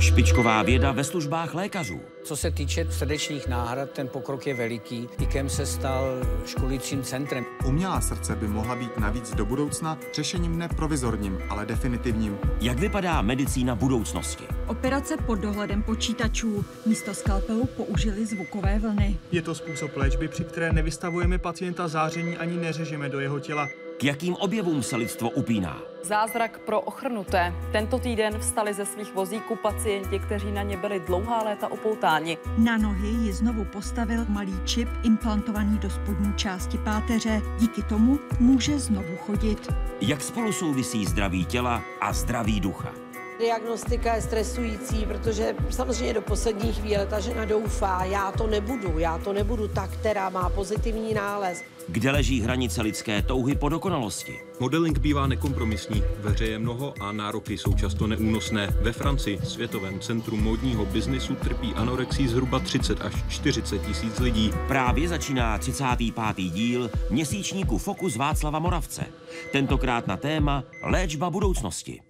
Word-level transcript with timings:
Špičková 0.00 0.62
věda 0.62 0.92
ve 0.92 1.04
službách 1.04 1.54
lékařů. 1.54 2.00
Co 2.22 2.36
se 2.36 2.50
týče 2.50 2.86
srdečních 2.90 3.48
náhrad, 3.48 3.90
ten 3.90 4.08
pokrok 4.08 4.46
je 4.46 4.54
veliký. 4.54 5.08
IKEM 5.18 5.48
se 5.48 5.66
stal 5.66 6.04
školícím 6.46 7.02
centrem. 7.02 7.44
Umělá 7.66 8.00
srdce 8.00 8.36
by 8.36 8.48
mohla 8.48 8.76
být 8.76 8.98
navíc 8.98 9.34
do 9.34 9.44
budoucna 9.44 9.98
řešením 10.14 10.58
ne 10.58 10.68
provizorním, 10.68 11.38
ale 11.48 11.66
definitivním. 11.66 12.38
Jak 12.60 12.78
vypadá 12.78 13.22
medicína 13.22 13.74
budoucnosti? 13.74 14.44
Operace 14.66 15.16
pod 15.16 15.34
dohledem 15.34 15.82
počítačů. 15.82 16.64
Místo 16.86 17.14
skalpelu 17.14 17.66
použili 17.66 18.26
zvukové 18.26 18.78
vlny. 18.78 19.18
Je 19.32 19.42
to 19.42 19.54
způsob 19.54 19.96
léčby, 19.96 20.28
při 20.28 20.44
které 20.44 20.72
nevystavujeme 20.72 21.38
pacienta 21.38 21.88
záření 21.88 22.36
ani 22.36 22.56
neřežeme 22.56 23.08
do 23.08 23.20
jeho 23.20 23.40
těla. 23.40 23.68
K 24.00 24.04
jakým 24.04 24.34
objevům 24.34 24.82
se 24.82 24.96
lidstvo 24.96 25.30
upíná? 25.30 25.82
Zázrak 26.02 26.58
pro 26.58 26.80
ochrnuté. 26.80 27.54
Tento 27.72 27.98
týden 27.98 28.38
vstali 28.38 28.74
ze 28.74 28.86
svých 28.86 29.14
vozíků 29.14 29.56
pacienti, 29.56 30.18
kteří 30.18 30.52
na 30.52 30.62
ně 30.62 30.76
byli 30.76 31.00
dlouhá 31.00 31.42
léta 31.42 31.72
opoutáni. 31.72 32.38
Na 32.58 32.76
nohy 32.76 33.08
ji 33.08 33.32
znovu 33.32 33.64
postavil 33.64 34.24
malý 34.28 34.60
čip 34.64 34.88
implantovaný 35.02 35.78
do 35.78 35.90
spodní 35.90 36.32
části 36.36 36.78
páteře. 36.78 37.42
Díky 37.58 37.82
tomu 37.82 38.18
může 38.38 38.78
znovu 38.78 39.16
chodit. 39.16 39.72
Jak 40.00 40.22
spolu 40.22 40.52
souvisí 40.52 41.06
zdraví 41.06 41.44
těla 41.44 41.82
a 42.00 42.12
zdraví 42.12 42.60
ducha? 42.60 42.99
Diagnostika 43.40 44.14
je 44.14 44.22
stresující, 44.22 45.06
protože 45.06 45.54
samozřejmě 45.70 46.14
do 46.14 46.22
poslední 46.22 46.72
chvíle 46.72 47.06
ta 47.06 47.20
žena 47.20 47.44
doufá, 47.44 48.04
já 48.04 48.32
to 48.32 48.46
nebudu, 48.46 48.98
já 48.98 49.18
to 49.18 49.32
nebudu 49.32 49.68
ta, 49.68 49.86
která 49.86 50.30
má 50.30 50.48
pozitivní 50.48 51.14
nález. 51.14 51.62
Kde 51.88 52.10
leží 52.10 52.40
hranice 52.40 52.82
lidské 52.82 53.22
touhy 53.22 53.54
po 53.54 53.68
dokonalosti? 53.68 54.40
Modeling 54.60 54.98
bývá 54.98 55.26
nekompromisní, 55.26 56.02
ve 56.18 56.30
hře 56.30 56.46
je 56.46 56.58
mnoho 56.58 56.94
a 57.00 57.12
nároky 57.12 57.58
jsou 57.58 57.74
často 57.74 58.06
neúnosné. 58.06 58.66
Ve 58.82 58.92
Francii, 58.92 59.38
světovém 59.44 60.00
centru 60.00 60.36
módního 60.36 60.86
biznisu, 60.86 61.34
trpí 61.34 61.72
anorexí 61.74 62.28
zhruba 62.28 62.58
30 62.58 63.00
až 63.00 63.14
40 63.28 63.78
tisíc 63.78 64.18
lidí. 64.18 64.50
Právě 64.68 65.08
začíná 65.08 65.58
35. 65.58 66.44
díl 66.44 66.90
měsíčníku 67.10 67.78
Fokus 67.78 68.16
Václava 68.16 68.58
Moravce. 68.58 69.06
Tentokrát 69.52 70.06
na 70.06 70.16
téma 70.16 70.64
léčba 70.82 71.30
budoucnosti. 71.30 72.00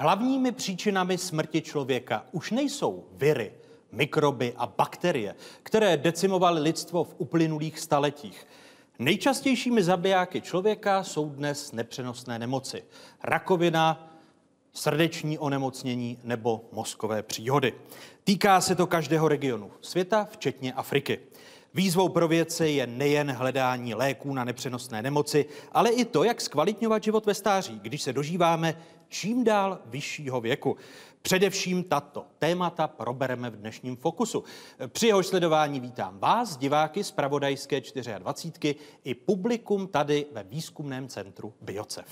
Hlavními 0.00 0.52
příčinami 0.52 1.18
smrti 1.18 1.62
člověka 1.62 2.24
už 2.32 2.50
nejsou 2.50 3.04
viry, 3.12 3.52
mikroby 3.92 4.54
a 4.56 4.66
bakterie, 4.66 5.34
které 5.62 5.96
decimovaly 5.96 6.60
lidstvo 6.60 7.04
v 7.04 7.14
uplynulých 7.18 7.78
staletích. 7.78 8.46
Nejčastějšími 8.98 9.82
zabijáky 9.82 10.40
člověka 10.40 11.02
jsou 11.02 11.28
dnes 11.28 11.72
nepřenosné 11.72 12.38
nemoci. 12.38 12.84
Rakovina, 13.22 14.10
srdeční 14.72 15.38
onemocnění 15.38 16.18
nebo 16.24 16.64
mozkové 16.72 17.22
příhody. 17.22 17.74
Týká 18.24 18.60
se 18.60 18.74
to 18.74 18.86
každého 18.86 19.28
regionu 19.28 19.70
světa, 19.80 20.28
včetně 20.30 20.72
Afriky. 20.72 21.18
Výzvou 21.74 22.08
pro 22.08 22.28
vědce 22.28 22.68
je 22.68 22.86
nejen 22.86 23.32
hledání 23.32 23.94
léků 23.94 24.34
na 24.34 24.44
nepřenosné 24.44 25.02
nemoci, 25.02 25.46
ale 25.72 25.90
i 25.90 26.04
to, 26.04 26.24
jak 26.24 26.40
zkvalitňovat 26.40 27.04
život 27.04 27.26
ve 27.26 27.34
stáří, 27.34 27.80
když 27.82 28.02
se 28.02 28.12
dožíváme 28.12 28.76
čím 29.10 29.44
dál 29.44 29.78
vyššího 29.86 30.40
věku. 30.40 30.76
Především 31.22 31.84
tato 31.84 32.26
témata 32.38 32.86
probereme 32.86 33.50
v 33.50 33.56
dnešním 33.56 33.96
fokusu. 33.96 34.44
Při 34.86 35.06
jeho 35.06 35.22
sledování 35.22 35.80
vítám 35.80 36.18
vás, 36.18 36.56
diváky 36.56 37.04
z 37.04 37.10
Pravodajské 37.10 37.80
24 38.18 38.74
i 39.04 39.14
publikum 39.14 39.88
tady 39.88 40.26
ve 40.32 40.42
výzkumném 40.42 41.08
centru 41.08 41.54
Biocev. 41.60 42.06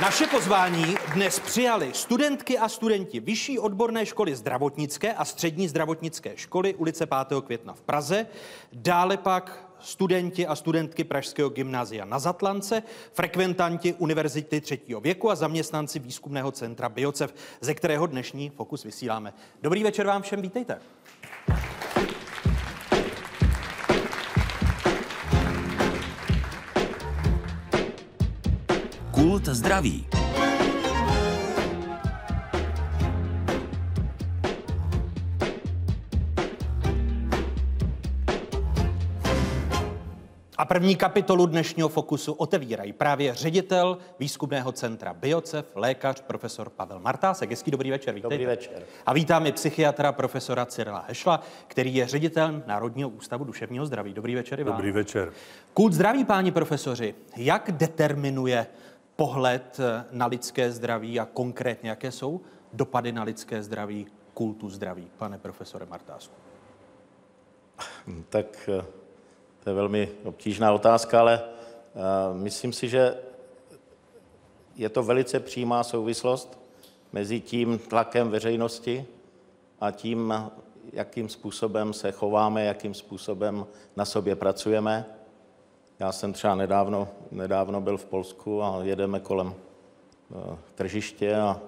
Naše 0.00 0.26
pozvání 0.26 0.94
dnes 1.14 1.40
přijali 1.40 1.90
studentky 1.94 2.58
a 2.58 2.68
studenti 2.68 3.20
Vyšší 3.20 3.58
odborné 3.58 4.06
školy 4.06 4.36
zdravotnické 4.36 5.12
a 5.12 5.24
střední 5.24 5.68
zdravotnické 5.68 6.36
školy 6.36 6.74
ulice 6.74 7.06
5. 7.06 7.42
května 7.44 7.74
v 7.74 7.80
Praze, 7.80 8.26
dále 8.72 9.16
pak 9.16 9.69
studenti 9.82 10.46
a 10.46 10.56
studentky 10.56 11.04
Pražského 11.04 11.50
gymnázia 11.50 12.04
na 12.04 12.18
Zatlance, 12.18 12.82
frekventanti 13.12 13.94
Univerzity 13.94 14.60
třetího 14.60 15.00
věku 15.00 15.30
a 15.30 15.34
zaměstnanci 15.34 15.98
výzkumného 15.98 16.52
centra 16.52 16.88
Biocev, 16.88 17.34
ze 17.60 17.74
kterého 17.74 18.06
dnešní 18.06 18.50
fokus 18.50 18.84
vysíláme. 18.84 19.32
Dobrý 19.62 19.82
večer 19.82 20.06
vám 20.06 20.22
všem, 20.22 20.42
vítejte. 20.42 20.80
Kult 29.10 29.44
zdraví. 29.44 30.06
A 40.60 40.64
první 40.64 40.96
kapitolu 40.96 41.46
dnešního 41.46 41.88
fokusu 41.88 42.32
otevírají 42.32 42.92
právě 42.92 43.34
ředitel 43.34 43.98
výzkumného 44.18 44.72
centra 44.72 45.14
Biocev, 45.14 45.66
lékař 45.74 46.20
profesor 46.20 46.70
Pavel 46.70 46.98
Martásek. 46.98 47.50
Hezký 47.50 47.70
dobrý 47.70 47.90
večer, 47.90 48.14
vítejte. 48.14 48.34
Dobrý 48.34 48.46
večer. 48.46 48.82
A 49.06 49.12
vítám 49.12 49.46
i 49.46 49.52
psychiatra 49.52 50.12
profesora 50.12 50.66
Cyrila 50.66 51.04
Hešla, 51.08 51.40
který 51.66 51.94
je 51.94 52.06
ředitel 52.06 52.62
Národního 52.66 53.08
ústavu 53.08 53.44
duševního 53.44 53.86
zdraví. 53.86 54.14
Dobrý 54.14 54.34
večer 54.34 54.60
i 54.60 54.64
vám. 54.64 54.76
Dobrý 54.76 54.92
večer. 54.92 55.32
Kult 55.74 55.92
zdraví, 55.92 56.24
páni 56.24 56.50
profesoři. 56.50 57.14
Jak 57.36 57.72
determinuje 57.72 58.66
pohled 59.16 59.78
na 60.10 60.26
lidské 60.26 60.72
zdraví 60.72 61.20
a 61.20 61.24
konkrétně, 61.24 61.90
jaké 61.90 62.12
jsou 62.12 62.40
dopady 62.72 63.12
na 63.12 63.22
lidské 63.22 63.62
zdraví 63.62 64.06
kultu 64.34 64.68
zdraví, 64.68 65.10
pane 65.18 65.38
profesore 65.38 65.86
Martásku? 65.86 66.34
Tak 68.28 68.70
to 69.64 69.70
je 69.70 69.74
velmi 69.74 70.08
obtížná 70.24 70.72
otázka, 70.72 71.20
ale 71.20 71.40
uh, 71.42 72.36
myslím 72.36 72.72
si, 72.72 72.88
že 72.88 73.16
je 74.76 74.88
to 74.88 75.02
velice 75.02 75.40
přímá 75.40 75.84
souvislost 75.84 76.58
mezi 77.12 77.40
tím 77.40 77.78
tlakem 77.78 78.30
veřejnosti 78.30 79.06
a 79.80 79.90
tím, 79.90 80.34
jakým 80.92 81.28
způsobem 81.28 81.92
se 81.92 82.12
chováme, 82.12 82.64
jakým 82.64 82.94
způsobem 82.94 83.66
na 83.96 84.04
sobě 84.04 84.36
pracujeme. 84.36 85.06
Já 85.98 86.12
jsem 86.12 86.32
třeba 86.32 86.54
nedávno, 86.54 87.08
nedávno 87.30 87.80
byl 87.80 87.96
v 87.96 88.04
Polsku 88.04 88.62
a 88.62 88.80
jedeme 88.82 89.20
kolem 89.20 89.46
uh, 89.46 89.54
tržiště 90.74 91.36
a 91.36 91.60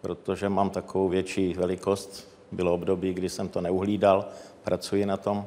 protože 0.00 0.48
mám 0.48 0.70
takovou 0.70 1.08
větší 1.08 1.54
velikost, 1.54 2.28
bylo 2.52 2.74
období, 2.74 3.14
kdy 3.14 3.28
jsem 3.28 3.48
to 3.48 3.60
neuhlídal, 3.60 4.28
pracuji 4.62 5.06
na 5.06 5.16
tom, 5.16 5.46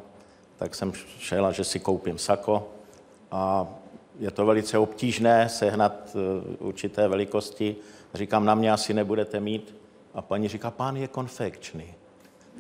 tak 0.59 0.75
jsem 0.75 0.93
šel 1.19 1.45
a 1.45 1.51
že 1.51 1.63
si 1.63 1.79
koupím 1.79 2.17
sako 2.17 2.67
a 3.31 3.67
je 4.19 4.31
to 4.31 4.45
velice 4.45 4.77
obtížné 4.77 5.49
sehnat 5.49 6.15
eh, 6.15 6.55
určité 6.59 7.07
velikosti. 7.07 7.75
Říkám, 8.13 8.45
na 8.45 8.55
mě 8.55 8.71
asi 8.71 8.93
nebudete 8.93 9.39
mít. 9.39 9.75
A 10.13 10.21
paní 10.21 10.47
říká, 10.47 10.71
pán 10.71 10.97
je 10.97 11.07
konfekční. 11.07 11.93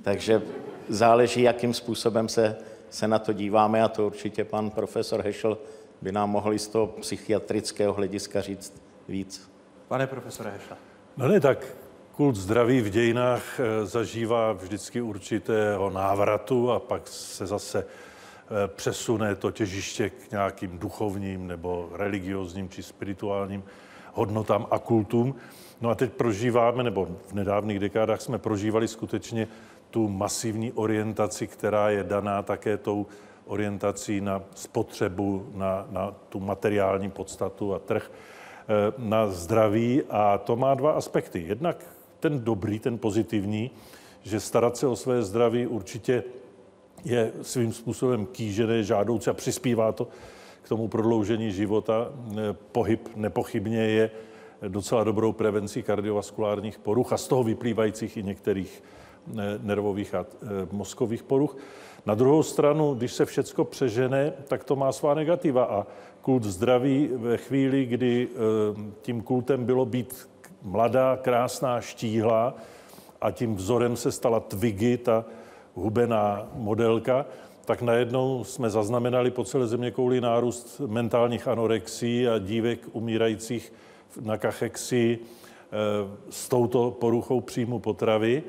Takže 0.01 0.41
záleží, 0.89 1.41
jakým 1.41 1.73
způsobem 1.73 2.29
se, 2.29 2.57
se 2.89 3.07
na 3.07 3.19
to 3.19 3.33
díváme 3.33 3.83
a 3.83 3.87
to 3.87 4.05
určitě 4.05 4.43
pan 4.43 4.69
profesor 4.69 5.21
Hešel 5.21 5.57
by 6.01 6.11
nám 6.11 6.29
mohl 6.29 6.57
z 6.57 6.67
toho 6.67 6.87
psychiatrického 6.87 7.93
hlediska 7.93 8.41
říct 8.41 8.81
víc. 9.07 9.51
Pane 9.87 10.07
profesore 10.07 10.51
Hešel. 10.51 10.77
No 11.17 11.27
ne, 11.27 11.39
tak 11.39 11.65
kult 12.19 12.35
zdraví 12.35 12.81
v 12.81 12.89
dějinách 12.89 13.59
eh, 13.59 13.85
zažívá 13.85 14.51
vždycky 14.51 15.01
určitého 15.01 15.89
návratu 15.89 16.71
a 16.71 16.79
pak 16.79 17.07
se 17.07 17.47
zase 17.47 17.79
eh, 17.79 18.67
přesune 18.67 19.35
to 19.35 19.51
těžiště 19.51 20.09
k 20.09 20.31
nějakým 20.31 20.79
duchovním 20.79 21.47
nebo 21.47 21.89
religiozním 21.93 22.69
či 22.69 22.83
spirituálním 22.83 23.63
hodnotám 24.13 24.67
a 24.71 24.79
kultům. 24.79 25.35
No 25.81 25.89
a 25.89 25.95
teď 25.95 26.13
prožíváme, 26.13 26.83
nebo 26.83 27.07
v 27.27 27.33
nedávných 27.33 27.79
dekádách 27.79 28.21
jsme 28.21 28.37
prožívali 28.37 28.87
skutečně 28.87 29.47
tu 29.89 30.07
masivní 30.07 30.71
orientaci, 30.71 31.47
která 31.47 31.89
je 31.89 32.03
daná 32.03 32.41
také 32.41 32.77
tou 32.77 33.07
orientací 33.45 34.21
na 34.21 34.43
spotřebu, 34.55 35.51
na, 35.55 35.87
na 35.89 36.11
tu 36.29 36.39
materiální 36.39 37.11
podstatu 37.11 37.73
a 37.75 37.79
trh, 37.79 38.11
eh, 38.11 38.93
na 38.97 39.27
zdraví. 39.27 40.03
A 40.09 40.37
to 40.37 40.55
má 40.55 40.73
dva 40.73 40.91
aspekty. 40.91 41.43
Jednak 41.47 41.98
ten 42.19 42.39
dobrý, 42.39 42.79
ten 42.79 42.97
pozitivní, 42.97 43.71
že 44.23 44.39
starat 44.39 44.77
se 44.77 44.87
o 44.87 44.95
své 44.95 45.23
zdraví 45.23 45.67
určitě 45.67 46.23
je 47.05 47.31
svým 47.41 47.73
způsobem 47.73 48.25
kýžené, 48.25 48.83
žádoucí 48.83 49.29
a 49.29 49.33
přispívá 49.33 49.91
to 49.91 50.07
k 50.61 50.69
tomu 50.69 50.87
prodloužení 50.87 51.51
života. 51.51 52.11
Pohyb 52.71 53.09
nepochybně 53.15 53.81
je 53.81 54.11
docela 54.67 55.03
dobrou 55.03 55.31
prevencí 55.31 55.83
kardiovaskulárních 55.83 56.79
poruch 56.79 57.13
a 57.13 57.17
z 57.17 57.27
toho 57.27 57.43
vyplývajících 57.43 58.17
i 58.17 58.23
některých 58.23 58.83
nervových 59.61 60.15
a 60.15 60.25
mozkových 60.71 61.23
poruch. 61.23 61.57
Na 62.05 62.15
druhou 62.15 62.43
stranu, 62.43 62.93
když 62.93 63.13
se 63.13 63.25
všecko 63.25 63.65
přežene, 63.65 64.33
tak 64.47 64.63
to 64.63 64.75
má 64.75 64.91
svá 64.91 65.13
negativa 65.13 65.63
a 65.63 65.87
kult 66.21 66.43
zdraví 66.43 67.09
ve 67.13 67.37
chvíli, 67.37 67.85
kdy 67.85 68.27
tím 69.01 69.21
kultem 69.21 69.65
bylo 69.65 69.85
být 69.85 70.28
mladá, 70.63 71.17
krásná, 71.17 71.81
štíhlá 71.81 72.53
a 73.21 73.31
tím 73.31 73.55
vzorem 73.55 73.95
se 73.95 74.11
stala 74.11 74.39
Twiggy, 74.39 74.97
ta 74.97 75.25
hubená 75.73 76.47
modelka, 76.53 77.25
tak 77.65 77.81
najednou 77.81 78.43
jsme 78.43 78.69
zaznamenali 78.69 79.31
po 79.31 79.43
celé 79.43 79.67
země 79.67 79.91
kouli 79.91 80.21
nárůst 80.21 80.81
mentálních 80.87 81.47
anorexí 81.47 82.27
a 82.27 82.37
dívek 82.37 82.79
umírajících 82.91 83.73
na 84.21 84.37
kachexii 84.37 85.19
eh, 85.19 85.75
s 86.29 86.49
touto 86.49 86.91
poruchou 86.91 87.41
příjmu 87.41 87.79
potravy. 87.79 88.43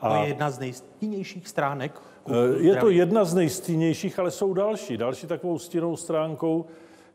A 0.00 0.08
to 0.08 0.22
je 0.22 0.28
jedna 0.28 0.50
z 0.50 0.58
nejstínějších 0.58 1.48
stránek. 1.48 1.92
Eh, 2.28 2.62
je 2.62 2.76
to 2.76 2.90
jedna 2.90 3.24
z 3.24 3.34
nejstínějších, 3.34 4.18
ale 4.18 4.30
jsou 4.30 4.54
další. 4.54 4.96
Další 4.96 5.26
takovou 5.26 5.58
stěnou 5.58 5.96
stránkou 5.96 6.66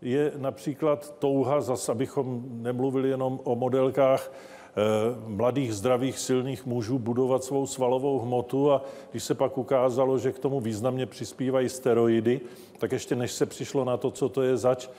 je 0.01 0.31
například 0.37 1.19
touha, 1.19 1.61
zase 1.61 1.91
abychom 1.91 2.43
nemluvili 2.49 3.09
jenom 3.09 3.39
o 3.43 3.55
modelkách, 3.55 4.31
Eh, 4.77 5.15
mladých, 5.27 5.73
zdravých, 5.73 6.19
silných 6.19 6.65
mužů 6.65 6.99
budovat 6.99 7.43
svou 7.43 7.67
svalovou 7.67 8.19
hmotu 8.19 8.71
a 8.71 8.81
když 9.11 9.23
se 9.23 9.35
pak 9.35 9.57
ukázalo, 9.57 10.17
že 10.17 10.31
k 10.31 10.39
tomu 10.39 10.59
významně 10.59 11.05
přispívají 11.05 11.69
steroidy, 11.69 12.41
tak 12.77 12.91
ještě 12.91 13.15
než 13.15 13.31
se 13.31 13.45
přišlo 13.45 13.85
na 13.85 13.97
to, 13.97 14.11
co 14.11 14.29
to 14.29 14.41
je 14.41 14.57
zač, 14.57 14.89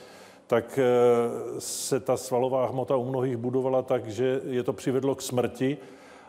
tak 0.47 0.79
eh, 0.79 1.61
se 1.61 2.01
ta 2.01 2.17
svalová 2.17 2.67
hmota 2.67 2.97
u 2.97 3.05
mnohých 3.05 3.37
budovala 3.37 3.83
tak, 3.83 4.09
že 4.09 4.41
je 4.45 4.63
to 4.63 4.73
přivedlo 4.73 5.15
k 5.15 5.23
smrti 5.23 5.79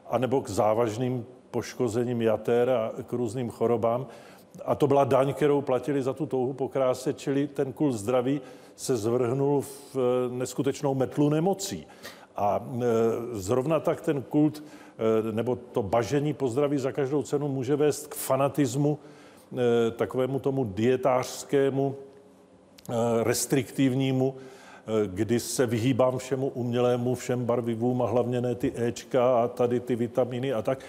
anebo 0.09 0.41
k 0.41 0.49
závažným 0.49 1.25
poškozením 1.51 2.21
jater 2.21 2.69
a 2.69 2.91
k 3.03 3.13
různým 3.13 3.49
chorobám. 3.49 4.07
A 4.65 4.75
to 4.75 4.87
byla 4.87 5.03
daň, 5.03 5.33
kterou 5.33 5.61
platili 5.61 6.01
za 6.01 6.13
tu 6.13 6.25
touhu 6.25 6.53
po 6.53 6.69
kráse, 6.69 7.13
čili 7.13 7.47
ten 7.47 7.73
kult 7.73 7.95
zdraví 7.95 8.41
se 8.75 8.97
zvrhnul 8.97 9.61
v 9.61 9.95
eh, 9.95 9.99
neskutečnou 10.37 10.95
metlu 10.95 11.29
nemocí. 11.29 11.87
A 12.39 12.59
e, 12.59 12.85
zrovna 13.39 13.79
tak 13.79 14.01
ten 14.01 14.21
kult 14.21 14.63
e, 14.63 15.31
nebo 15.31 15.55
to 15.55 15.83
bažení 15.83 16.33
pozdraví 16.33 16.77
za 16.77 16.91
každou 16.91 17.23
cenu 17.23 17.47
může 17.47 17.75
vést 17.75 18.07
k 18.07 18.15
fanatismu, 18.15 18.99
takovému 19.95 20.39
tomu 20.39 20.63
dietářskému, 20.63 21.95
restriktivnímu, 23.23 24.35
kdy 25.05 25.39
se 25.39 25.65
vyhýbám 25.65 26.17
všemu 26.17 26.47
umělému, 26.47 27.15
všem 27.15 27.45
barvivům 27.45 28.01
a 28.01 28.07
hlavně 28.07 28.41
ne 28.41 28.55
ty 28.55 28.73
Ečka 28.75 29.43
a 29.43 29.47
tady 29.47 29.79
ty 29.79 29.95
vitaminy 29.95 30.53
a 30.53 30.61
tak. 30.61 30.79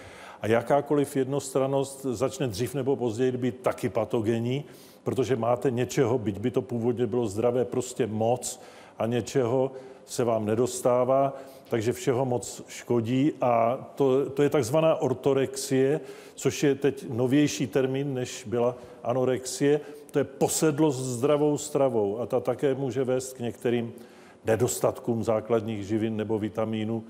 A 0.41 0.47
jakákoliv 0.47 1.17
jednostranost 1.17 2.03
začne 2.03 2.47
dřív 2.47 2.75
nebo 2.75 2.97
později 2.97 3.33
být 3.33 3.61
taky 3.61 3.89
patogenní, 3.89 4.65
protože 5.05 5.37
máte 5.37 5.71
něčeho, 5.71 6.19
byť 6.19 6.39
by 6.39 6.51
to 6.51 6.63
původně 6.63 7.07
bylo 7.07 7.27
zdravé, 7.27 7.65
prostě 7.65 8.07
moc 8.07 8.61
a 8.99 9.07
něčeho, 9.07 9.73
se 10.07 10.25
vám 10.25 10.47
nedostává, 10.47 11.37
takže 11.69 11.93
všeho 11.93 12.25
moc 12.25 12.63
škodí 12.69 13.33
a 13.41 13.79
to, 13.95 14.31
to 14.31 14.43
je 14.43 14.51
takzvaná 14.51 14.97
ortorexie, 14.97 16.01
což 16.35 16.63
je 16.63 16.75
teď 16.75 17.07
novější 17.11 17.67
termín, 17.67 18.15
než 18.15 18.45
byla 18.47 18.77
anorexie. 19.03 19.81
To 20.11 20.19
je 20.19 20.25
posedlost 20.25 20.99
zdravou 20.99 21.59
stravou 21.59 22.19
a 22.19 22.27
ta 22.27 22.41
také 22.41 22.75
může 22.75 23.05
vést 23.05 23.33
k 23.33 23.41
některým 23.41 23.93
nedostatkům 24.45 25.25
základních 25.25 25.87
živin 25.87 26.17
nebo 26.17 26.39
vitamínů 26.39 27.05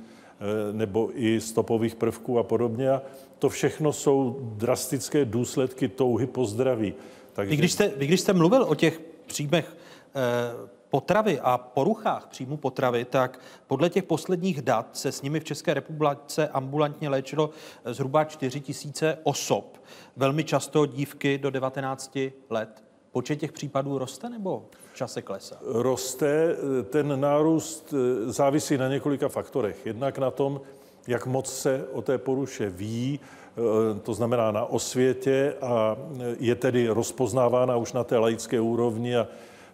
nebo 0.72 1.10
i 1.14 1.40
stopových 1.40 1.94
prvků 1.94 2.38
a 2.38 2.42
podobně. 2.42 2.90
A 2.90 3.02
to 3.38 3.48
všechno 3.48 3.92
jsou 3.92 4.38
drastické 4.40 5.24
důsledky 5.24 5.88
touhy 5.88 6.26
po 6.26 6.44
zdraví. 6.44 6.94
Takže... 7.32 7.50
Vy, 7.50 7.56
když 7.56 7.72
jste, 7.72 7.88
vy, 7.88 8.06
když 8.06 8.20
jste 8.20 8.32
mluvil 8.32 8.62
o 8.62 8.74
těch 8.74 9.00
příjmech 9.26 9.76
eh, 10.14 10.70
potravy 10.90 11.40
a 11.40 11.58
poruchách 11.58 12.26
příjmu 12.26 12.56
potravy, 12.56 13.04
tak 13.04 13.40
podle 13.66 13.90
těch 13.90 14.04
posledních 14.04 14.62
dat 14.62 14.96
se 14.96 15.12
s 15.12 15.22
nimi 15.22 15.40
v 15.40 15.44
České 15.44 15.74
republice 15.74 16.48
ambulantně 16.48 17.08
léčilo 17.08 17.50
zhruba 17.84 18.24
4 18.24 18.60
tisíce 18.60 19.18
osob. 19.22 19.82
Velmi 20.16 20.44
často 20.44 20.86
dívky 20.86 21.38
do 21.38 21.50
19 21.50 22.18
let. 22.50 22.84
Počet 23.12 23.36
těch 23.36 23.52
případů 23.52 23.98
roste 23.98 24.28
nebo 24.28 24.66
čase 25.00 25.22
klesá? 25.22 25.56
Roste. 25.64 26.56
Ten 26.90 27.20
nárůst 27.20 27.94
eh, 27.94 28.32
závisí 28.32 28.76
na 28.76 28.88
několika 28.88 29.28
faktorech. 29.28 29.86
Jednak 29.86 30.18
na 30.18 30.30
tom, 30.30 30.60
jak 31.08 31.26
moc 31.26 31.48
se 31.52 31.84
o 31.92 32.02
té 32.02 32.18
poruše 32.18 32.70
ví, 32.70 33.20
eh, 33.20 34.00
to 34.00 34.14
znamená 34.14 34.52
na 34.52 34.64
osvětě 34.64 35.54
a 35.60 35.96
je 36.38 36.54
tedy 36.54 36.88
rozpoznávána 36.88 37.76
už 37.76 37.92
na 37.92 38.04
té 38.04 38.18
laické 38.18 38.60
úrovni 38.60 39.16
a 39.16 39.26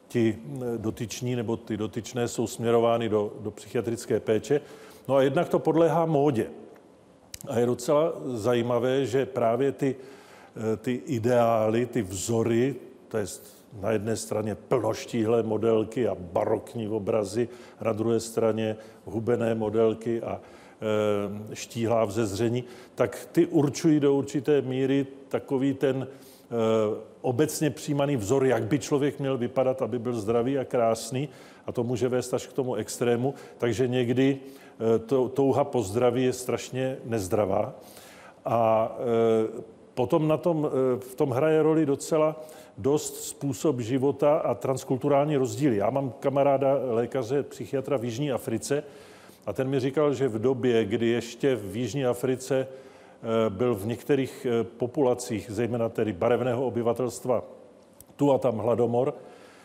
ti 0.08 0.38
eh, 0.38 0.78
dotyční 0.78 1.37
nebo 1.37 1.56
ty 1.56 1.76
dotyčné 1.76 2.29
jsou 2.29 2.46
směrovány 2.46 3.08
do, 3.08 3.32
do 3.40 3.50
psychiatrické 3.50 4.20
péče. 4.20 4.61
No 5.08 5.17
a 5.17 5.22
jednak 5.22 5.49
to 5.49 5.58
podléhá 5.58 6.06
módě. 6.06 6.46
A 7.49 7.58
je 7.58 7.67
docela 7.67 8.12
zajímavé, 8.34 9.06
že 9.06 9.26
právě 9.26 9.72
ty, 9.72 9.96
eh, 9.96 10.76
ty 10.76 11.02
ideály, 11.06 11.87
ty 11.87 12.02
vzory, 12.02 12.75
to 13.08 13.19
je 13.19 13.26
na 13.81 13.90
jedné 13.90 14.17
straně 14.17 14.55
plnoštíhlé 14.55 15.43
modelky 15.43 16.08
a 16.08 16.14
barokní 16.14 16.88
obrazy, 16.88 17.49
na 17.84 17.93
druhé 17.93 18.20
straně 18.20 18.76
hubené 19.05 19.55
modelky 19.55 20.23
a 20.23 20.40
e, 20.40 21.55
štíhlá 21.55 22.05
vzezření, 22.05 22.64
tak 22.94 23.28
ty 23.32 23.46
určují 23.46 24.00
do 24.00 24.14
určité 24.14 24.62
míry 24.62 25.06
takový 25.28 25.75
ten 25.75 26.06
Eh, 26.50 26.96
obecně 27.20 27.70
přijímaný 27.70 28.17
vzor, 28.17 28.46
jak 28.46 28.62
by 28.62 28.78
člověk 28.78 29.19
měl 29.19 29.38
vypadat, 29.38 29.82
aby 29.82 29.99
byl 29.99 30.12
zdravý 30.12 30.58
a 30.58 30.64
krásný 30.64 31.29
a 31.67 31.72
to 31.72 31.84
může 31.84 32.08
vést 32.08 32.34
až 32.34 32.46
k 32.46 32.52
tomu 32.52 32.75
extrému. 32.75 33.34
Takže 33.58 33.88
někdy 33.88 34.38
eh, 34.38 34.99
to, 34.99 35.29
touha 35.29 35.64
po 35.64 35.82
zdraví 35.82 36.25
je 36.25 36.32
strašně 36.32 36.96
nezdravá. 37.05 37.75
A 38.44 38.90
potom 39.94 40.29
na 40.29 40.37
tom, 40.37 40.70
v 40.99 41.14
tom 41.14 41.31
hraje 41.31 41.62
roli 41.62 41.87
docela 41.87 42.40
dost 42.78 43.25
způsob 43.25 43.81
života 43.81 44.37
a 44.37 44.55
transkulturální 44.55 45.36
rozdíly. 45.36 45.77
Já 45.77 45.91
mám 45.91 46.12
kamaráda 46.20 46.79
lékaře, 46.91 47.43
psychiatra 47.43 47.96
v 47.96 48.05
Jižní 48.05 48.32
Africe 48.32 48.82
a 49.46 49.53
ten 49.53 49.69
mi 49.69 49.81
říkal, 49.81 50.15
že 50.15 50.29
v 50.29 50.39
době, 50.39 50.84
kdy 50.84 51.06
ještě 51.06 51.56
v 51.56 51.77
Jižní 51.77 52.06
Africe 52.06 52.69
Eh, 53.22 53.50
byl 53.50 53.74
v 53.74 53.86
některých 53.86 54.46
eh, 54.46 54.65
populacích, 54.65 55.46
zejména 55.50 55.89
tedy 55.89 56.12
barevného 56.12 56.67
obyvatelstva, 56.67 57.44
tu 58.17 58.32
a 58.32 58.39
tam 58.39 58.58
hladomor, 58.58 59.15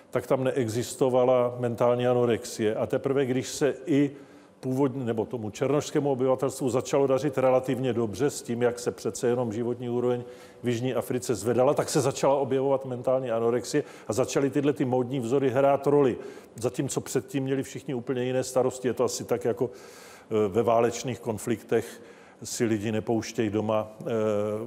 tak 0.09 0.27
tam 0.27 0.43
neexistovala 0.43 1.55
mentální 1.59 2.07
anorexie. 2.07 2.75
A 2.75 2.85
teprve, 2.85 3.25
když 3.25 3.47
se 3.47 3.75
i 3.85 4.11
původní, 4.61 5.05
nebo 5.05 5.25
tomu 5.25 5.49
černošskému 5.49 6.11
obyvatelstvu 6.11 6.69
začalo 6.69 7.07
dařit 7.07 7.37
relativně 7.37 7.93
dobře 7.93 8.29
s 8.29 8.41
tím, 8.41 8.61
jak 8.61 8.79
se 8.79 8.91
přece 8.91 9.27
jenom 9.27 9.53
životní 9.53 9.89
úroveň 9.89 10.23
v 10.63 10.67
Jižní 10.67 10.93
Africe 10.93 11.35
zvedala, 11.35 11.73
tak 11.73 11.89
se 11.89 12.01
začala 12.01 12.35
objevovat 12.35 12.85
mentální 12.85 13.31
anorexie 13.31 13.83
a 14.07 14.13
začaly 14.13 14.49
tyhle 14.49 14.73
ty 14.73 14.85
módní 14.85 15.19
vzory 15.19 15.49
hrát 15.49 15.87
roli. 15.87 16.17
Zatímco 16.55 17.01
předtím 17.01 17.43
měli 17.43 17.63
všichni 17.63 17.93
úplně 17.93 18.23
jiné 18.23 18.43
starosti. 18.43 18.87
Je 18.87 18.93
to 18.93 19.03
asi 19.03 19.23
tak 19.23 19.45
jako 19.45 19.69
eh, 19.69 20.47
ve 20.47 20.63
válečných 20.63 21.19
konfliktech 21.19 22.01
si 22.43 22.65
lidi 22.65 22.91
nepouštějí 22.91 23.49
doma 23.49 23.87
e, 23.99 24.03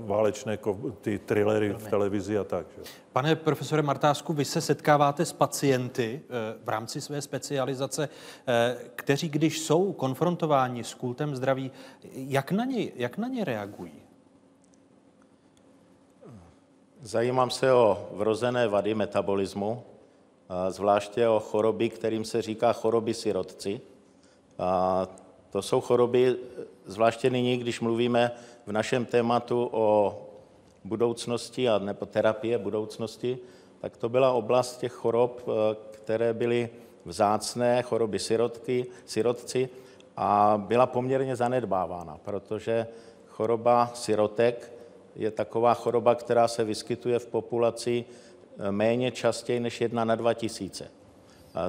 válečné 0.07 0.59
ty 1.01 1.19
thrillery 1.19 1.73
v 1.73 1.89
televizi 1.89 2.39
a 2.39 2.45
tak. 2.45 2.67
Že? 2.77 2.83
Pane 3.13 3.37
profesore 3.37 3.83
Martásku, 3.83 4.33
vy 4.33 4.45
se 4.45 4.61
setkáváte 4.61 5.25
s 5.25 5.33
pacienty 5.33 6.21
e, 6.23 6.65
v 6.65 6.69
rámci 6.69 7.01
své 7.01 7.23
specializace, 7.23 8.09
e, 8.47 8.77
kteří, 8.97 9.29
když 9.29 9.61
jsou 9.61 9.93
konfrontováni 9.93 10.85
s 10.85 10.95
kultem 10.95 11.37
zdraví, 11.37 11.71
jak 12.15 12.53
na 12.53 12.65
ně, 12.65 12.91
jak 12.97 13.19
na 13.19 13.29
ně 13.29 13.45
reagují? 13.45 14.03
Zajímám 17.01 17.51
se 17.51 17.73
o 17.73 18.09
vrozené 18.13 18.69
vady 18.69 18.95
metabolismu, 18.95 19.83
zvláště 20.69 21.29
o 21.29 21.41
choroby, 21.41 21.89
kterým 21.89 22.25
se 22.25 22.43
říká 22.43 22.73
choroby 22.73 23.15
sirotci. 23.15 23.81
A 24.59 25.07
to 25.51 25.63
jsou 25.63 25.81
choroby, 25.81 26.37
zvláště 26.87 27.31
nyní, 27.31 27.57
když 27.57 27.81
mluvíme 27.81 28.33
v 28.67 28.73
našem 28.73 29.05
tématu 29.05 29.69
o 29.73 30.19
budoucnosti 30.85 31.69
a 31.69 31.79
nebo 31.79 32.07
terapie 32.07 32.59
budoucnosti, 32.59 33.39
tak 33.81 33.97
to 33.97 34.09
byla 34.09 34.33
oblast 34.33 34.77
těch 34.77 34.93
chorob, 34.93 35.43
eh, 35.49 35.77
které 35.91 36.35
byly 36.35 36.71
vzácné, 37.05 37.83
choroby 37.83 38.19
sirotky, 38.19 38.87
sirotci 39.07 39.69
a 40.17 40.63
byla 40.67 40.87
poměrně 40.87 41.37
zanedbávána, 41.37 42.19
protože 42.25 42.87
choroba 43.27 43.91
sirotek 43.95 44.73
je 45.17 45.31
taková 45.31 45.75
choroba, 45.75 46.15
která 46.15 46.49
se 46.49 46.65
vyskytuje 46.65 47.19
v 47.19 47.27
populaci 47.27 48.05
eh, 48.59 48.73
méně 48.73 49.11
častěji 49.11 49.61
než 49.61 49.81
jedna 49.81 50.05
na 50.05 50.15
dva 50.15 50.35
tisíce. 50.35 50.91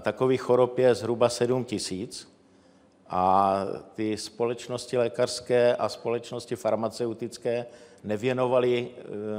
Takových 0.02 0.42
chorob 0.42 0.78
je 0.80 0.96
zhruba 0.96 1.30
7 1.30 1.64
tisíc 1.64 2.35
a 3.10 3.56
ty 3.96 4.18
společnosti 4.18 4.98
lékařské 4.98 5.76
a 5.76 5.90
společnosti 5.90 6.56
farmaceutické 6.56 7.66
nevěnovaly 8.04 8.88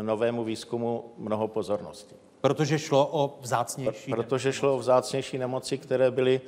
novému 0.02 0.44
výzkumu 0.44 1.12
mnoho 1.18 1.48
pozornosti. 1.48 2.14
Protože 2.40 2.78
šlo 2.78 3.08
o 3.12 3.38
vzácnější 3.40 4.10
Protože 4.10 4.52
šlo 4.52 4.74
o 4.74 4.78
vzácnější 4.78 5.38
nemoci, 5.38 5.78
které 5.78 6.10
byly 6.10 6.40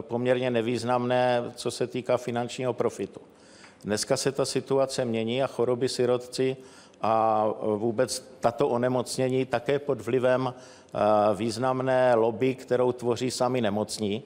poměrně 0.00 0.50
nevýznamné, 0.50 1.52
co 1.54 1.70
se 1.70 1.86
týká 1.86 2.16
finančního 2.16 2.72
profitu. 2.72 3.20
Dneska 3.84 4.16
se 4.16 4.32
ta 4.32 4.44
situace 4.44 5.04
mění 5.04 5.42
a 5.42 5.46
choroby 5.46 5.88
sirotci 5.88 6.56
a 7.00 7.46
vůbec 7.76 8.32
tato 8.40 8.68
onemocnění 8.68 9.46
také 9.46 9.78
pod 9.78 10.00
vlivem 10.00 10.54
významné 11.34 12.14
lobby, 12.14 12.54
kterou 12.54 12.92
tvoří 12.92 13.30
sami 13.30 13.60
nemocní, 13.60 14.22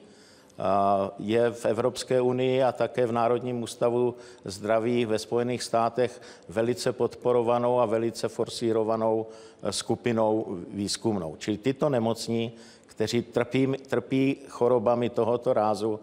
je 1.19 1.51
v 1.51 1.65
Evropské 1.65 2.21
unii 2.21 2.63
a 2.63 2.71
také 2.71 3.05
v 3.05 3.11
Národním 3.11 3.63
ústavu 3.63 4.15
zdraví 4.45 5.05
ve 5.05 5.19
Spojených 5.19 5.63
státech 5.63 6.21
velice 6.49 6.91
podporovanou 6.93 7.79
a 7.79 7.85
velice 7.85 8.27
forsírovanou 8.27 9.25
skupinou 9.69 10.57
výzkumnou. 10.73 11.35
Čili 11.35 11.57
tyto 11.57 11.89
nemocní, 11.89 12.51
kteří 12.85 13.21
trpí, 13.21 13.67
trpí 13.87 14.37
chorobami 14.47 15.09
tohoto 15.09 15.53
rázu, 15.53 15.99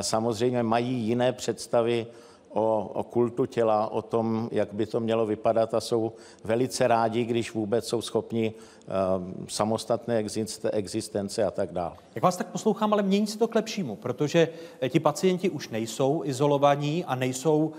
samozřejmě 0.00 0.62
mají 0.62 0.94
jiné 0.94 1.32
představy 1.32 2.06
o, 2.54 2.90
o 2.94 3.02
kultu 3.02 3.46
těla, 3.46 3.88
o 3.88 4.02
tom, 4.02 4.48
jak 4.52 4.72
by 4.72 4.86
to 4.86 5.00
mělo 5.00 5.26
vypadat 5.26 5.74
a 5.74 5.80
jsou 5.80 6.12
velice 6.44 6.88
rádi, 6.88 7.24
když 7.24 7.54
vůbec 7.54 7.88
jsou 7.88 8.02
schopni 8.02 8.54
uh, 8.86 9.44
samostatné 9.48 10.24
existence 10.72 11.44
a 11.44 11.50
tak 11.50 11.72
dále. 11.72 11.96
Jak 12.14 12.24
vás 12.24 12.36
tak 12.36 12.46
poslouchám, 12.46 12.92
ale 12.92 13.02
mění 13.02 13.26
se 13.26 13.38
to 13.38 13.48
k 13.48 13.54
lepšímu, 13.54 13.96
protože 13.96 14.48
eh, 14.80 14.88
ti 14.88 15.00
pacienti 15.00 15.50
už 15.50 15.68
nejsou 15.68 16.22
izolovaní 16.24 17.04
a 17.04 17.14
nejsou 17.14 17.58
uh, 17.58 17.72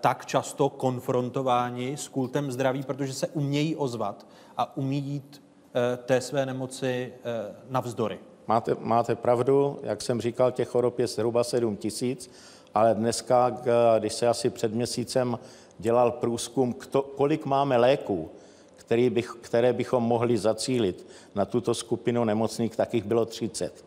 tak 0.00 0.26
často 0.26 0.68
konfrontováni 0.68 1.96
s 1.96 2.08
kultem 2.08 2.52
zdraví, 2.52 2.82
protože 2.82 3.12
se 3.14 3.26
umějí 3.26 3.76
ozvat 3.76 4.26
a 4.56 4.76
umí 4.76 4.98
jít 4.98 5.42
uh, 5.42 6.04
té 6.04 6.20
své 6.20 6.46
nemoci 6.46 7.12
uh, 7.12 7.72
navzdory. 7.72 8.18
Máte, 8.46 8.76
máte 8.80 9.14
pravdu, 9.14 9.78
jak 9.82 10.02
jsem 10.02 10.20
říkal, 10.20 10.52
těch 10.52 10.68
chorob 10.68 10.98
je 10.98 11.06
zhruba 11.06 11.44
7 11.44 11.76
tisíc 11.76 12.30
ale 12.74 12.94
dneska, 12.94 13.56
když 13.98 14.12
se 14.12 14.28
asi 14.28 14.50
před 14.50 14.74
měsícem 14.74 15.38
dělal 15.78 16.10
průzkum, 16.10 16.72
kto, 16.72 17.02
kolik 17.02 17.46
máme 17.46 17.76
léků, 17.76 18.30
který 18.76 19.10
bych, 19.10 19.36
které 19.40 19.72
bychom 19.72 20.02
mohli 20.02 20.38
zacílit 20.38 21.06
na 21.34 21.44
tuto 21.44 21.74
skupinu 21.74 22.24
nemocných, 22.24 22.76
tak 22.76 22.94
jich 22.94 23.04
bylo 23.04 23.24
30. 23.24 23.84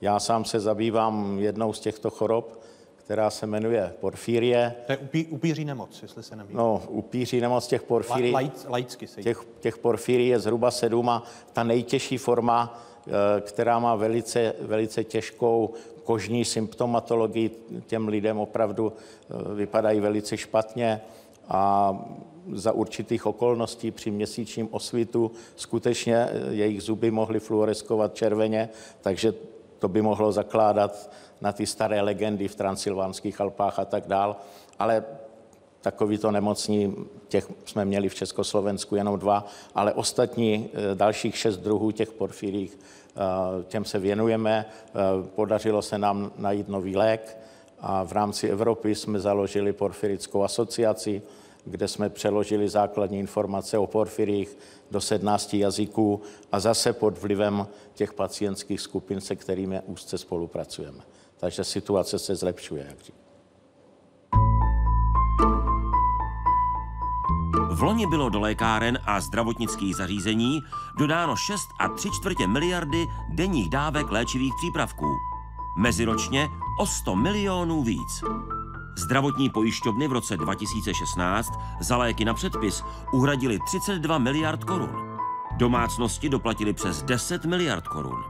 Já 0.00 0.20
sám 0.20 0.44
se 0.44 0.60
zabývám 0.60 1.38
jednou 1.38 1.72
z 1.72 1.80
těchto 1.80 2.10
chorob, 2.10 2.60
která 2.96 3.30
se 3.30 3.46
jmenuje 3.46 3.94
porfírie. 4.00 4.74
To 4.86 4.92
je 4.92 4.98
upí, 4.98 5.26
upíří 5.26 5.64
nemoc, 5.64 6.02
jestli 6.02 6.22
se 6.22 6.36
neví. 6.36 6.54
No, 6.54 6.82
upíří 6.88 7.40
nemoc 7.40 7.66
těch 7.66 7.82
porfírií. 7.82 8.32
La, 8.32 8.40
laicky 8.68 9.06
se 9.06 9.22
těch, 9.22 9.44
těch 9.60 9.78
porfírií 9.78 10.28
je 10.28 10.40
zhruba 10.40 10.70
sedm 10.70 11.08
a 11.08 11.22
ta 11.52 11.62
nejtěžší 11.62 12.18
forma, 12.18 12.82
která 13.40 13.78
má 13.78 13.94
velice, 13.94 14.54
velice 14.60 15.04
těžkou 15.04 15.74
kožní 16.04 16.44
symptomatologii, 16.44 17.50
těm 17.86 18.08
lidem 18.08 18.38
opravdu 18.38 18.92
eh, 18.92 19.54
vypadají 19.54 20.00
velice 20.00 20.36
špatně 20.36 21.00
a 21.48 21.92
za 22.52 22.72
určitých 22.72 23.26
okolností 23.26 23.90
při 23.90 24.10
měsíčním 24.10 24.68
osvitu 24.70 25.30
skutečně 25.56 26.16
eh, 26.16 26.30
jejich 26.50 26.82
zuby 26.82 27.10
mohly 27.10 27.40
fluoreskovat 27.40 28.14
červeně, 28.14 28.68
takže 29.00 29.34
to 29.78 29.88
by 29.88 30.02
mohlo 30.02 30.32
zakládat 30.32 31.10
na 31.40 31.52
ty 31.52 31.66
staré 31.66 32.00
legendy 32.00 32.48
v 32.48 32.54
transylvánských 32.54 33.40
Alpách 33.40 33.78
a 33.78 33.84
tak 33.84 34.06
dál. 34.06 34.36
Ale 34.78 35.04
takovýto 35.80 36.30
nemocní, 36.30 36.96
těch 37.28 37.48
jsme 37.64 37.84
měli 37.84 38.08
v 38.08 38.14
Československu 38.14 38.96
jenom 38.96 39.18
dva, 39.18 39.46
ale 39.74 39.92
ostatní 39.92 40.70
eh, 40.72 40.94
dalších 40.94 41.36
šest 41.36 41.56
druhů 41.56 41.90
těch 41.90 42.12
porfirích 42.12 42.78
Eh, 43.18 43.64
těm 43.64 43.84
se 43.84 43.98
věnujeme. 43.98 44.66
Eh, 44.66 44.92
podařilo 45.34 45.82
se 45.82 45.98
nám 45.98 46.32
najít 46.36 46.68
nový 46.68 46.96
lék 46.96 47.36
a 47.80 48.04
v 48.04 48.12
rámci 48.12 48.48
Evropy 48.48 48.94
jsme 48.94 49.20
založili 49.20 49.72
porfirickou 49.72 50.42
asociaci, 50.42 51.22
kde 51.64 51.88
jsme 51.88 52.10
přeložili 52.10 52.68
základní 52.68 53.18
informace 53.18 53.78
o 53.78 53.86
porfirích 53.86 54.56
do 54.90 55.00
17 55.00 55.54
jazyků 55.54 56.20
a 56.52 56.60
zase 56.60 56.92
pod 56.92 57.18
vlivem 57.18 57.66
těch 57.94 58.12
pacientských 58.12 58.80
skupin, 58.80 59.20
se 59.20 59.36
kterými 59.36 59.80
úzce 59.86 60.18
spolupracujeme. 60.18 61.00
Takže 61.36 61.64
situace 61.64 62.18
se 62.18 62.36
zlepšuje, 62.36 62.86
jak 62.88 63.00
říkám. 63.04 63.27
V 67.78 67.82
loni 67.82 68.06
bylo 68.06 68.28
do 68.28 68.40
lékáren 68.40 68.98
a 69.06 69.20
zdravotnických 69.20 69.96
zařízení 69.96 70.62
dodáno 70.98 71.36
6 71.36 71.68
a 71.78 71.88
3 71.88 72.10
čtvrtě 72.10 72.46
miliardy 72.46 73.06
denních 73.28 73.70
dávek 73.70 74.10
léčivých 74.10 74.54
přípravků. 74.56 75.06
Meziročně 75.76 76.48
o 76.78 76.86
100 76.86 77.16
milionů 77.16 77.82
víc. 77.82 78.24
Zdravotní 78.96 79.50
pojišťovny 79.50 80.08
v 80.08 80.12
roce 80.12 80.36
2016 80.36 81.52
za 81.80 81.96
léky 81.96 82.24
na 82.24 82.34
předpis 82.34 82.84
uhradili 83.12 83.58
32 83.66 84.18
miliard 84.18 84.64
korun. 84.64 85.18
Domácnosti 85.56 86.28
doplatili 86.28 86.72
přes 86.72 87.02
10 87.02 87.44
miliard 87.44 87.88
korun. 87.88 88.24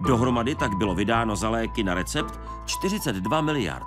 Dohromady 0.00 0.54
tak 0.54 0.74
bylo 0.74 0.94
vydáno 0.94 1.36
za 1.36 1.50
léky 1.50 1.84
na 1.84 1.94
recept 1.94 2.40
42 2.64 3.40
miliard. 3.40 3.86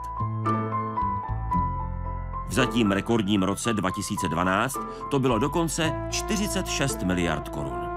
V 2.49 2.53
zatím 2.53 2.91
rekordním 2.91 3.43
roce 3.43 3.73
2012 3.73 4.77
to 5.11 5.19
bylo 5.19 5.39
dokonce 5.39 5.93
46 6.09 7.03
miliard 7.03 7.49
korun. 7.49 7.89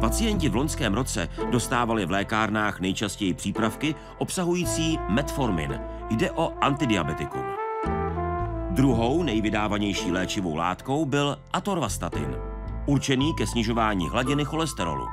Pacienti 0.00 0.48
v 0.48 0.56
loňském 0.56 0.94
roce 0.94 1.28
dostávali 1.50 2.06
v 2.06 2.10
lékárnách 2.10 2.80
nejčastěji 2.80 3.34
přípravky 3.34 3.94
obsahující 4.18 4.98
metformin. 5.08 5.80
Jde 6.10 6.30
o 6.30 6.52
antidiabetikum. 6.60 7.42
Druhou 8.70 9.22
nejvydávanější 9.22 10.12
léčivou 10.12 10.56
látkou 10.56 11.04
byl 11.04 11.38
atorvastatin, 11.52 12.36
určený 12.86 13.34
ke 13.34 13.46
snižování 13.46 14.08
hladiny 14.08 14.44
cholesterolu. 14.44 15.06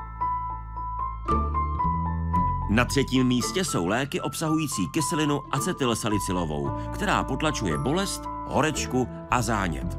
Na 2.70 2.84
třetím 2.84 3.26
místě 3.26 3.64
jsou 3.64 3.86
léky 3.86 4.20
obsahující 4.20 4.88
kyselinu 4.88 5.40
acetylsalicylovou, 5.50 6.70
která 6.94 7.24
potlačuje 7.24 7.78
bolest, 7.78 8.22
horečku 8.46 9.08
a 9.30 9.42
zánět. 9.42 9.98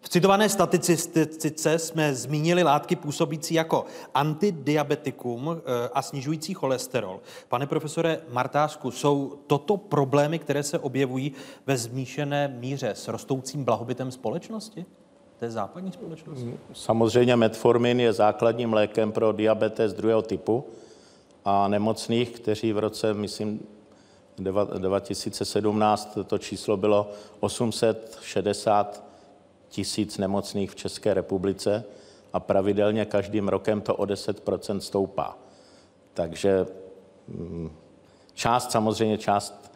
V 0.00 0.08
citované 0.08 0.48
statistice 0.48 1.78
jsme 1.78 2.14
zmínili 2.14 2.62
látky 2.62 2.96
působící 2.96 3.54
jako 3.54 3.84
antidiabetikum 4.14 5.50
eh, 5.50 5.88
a 5.94 6.02
snižující 6.02 6.54
cholesterol. 6.54 7.20
Pane 7.48 7.66
profesore 7.66 8.20
Martásku, 8.32 8.90
jsou 8.90 9.38
toto 9.46 9.76
problémy, 9.76 10.38
které 10.38 10.62
se 10.62 10.78
objevují 10.78 11.32
ve 11.66 11.76
zmíšené 11.76 12.48
míře 12.48 12.90
s 12.90 13.08
rostoucím 13.08 13.64
blahobytem 13.64 14.10
společnosti? 14.10 14.86
Té 15.38 15.50
západní 15.50 15.92
společnosti? 15.92 16.58
Samozřejmě 16.72 17.36
metformin 17.36 18.00
je 18.00 18.12
základním 18.12 18.72
lékem 18.72 19.12
pro 19.12 19.32
diabetes 19.32 19.92
druhého 19.92 20.22
typu 20.22 20.64
a 21.44 21.68
nemocných, 21.68 22.30
kteří 22.30 22.72
v 22.72 22.78
roce, 22.78 23.14
myslím, 23.14 23.60
2017 24.38 26.18
to 26.26 26.38
číslo 26.38 26.76
bylo 26.76 27.10
860 27.40 29.04
tisíc 29.68 30.18
nemocných 30.18 30.70
v 30.70 30.74
České 30.74 31.14
republice 31.14 31.84
a 32.32 32.40
pravidelně 32.40 33.04
každým 33.04 33.48
rokem 33.48 33.80
to 33.80 33.96
o 33.96 34.04
10 34.04 34.42
stoupá. 34.78 35.38
Takže 36.14 36.66
mm, 37.28 37.70
část, 38.34 38.72
samozřejmě 38.72 39.18
část 39.18 39.72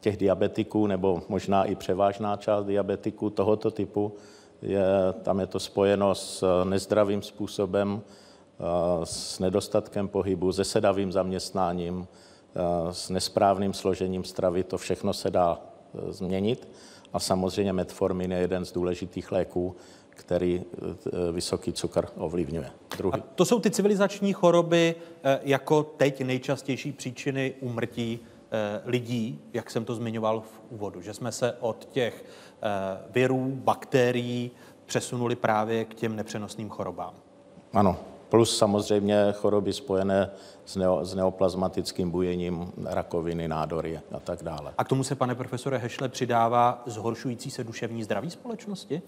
těch 0.00 0.16
diabetiků, 0.16 0.86
nebo 0.86 1.22
možná 1.28 1.64
i 1.64 1.74
převážná 1.74 2.36
část 2.36 2.64
diabetiků 2.64 3.30
tohoto 3.30 3.70
typu, 3.70 4.12
je, 4.62 4.84
tam 5.22 5.40
je 5.40 5.46
to 5.46 5.60
spojeno 5.60 6.14
s 6.14 6.64
nezdravým 6.64 7.22
způsobem, 7.22 8.02
s 9.04 9.38
nedostatkem 9.38 10.08
pohybu, 10.08 10.52
se 10.52 10.64
sedavým 10.64 11.12
zaměstnáním, 11.12 12.06
s 12.90 13.10
nesprávným 13.10 13.74
složením 13.74 14.24
stravy. 14.24 14.64
To 14.64 14.78
všechno 14.78 15.12
se 15.12 15.30
dá 15.30 15.60
změnit. 16.08 16.68
A 17.12 17.20
samozřejmě 17.20 17.72
metformin 17.72 18.32
je 18.32 18.38
jeden 18.38 18.64
z 18.64 18.72
důležitých 18.72 19.32
léků, 19.32 19.76
který 20.08 20.62
vysoký 21.32 21.72
cukr 21.72 22.08
ovlivňuje. 22.16 22.70
Druhý. 22.98 23.14
A 23.14 23.24
to 23.34 23.44
jsou 23.44 23.60
ty 23.60 23.70
civilizační 23.70 24.32
choroby 24.32 24.94
jako 25.42 25.82
teď 25.82 26.20
nejčastější 26.20 26.92
příčiny 26.92 27.54
úmrtí 27.60 28.18
lidí, 28.84 29.40
jak 29.52 29.70
jsem 29.70 29.84
to 29.84 29.94
zmiňoval 29.94 30.40
v 30.40 30.60
úvodu, 30.70 31.00
že 31.00 31.14
jsme 31.14 31.32
se 31.32 31.56
od 31.60 31.84
těch 31.84 32.24
virů, 33.14 33.52
bakterií 33.54 34.50
přesunuli 34.86 35.36
právě 35.36 35.84
k 35.84 35.94
těm 35.94 36.16
nepřenosným 36.16 36.68
chorobám. 36.68 37.14
Ano, 37.72 37.96
plus 38.28 38.58
samozřejmě 38.58 39.26
choroby 39.32 39.72
spojené 39.72 40.30
s, 40.64 40.76
neo, 40.76 41.04
s 41.04 41.14
neoplazmatickým 41.14 42.10
bujením, 42.10 42.72
rakoviny, 42.84 43.48
nádory 43.48 44.00
a 44.12 44.20
tak 44.20 44.42
dále. 44.42 44.72
A 44.78 44.84
k 44.84 44.88
tomu 44.88 45.04
se, 45.04 45.14
pane 45.14 45.34
profesore 45.34 45.78
Hešle, 45.78 46.08
přidává 46.08 46.82
zhoršující 46.86 47.50
se 47.50 47.64
duševní 47.64 48.02
zdraví 48.02 48.30
společnosti? 48.30 49.02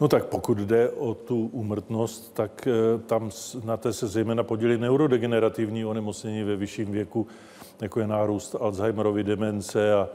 No 0.00 0.08
tak 0.08 0.24
pokud 0.24 0.58
jde 0.58 0.90
o 0.90 1.14
tu 1.14 1.50
úmrtnost, 1.52 2.34
tak 2.34 2.66
eh, 2.66 2.98
tam 2.98 3.30
na 3.64 3.76
té 3.76 3.92
se 3.92 4.06
zejména 4.06 4.42
podílí 4.42 4.78
neurodegenerativní 4.78 5.84
onemocnění 5.84 6.42
ve 6.42 6.56
vyšším 6.56 6.92
věku, 6.92 7.26
jako 7.80 8.00
je 8.00 8.06
nárůst 8.06 8.56
Alzheimerovy 8.60 9.24
demence 9.24 9.94
a 9.94 10.08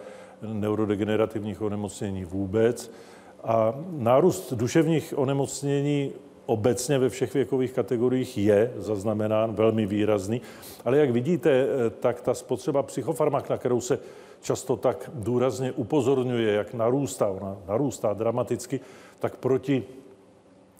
neurodegenerativních 0.43 1.61
onemocnění 1.61 2.25
vůbec. 2.25 2.91
A 3.43 3.73
nárůst 3.91 4.53
duševních 4.53 5.13
onemocnění 5.17 6.11
obecně 6.45 6.99
ve 6.99 7.09
všech 7.09 7.33
věkových 7.33 7.73
kategoriích 7.73 8.37
je 8.37 8.73
zaznamenán 8.77 9.53
velmi 9.53 9.85
výrazný. 9.85 10.41
Ale 10.85 10.97
jak 10.97 11.11
vidíte, 11.11 11.49
eh, 11.51 11.89
tak 11.89 12.21
ta 12.21 12.33
spotřeba 12.33 12.83
psychofarmak, 12.83 13.49
na 13.49 13.57
kterou 13.57 13.81
se 13.81 13.99
často 14.41 14.75
tak 14.77 15.11
důrazně 15.13 15.71
upozorňuje, 15.71 16.53
jak 16.53 16.73
narůstá, 16.73 17.27
ona 17.27 17.57
narůstá 17.67 18.13
dramaticky, 18.13 18.79
tak 19.19 19.37
proti 19.37 19.83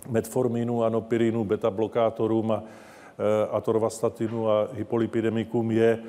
metforminu, 0.09 0.83
anopirinu, 0.83 1.43
beta-blokátorům 1.43 2.51
a 2.51 2.63
eh, 2.63 3.47
atorvastatinu 3.51 4.49
a 4.49 4.67
hypolipidemikům 4.73 5.71
je 5.71 5.99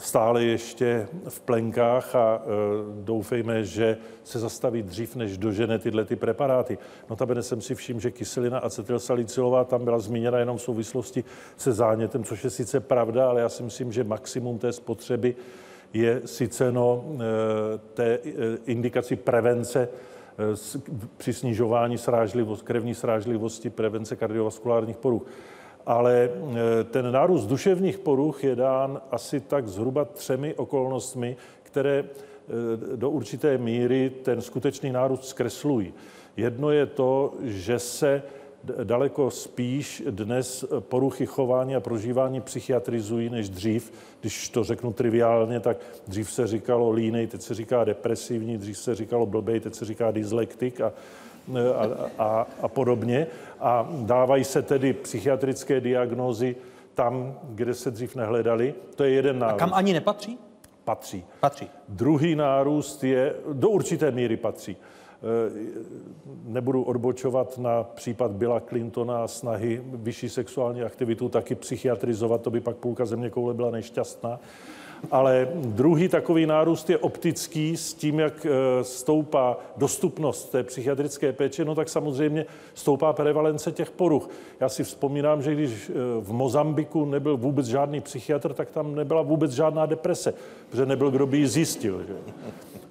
stále 0.00 0.44
ještě 0.44 1.08
v 1.28 1.40
plenkách 1.40 2.14
a 2.14 2.42
e, 2.42 2.48
doufejme, 3.04 3.64
že 3.64 3.96
se 4.24 4.38
zastaví 4.38 4.82
dřív, 4.82 5.16
než 5.16 5.38
dožene 5.38 5.78
tyhle 5.78 6.04
ty 6.04 6.16
preparáty. 6.16 6.78
Notabene 7.10 7.42
jsem 7.42 7.60
si 7.60 7.74
všiml, 7.74 8.00
že 8.00 8.10
kyselina 8.10 8.58
acetylsalicylová 8.58 9.64
tam 9.64 9.84
byla 9.84 9.98
zmíněna 9.98 10.38
jenom 10.38 10.56
v 10.56 10.62
souvislosti 10.62 11.24
se 11.56 11.72
zánětem, 11.72 12.24
což 12.24 12.44
je 12.44 12.50
sice 12.50 12.80
pravda, 12.80 13.28
ale 13.28 13.40
já 13.40 13.48
si 13.48 13.62
myslím, 13.62 13.92
že 13.92 14.04
maximum 14.04 14.58
té 14.58 14.72
spotřeby 14.72 15.36
je 15.92 16.22
sice 16.24 16.72
no, 16.72 17.04
e, 17.14 17.78
té 17.78 18.14
e, 18.14 18.20
indikaci 18.66 19.16
prevence 19.16 19.88
při 21.16 21.32
snižování 21.32 21.98
srážlivost, 21.98 22.62
krevní 22.62 22.94
srážlivosti, 22.94 23.70
prevence 23.70 24.16
kardiovaskulárních 24.16 24.96
poruch 24.96 25.26
ale 25.86 26.30
e, 26.80 26.84
ten 26.84 27.12
nárůst 27.12 27.46
duševních 27.46 27.98
poruch 27.98 28.44
je 28.44 28.56
dán 28.56 29.00
asi 29.10 29.40
tak 29.40 29.68
zhruba 29.68 30.04
třemi 30.04 30.54
okolnostmi, 30.54 31.36
které 31.62 31.98
e, 31.98 32.96
do 32.96 33.10
určité 33.10 33.58
míry 33.58 34.12
ten 34.22 34.40
skutečný 34.40 34.92
nárůst 34.92 35.28
zkreslují. 35.28 35.94
Jedno 36.36 36.70
je 36.70 36.86
to, 36.86 37.34
že 37.42 37.78
se 37.78 38.22
daleko 38.84 39.30
spíš 39.30 40.02
dnes 40.10 40.64
poruchy 40.80 41.26
chování 41.26 41.76
a 41.76 41.80
prožívání 41.80 42.40
psychiatrizují 42.40 43.30
než 43.30 43.48
dřív. 43.48 43.92
Když 44.20 44.48
to 44.48 44.64
řeknu 44.64 44.92
triviálně, 44.92 45.60
tak 45.60 45.76
dřív 46.08 46.32
se 46.32 46.46
říkalo 46.46 46.90
línej, 46.90 47.26
teď 47.26 47.42
se 47.42 47.54
říká 47.54 47.84
depresivní, 47.84 48.58
dřív 48.58 48.78
se 48.78 48.94
říkalo 48.94 49.26
blbej, 49.26 49.60
teď 49.60 49.74
se 49.74 49.84
říká 49.84 50.10
dyslektik 50.10 50.80
a 50.80 50.92
a, 51.76 51.88
a, 52.18 52.46
a 52.62 52.68
podobně. 52.68 53.26
A 53.60 53.88
dávají 53.92 54.44
se 54.44 54.62
tedy 54.62 54.92
psychiatrické 54.92 55.80
diagnózy 55.80 56.56
tam, 56.94 57.38
kde 57.50 57.74
se 57.74 57.90
dřív 57.90 58.16
nehledali. 58.16 58.74
To 58.94 59.04
je 59.04 59.10
jeden 59.10 59.38
nárůst. 59.38 59.54
A 59.54 59.58
kam 59.58 59.74
ani 59.74 59.92
nepatří? 59.92 60.38
Patří. 60.84 61.24
Patří. 61.40 61.70
Druhý 61.88 62.34
nárůst 62.34 63.04
je, 63.04 63.34
do 63.52 63.68
určité 63.68 64.10
míry 64.10 64.36
patří. 64.36 64.76
E, 64.76 64.76
nebudu 66.44 66.82
odbočovat 66.82 67.58
na 67.58 67.82
případ 67.82 68.30
Billa 68.30 68.60
Clintona 68.60 69.24
a 69.24 69.28
snahy 69.28 69.82
vyšší 69.84 70.28
sexuální 70.28 70.82
aktivitu 70.82 71.28
taky 71.28 71.54
psychiatrizovat, 71.54 72.42
to 72.42 72.50
by 72.50 72.60
pak 72.60 72.76
půlka 72.76 73.06
země 73.06 73.30
koule 73.30 73.54
byla 73.54 73.70
nešťastná. 73.70 74.40
Ale 75.10 75.48
druhý 75.54 76.08
takový 76.08 76.46
nárůst 76.46 76.90
je 76.90 76.98
optický 76.98 77.76
s 77.76 77.94
tím, 77.94 78.18
jak 78.18 78.46
eh, 78.46 78.84
stoupá 78.84 79.56
dostupnost 79.76 80.50
té 80.50 80.62
psychiatrické 80.62 81.32
péče, 81.32 81.64
no 81.64 81.74
tak 81.74 81.88
samozřejmě 81.88 82.46
stoupá 82.74 83.12
prevalence 83.12 83.72
těch 83.72 83.90
poruch. 83.90 84.30
Já 84.60 84.68
si 84.68 84.84
vzpomínám, 84.84 85.42
že 85.42 85.54
když 85.54 85.90
eh, 85.90 85.92
v 86.20 86.32
Mozambiku 86.32 87.04
nebyl 87.04 87.36
vůbec 87.36 87.66
žádný 87.66 88.00
psychiatr, 88.00 88.52
tak 88.52 88.70
tam 88.70 88.94
nebyla 88.94 89.22
vůbec 89.22 89.52
žádná 89.52 89.86
deprese, 89.86 90.34
protože 90.70 90.86
nebyl, 90.86 91.10
kdo 91.10 91.26
by 91.26 91.38
ji 91.38 91.46
zjistil. 91.46 92.02
Že? 92.08 92.14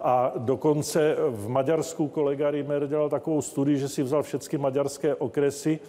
A 0.01 0.33
dokonce 0.37 1.15
v 1.29 1.49
Maďarsku 1.49 2.07
kolega 2.07 2.51
Rimer 2.51 2.87
dělal 2.87 3.09
takovou 3.09 3.41
studii, 3.41 3.77
že 3.77 3.87
si 3.89 4.03
vzal 4.03 4.23
všechny 4.23 4.57
maďarské 4.57 5.15
okresy 5.15 5.79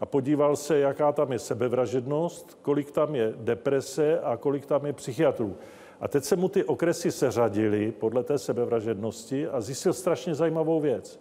a 0.00 0.06
podíval 0.06 0.56
se, 0.56 0.78
jaká 0.78 1.12
tam 1.12 1.32
je 1.32 1.38
sebevražednost, 1.38 2.58
kolik 2.62 2.90
tam 2.90 3.14
je 3.14 3.34
deprese 3.36 4.20
a 4.20 4.36
kolik 4.36 4.66
tam 4.66 4.86
je 4.86 4.92
psychiatrů. 4.92 5.56
A 6.00 6.08
teď 6.08 6.24
se 6.24 6.36
mu 6.36 6.48
ty 6.48 6.64
okresy 6.64 7.12
seřadily 7.12 7.92
podle 7.92 8.24
té 8.24 8.38
sebevražednosti 8.38 9.48
a 9.48 9.60
zjistil 9.60 9.92
strašně 9.92 10.34
zajímavou 10.34 10.80
věc, 10.80 11.20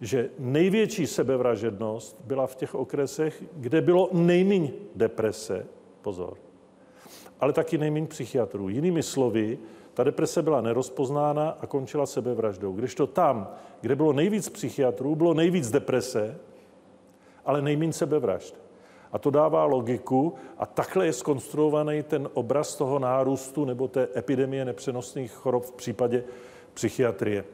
že 0.00 0.30
největší 0.38 1.06
sebevražednost 1.06 2.16
byla 2.24 2.46
v 2.46 2.54
těch 2.54 2.74
okresech, 2.74 3.44
kde 3.56 3.80
bylo 3.80 4.08
nejméně 4.12 4.72
deprese, 4.94 5.66
pozor, 6.02 6.36
ale 7.40 7.52
taky 7.52 7.78
nejméně 7.78 8.06
psychiatrů. 8.06 8.68
Jinými 8.68 9.02
slovy, 9.02 9.58
ta 9.94 10.04
deprese 10.04 10.42
byla 10.42 10.60
nerozpoznána 10.60 11.58
a 11.60 11.66
končila 11.66 12.06
sebevraždou. 12.06 12.72
Když 12.72 12.94
to 12.94 13.06
tam, 13.06 13.50
kde 13.80 13.96
bylo 13.96 14.12
nejvíc 14.12 14.48
psychiatrů, 14.48 15.14
bylo 15.14 15.34
nejvíc 15.34 15.70
deprese, 15.70 16.38
ale 17.44 17.62
nejméně 17.62 17.92
sebevražd. 17.92 18.54
A 19.12 19.18
to 19.18 19.30
dává 19.30 19.64
logiku 19.64 20.34
a 20.58 20.66
takhle 20.66 21.06
je 21.06 21.12
skonstruovaný 21.12 22.02
ten 22.02 22.28
obraz 22.34 22.76
toho 22.76 22.98
nárůstu 22.98 23.64
nebo 23.64 23.88
té 23.88 24.08
epidemie 24.16 24.64
nepřenosných 24.64 25.32
chorob 25.32 25.64
v 25.64 25.72
případě 25.72 26.24
psychiatrie. 26.74 27.44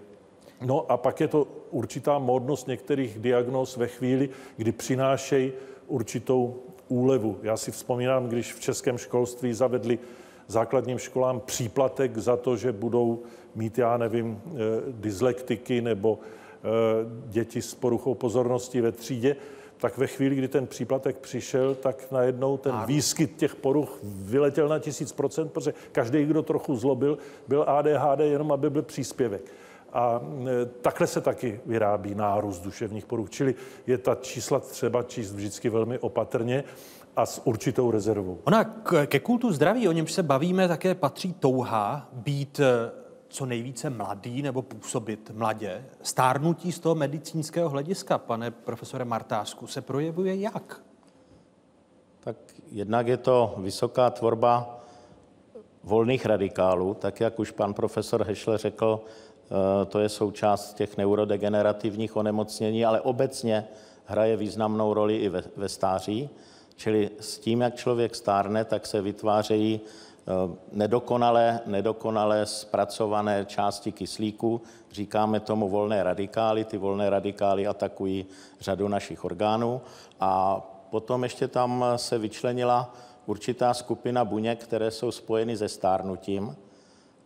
No 0.60 0.90
a 0.90 0.96
pak 0.96 1.20
je 1.20 1.28
to 1.28 1.46
určitá 1.70 2.18
módnost 2.18 2.66
některých 2.66 3.18
diagnóz 3.18 3.76
ve 3.76 3.86
chvíli, 3.86 4.28
kdy 4.56 4.72
přinášejí 4.72 5.52
určitou 5.86 6.56
úlevu. 6.88 7.38
Já 7.42 7.56
si 7.56 7.70
vzpomínám, 7.70 8.28
když 8.28 8.54
v 8.54 8.60
českém 8.60 8.98
školství 8.98 9.52
zavedli 9.52 9.98
základním 10.46 10.98
školám 10.98 11.40
příplatek 11.40 12.18
za 12.18 12.36
to, 12.36 12.56
že 12.56 12.72
budou 12.72 13.22
mít, 13.54 13.78
já 13.78 13.96
nevím, 13.96 14.42
eh, 14.46 14.50
dyslektiky 14.88 15.80
nebo 15.80 16.18
eh, 16.18 16.68
děti 17.26 17.62
s 17.62 17.74
poruchou 17.74 18.14
pozornosti 18.14 18.80
ve 18.80 18.92
třídě, 18.92 19.36
tak 19.80 19.98
ve 19.98 20.06
chvíli, 20.06 20.34
kdy 20.34 20.48
ten 20.48 20.66
příplatek 20.66 21.18
přišel, 21.18 21.74
tak 21.74 22.10
najednou 22.10 22.56
ten 22.56 22.72
ano. 22.72 22.86
výskyt 22.86 23.36
těch 23.36 23.54
poruch 23.54 23.98
vyletěl 24.02 24.68
na 24.68 24.78
tisíc 24.78 25.12
procent, 25.12 25.52
protože 25.52 25.74
každý, 25.92 26.24
kdo 26.24 26.42
trochu 26.42 26.76
zlobil, 26.76 27.18
byl 27.48 27.64
ADHD 27.68 28.20
jenom, 28.20 28.52
aby 28.52 28.70
byl 28.70 28.82
příspěvek. 28.82 29.42
A 29.92 30.20
e, 30.62 30.66
takhle 30.66 31.06
se 31.06 31.20
taky 31.20 31.60
vyrábí 31.66 32.14
nárůst 32.14 32.60
duševních 32.60 33.06
poruch. 33.06 33.30
Čili 33.30 33.54
je 33.86 33.98
ta 33.98 34.14
čísla 34.14 34.60
třeba 34.60 35.02
číst 35.02 35.32
vždycky 35.32 35.68
velmi 35.68 35.98
opatrně 35.98 36.64
a 37.16 37.26
s 37.26 37.46
určitou 37.46 37.90
rezervou. 37.90 38.38
Ona 38.44 38.64
ke 39.06 39.20
kultu 39.20 39.52
zdraví, 39.52 39.88
o 39.88 39.92
němž 39.92 40.12
se 40.12 40.22
bavíme, 40.22 40.68
také 40.68 40.94
patří 40.94 41.32
touha 41.32 42.08
být 42.12 42.60
e, 42.60 43.00
co 43.30 43.46
nejvíce 43.46 43.90
mladý 43.90 44.42
nebo 44.42 44.62
působit 44.62 45.30
mladě. 45.34 45.84
Stárnutí 46.02 46.72
z 46.72 46.78
toho 46.78 46.94
medicínského 46.94 47.68
hlediska, 47.68 48.18
pane 48.18 48.50
profesore 48.50 49.04
Martásku, 49.04 49.66
se 49.66 49.80
projevuje 49.80 50.36
jak? 50.36 50.82
Tak 52.20 52.36
jednak 52.72 53.06
je 53.06 53.16
to 53.16 53.54
vysoká 53.58 54.10
tvorba 54.10 54.80
volných 55.84 56.26
radikálů, 56.26 56.94
tak 56.94 57.20
jak 57.20 57.38
už 57.38 57.50
pan 57.50 57.74
profesor 57.74 58.24
Hešle 58.24 58.58
řekl, 58.58 59.00
eh, 59.04 59.86
to 59.86 59.98
je 59.98 60.08
součást 60.08 60.74
těch 60.74 60.96
neurodegenerativních 60.96 62.16
onemocnění, 62.16 62.84
ale 62.84 63.00
obecně 63.00 63.68
hraje 64.04 64.36
významnou 64.36 64.94
roli 64.94 65.16
i 65.16 65.28
ve, 65.28 65.42
ve 65.56 65.68
stáří. 65.68 66.30
Čili 66.76 67.10
s 67.20 67.38
tím, 67.38 67.60
jak 67.60 67.74
člověk 67.74 68.14
stárne, 68.14 68.64
tak 68.64 68.86
se 68.86 69.02
vytvářejí 69.02 69.80
nedokonale, 70.72 71.60
nedokonale 71.66 72.46
zpracované 72.46 73.44
části 73.44 73.92
kyslíku, 73.92 74.62
říkáme 74.92 75.40
tomu 75.40 75.68
volné 75.68 76.02
radikály, 76.02 76.64
ty 76.64 76.78
volné 76.78 77.10
radikály 77.10 77.66
atakují 77.66 78.26
řadu 78.60 78.88
našich 78.88 79.24
orgánů. 79.24 79.80
A 80.20 80.60
potom 80.90 81.22
ještě 81.22 81.48
tam 81.48 81.84
se 81.96 82.18
vyčlenila 82.18 82.94
určitá 83.26 83.74
skupina 83.74 84.24
buněk, 84.24 84.64
které 84.64 84.90
jsou 84.90 85.10
spojeny 85.10 85.56
se 85.56 85.68
stárnutím. 85.68 86.56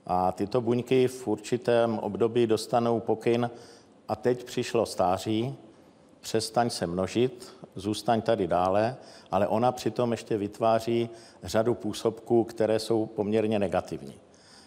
A 0.06 0.32
tyto 0.32 0.60
buňky 0.60 1.08
v 1.08 1.28
určitém 1.28 1.98
období 1.98 2.46
dostanou 2.46 3.00
pokyn 3.00 3.50
a 4.08 4.16
teď 4.16 4.44
přišlo 4.44 4.86
stáří, 4.86 5.56
přestaň 6.24 6.70
se 6.70 6.86
množit, 6.86 7.56
zůstaň 7.74 8.22
tady 8.22 8.46
dále, 8.46 8.96
ale 9.30 9.46
ona 9.46 9.72
přitom 9.72 10.12
ještě 10.12 10.36
vytváří 10.38 11.10
řadu 11.42 11.74
působků, 11.74 12.44
které 12.44 12.78
jsou 12.78 13.06
poměrně 13.06 13.58
negativní. 13.58 14.14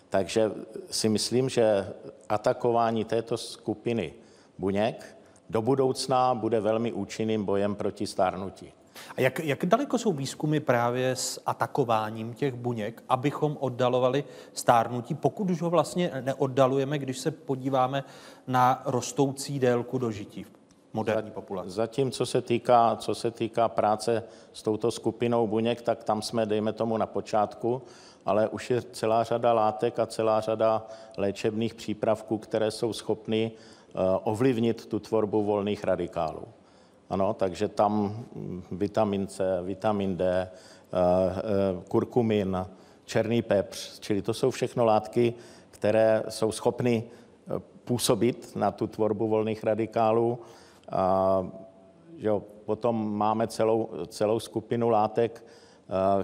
Takže 0.10 0.52
si 0.92 1.10
myslím, 1.10 1.50
že 1.50 1.94
atakování 2.30 3.06
této 3.06 3.38
skupiny 3.38 4.14
buněk 4.58 5.18
do 5.50 5.62
budoucna 5.62 6.36
bude 6.36 6.60
velmi 6.60 6.94
účinným 6.94 7.46
bojem 7.46 7.76
proti 7.76 8.08
stárnutí. 8.08 8.74
A 9.18 9.22
jak, 9.22 9.40
jak 9.40 9.66
daleko 9.66 9.98
jsou 9.98 10.14
výzkumy 10.14 10.60
právě 10.60 11.16
s 11.16 11.42
atakováním 11.46 12.34
těch 12.34 12.54
buněk, 12.54 13.04
abychom 13.10 13.58
oddalovali 13.60 14.24
stárnutí, 14.54 15.16
pokud 15.16 15.50
už 15.50 15.62
ho 15.62 15.70
vlastně 15.70 16.12
neoddalujeme, 16.22 17.00
když 17.00 17.18
se 17.18 17.32
podíváme 17.32 18.04
na 18.48 18.82
rostoucí 18.86 19.60
délku 19.60 19.98
dožití 19.98 20.44
v 20.44 20.57
moderní 20.94 21.32
populaci? 21.32 21.70
Zatím, 21.70 22.12
co 22.12 22.26
se 22.26 22.42
týká, 22.42 22.96
co 22.96 23.16
se 23.16 23.32
týká 23.32 23.70
práce 23.70 24.24
s 24.54 24.64
touto 24.64 24.92
skupinou 24.92 25.48
buněk, 25.48 25.82
tak 25.82 26.04
tam 26.04 26.22
jsme, 26.22 26.46
dejme 26.46 26.74
tomu, 26.74 26.98
na 26.98 27.06
počátku, 27.06 27.82
ale 28.26 28.48
už 28.48 28.70
je 28.70 28.82
celá 28.82 29.24
řada 29.24 29.54
látek 29.54 30.00
a 30.00 30.06
celá 30.06 30.42
řada 30.42 30.88
léčebných 31.18 31.76
přípravků, 31.76 32.38
které 32.38 32.72
jsou 32.72 32.94
schopny 32.94 33.52
eh, 33.52 33.94
ovlivnit 34.24 34.86
tu 34.86 35.00
tvorbu 35.00 35.44
volných 35.44 35.84
radikálů. 35.84 36.44
Ano, 37.10 37.34
takže 37.34 37.68
tam 37.68 38.26
vitamin 38.72 39.28
C, 39.28 39.62
vitamin 39.64 40.18
D, 40.18 40.26
eh, 40.28 40.50
eh, 40.92 41.84
kurkumin, 41.88 42.66
černý 43.06 43.42
pepř, 43.42 44.00
čili 44.00 44.22
to 44.22 44.34
jsou 44.34 44.52
všechno 44.52 44.86
látky, 44.86 45.34
které 45.72 46.24
jsou 46.30 46.52
schopny 46.52 47.04
působit 47.84 48.56
na 48.56 48.72
tu 48.72 48.88
tvorbu 48.88 49.28
volných 49.28 49.64
radikálů. 49.64 50.40
A, 50.92 51.48
jo, 52.18 52.44
potom 52.66 53.18
máme 53.18 53.48
celou, 53.48 53.90
celou 54.08 54.40
skupinu 54.40 54.90
látek, 54.90 55.46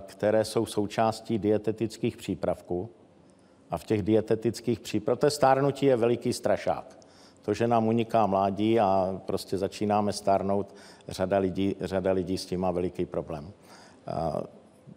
které 0.06 0.46
jsou 0.46 0.66
součástí 0.66 1.40
dietetických 1.40 2.18
přípravků. 2.18 2.90
A 3.72 3.78
v 3.78 3.84
těch 3.84 4.02
dietetických 4.02 4.80
přípravkách, 4.80 5.22
to 5.22 5.30
stárnutí 5.32 5.86
je 5.86 5.96
veliký 5.96 6.34
strašák 6.34 7.04
to, 7.44 7.54
že 7.54 7.68
nám 7.68 7.88
uniká 7.88 8.26
mládí 8.26 8.80
a 8.80 9.20
prostě 9.26 9.58
začínáme 9.58 10.14
stárnout, 10.14 10.76
řada 11.08 11.38
lidí, 11.38 11.76
řada 11.82 12.12
lidí 12.12 12.38
s 12.38 12.46
tím 12.46 12.60
má 12.60 12.72
veliký 12.72 13.06
problém. 13.06 13.52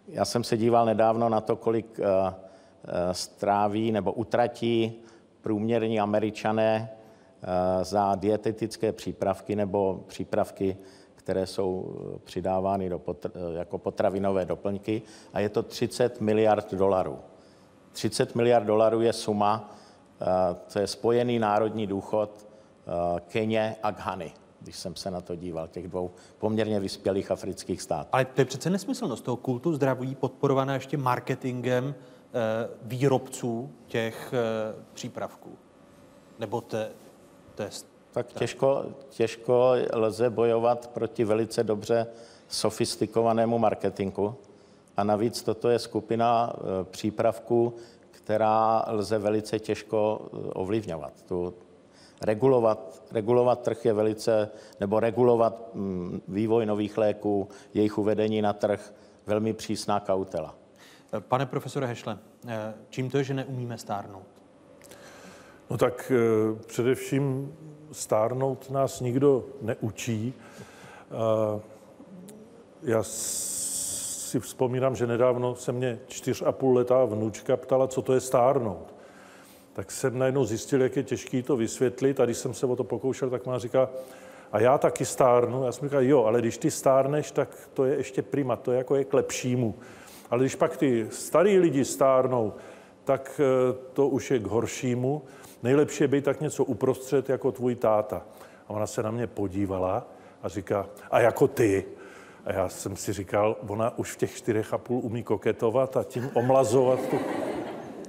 Já 0.07 0.25
jsem 0.25 0.43
se 0.43 0.57
díval 0.57 0.85
nedávno 0.85 1.29
na 1.29 1.41
to, 1.41 1.55
kolik 1.55 1.99
stráví 3.11 3.91
nebo 3.91 4.13
utratí 4.13 4.93
průměrní 5.41 5.99
američané 5.99 6.89
za 7.81 8.15
dietetické 8.15 8.91
přípravky 8.91 9.55
nebo 9.55 10.03
přípravky, 10.07 10.77
které 11.15 11.47
jsou 11.47 11.95
přidávány 12.23 12.89
do 12.89 12.99
potr- 12.99 13.31
jako 13.57 13.77
potravinové 13.77 14.45
doplňky 14.45 15.01
a 15.33 15.39
je 15.39 15.49
to 15.49 15.63
30 15.63 16.21
miliard 16.21 16.73
dolarů. 16.73 17.19
30 17.91 18.35
miliard 18.35 18.65
dolarů 18.65 19.01
je 19.01 19.13
suma, 19.13 19.75
to 20.73 20.79
je 20.79 20.87
spojený 20.87 21.39
národní 21.39 21.87
důchod 21.87 22.47
Keně 23.27 23.75
a 23.83 23.91
Ghany, 23.91 24.33
když 24.59 24.75
jsem 24.75 24.95
se 24.95 25.11
na 25.11 25.21
to 25.21 25.35
díval, 25.35 25.67
těch 25.67 25.87
dvou 25.87 26.11
poměrně 26.37 26.79
vyspělých 26.79 27.31
afrických 27.31 27.81
států. 27.81 28.09
Ale 28.11 28.25
to 28.25 28.41
je 28.41 28.45
přece 28.45 28.69
nesmyslnost 28.69 29.23
toho 29.23 29.37
kultu 29.37 29.73
zdraví 29.73 30.15
podporované 30.15 30.73
ještě 30.73 30.97
marketingem 30.97 31.95
eh, 31.95 32.69
výrobců 32.81 33.71
těch 33.87 34.33
eh, 34.33 34.83
přípravků. 34.93 35.49
Nebo 36.39 36.61
te, 36.61 36.91
test. 37.57 37.87
Tak 38.11 38.33
těžko, 38.33 38.85
těžko 39.09 39.73
lze 39.93 40.29
bojovat 40.29 40.87
proti 40.87 41.23
velice 41.23 41.63
dobře 41.63 42.07
sofistikovanému 42.47 43.59
marketingu. 43.59 44.35
A 44.97 45.03
navíc 45.03 45.41
toto 45.43 45.69
je 45.69 45.79
skupina 45.79 46.53
eh, 46.53 46.83
přípravků, 46.83 47.73
která 48.11 48.85
lze 48.87 49.17
velice 49.17 49.59
těžko 49.59 50.21
eh, 50.21 50.37
ovlivňovat. 50.53 51.21
Tu 51.21 51.53
regulovat, 52.21 53.03
regulovat 53.11 53.61
trh 53.61 53.85
je 53.85 53.93
velice, 53.93 54.49
nebo 54.79 54.99
regulovat 54.99 55.73
mm, 55.73 56.21
vývoj 56.27 56.65
nových 56.65 56.97
léků, 56.97 57.47
jejich 57.73 57.97
uvedení 57.97 58.41
na 58.41 58.53
trh, 58.53 58.93
velmi 59.25 59.53
přísná 59.53 59.99
kautela. 59.99 60.55
Pane 61.19 61.45
profesore 61.45 61.87
Hešle, 61.87 62.17
eh, 62.47 62.73
čím 62.89 63.09
to 63.09 63.17
je, 63.17 63.23
že 63.23 63.33
neumíme 63.33 63.77
stárnout? 63.77 64.36
No 65.69 65.77
tak 65.77 66.11
eh, 66.15 66.63
především 66.65 67.53
stárnout 67.91 68.69
nás 68.69 69.01
nikdo 69.01 69.45
neučí. 69.61 70.33
Já 72.83 73.03
si 73.03 74.39
vzpomínám, 74.39 74.95
že 74.95 75.07
nedávno 75.07 75.55
se 75.55 75.71
mě 75.71 75.99
čtyř 76.07 76.43
a 76.45 76.51
půl 76.51 76.75
letá 76.75 77.05
vnučka 77.05 77.57
ptala, 77.57 77.87
co 77.87 78.01
to 78.01 78.13
je 78.13 78.19
stárnout. 78.19 78.95
Tak 79.73 79.91
jsem 79.91 80.19
najednou 80.19 80.45
zjistil, 80.45 80.81
jak 80.81 80.95
je 80.95 81.03
těžký 81.03 81.43
to 81.43 81.57
vysvětlit 81.57 82.19
a 82.19 82.25
když 82.25 82.37
jsem 82.37 82.53
se 82.53 82.65
o 82.65 82.75
to 82.75 82.83
pokoušel, 82.83 83.29
tak 83.29 83.45
má 83.45 83.59
říká, 83.59 83.89
a 84.51 84.59
já 84.59 84.77
taky 84.77 85.05
stárnu. 85.05 85.63
Já 85.63 85.71
jsem 85.71 85.87
říkal, 85.87 86.03
jo, 86.03 86.23
ale 86.23 86.39
když 86.41 86.57
ty 86.57 86.71
stárneš, 86.71 87.31
tak 87.31 87.49
to 87.73 87.85
je 87.85 87.95
ještě 87.95 88.21
prima, 88.21 88.55
to 88.55 88.71
je 88.71 88.77
jako 88.77 88.95
je 88.95 89.05
k 89.05 89.13
lepšímu. 89.13 89.75
Ale 90.29 90.43
když 90.43 90.55
pak 90.55 90.77
ty 90.77 91.07
starý 91.11 91.59
lidi 91.59 91.85
stárnou, 91.85 92.53
tak 93.07 93.41
eh, 93.43 93.75
to 93.93 94.07
už 94.07 94.31
je 94.31 94.39
k 94.39 94.47
horšímu. 94.47 95.21
Nejlepší 95.63 96.03
je 96.03 96.07
být 96.07 96.25
tak 96.25 96.41
něco 96.41 96.63
uprostřed 96.63 97.29
jako 97.29 97.51
tvůj 97.51 97.75
táta. 97.75 98.25
A 98.67 98.69
ona 98.69 98.87
se 98.87 99.03
na 99.03 99.11
mě 99.11 99.27
podívala 99.27 100.07
a 100.43 100.47
říká, 100.49 100.89
a 101.11 101.19
jako 101.19 101.47
ty. 101.47 101.85
A 102.45 102.53
já 102.53 102.69
jsem 102.69 102.95
si 102.95 103.13
říkal, 103.13 103.55
ona 103.67 103.97
už 103.97 104.11
v 104.11 104.17
těch 104.17 104.35
čtyřech 104.35 104.73
a 104.73 104.77
půl 104.77 104.99
umí 105.03 105.23
koketovat 105.23 105.97
a 105.97 106.03
tím 106.03 106.29
omlazovat 106.33 106.99
tu 107.09 107.19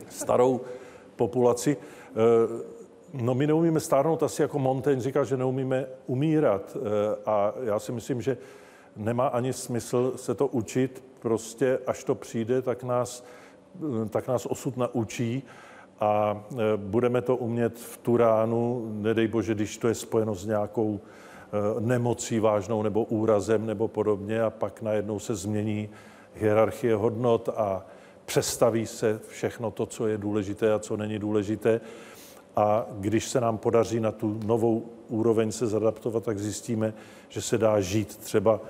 starou 0.08 0.61
populaci. 1.16 1.76
Eh, 1.76 2.14
no 3.12 3.34
my 3.34 3.46
neumíme 3.46 3.80
stárnout 3.80 4.22
asi 4.22 4.42
jako 4.42 4.58
Montaigne 4.58 5.02
říká, 5.02 5.24
že 5.24 5.37
neumíme 5.37 5.87
umírat. 6.06 6.76
Eh, 6.76 7.16
a 7.26 7.54
já 7.62 7.78
si 7.78 7.92
myslím, 7.92 8.22
že 8.22 8.37
nemá 8.96 9.26
ani 9.26 9.52
smysl 9.52 10.12
se 10.16 10.34
to 10.34 10.46
učit, 10.46 11.04
prostě 11.18 11.78
až 11.87 12.04
to 12.04 12.14
přijde, 12.14 12.62
tak 12.62 12.82
nás, 12.82 13.24
tak 14.11 14.28
nás 14.28 14.46
osud 14.46 14.76
naučí 14.76 15.42
a 16.00 16.42
budeme 16.76 17.22
to 17.22 17.37
umět 17.37 17.78
v 17.78 17.96
tu 17.96 18.16
ránu, 18.16 18.88
nedej 18.92 19.28
bože, 19.28 19.54
když 19.54 19.78
to 19.78 19.88
je 19.88 19.94
spojeno 19.94 20.35
s 20.35 20.46
nějakou 20.46 21.00
Eh, 21.48 21.81
nemocí 21.81 22.40
vážnou 22.40 22.83
nebo 22.83 23.04
úrazem 23.04 23.66
nebo 23.66 23.88
podobně 23.88 24.42
a 24.42 24.50
pak 24.50 24.83
najednou 24.83 25.18
se 25.18 25.35
změní 25.35 25.88
hierarchie 26.35 26.94
hodnot 26.94 27.48
a 27.57 27.87
přestaví 28.24 28.87
se 28.87 29.20
všechno 29.28 29.70
to, 29.70 29.87
co 29.87 30.07
je 30.07 30.18
důležité 30.18 30.72
a 30.72 30.78
co 30.78 30.96
není 30.96 31.18
důležité. 31.18 31.81
A 32.57 32.87
když 32.92 33.28
se 33.28 33.40
nám 33.40 33.59
podaří 33.59 34.00
na 34.00 34.12
tu 34.12 34.40
novou 34.46 34.87
úroveň 35.09 35.52
se 35.52 35.66
zadaptovat, 35.66 36.24
tak 36.24 36.38
zjistíme, 36.38 36.94
že 37.28 37.42
se 37.42 37.59
dá 37.59 37.81
žít 37.81 38.16
třeba 38.16 38.61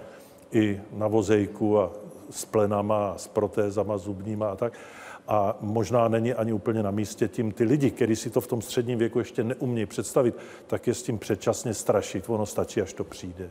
i 0.52 0.80
na 0.92 1.08
vozejku 1.08 1.78
a 1.78 1.90
s 2.30 2.44
plenama, 2.44 3.14
s 3.16 3.28
protézama 3.28 3.98
zubníma 3.98 4.50
a 4.50 4.56
tak 4.56 4.72
a 5.28 5.56
možná 5.60 6.08
není 6.08 6.34
ani 6.34 6.52
úplně 6.52 6.82
na 6.82 6.90
místě 6.90 7.28
tím 7.28 7.52
ty 7.52 7.64
lidi, 7.64 7.90
kteří 7.90 8.16
si 8.16 8.30
to 8.30 8.40
v 8.40 8.46
tom 8.46 8.62
středním 8.62 8.98
věku 8.98 9.18
ještě 9.18 9.44
neumějí 9.44 9.86
představit, 9.86 10.34
tak 10.66 10.86
je 10.86 10.94
s 10.94 11.02
tím 11.02 11.18
předčasně 11.18 11.74
strašit. 11.74 12.24
Ono 12.28 12.46
stačí, 12.46 12.82
až 12.82 12.92
to 12.92 13.04
přijde. 13.04 13.50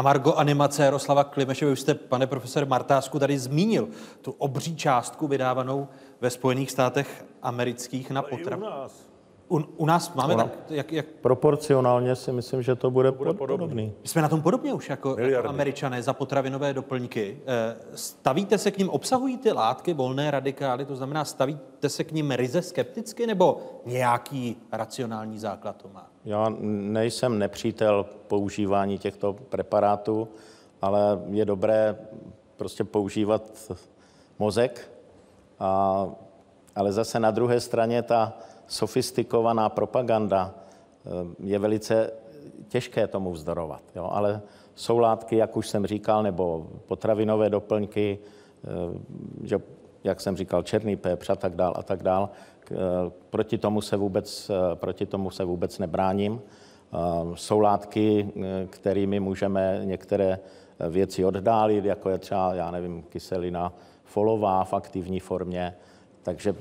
Na 0.00 0.04
Margo 0.04 0.34
animace 0.34 0.84
Jaroslava 0.84 1.24
Klimeše, 1.24 1.66
vy 1.66 1.76
jste, 1.76 1.94
pane 1.94 2.26
profesor 2.26 2.66
Martásku, 2.66 3.18
tady 3.18 3.38
zmínil 3.38 3.88
tu 4.22 4.30
obří 4.38 4.76
částku 4.76 5.28
vydávanou 5.28 5.88
ve 6.20 6.30
Spojených 6.30 6.70
státech 6.70 7.24
amerických 7.42 8.10
na 8.10 8.22
potraviny. 8.22 8.66
U 9.50 9.58
nás. 9.58 9.68
U, 9.76 9.86
nás 9.86 10.14
máme 10.14 10.34
Ona- 10.34 10.44
tak, 10.44 10.70
jak, 10.70 10.92
jak 10.92 11.06
Proporcionálně 11.06 12.16
si 12.16 12.32
myslím, 12.32 12.62
že 12.62 12.76
to 12.76 12.90
bude, 12.90 13.12
bude 13.12 13.32
podobný. 13.32 13.92
My 14.02 14.08
jsme 14.08 14.22
na 14.22 14.28
tom 14.28 14.42
podobně 14.42 14.74
už 14.74 14.88
jako, 14.90 15.18
jako 15.18 15.48
američané 15.48 16.02
za 16.02 16.12
potravinové 16.12 16.74
doplňky. 16.74 17.40
Eh, 17.46 17.76
Stavíte 17.94 18.58
se 18.58 18.70
k 18.70 18.78
ním, 18.78 18.90
obsahují 18.90 19.38
ty 19.38 19.52
látky 19.52 19.94
volné 19.94 20.30
radikály, 20.30 20.84
to 20.84 20.96
znamená, 20.96 21.24
stavíte 21.24 21.88
se 21.88 22.04
k 22.04 22.12
ním 22.12 22.30
ryze 22.30 22.62
skepticky, 22.62 23.26
nebo 23.26 23.60
nějaký 23.86 24.56
racionální 24.72 25.38
základ 25.38 25.76
to 25.76 25.88
má? 25.88 26.06
Já 26.24 26.54
nejsem 26.60 27.38
nepřítel 27.38 28.06
používání 28.26 28.98
těchto 28.98 29.32
preparátů, 29.32 30.28
ale 30.82 31.20
je 31.30 31.44
dobré 31.44 31.96
prostě 32.56 32.84
používat 32.84 33.72
mozek. 34.38 34.90
A, 35.58 36.06
ale 36.76 36.92
zase 36.92 37.20
na 37.20 37.30
druhé 37.30 37.60
straně 37.60 38.02
ta 38.02 38.32
sofistikovaná 38.70 39.68
propaganda 39.68 40.54
eh, 40.54 41.10
je 41.38 41.58
velice 41.58 42.10
těžké 42.68 43.06
tomu 43.06 43.32
vzdorovat. 43.32 43.82
Jo? 43.96 44.08
Ale 44.12 44.40
jsou 44.74 44.98
látky, 44.98 45.36
jak 45.36 45.56
už 45.56 45.68
jsem 45.68 45.86
říkal, 45.86 46.22
nebo 46.22 46.66
potravinové 46.86 47.50
doplňky, 47.50 48.18
eh, 48.18 48.68
že, 49.42 49.58
jak 50.04 50.20
jsem 50.20 50.36
říkal, 50.36 50.62
černý 50.62 50.96
pepř 50.96 51.30
a 51.30 51.36
tak 51.36 51.54
dál 51.54 51.74
a 51.76 51.82
tak 51.82 52.02
dál. 52.02 52.30
Eh, 52.70 52.74
Proti 53.30 53.58
tomu 53.58 53.80
se 53.80 53.96
vůbec, 53.96 54.50
proti 54.74 55.06
tomu 55.06 55.30
se 55.30 55.44
vůbec 55.44 55.78
nebráním. 55.78 56.40
Jsou 57.34 57.60
látky, 57.60 58.32
kterými 58.70 59.20
můžeme 59.20 59.80
některé 59.84 60.38
věci 60.88 61.24
oddálit, 61.24 61.84
jako 61.84 62.10
je 62.10 62.18
třeba, 62.18 62.54
já 62.54 62.70
nevím, 62.70 63.02
kyselina 63.02 63.72
folová 64.04 64.64
v 64.64 64.74
aktivní 64.74 65.20
formě. 65.20 65.74
Takže 66.22 66.54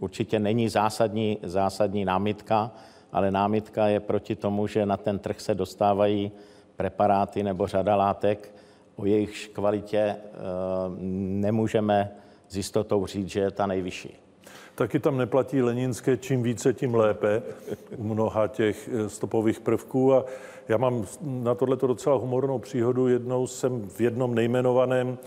určitě 0.00 0.38
není 0.38 0.68
zásadní, 0.68 1.38
zásadní 1.42 2.04
námitka, 2.04 2.70
ale 3.12 3.30
námitka 3.30 3.86
je 3.86 4.00
proti 4.00 4.36
tomu, 4.36 4.66
že 4.66 4.86
na 4.86 4.96
ten 4.96 5.18
trh 5.18 5.40
se 5.40 5.54
dostávají 5.54 6.32
preparáty 6.76 7.42
nebo 7.42 7.66
řada 7.66 7.96
látek, 7.96 8.54
o 8.96 9.06
jejichž 9.06 9.46
kvalitě 9.46 9.98
eh, 9.98 10.18
nemůžeme 11.40 12.10
s 12.48 12.56
jistotou 12.56 13.06
říct, 13.06 13.28
že 13.28 13.40
je 13.40 13.50
ta 13.50 13.66
nejvyšší. 13.66 14.16
Taky 14.74 14.98
tam 14.98 15.18
neplatí 15.18 15.62
leninské, 15.62 16.16
čím 16.16 16.42
více, 16.42 16.74
tím 16.74 16.94
lépe 16.94 17.42
u 17.96 18.04
mnoha 18.04 18.46
těch 18.46 18.90
eh, 18.92 19.08
stopových 19.08 19.60
prvků. 19.60 20.14
A 20.14 20.24
já 20.68 20.76
mám 20.76 21.04
na 21.20 21.54
tohleto 21.54 21.86
docela 21.86 22.16
humornou 22.16 22.58
příhodu. 22.58 23.08
Jednou 23.08 23.46
jsem 23.46 23.88
v 23.88 24.00
jednom 24.00 24.34
nejmenovaném 24.34 25.18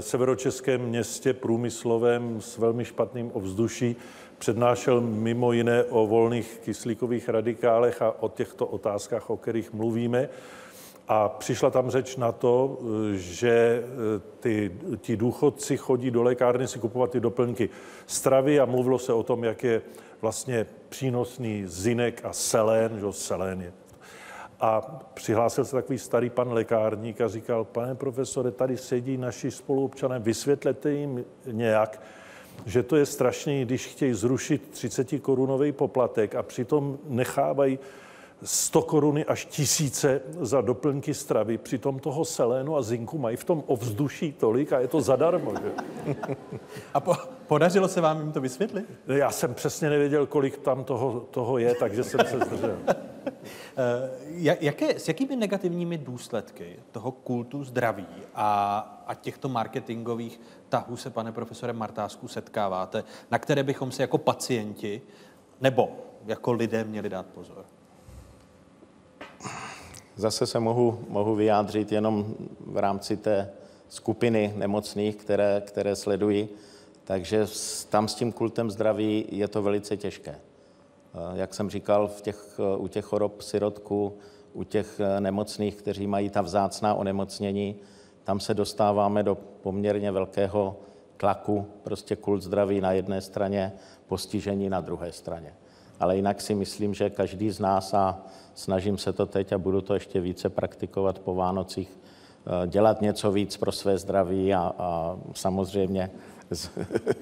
severočeském 0.00 0.80
městě 0.80 1.32
průmyslovém 1.32 2.40
s 2.40 2.58
velmi 2.58 2.84
špatným 2.84 3.30
ovzduší 3.34 3.96
přednášel 4.40 5.00
mimo 5.00 5.52
jiné 5.52 5.84
o 5.84 6.06
volných 6.06 6.60
kyslíkových 6.64 7.28
radikálech 7.28 8.02
a 8.02 8.22
o 8.22 8.28
těchto 8.28 8.66
otázkách, 8.66 9.30
o 9.30 9.36
kterých 9.36 9.72
mluvíme. 9.72 10.28
A 11.08 11.28
přišla 11.28 11.70
tam 11.70 11.90
řeč 11.90 12.16
na 12.16 12.32
to, 12.32 12.78
že 13.12 13.82
eh, 13.84 14.20
ty, 14.40 14.72
ti 14.96 15.16
důchodci 15.16 15.76
chodí 15.76 16.10
do 16.10 16.22
lékárny 16.22 16.68
si 16.68 16.78
kupovat 16.78 17.10
ty 17.10 17.20
doplňky 17.20 17.68
stravy 18.06 18.60
a 18.60 18.64
mluvilo 18.64 18.98
se 18.98 19.12
o 19.12 19.22
tom, 19.22 19.44
jak 19.44 19.64
je 19.64 19.82
vlastně 20.20 20.66
přínosný 20.88 21.64
zinek 21.66 22.20
a 22.24 22.32
selén, 22.32 23.00
že 23.00 23.12
selén 23.12 23.60
je. 23.60 23.72
A 24.60 24.80
přihlásil 25.14 25.64
se 25.64 25.76
takový 25.76 25.98
starý 25.98 26.30
pan 26.30 26.52
lékárník 26.52 27.20
a 27.20 27.28
říkal, 27.28 27.64
pane 27.64 27.94
profesore, 27.94 28.50
tady 28.50 28.76
sedí 28.76 29.16
naši 29.16 29.50
spoluobčané, 29.50 30.18
vysvětlete 30.18 30.90
jim 30.92 31.24
nějak, 31.46 32.02
že 32.66 32.82
to 32.82 32.96
je 32.96 33.06
strašný, 33.06 33.64
když 33.64 33.86
chtějí 33.86 34.14
zrušit 34.14 34.70
30 34.70 35.08
korunový 35.22 35.72
poplatek 35.72 36.34
a 36.34 36.42
přitom 36.42 36.98
nechávají 37.04 37.78
100 38.42 38.82
koruny 38.82 39.24
až 39.24 39.44
tisíce 39.46 40.20
za 40.40 40.60
doplňky 40.60 41.14
stravy, 41.14 41.58
přitom 41.58 41.98
toho 41.98 42.24
selénu 42.24 42.76
a 42.76 42.82
zinku 42.82 43.18
mají 43.18 43.36
v 43.36 43.44
tom 43.44 43.64
ovzduší 43.66 44.32
tolik 44.32 44.72
a 44.72 44.80
je 44.80 44.88
to 44.88 45.00
zadarmo. 45.00 45.52
Že? 45.62 45.72
A 46.94 47.00
po, 47.00 47.14
podařilo 47.46 47.88
se 47.88 48.00
vám 48.00 48.20
jim 48.20 48.32
to 48.32 48.40
vysvětlit? 48.40 48.86
Já 49.06 49.30
jsem 49.30 49.54
přesně 49.54 49.90
nevěděl, 49.90 50.26
kolik 50.26 50.58
tam 50.58 50.84
toho, 50.84 51.20
toho 51.20 51.58
je, 51.58 51.74
takže 51.74 52.04
jsem 52.04 52.20
se 52.26 52.38
zdržel. 52.38 52.76
Eh, 53.76 54.10
jak- 54.26 54.62
Jaké, 54.62 54.98
s 54.98 55.08
jakými 55.08 55.36
negativními 55.36 55.98
důsledky 55.98 56.76
toho 56.92 57.10
kultu 57.10 57.64
zdraví 57.64 58.06
a, 58.34 58.78
a 59.06 59.14
těchto 59.14 59.48
marketingových 59.48 60.40
tahů 60.68 60.96
se, 60.96 61.10
pane 61.10 61.32
profesore 61.32 61.72
Martásku, 61.72 62.28
setkáváte, 62.28 63.04
na 63.30 63.38
které 63.38 63.62
bychom 63.62 63.92
se 63.92 64.02
jako 64.02 64.18
pacienti 64.18 65.02
nebo 65.60 65.90
jako 66.26 66.52
lidé 66.52 66.84
měli 66.84 67.08
dát 67.08 67.26
pozor? 67.26 67.64
Zase 70.16 70.46
se 70.46 70.60
mohu, 70.60 71.04
mohu 71.08 71.34
vyjádřit 71.34 71.92
jenom 71.92 72.34
v 72.66 72.76
rámci 72.78 73.16
té 73.16 73.50
skupiny 73.88 74.52
nemocných, 74.56 75.16
které, 75.16 75.62
které 75.66 75.96
sleduji. 75.96 76.56
Takže 77.04 77.46
tam 77.88 78.08
s 78.08 78.14
tím 78.14 78.32
kultem 78.32 78.70
zdraví 78.70 79.24
je 79.30 79.48
to 79.48 79.62
velice 79.62 79.96
těžké. 79.96 80.30
Eh, 80.30 81.38
Jak 81.38 81.54
jsem 81.54 81.70
říkal, 81.70 82.08
v 82.08 82.22
těch, 82.22 82.60
eh, 82.60 82.76
u 82.76 82.88
těch 82.88 83.04
chorob 83.04 83.42
sirotků, 83.42 84.18
u 84.52 84.64
těch 84.64 85.00
eh, 85.00 85.20
nemocných, 85.20 85.76
kteří 85.76 86.06
mají 86.06 86.30
ta 86.30 86.42
vzácná 86.42 86.94
onemocnění, 86.94 87.76
tam 88.24 88.40
se 88.40 88.54
dostáváme 88.54 89.22
do 89.22 89.34
poměrně 89.34 90.12
velkého 90.12 90.76
tlaku, 91.16 91.66
prostě 91.82 92.16
kult 92.16 92.42
zdraví 92.42 92.80
na 92.80 92.92
jedné 92.92 93.20
straně, 93.20 93.72
postižení 94.06 94.68
na 94.70 94.80
druhé 94.80 95.12
straně. 95.12 95.54
Ale 96.00 96.16
jinak 96.16 96.40
si 96.40 96.54
myslím, 96.54 96.94
že 96.94 97.10
každý 97.10 97.50
z 97.50 97.60
nás, 97.60 97.94
a 97.94 98.22
snažím 98.54 98.98
se 98.98 99.12
to 99.12 99.26
teď 99.26 99.52
a 99.52 99.58
budu 99.58 99.80
to 99.80 99.94
ještě 99.94 100.20
více 100.20 100.48
praktikovat 100.48 101.18
po 101.18 101.34
Vánocích, 101.34 101.98
eh, 102.64 102.66
dělat 102.66 103.00
něco 103.00 103.32
víc 103.32 103.56
pro 103.56 103.72
své 103.72 103.98
zdraví 103.98 104.54
a, 104.54 104.72
a 104.78 105.16
samozřejmě 105.34 106.10
z- 106.50 106.70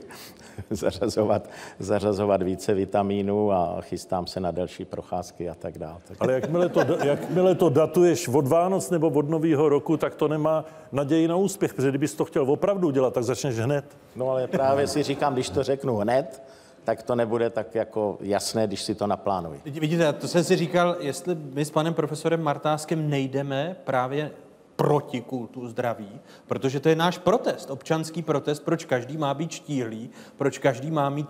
zařazovat, 0.70 1.48
zařazovat 1.78 2.42
více 2.42 2.74
vitamínů 2.74 3.52
a 3.52 3.76
chystám 3.80 4.26
se 4.26 4.40
na 4.40 4.50
další 4.50 4.84
procházky 4.84 5.48
a 5.50 5.54
tak 5.54 5.78
dále. 5.78 5.98
Ale 6.20 6.32
jakmile 6.32 6.68
to, 6.68 6.80
jakmile 7.04 7.54
to 7.54 7.68
datuješ 7.68 8.28
od 8.28 8.46
Vánoc 8.46 8.90
nebo 8.90 9.08
od 9.08 9.28
Nového 9.28 9.68
roku, 9.68 9.96
tak 9.96 10.14
to 10.14 10.28
nemá 10.28 10.64
naději 10.92 11.28
na 11.28 11.36
úspěch, 11.36 11.74
protože 11.74 11.88
kdybys 11.88 12.14
to 12.14 12.24
chtěl 12.24 12.50
opravdu 12.52 12.90
dělat, 12.90 13.14
tak 13.14 13.24
začneš 13.24 13.58
hned. 13.58 13.84
No 14.16 14.30
ale 14.30 14.46
právě 14.46 14.86
si 14.86 15.02
říkám, 15.02 15.32
když 15.32 15.50
to 15.50 15.62
řeknu 15.62 15.96
hned, 15.96 16.42
tak 16.84 17.02
to 17.02 17.14
nebude 17.14 17.50
tak 17.50 17.74
jako 17.74 18.18
jasné, 18.20 18.66
když 18.66 18.82
si 18.82 18.94
to 18.94 19.06
naplánuji. 19.06 19.60
Vidíte, 19.64 20.12
to 20.12 20.28
jsem 20.28 20.44
si 20.44 20.56
říkal, 20.56 20.96
jestli 21.00 21.34
my 21.34 21.64
s 21.64 21.70
panem 21.70 21.94
profesorem 21.94 22.42
Martáskem 22.42 23.10
nejdeme 23.10 23.76
právě 23.84 24.30
proti 24.76 25.20
kultu 25.20 25.68
zdraví, 25.68 26.20
protože 26.46 26.80
to 26.80 26.88
je 26.88 26.96
náš 26.96 27.18
protest, 27.18 27.70
občanský 27.70 28.22
protest, 28.22 28.60
proč 28.60 28.84
každý 28.84 29.16
má 29.16 29.34
být 29.34 29.50
štíhlý, 29.50 30.10
proč 30.36 30.58
každý 30.58 30.90
má 30.90 31.10
mít, 31.10 31.28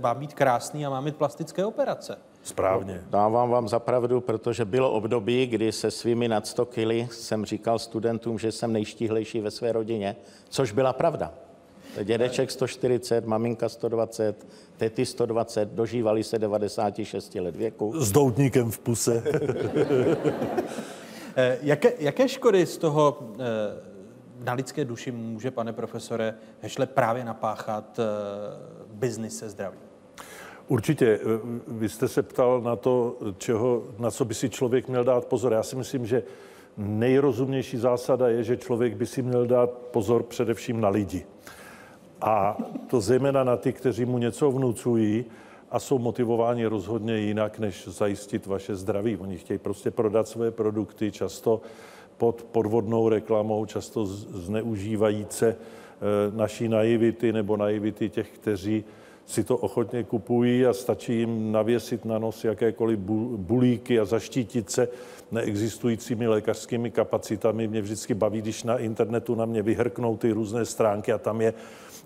má 0.00 0.14
být 0.14 0.34
krásný 0.34 0.86
a 0.86 0.90
má 0.90 1.00
mít 1.00 1.16
plastické 1.16 1.64
operace. 1.64 2.18
Správně. 2.42 3.04
Dávám 3.10 3.50
vám 3.50 3.68
za 3.68 3.78
pravdu, 3.78 4.20
protože 4.20 4.64
bylo 4.64 4.92
období, 4.92 5.46
kdy 5.46 5.72
se 5.72 5.90
svými 5.90 6.28
nad 6.28 6.46
100 6.46 6.66
kily 6.66 7.08
jsem 7.10 7.44
říkal 7.44 7.78
studentům, 7.78 8.38
že 8.38 8.52
jsem 8.52 8.72
nejštíhlejší 8.72 9.40
ve 9.40 9.50
své 9.50 9.72
rodině, 9.72 10.16
což 10.48 10.72
byla 10.72 10.92
pravda. 10.92 11.34
Dědeček 12.04 12.50
140, 12.50 13.26
maminka 13.26 13.68
120, 13.68 14.46
tety 14.76 15.06
120, 15.06 15.68
dožívali 15.68 16.24
se 16.24 16.38
96 16.38 17.34
let 17.34 17.56
věku. 17.56 17.92
S 17.96 18.12
doutníkem 18.12 18.70
v 18.70 18.78
puse. 18.78 19.22
Eh, 21.40 21.58
Jaké, 21.62 21.92
jaké 21.98 22.28
škody 22.28 22.66
z 22.66 22.78
toho 22.78 23.18
eh, 23.38 23.44
na 24.44 24.52
lidské 24.52 24.84
duši 24.84 25.10
může, 25.10 25.50
pane 25.50 25.72
profesore 25.72 26.34
Hešle, 26.60 26.86
právě 26.86 27.24
napáchat 27.24 27.98
eh, 27.98 28.02
biznis 28.92 29.38
se 29.38 29.48
zdravím? 29.48 29.80
Určitě. 30.68 31.20
Vy 31.68 31.88
jste 31.88 32.08
se 32.08 32.22
ptal 32.22 32.60
na 32.60 32.76
to, 32.76 33.16
čeho, 33.38 33.84
na 33.98 34.10
co 34.10 34.24
by 34.24 34.34
si 34.34 34.50
člověk 34.50 34.88
měl 34.88 35.04
dát 35.04 35.24
pozor. 35.24 35.52
Já 35.52 35.62
si 35.62 35.76
myslím, 35.76 36.06
že 36.06 36.22
nejrozumnější 36.76 37.76
zásada 37.76 38.28
je, 38.28 38.44
že 38.44 38.56
člověk 38.56 38.96
by 38.96 39.06
si 39.06 39.22
měl 39.22 39.46
dát 39.46 39.70
pozor 39.70 40.22
především 40.22 40.80
na 40.80 40.88
lidi. 40.88 41.26
A 42.20 42.58
to 42.90 43.00
zejména 43.00 43.44
na 43.44 43.56
ty, 43.56 43.72
kteří 43.72 44.04
mu 44.04 44.18
něco 44.18 44.50
vnucují 44.50 45.24
a 45.70 45.78
jsou 45.78 45.98
motivováni 45.98 46.66
rozhodně 46.66 47.18
jinak, 47.18 47.58
než 47.58 47.88
zajistit 47.88 48.46
vaše 48.46 48.76
zdraví. 48.76 49.16
Oni 49.16 49.38
chtějí 49.38 49.58
prostě 49.58 49.90
prodat 49.90 50.28
své 50.28 50.50
produkty, 50.50 51.12
často 51.12 51.60
pod 52.16 52.46
podvodnou 52.52 53.08
reklamou, 53.08 53.66
často 53.66 54.06
zneužívajíce 54.06 55.56
naší 56.36 56.68
naivity 56.68 57.32
nebo 57.32 57.56
naivity 57.56 58.08
těch, 58.08 58.30
kteří 58.30 58.84
si 59.26 59.44
to 59.44 59.56
ochotně 59.56 60.04
kupují 60.04 60.66
a 60.66 60.72
stačí 60.72 61.18
jim 61.18 61.52
navěsit 61.52 62.04
na 62.04 62.18
nos 62.18 62.44
jakékoliv 62.44 62.98
bulíky 63.36 64.00
a 64.00 64.04
zaštítit 64.04 64.70
se 64.70 64.88
neexistujícími 65.32 66.28
lékařskými 66.28 66.90
kapacitami. 66.90 67.68
Mě 67.68 67.82
vždycky 67.82 68.14
baví, 68.14 68.42
když 68.42 68.64
na 68.64 68.78
internetu 68.78 69.34
na 69.34 69.44
mě 69.44 69.62
vyhrknou 69.62 70.16
ty 70.16 70.32
různé 70.32 70.64
stránky 70.64 71.12
a 71.12 71.18
tam 71.18 71.40
je 71.40 71.54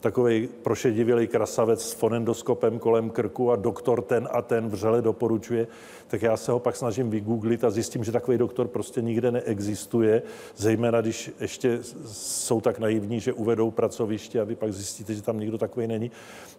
takový 0.03 0.49
prošedivělý 0.63 1.27
krasavec 1.27 1.89
s 1.89 1.93
fonendoskopem 1.93 2.79
kolem 2.79 3.11
krku 3.11 3.51
a 3.51 3.57
doktor 3.57 4.03
ten 4.03 4.29
a 4.33 4.43
ten 4.43 4.69
vřele 4.69 5.03
doporučuje, 5.03 5.67
tak 6.09 6.23
já 6.23 6.37
se 6.37 6.53
ho 6.53 6.59
pak 6.59 6.77
snažím 6.77 7.11
vygooglit 7.11 7.65
a 7.65 7.71
zjistím, 7.71 8.05
že 8.05 8.13
takový 8.13 8.39
doktor 8.39 8.69
prostě 8.69 9.03
nikde 9.03 9.31
neexistuje, 9.31 10.23
zejména 10.57 11.01
když 11.01 11.31
ještě 11.41 11.79
jsou 12.07 12.61
tak 12.61 12.79
naivní, 12.79 13.21
že 13.21 13.33
uvedou 13.33 13.71
pracoviště 13.71 14.41
a 14.41 14.45
vy 14.45 14.55
pak 14.55 14.73
zjistíte, 14.73 15.15
že 15.15 15.23
tam 15.23 15.41
nikdo 15.41 15.59
takový 15.59 15.87
není. 15.87 16.11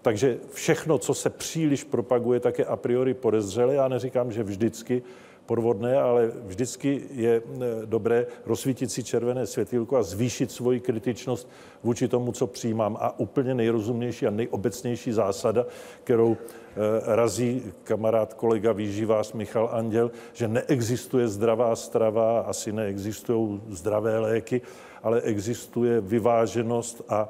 Takže 0.02 0.38
všechno, 0.54 0.98
co 0.98 1.14
se 1.14 1.30
příliš 1.30 1.84
propaguje, 1.84 2.40
tak 2.40 2.60
je 2.60 2.66
a 2.66 2.76
priori 2.76 3.14
podezřelé. 3.14 3.76
Já 3.76 3.88
neříkám, 3.88 4.32
že 4.32 4.44
vždycky, 4.44 5.04
podvodné, 5.46 5.98
ale 5.98 6.32
vždycky 6.46 7.02
je 7.12 7.42
eh, 7.42 7.86
dobré 7.86 8.26
rozsvítit 8.46 8.92
si 8.92 9.04
červené 9.04 9.48
světýlko 9.48 9.98
a 9.98 10.04
zvýšit 10.04 10.52
svoji 10.52 10.80
kritičnost 10.80 11.50
vůči 11.84 12.08
tomu, 12.08 12.32
co 12.32 12.48
přijímám. 12.48 12.98
A 13.00 13.20
úplně 13.20 13.54
nejrozumnější 13.54 14.28
a 14.28 14.32
nejobecnější 14.32 15.12
zásada, 15.12 15.66
kterou 16.04 16.38
eh, 16.38 16.76
razí 17.16 17.64
kamarád 17.84 18.34
kolega 18.34 18.72
výživář 18.72 19.34
Michal 19.34 19.70
Anděl, 19.72 20.12
že 20.34 20.48
neexistuje 20.48 21.28
zdravá 21.28 21.76
strava, 21.76 22.42
asi 22.42 22.72
neexistují 22.72 23.62
zdravé 23.70 24.20
léky, 24.20 24.62
ale 25.04 25.22
existuje 25.22 26.02
vyváženost 26.02 27.02
a 27.10 27.30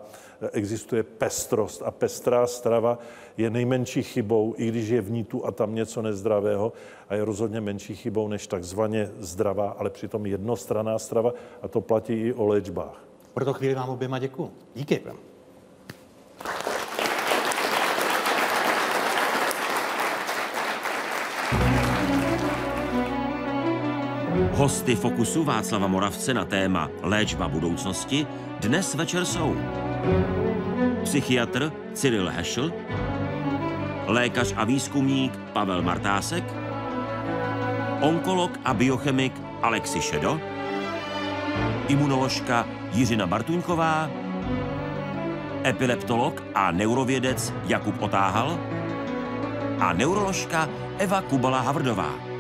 existuje 0.51 1.03
pestrost. 1.03 1.81
A 1.85 1.91
pestrá 1.91 2.47
strava 2.47 2.99
je 3.37 3.49
nejmenší 3.49 4.03
chybou, 4.03 4.53
i 4.57 4.67
když 4.67 4.89
je 4.89 5.01
v 5.01 5.11
ní 5.11 5.23
tu 5.23 5.45
a 5.45 5.51
tam 5.51 5.75
něco 5.75 6.01
nezdravého, 6.01 6.73
a 7.09 7.15
je 7.15 7.25
rozhodně 7.25 7.61
menší 7.61 7.95
chybou 7.95 8.27
než 8.27 8.47
takzvaně 8.47 9.09
zdravá, 9.19 9.75
ale 9.77 9.89
přitom 9.89 10.25
jednostranná 10.25 10.99
strava, 10.99 11.33
a 11.61 11.67
to 11.67 11.81
platí 11.81 12.13
i 12.13 12.33
o 12.33 12.45
léčbách. 12.45 13.05
Proto 13.33 13.53
chvíli 13.53 13.75
vám 13.75 13.89
oběma 13.89 14.19
děkuji. 14.19 14.51
Díky. 14.75 15.01
Hosty 24.53 24.95
Fokusu 24.95 25.43
Václava 25.43 25.87
Moravce 25.87 26.33
na 26.33 26.45
téma 26.45 26.89
Léčba 27.01 27.47
budoucnosti 27.47 28.27
dnes 28.59 28.95
večer 28.95 29.25
jsou 29.25 29.55
psychiatr 31.03 31.71
Cyril 31.93 32.29
Hešl, 32.29 32.71
lékař 34.07 34.53
a 34.57 34.63
výzkumník 34.63 35.37
Pavel 35.53 35.81
Martásek, 35.81 36.43
onkolog 38.01 38.59
a 38.65 38.73
biochemik 38.73 39.33
Alexi 39.61 40.01
Šedo, 40.01 40.39
imunoložka 41.87 42.67
Jiřina 42.91 43.27
Bartuňková, 43.27 44.09
epileptolog 45.65 46.43
a 46.55 46.71
neurovědec 46.71 47.53
Jakub 47.65 48.01
Otáhal 48.01 48.59
a 49.79 49.93
neuroložka 49.93 50.69
Eva 50.97 51.21
Kubala 51.21 51.59
Havrdová. 51.59 52.33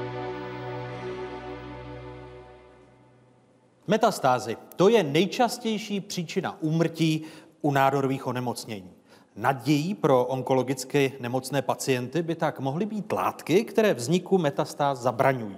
Metastázy. 3.87 4.57
To 4.75 4.89
je 4.89 5.03
nejčastější 5.03 6.01
příčina 6.01 6.61
úmrtí 6.61 7.23
u 7.63 7.71
nádorových 7.71 8.27
onemocnění. 8.27 8.91
Nadějí 9.35 9.95
pro 9.95 10.25
onkologicky 10.25 11.13
nemocné 11.19 11.61
pacienty 11.61 12.21
by 12.21 12.35
tak 12.35 12.59
mohly 12.59 12.85
být 12.85 13.11
látky, 13.11 13.63
které 13.63 13.93
vzniku 13.93 14.37
metastáz 14.37 14.99
zabraňují, 14.99 15.57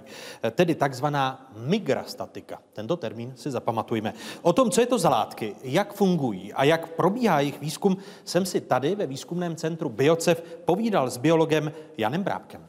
tedy 0.50 0.74
takzvaná 0.74 1.52
migrastatika. 1.56 2.58
Tento 2.72 2.96
termín 2.96 3.32
si 3.36 3.50
zapamatujme. 3.50 4.14
O 4.42 4.52
tom, 4.52 4.70
co 4.70 4.80
je 4.80 4.86
to 4.86 4.98
za 4.98 5.08
látky, 5.08 5.54
jak 5.62 5.94
fungují 5.94 6.52
a 6.52 6.64
jak 6.64 6.88
probíhá 6.88 7.40
jejich 7.40 7.60
výzkum, 7.60 7.96
jsem 8.24 8.46
si 8.46 8.60
tady 8.60 8.94
ve 8.94 9.06
výzkumném 9.06 9.56
centru 9.56 9.88
Biocev 9.88 10.42
povídal 10.64 11.10
s 11.10 11.16
biologem 11.16 11.72
Janem 11.98 12.22
Brábkem. 12.22 12.66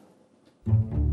Pane 0.64 1.07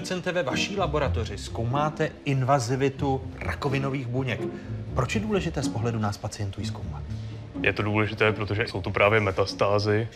docente, 0.00 0.32
ve 0.32 0.42
vaší 0.42 0.76
laboratoři 0.76 1.38
zkoumáte 1.38 2.10
invazivitu 2.24 3.32
rakovinových 3.38 4.06
buněk. 4.06 4.40
Proč 4.94 5.14
je 5.14 5.20
důležité 5.20 5.62
z 5.62 5.68
pohledu 5.68 5.98
nás 5.98 6.18
pacientů 6.18 6.64
zkoumat? 6.64 7.02
Je 7.62 7.72
to 7.72 7.82
důležité, 7.82 8.32
protože 8.32 8.66
jsou 8.66 8.82
to 8.82 8.90
právě 8.90 9.20
metastázy, 9.20 10.08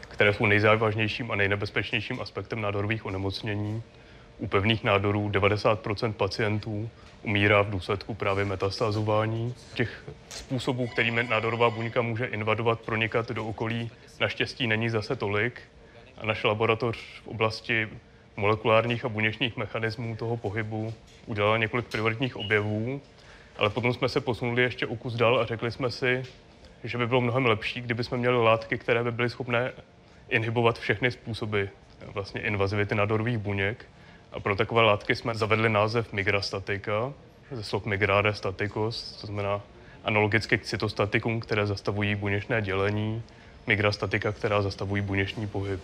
které 0.00 0.34
jsou 0.34 0.46
nejzávažnějším 0.46 1.30
a 1.30 1.36
nejnebezpečnějším 1.36 2.20
aspektem 2.20 2.60
nádorových 2.60 3.06
onemocnění. 3.06 3.82
U 4.38 4.46
pevných 4.46 4.84
nádorů 4.84 5.28
90% 5.28 6.12
pacientů 6.12 6.90
umírá 7.22 7.62
v 7.62 7.70
důsledku 7.70 8.14
právě 8.14 8.44
metastázování. 8.44 9.54
Těch 9.74 10.04
způsobů, 10.28 10.86
kterými 10.86 11.22
nádorová 11.22 11.70
buňka 11.70 12.02
může 12.02 12.24
invadovat, 12.24 12.80
pronikat 12.80 13.30
do 13.30 13.46
okolí, 13.46 13.90
naštěstí 14.20 14.66
není 14.66 14.90
zase 14.90 15.16
tolik. 15.16 15.60
A 16.18 16.26
naše 16.26 16.46
laboratoř 16.46 16.98
v 17.24 17.28
oblasti 17.28 17.88
molekulárních 18.36 19.04
a 19.04 19.08
buněčných 19.08 19.56
mechanismů 19.56 20.16
toho 20.16 20.36
pohybu, 20.36 20.94
udělala 21.26 21.56
několik 21.56 21.86
prioritních 21.86 22.36
objevů, 22.36 23.00
ale 23.56 23.70
potom 23.70 23.94
jsme 23.94 24.08
se 24.08 24.20
posunuli 24.20 24.62
ještě 24.62 24.86
o 24.86 24.96
kus 24.96 25.14
dál 25.14 25.40
a 25.40 25.46
řekli 25.46 25.70
jsme 25.70 25.90
si, 25.90 26.24
že 26.84 26.98
by 26.98 27.06
bylo 27.06 27.20
mnohem 27.20 27.46
lepší, 27.46 27.80
kdyby 27.80 28.04
jsme 28.04 28.18
měli 28.18 28.42
látky, 28.42 28.78
které 28.78 29.04
by 29.04 29.12
byly 29.12 29.30
schopné 29.30 29.72
inhibovat 30.28 30.78
všechny 30.78 31.10
způsoby 31.10 31.64
vlastně 32.06 32.40
invazivity 32.40 32.94
nádorových 32.94 33.38
buněk. 33.38 33.86
A 34.32 34.40
pro 34.40 34.56
takové 34.56 34.82
látky 34.82 35.14
jsme 35.14 35.34
zavedli 35.34 35.68
název 35.68 36.12
migrastatika, 36.12 37.12
ze 37.50 37.62
slov 37.62 37.86
migrare 37.86 38.34
staticus, 38.34 39.18
to 39.20 39.26
znamená 39.26 39.60
analogicky 40.04 40.58
k 40.58 40.64
cytostatikům, 40.64 41.40
které 41.40 41.66
zastavují 41.66 42.14
buněčné 42.14 42.62
dělení, 42.62 43.22
migrastatika, 43.66 44.32
která 44.32 44.62
zastavují 44.62 45.02
buněčný 45.02 45.46
pohyb. 45.46 45.80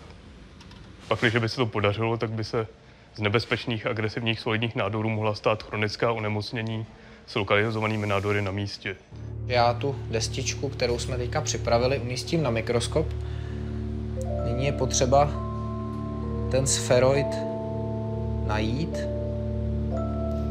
Pak, 1.09 1.21
když 1.21 1.37
by 1.37 1.49
se 1.49 1.57
to 1.57 1.67
podařilo, 1.67 2.17
tak 2.17 2.31
by 2.31 2.45
se 2.45 2.67
z 3.15 3.21
nebezpečných 3.21 3.87
agresivních 3.87 4.41
solidních 4.41 4.77
nádorů 4.77 5.09
mohla 5.09 5.35
stát 5.35 5.63
chronická 5.63 6.13
onemocnění 6.13 6.87
s 7.27 7.35
lokalizovanými 7.35 8.07
nádory 8.07 8.43
na 8.43 8.51
místě. 8.51 8.97
Já 9.47 9.75
tu 9.75 9.97
destičku, 10.11 10.69
kterou 10.69 10.99
jsme 10.99 11.17
teďka 11.17 11.41
připravili, 11.41 11.99
umístím 11.99 12.43
na 12.43 12.51
mikroskop. 12.51 13.07
Nyní 14.45 14.67
je 14.67 14.73
potřeba 14.73 15.31
ten 16.51 16.67
sferoid 16.67 17.27
najít. 18.47 18.99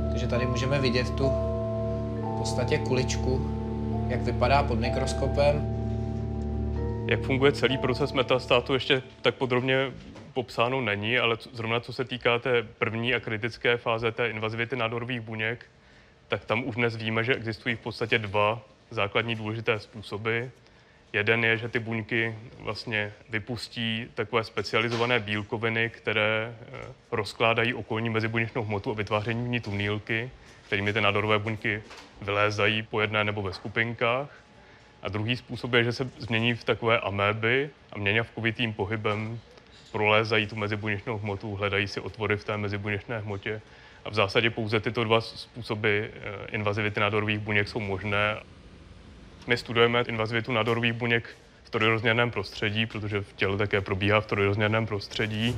Takže 0.10 0.28
tady 0.28 0.46
můžeme 0.46 0.80
vidět 0.80 1.10
tu 1.10 1.30
v 1.30 2.36
podstatě 2.38 2.78
kuličku, 2.78 3.52
jak 4.08 4.22
vypadá 4.22 4.64
pod 4.64 4.80
mikroskopem. 4.80 5.78
Jak 7.08 7.22
funguje 7.22 7.52
celý 7.52 7.78
proces 7.78 8.14
metastátu, 8.14 8.74
ještě 8.74 9.02
tak 9.22 9.36
podrobně 9.36 9.92
popsáno 10.34 10.82
není, 10.82 11.20
ale 11.20 11.38
zrovna 11.54 11.80
co 11.80 11.94
se 11.94 12.06
týká 12.06 12.40
té 12.40 12.64
první 12.64 13.16
a 13.16 13.20
kritické 13.20 13.78
fáze 13.78 14.12
té 14.12 14.30
invazivity 14.30 14.76
nádorových 14.76 15.22
buněk, 15.22 15.66
tak 16.28 16.46
tam 16.46 16.64
už 16.68 16.76
dnes 16.76 16.96
víme, 16.96 17.24
že 17.24 17.36
existují 17.36 17.76
v 17.76 17.80
podstatě 17.80 18.20
dva 18.20 18.62
základní 18.90 19.36
důležité 19.36 19.80
způsoby. 19.80 20.44
Jeden 21.14 21.46
je, 21.46 21.58
že 21.58 21.70
ty 21.70 21.80
buňky 21.80 22.36
vlastně 22.60 23.14
vypustí 23.30 24.08
takové 24.14 24.44
specializované 24.44 25.20
bílkoviny, 25.20 25.90
které 25.90 26.56
eh, 26.62 26.80
rozkládají 27.12 27.74
okolní 27.74 28.10
mezibuněčnou 28.10 28.64
hmotu 28.64 28.92
a 28.92 28.94
vytváření 28.94 29.46
v 29.46 29.48
ní 29.48 29.60
tunýlky, 29.60 30.32
kterými 30.66 30.94
ty 30.94 31.02
nádorové 31.02 31.40
buňky 31.40 31.84
vylézají 32.22 32.84
po 32.84 33.02
jedné 33.02 33.24
nebo 33.24 33.42
ve 33.42 33.54
skupinkách. 33.54 34.30
A 35.02 35.10
druhý 35.10 35.36
způsob 35.36 35.74
je, 35.74 35.84
že 35.84 35.94
se 35.94 36.12
změní 36.18 36.54
v 36.54 36.64
takové 36.64 37.00
améby 37.00 37.70
a 37.92 37.98
měňavkovitým 37.98 38.74
pohybem 38.74 39.40
prolézají 39.92 40.48
tu 40.48 40.56
mezibuněčnou 40.56 41.18
hmotu, 41.18 41.56
hledají 41.56 41.88
si 41.88 42.00
otvory 42.00 42.38
v 42.38 42.44
té 42.44 42.58
mezibuněčné 42.58 43.20
hmotě. 43.20 43.62
A 44.06 44.10
v 44.10 44.14
zásadě 44.14 44.50
pouze 44.50 44.80
tyto 44.80 45.04
dva 45.04 45.22
způsoby 45.22 46.00
eh, 46.00 46.12
invazivity 46.52 47.00
nádorových 47.00 47.40
buněk 47.40 47.68
jsou 47.68 47.80
možné. 47.80 48.38
My 49.48 49.58
studujeme 49.58 50.02
invazivitu 50.08 50.52
nádorových 50.52 50.94
buněk 50.94 51.30
v 51.64 51.70
trojrozměrném 51.70 52.32
prostředí, 52.32 52.86
protože 52.86 53.22
v 53.22 53.34
těle 53.34 53.58
také 53.58 53.82
probíhá 53.82 54.22
v 54.22 54.26
trojrozměrném 54.26 54.86
prostředí. 54.86 55.56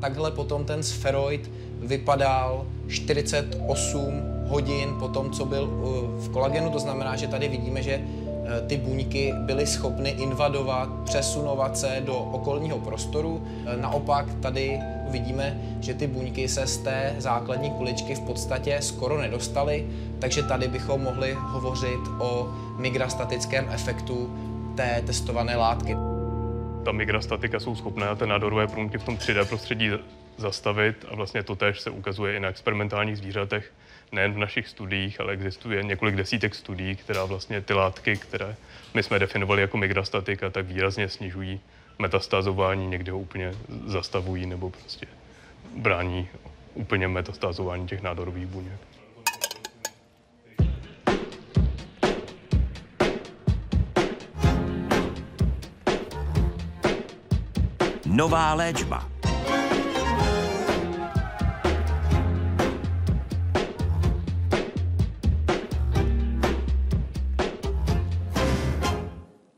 Takhle 0.00 0.30
potom 0.30 0.64
ten 0.64 0.82
sferoid 0.82 1.50
vypadal 1.80 2.66
48 2.88 4.36
hodin 4.46 4.94
po 4.98 5.08
tom, 5.08 5.30
co 5.30 5.44
byl 5.44 5.64
eh, 5.64 6.20
v 6.20 6.28
kolagenu. 6.28 6.70
To 6.70 6.78
znamená, 6.78 7.16
že 7.16 7.28
tady 7.28 7.48
vidíme, 7.48 7.82
že 7.82 7.92
eh, 7.92 8.60
ty 8.66 8.76
buňky 8.76 9.32
byly 9.38 9.66
schopny 9.66 10.10
invadovat, 10.10 10.88
přesunovat 11.04 11.78
se 11.78 12.02
do 12.06 12.14
okolního 12.14 12.78
prostoru. 12.78 13.42
Eh, 13.66 13.76
naopak 13.76 14.26
tady 14.40 14.80
vidíme, 15.08 15.60
že 15.80 15.94
ty 15.94 16.06
buňky 16.06 16.48
se 16.48 16.66
z 16.66 16.78
té 16.78 17.14
základní 17.18 17.70
kuličky 17.70 18.14
v 18.14 18.20
podstatě 18.20 18.78
skoro 18.80 19.20
nedostaly, 19.20 19.86
takže 20.18 20.42
tady 20.42 20.68
bychom 20.68 21.02
mohli 21.02 21.36
hovořit 21.40 22.00
o 22.18 22.48
migrastatickém 22.78 23.66
efektu 23.70 24.30
té 24.76 25.02
testované 25.06 25.56
látky. 25.56 26.15
Ta 26.86 26.92
migrastatika 26.92 27.60
jsou 27.60 27.76
schopné 27.76 28.16
ty 28.16 28.26
nádorové 28.26 28.66
průmky 28.66 28.98
v 28.98 29.04
tom 29.04 29.16
3D 29.16 29.44
prostředí 29.44 29.90
zastavit 30.36 31.04
a 31.08 31.14
vlastně 31.14 31.42
to 31.42 31.56
též 31.56 31.80
se 31.80 31.90
ukazuje 31.90 32.36
i 32.36 32.40
na 32.40 32.48
experimentálních 32.48 33.16
zvířatech, 33.16 33.72
nejen 34.12 34.32
v 34.32 34.38
našich 34.38 34.68
studiích, 34.68 35.20
ale 35.20 35.32
existuje 35.32 35.82
několik 35.82 36.16
desítek 36.16 36.54
studií, 36.54 36.96
která 36.96 37.24
vlastně 37.24 37.60
ty 37.60 37.74
látky, 37.74 38.16
které 38.16 38.56
my 38.94 39.02
jsme 39.02 39.18
definovali 39.18 39.60
jako 39.60 39.76
migrastatika, 39.76 40.50
tak 40.50 40.66
výrazně 40.66 41.08
snižují 41.08 41.60
metastázování, 41.98 42.86
někdy 42.86 43.10
ho 43.10 43.18
úplně 43.18 43.54
zastavují 43.86 44.46
nebo 44.46 44.70
prostě 44.70 45.06
brání 45.76 46.28
úplně 46.74 47.08
metastázování 47.08 47.88
těch 47.88 48.02
nádorových 48.02 48.46
buněk. 48.46 48.95
Nová 58.16 58.54
léčba. 58.56 59.04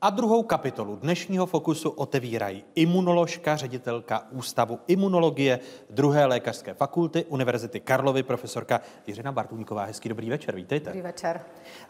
A 0.03 0.11
druhou 0.11 0.43
kapitolu 0.43 0.97
dnešního 0.97 1.47
fokusu 1.47 1.91
otevírají 1.91 2.65
imunoložka, 2.75 3.57
ředitelka 3.57 4.27
Ústavu 4.31 4.79
imunologie 4.87 5.61
druhé 5.91 6.27
lékařské 6.27 6.75
fakulty 6.75 7.25
Univerzity 7.25 7.81
Karlovy, 7.81 8.23
profesorka 8.23 8.81
Jiřina 9.07 9.33
Bartůňková. 9.33 9.85
Hezký 9.85 10.09
dobrý 10.09 10.31
večer, 10.31 10.55
vítejte. 10.55 10.91
Dobrý 10.91 11.03
večer. 11.03 11.41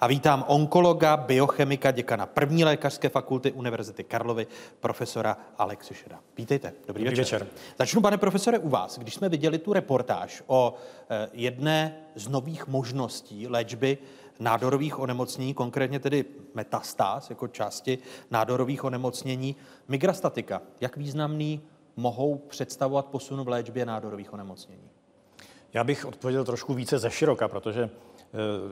A 0.01 0.07
vítám 0.07 0.45
onkologa, 0.49 1.17
biochemika, 1.17 1.91
děkana 1.91 2.27
první 2.27 2.65
lékařské 2.65 3.09
fakulty 3.09 3.53
Univerzity 3.53 4.05
Karlovy, 4.05 4.47
profesora 4.81 5.37
Alexe 5.59 5.95
Šeda. 5.95 6.19
Vítejte, 6.37 6.73
dobrý, 6.87 7.05
dobrý 7.05 7.19
večer. 7.19 7.41
večer. 7.41 7.55
Začnu, 7.79 8.01
pane 8.01 8.19
profesore, 8.19 8.59
u 8.59 8.69
vás. 8.69 8.99
Když 8.99 9.15
jsme 9.15 9.29
viděli 9.29 9.59
tu 9.59 9.73
reportáž 9.73 10.43
o 10.47 10.75
eh, 11.11 11.29
jedné 11.33 11.97
z 12.15 12.29
nových 12.29 12.67
možností 12.67 13.49
léčby 13.49 13.99
nádorových 14.39 14.99
onemocnění, 14.99 15.55
konkrétně 15.55 16.01
tedy 16.01 16.25
metastáz 16.55 17.31
jako 17.31 17.49
části 17.49 17.99
nádorových 18.31 18.85
onemocnění. 18.85 19.57
Migrastatika, 19.89 20.63
jak 20.81 20.97
významný 20.97 21.61
mohou 21.97 22.39
představovat 22.39 23.07
posun 23.07 23.45
v 23.45 23.49
léčbě 23.49 23.87
nádorových 23.87 24.33
onemocnění? 24.33 24.91
Já 25.73 25.85
bych 25.85 26.05
odpověděl 26.05 26.45
trošku 26.45 26.75
více 26.75 26.99
ze 26.99 27.11
široka, 27.11 27.49
protože 27.49 27.91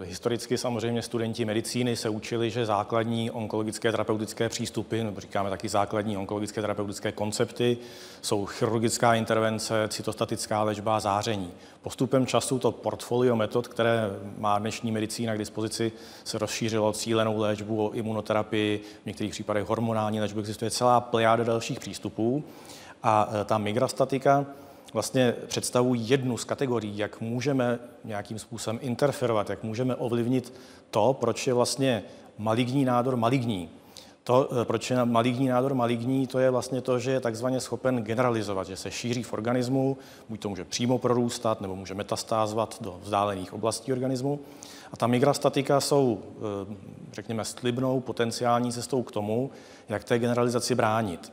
historicky 0.02 0.58
samozřejmě 0.58 1.02
studenti 1.02 1.44
medicíny 1.44 1.96
se 1.96 2.08
učili, 2.08 2.50
že 2.50 2.66
základní 2.66 3.30
onkologické 3.30 3.90
terapeutické 3.90 4.48
přístupy, 4.48 5.02
nebo 5.02 5.20
říkáme 5.20 5.50
taky 5.50 5.68
základní 5.68 6.16
onkologické 6.16 6.60
terapeutické 6.60 7.12
koncepty, 7.12 7.78
jsou 8.22 8.46
chirurgická 8.46 9.14
intervence, 9.14 9.88
cytostatická 9.88 10.62
léčba 10.62 10.96
a 10.96 11.00
záření. 11.00 11.52
Postupem 11.82 12.26
času 12.26 12.58
to 12.58 12.72
portfolio 12.72 13.36
metod, 13.36 13.68
které 13.68 14.10
má 14.38 14.58
dnešní 14.58 14.92
medicína 14.92 15.34
k 15.34 15.38
dispozici, 15.38 15.92
se 16.24 16.38
rozšířilo 16.38 16.92
cílenou 16.92 17.38
léčbu, 17.38 17.90
imunoterapii, 17.94 18.82
v 19.02 19.06
některých 19.06 19.32
případech 19.32 19.64
hormonální 19.64 20.20
léčbu, 20.20 20.40
existuje 20.40 20.70
celá 20.70 21.00
plejáda 21.00 21.44
dalších 21.44 21.80
přístupů. 21.80 22.44
A 23.02 23.28
eh, 23.30 23.44
ta 23.44 23.58
migrastatika, 23.58 24.46
vlastně 24.92 25.34
představují 25.46 26.08
jednu 26.08 26.36
z 26.36 26.44
kategorií, 26.44 26.98
jak 26.98 27.20
můžeme 27.20 27.78
nějakým 28.04 28.38
způsobem 28.38 28.78
interferovat, 28.82 29.50
jak 29.50 29.62
můžeme 29.62 29.94
ovlivnit 29.94 30.52
to, 30.90 31.16
proč 31.20 31.46
je 31.46 31.54
vlastně 31.54 32.02
maligní 32.38 32.84
nádor 32.84 33.16
maligní. 33.16 33.70
To, 34.24 34.48
eh, 34.62 34.64
proč 34.64 34.90
je 34.90 35.04
maligní 35.04 35.48
nádor 35.48 35.74
maligní, 35.74 36.26
to 36.26 36.38
je 36.38 36.50
vlastně 36.50 36.80
to, 36.80 36.98
že 36.98 37.10
je 37.10 37.20
takzvaně 37.20 37.60
schopen 37.60 38.02
generalizovat, 38.02 38.66
že 38.66 38.76
se 38.76 38.90
šíří 38.90 39.22
v 39.22 39.32
organismu, 39.32 39.96
buď 40.28 40.40
to 40.40 40.48
může 40.48 40.64
přímo 40.64 40.98
prorůstat, 40.98 41.60
nebo 41.60 41.76
může 41.76 41.94
metastázovat 41.94 42.76
do 42.80 43.00
vzdálených 43.02 43.52
oblastí 43.52 43.92
organismu. 43.92 44.40
A 44.92 44.96
ta 44.96 45.06
migrastatika 45.06 45.80
jsou, 45.80 46.22
eh, 46.22 46.74
řekněme, 47.12 47.44
slibnou 47.44 48.00
potenciální 48.00 48.72
cestou 48.72 49.02
k 49.02 49.12
tomu, 49.12 49.50
jak 49.88 50.04
té 50.04 50.18
generalizaci 50.18 50.74
bránit. 50.74 51.32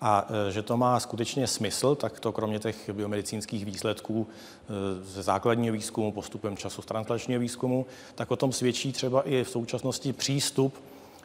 A 0.00 0.28
e, 0.48 0.52
že 0.52 0.62
to 0.62 0.76
má 0.76 1.00
skutečně 1.00 1.46
smysl, 1.46 1.94
tak 1.94 2.20
to 2.20 2.32
kromě 2.32 2.58
těch 2.58 2.90
biomedicínských 2.90 3.64
výsledků 3.64 4.26
e, 4.28 5.04
ze 5.04 5.22
základního 5.22 5.72
výzkumu, 5.72 6.12
postupem 6.12 6.56
času 6.56 6.82
z 6.82 6.86
translačního 6.86 7.40
výzkumu, 7.40 7.86
tak 8.14 8.30
o 8.30 8.36
tom 8.36 8.52
svědčí 8.52 8.92
třeba 8.92 9.22
i 9.22 9.44
v 9.44 9.50
současnosti 9.50 10.12
přístup 10.12 10.74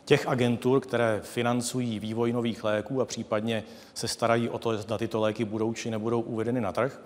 těch 0.06 0.28
agentur, 0.28 0.82
které 0.82 1.22
financují 1.24 2.00
vývoj 2.00 2.34
nových 2.34 2.64
léků 2.64 3.02
a 3.02 3.06
případně 3.06 3.64
se 3.94 4.08
starají 4.08 4.50
o 4.50 4.58
to, 4.58 4.78
zda 4.78 4.98
tyto 4.98 5.20
léky 5.20 5.46
budou 5.46 5.74
či 5.74 5.92
nebudou 5.92 6.22
uvedeny 6.22 6.62
na 6.62 6.72
trh. 6.72 7.02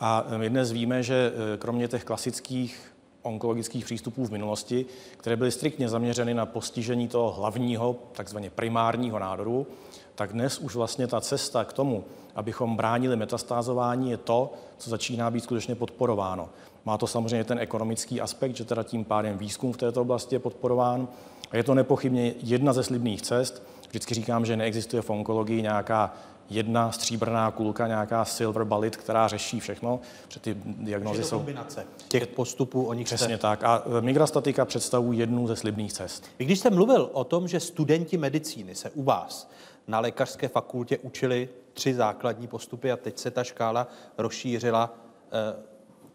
A 0.00 0.26
e, 0.30 0.38
my 0.38 0.50
dnes 0.50 0.72
víme, 0.72 1.02
že 1.02 1.32
kromě 1.58 1.88
těch 1.88 2.04
klasických 2.04 2.95
onkologických 3.26 3.84
přístupů 3.84 4.24
v 4.26 4.30
minulosti, 4.30 4.86
které 5.16 5.36
byly 5.36 5.50
striktně 5.50 5.88
zaměřeny 5.88 6.34
na 6.34 6.46
postižení 6.46 7.08
toho 7.08 7.32
hlavního, 7.32 7.96
takzvaně 8.12 8.50
primárního 8.50 9.18
nádoru, 9.18 9.66
tak 10.14 10.32
dnes 10.32 10.58
už 10.58 10.74
vlastně 10.74 11.06
ta 11.06 11.20
cesta 11.20 11.64
k 11.64 11.72
tomu, 11.72 12.04
abychom 12.34 12.76
bránili 12.76 13.16
metastázování, 13.16 14.10
je 14.10 14.16
to, 14.16 14.52
co 14.78 14.90
začíná 14.90 15.30
být 15.30 15.44
skutečně 15.44 15.74
podporováno. 15.74 16.48
Má 16.84 16.98
to 16.98 17.06
samozřejmě 17.06 17.44
ten 17.44 17.58
ekonomický 17.58 18.20
aspekt, 18.20 18.56
že 18.56 18.64
teda 18.64 18.82
tím 18.82 19.04
pádem 19.04 19.38
výzkum 19.38 19.72
v 19.72 19.76
této 19.76 20.02
oblasti 20.02 20.34
je 20.34 20.38
podporován. 20.38 21.08
A 21.50 21.56
je 21.56 21.64
to 21.64 21.74
nepochybně 21.74 22.34
jedna 22.42 22.72
ze 22.72 22.82
slibných 22.82 23.22
cest. 23.22 23.62
Vždycky 23.88 24.14
říkám, 24.14 24.46
že 24.46 24.56
neexistuje 24.56 25.02
v 25.02 25.10
onkologii 25.10 25.62
nějaká 25.62 26.14
jedna 26.50 26.92
stříbrná 26.92 27.50
kulka, 27.50 27.86
nějaká 27.86 28.24
silver 28.24 28.64
bullet, 28.64 28.96
která 28.96 29.28
řeší 29.28 29.60
všechno, 29.60 30.00
protože 30.24 30.40
ty 30.40 30.56
diagnózy 30.64 31.24
jsou... 31.24 31.36
kombinace 31.36 31.86
těch 32.08 32.26
postupů, 32.26 32.84
o 32.84 32.92
nich 32.92 33.06
Přesně 33.06 33.26
jste... 33.26 33.38
tak. 33.38 33.64
A 33.64 33.82
e, 33.98 34.00
migrastatika 34.00 34.64
představuje 34.64 35.18
jednu 35.18 35.46
ze 35.46 35.56
slibných 35.56 35.92
cest. 35.92 36.24
Vy 36.38 36.44
když 36.44 36.58
jste 36.58 36.70
mluvil 36.70 37.10
o 37.12 37.24
tom, 37.24 37.48
že 37.48 37.60
studenti 37.60 38.16
medicíny 38.16 38.74
se 38.74 38.90
u 38.90 39.02
vás 39.02 39.50
na 39.86 40.00
lékařské 40.00 40.48
fakultě 40.48 40.98
učili 40.98 41.48
tři 41.72 41.94
základní 41.94 42.46
postupy 42.46 42.92
a 42.92 42.96
teď 42.96 43.18
se 43.18 43.30
ta 43.30 43.44
škála 43.44 43.88
rozšířila. 44.18 44.94
Eh, 45.32 45.62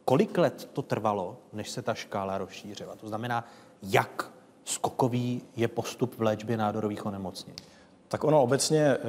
kolik 0.06 0.38
let 0.38 0.70
to 0.74 0.82
trvalo, 0.82 1.38
než 1.54 1.70
se 1.70 1.82
ta 1.82 1.94
škála 1.94 2.38
rozšířila? 2.38 2.96
To 2.96 3.08
znamená, 3.08 3.48
jak 3.84 4.32
skokový 4.66 5.42
je 5.56 5.68
postup 5.68 6.18
v 6.18 6.22
léčbě 6.22 6.58
nádorových 6.58 7.06
onemocnění? 7.06 7.58
Tak 8.12 8.24
ono 8.24 8.44
obecně 8.44 8.82
eh, 8.82 9.00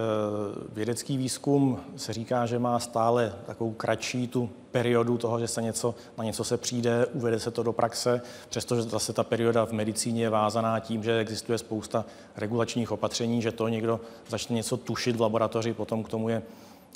vědecký 0.72 1.16
výzkum 1.16 1.80
se 1.96 2.12
říká, 2.12 2.46
že 2.46 2.58
má 2.58 2.78
stále 2.78 3.32
takovou 3.46 3.72
kratší 3.72 4.28
tu 4.28 4.50
periodu 4.70 5.18
toho, 5.18 5.40
že 5.40 5.48
se 5.48 5.62
něco, 5.62 5.94
na 6.18 6.24
něco 6.24 6.44
se 6.44 6.56
přijde, 6.56 7.06
uvede 7.06 7.40
se 7.40 7.50
to 7.50 7.62
do 7.62 7.72
praxe, 7.72 8.22
přestože 8.48 8.82
zase 8.82 9.12
ta 9.12 9.24
perioda 9.24 9.66
v 9.66 9.72
medicíně 9.72 10.22
je 10.22 10.30
vázaná 10.30 10.80
tím, 10.80 11.02
že 11.02 11.18
existuje 11.18 11.58
spousta 11.58 12.04
regulačních 12.36 12.92
opatření, 12.92 13.42
že 13.42 13.52
to 13.52 13.68
někdo 13.68 14.00
začne 14.28 14.56
něco 14.56 14.76
tušit 14.76 15.16
v 15.16 15.20
laboratoři, 15.20 15.74
potom 15.74 16.02
k 16.02 16.08
tomu 16.08 16.28
je 16.28 16.42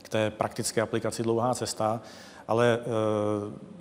k 0.02 0.08
té 0.08 0.30
praktické 0.30 0.82
aplikaci 0.82 1.22
dlouhá 1.22 1.54
cesta, 1.54 2.00
ale 2.48 2.78
eh, 2.80 3.76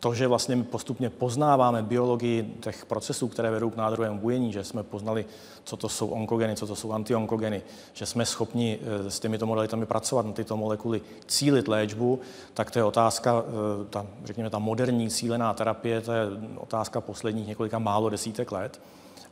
to, 0.00 0.14
že 0.14 0.26
vlastně 0.26 0.56
postupně 0.56 1.10
poznáváme 1.10 1.82
biologii 1.82 2.54
těch 2.60 2.86
procesů, 2.86 3.28
které 3.28 3.50
vedou 3.50 3.70
k 3.70 3.76
nádorovému 3.76 4.18
bujení, 4.18 4.52
že 4.52 4.64
jsme 4.64 4.82
poznali, 4.82 5.24
co 5.64 5.76
to 5.76 5.88
jsou 5.88 6.08
onkogeny, 6.08 6.56
co 6.56 6.66
to 6.66 6.76
jsou 6.76 6.92
antionkogeny, 6.92 7.62
že 7.92 8.06
jsme 8.06 8.26
schopni 8.26 8.78
eh, 8.82 9.10
s 9.10 9.20
těmito 9.20 9.46
modalitami 9.46 9.86
pracovat 9.86 10.26
na 10.26 10.32
tyto 10.32 10.56
molekuly, 10.56 11.00
cílit 11.26 11.68
léčbu, 11.68 12.20
tak 12.54 12.70
to 12.70 12.78
je 12.78 12.84
otázka, 12.84 13.42
eh, 13.46 13.84
ta, 13.90 14.06
řekněme, 14.24 14.50
ta 14.50 14.58
moderní 14.58 15.10
cílená 15.10 15.54
terapie, 15.54 16.00
to 16.00 16.12
je 16.12 16.26
otázka 16.56 17.00
posledních 17.00 17.46
několika 17.46 17.78
málo 17.78 18.10
desítek 18.10 18.52
let. 18.52 18.80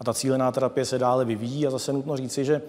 A 0.01 0.05
ta 0.05 0.15
cílená 0.15 0.53
terapie 0.53 0.85
se 0.85 0.99
dále 0.99 1.25
vyvíjí 1.25 1.67
a 1.67 1.71
zase 1.71 1.93
nutno 1.93 2.17
říci, 2.17 2.45
že 2.45 2.63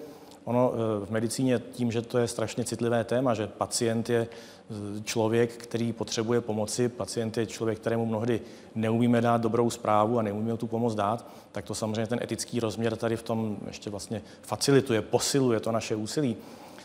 Ono 0.47 0.73
eh, 0.73 1.05
v 1.05 1.11
medicíně 1.11 1.61
tím, 1.71 1.91
že 1.91 2.01
to 2.01 2.17
je 2.17 2.27
strašně 2.27 2.63
citlivé 2.63 3.03
téma, 3.03 3.33
že 3.33 3.47
pacient 3.47 4.09
je 4.09 4.27
eh, 4.27 5.03
člověk, 5.03 5.53
který 5.53 5.93
potřebuje 5.93 6.41
pomoci, 6.41 6.89
pacient 6.89 7.37
je 7.37 7.45
člověk, 7.45 7.79
kterému 7.79 8.05
mnohdy 8.05 8.41
neumíme 8.75 9.21
dát 9.21 9.41
dobrou 9.41 9.69
zprávu 9.69 10.19
a 10.19 10.21
neumíme 10.21 10.57
tu 10.57 10.67
pomoc 10.67 10.95
dát, 10.95 11.27
tak 11.51 11.65
to 11.65 11.75
samozřejmě 11.75 12.07
ten 12.07 12.19
etický 12.23 12.59
rozměr 12.59 12.95
tady 12.95 13.15
v 13.15 13.23
tom 13.23 13.57
ještě 13.67 13.89
vlastně 13.89 14.21
facilituje, 14.41 15.01
posiluje 15.01 15.59
to 15.59 15.71
naše 15.71 15.95
úsilí. 15.95 16.35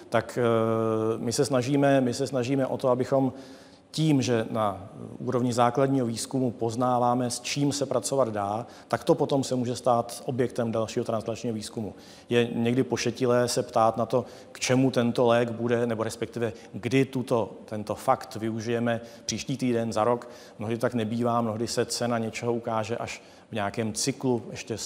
Tak 0.09 0.39
eh, 0.39 1.19
my 1.19 1.33
se 1.33 1.45
snažíme, 1.45 2.01
my 2.01 2.15
se 2.15 2.27
snažíme 2.27 2.67
o 2.67 2.77
to, 2.77 2.89
abychom 2.89 3.33
tím, 3.93 4.23
že 4.23 4.47
na 4.51 4.89
úrovni 5.19 5.53
základního 5.53 6.07
výzkumu 6.07 6.51
poznáváme, 6.51 7.31
s 7.31 7.41
čím 7.41 7.73
se 7.73 7.87
pracovat 7.87 8.29
dá, 8.29 8.67
tak 8.89 9.05
to 9.05 9.15
potom 9.15 9.45
se 9.45 9.55
může 9.55 9.77
stát 9.77 10.23
objektem 10.27 10.73
dalšího 10.73 11.05
translačního 11.05 11.55
výzkumu. 11.55 11.95
Je 12.29 12.49
někdy 12.55 12.83
pošetilé 12.83 13.49
se 13.49 13.63
ptát 13.63 13.97
na 13.97 14.07
to, 14.07 14.25
k 14.53 14.61
čemu 14.61 14.91
tento 14.91 15.27
lék 15.27 15.51
bude, 15.51 15.87
nebo 15.87 16.03
respektive 16.03 16.53
kdy 16.73 17.05
tuto, 17.05 17.53
tento 17.65 17.95
fakt 17.95 18.37
využijeme 18.37 19.01
příští 19.27 19.57
týden, 19.57 19.93
za 19.93 20.05
rok. 20.05 20.29
Mnohdy 20.59 20.79
tak 20.79 20.95
nebývá, 20.95 21.41
mnohdy 21.41 21.67
se 21.67 21.85
cena 21.85 22.19
něčeho 22.19 22.53
ukáže 22.53 22.97
až 22.97 23.23
v 23.51 23.55
nějakém 23.55 23.93
cyklu, 23.93 24.43
ještě 24.51 24.77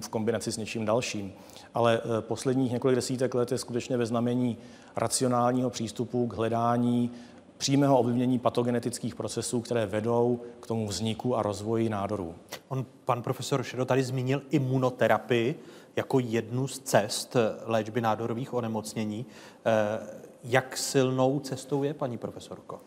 v 0.00 0.08
kombinaci 0.10 0.52
s 0.52 0.56
něčím 0.56 0.84
dalším. 0.84 1.32
Ale 1.74 2.00
eh, 2.04 2.20
posledních 2.20 2.72
několik 2.72 2.96
desítek 2.96 3.34
let 3.34 3.52
je 3.52 3.58
skutečně 3.58 3.96
ve 3.96 4.06
znamení 4.06 4.56
racionálního 4.96 5.70
přístupu 5.70 6.26
k 6.26 6.34
hledání 6.34 7.10
přímého 7.62 7.98
ovlivnění 7.98 8.38
patogenetických 8.38 9.14
procesů, 9.14 9.60
které 9.60 9.86
vedou 9.86 10.40
k 10.60 10.66
tomu 10.66 10.88
vzniku 10.88 11.36
a 11.36 11.42
rozvoji 11.42 11.88
nádorů. 11.88 12.34
On, 12.68 12.86
pan 13.04 13.22
profesor 13.22 13.62
Šedo 13.62 13.84
tady 13.84 14.02
zmínil 14.02 14.42
imunoterapii 14.50 15.60
jako 15.96 16.18
jednu 16.18 16.68
z 16.68 16.78
cest 16.78 17.36
léčby 17.64 18.00
nádorových 18.00 18.54
onemocnění. 18.54 19.26
Eh, 19.26 20.06
jak 20.44 20.76
silnou 20.76 21.40
cestou 21.40 21.82
je, 21.82 21.94
paní 21.94 22.18
profesorko? 22.18 22.80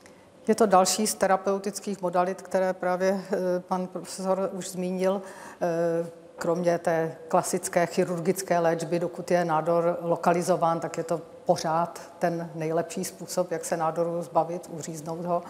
Je 0.47 0.55
to 0.55 0.65
další 0.65 1.07
z 1.07 1.15
terapeutických 1.15 2.01
modalit, 2.01 2.41
které 2.41 2.73
právě 2.73 3.21
eh, 3.31 3.37
pan 3.59 3.87
profesor 3.87 4.49
už 4.53 4.69
zmínil. 4.69 5.21
Eh, 5.61 6.09
kromě 6.35 6.77
té 6.77 7.15
klasické 7.27 7.85
chirurgické 7.85 8.59
léčby, 8.59 8.99
dokud 8.99 9.31
je 9.31 9.45
nádor 9.45 9.97
lokalizován, 10.01 10.79
tak 10.79 10.97
je 10.97 11.03
to 11.03 11.21
pořád 11.45 12.01
ten 12.19 12.49
nejlepší 12.55 13.03
způsob, 13.03 13.51
jak 13.51 13.65
se 13.65 13.77
nádoru 13.77 14.21
zbavit, 14.21 14.69
uříznout 14.71 15.25
ho. 15.25 15.43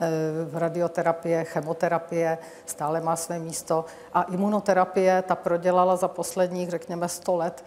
Eh, 0.00 0.08
radioterapie, 0.52 1.44
chemoterapie 1.44 2.38
stále 2.66 3.00
má 3.00 3.16
své 3.16 3.38
místo. 3.38 3.84
A 4.14 4.22
imunoterapie, 4.22 5.22
ta 5.22 5.34
prodělala 5.34 5.96
za 5.96 6.08
posledních, 6.08 6.70
řekněme, 6.70 7.08
100 7.08 7.36
let 7.36 7.64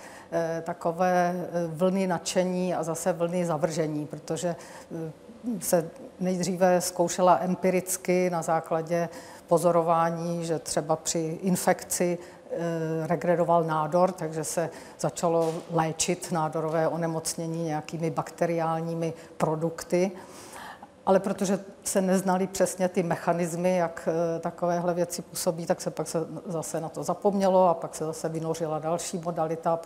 takové 0.63 1.35
vlny 1.67 2.07
nadšení 2.07 2.75
a 2.75 2.83
zase 2.83 3.13
vlny 3.13 3.45
zavržení, 3.45 4.05
protože 4.05 4.55
se 5.59 5.89
nejdříve 6.19 6.81
zkoušela 6.81 7.39
empiricky 7.41 8.29
na 8.29 8.41
základě 8.41 9.09
pozorování, 9.47 10.45
že 10.45 10.59
třeba 10.59 10.95
při 10.95 11.39
infekci 11.41 12.17
regredoval 13.05 13.63
nádor, 13.63 14.11
takže 14.11 14.43
se 14.43 14.69
začalo 14.99 15.53
léčit 15.71 16.31
nádorové 16.31 16.87
onemocnění 16.87 17.63
nějakými 17.63 18.09
bakteriálními 18.09 19.13
produkty. 19.37 20.11
Ale 21.05 21.19
protože 21.19 21.59
se 21.83 22.01
neznali 22.01 22.47
přesně 22.47 22.89
ty 22.89 23.03
mechanismy, 23.03 23.77
jak 23.77 24.09
e, 24.35 24.39
takovéhle 24.39 24.93
věci 24.93 25.21
působí, 25.21 25.65
tak 25.65 25.81
se 25.81 25.91
pak 25.91 26.07
se 26.07 26.19
zase 26.45 26.81
na 26.81 26.89
to 26.89 27.03
zapomnělo 27.03 27.69
a 27.69 27.73
pak 27.73 27.95
se 27.95 28.05
zase 28.05 28.29
vynořila 28.29 28.79
další 28.79 29.17
modalita 29.17 29.73
a 29.73 29.79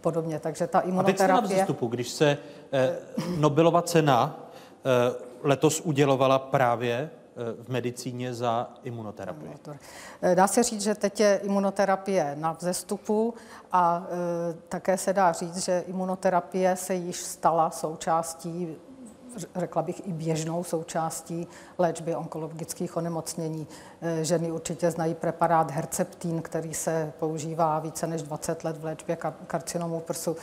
podobně. 0.00 0.38
Takže 0.38 0.66
ta 0.66 0.80
imunoterapie... 0.80 1.38
A 1.38 1.40
teď 1.40 1.50
na 1.50 1.54
vzestupu, 1.54 1.86
když 1.86 2.08
se 2.08 2.38
eh, 2.72 2.96
Nobelova 3.38 3.82
cena 3.82 4.36
eh, 4.84 5.14
letos 5.42 5.80
udělovala 5.80 6.38
právě 6.38 7.10
eh, 7.12 7.25
v 7.62 7.68
medicíně 7.68 8.34
za 8.34 8.70
imunoterapii. 8.82 9.50
Eh, 10.22 10.34
dá 10.34 10.46
se 10.46 10.62
říct, 10.62 10.82
že 10.82 10.94
teď 10.94 11.20
je 11.20 11.40
imunoterapie 11.42 12.36
na 12.38 12.52
vzestupu 12.52 13.34
a 13.72 14.06
e, 14.08 14.54
také 14.68 14.98
se 14.98 15.12
dá 15.12 15.32
říct, 15.32 15.56
že 15.56 15.84
imunoterapie 15.86 16.76
se 16.76 16.94
již 16.94 17.16
stala 17.16 17.70
součástí 17.70 18.76
řekla 19.56 19.82
bych 19.82 20.06
i 20.06 20.12
běžnou 20.12 20.64
součástí 20.64 21.48
léčby 21.78 22.14
onkologických 22.14 22.96
onemocnění. 22.96 23.66
Ženy 24.22 24.52
určitě 24.52 24.90
znají 24.90 25.14
preparát 25.14 25.70
Herceptin, 25.70 26.42
který 26.42 26.74
se 26.74 27.12
používá 27.18 27.78
více 27.78 28.06
než 28.06 28.22
20 28.22 28.64
let 28.64 28.76
v 28.76 28.84
léčbě 28.84 29.16
karcinomu 29.46 30.00
prsu. 30.00 30.36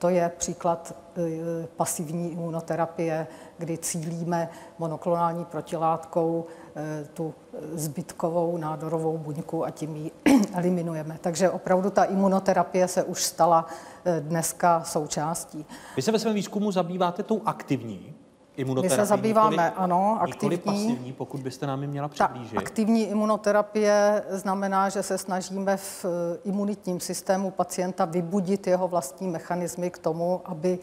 To 0.00 0.08
je 0.08 0.32
příklad 0.38 0.94
e, 1.16 1.66
pasivní 1.76 2.32
imunoterapie, 2.32 3.26
kdy 3.58 3.78
cílíme 3.78 4.48
monoklonální 4.78 5.44
protilátkou 5.44 6.46
e, 6.76 7.04
tu 7.04 7.34
zbytkovou 7.72 8.56
nádorovou 8.56 9.18
buňku 9.18 9.64
a 9.64 9.70
tím 9.70 9.96
ji 9.96 10.10
eliminujeme. 10.54 11.18
Takže 11.20 11.50
opravdu 11.50 11.90
ta 11.90 12.04
imunoterapie 12.04 12.88
se 12.88 13.02
už 13.02 13.24
stala 13.24 13.66
e, 14.04 14.20
dneska 14.20 14.84
součástí. 14.84 15.66
Vy 15.96 16.02
se 16.02 16.12
ve 16.12 16.18
svém 16.18 16.34
výzkumu 16.34 16.72
zabýváte 16.72 17.22
tou 17.22 17.42
aktivní 17.44 18.14
imunoterapii. 18.56 18.98
My 18.98 19.02
se 19.02 19.06
zabýváme, 19.06 19.50
nikoli, 19.50 19.84
ano, 19.84 20.18
aktivní. 20.20 20.58
pasivní, 20.58 21.12
pokud 21.12 21.40
byste 21.40 21.66
nám 21.66 21.82
ji 21.82 21.88
měla 21.88 22.08
přiblížit. 22.08 22.54
Ta 22.54 22.60
aktivní 22.60 23.04
imunoterapie 23.04 24.22
znamená, 24.30 24.88
že 24.88 25.02
se 25.02 25.18
snažíme 25.18 25.76
v 25.76 26.04
eh, 26.04 26.38
imunitním 26.44 27.00
systému 27.00 27.50
pacienta 27.50 28.04
vybudit 28.04 28.66
jeho 28.66 28.88
vlastní 28.88 29.28
mechanismy 29.28 29.90
k 29.90 29.98
tomu, 29.98 30.40
aby 30.44 30.78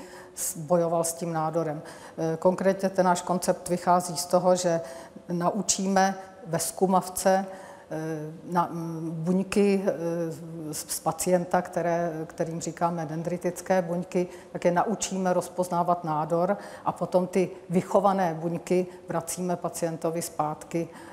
bojoval 0.56 1.04
s 1.04 1.14
tím 1.14 1.34
nádorem. 1.34 1.82
Eh, 2.18 2.38
konkrétně 2.38 2.90
ten 2.90 3.06
náš 3.06 3.22
koncept 3.22 3.70
vychází 3.70 4.18
z 4.18 4.26
toho, 4.26 4.56
že 4.56 4.82
naučíme 5.32 6.16
ve 6.48 6.60
zkumavce 6.60 7.46
na 8.52 8.70
mm, 8.72 9.12
buňky 9.12 9.84
eh, 9.86 9.94
z 10.74 11.00
pacienta, 11.00 11.62
které, 11.62 12.12
kterým 12.28 12.62
říkáme 12.62 13.06
dendritické 13.06 13.82
buňky, 13.82 14.28
tak 14.52 14.66
je 14.66 14.72
naučíme 14.72 15.34
rozpoznávat 15.34 16.04
nádor 16.04 16.58
a 16.86 16.92
potom 16.92 17.28
ty 17.28 17.50
vychované 17.70 18.34
buňky 18.34 18.86
vracíme 19.08 19.56
pacientovi 19.56 20.22
zpátky 20.22 20.88
eh, 20.92 21.07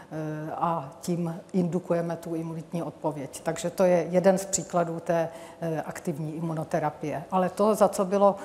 a 0.56 0.92
tím 1.00 1.40
indukujeme 1.52 2.16
tu 2.16 2.34
imunitní 2.34 2.82
odpověď. 2.82 3.40
Takže 3.42 3.70
to 3.70 3.84
je 3.84 4.06
jeden 4.10 4.38
z 4.38 4.44
příkladů 4.44 5.00
té 5.00 5.28
aktivní 5.84 6.36
imunoterapie. 6.36 7.24
Ale 7.30 7.50
to, 7.50 7.74
za 7.74 7.88
co 7.88 8.04
bylo 8.04 8.36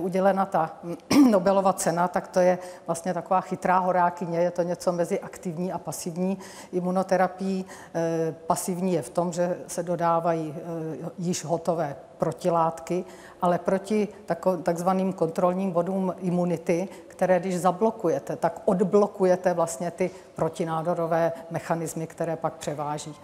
udělena 0.00 0.46
ta 0.46 0.70
Nobelova 1.30 1.72
cena, 1.72 2.08
tak 2.08 2.28
to 2.28 2.40
je 2.40 2.58
vlastně 2.86 3.14
taková 3.14 3.40
chytrá 3.40 3.78
horákyně, 3.78 4.38
je 4.38 4.50
to 4.50 4.62
něco 4.62 4.92
mezi 4.92 5.20
aktivní 5.20 5.72
a 5.72 5.78
pasivní 5.78 6.38
imunoterapií. 6.72 7.66
Eh, 7.94 8.34
pasivní 8.46 8.92
je 8.92 9.02
v 9.02 9.10
tom, 9.10 9.32
že 9.32 9.58
se 9.66 9.82
dodávají 9.82 10.54
eh, 10.56 11.10
již 11.18 11.44
hotové 11.44 11.96
protilátky, 12.18 13.04
ale 13.42 13.58
proti 13.58 14.08
takzvaným 14.62 15.12
kontrolním 15.12 15.70
bodům 15.70 16.14
imunity, 16.18 16.88
které 17.18 17.40
když 17.40 17.58
zablokujete, 17.58 18.36
tak 18.36 18.62
odblokujete 18.64 19.54
vlastně 19.54 19.90
ty 19.90 20.10
protinádorové 20.34 21.32
mechanismy, 21.50 22.06
které 22.06 22.36
pak 22.36 22.54
převáží. 22.54 23.14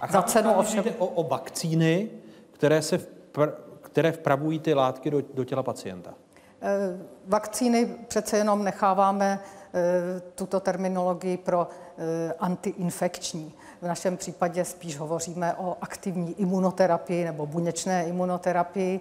A 0.00 0.12
Za 0.12 0.22
cenu 0.22 0.52
ovšem... 0.52 0.84
o, 0.98 1.06
o 1.06 1.28
vakcíny, 1.28 2.10
které 2.52 2.82
se 2.82 2.98
v 2.98 3.08
pr- 3.32 3.52
které 3.82 4.12
vpravují 4.12 4.58
ty 4.58 4.74
látky 4.74 5.10
do, 5.10 5.22
do 5.34 5.44
těla 5.44 5.62
pacienta? 5.62 6.14
Eh, 6.62 6.98
vakcíny 7.26 7.86
přece 8.08 8.36
jenom 8.38 8.64
necháváme 8.64 9.38
eh, 9.38 10.20
tuto 10.34 10.60
terminologii 10.60 11.36
pro 11.36 11.68
eh, 11.68 12.34
antiinfekční. 12.38 13.54
V 13.82 13.86
našem 13.86 14.16
případě 14.16 14.64
spíš 14.64 14.98
hovoříme 14.98 15.54
o 15.54 15.76
aktivní 15.80 16.40
imunoterapii 16.40 17.24
nebo 17.24 17.46
buněčné 17.46 18.04
imunoterapii, 18.04 19.00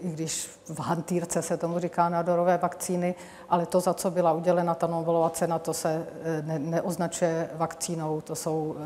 i 0.00 0.10
když 0.10 0.50
v 0.64 0.80
hantýrce 0.80 1.42
se 1.42 1.56
tomu 1.56 1.78
říká 1.78 2.08
nádorové 2.08 2.58
vakcíny, 2.58 3.14
ale 3.48 3.66
to, 3.66 3.80
za 3.80 3.94
co 3.94 4.10
byla 4.10 4.32
udělena 4.32 4.74
ta 4.74 4.86
Nobelova 4.86 5.30
cena, 5.30 5.58
to 5.58 5.74
se 5.74 6.06
ne, 6.42 6.58
neoznačuje 6.58 7.50
vakcínou, 7.54 8.20
to 8.20 8.34
jsou 8.34 8.76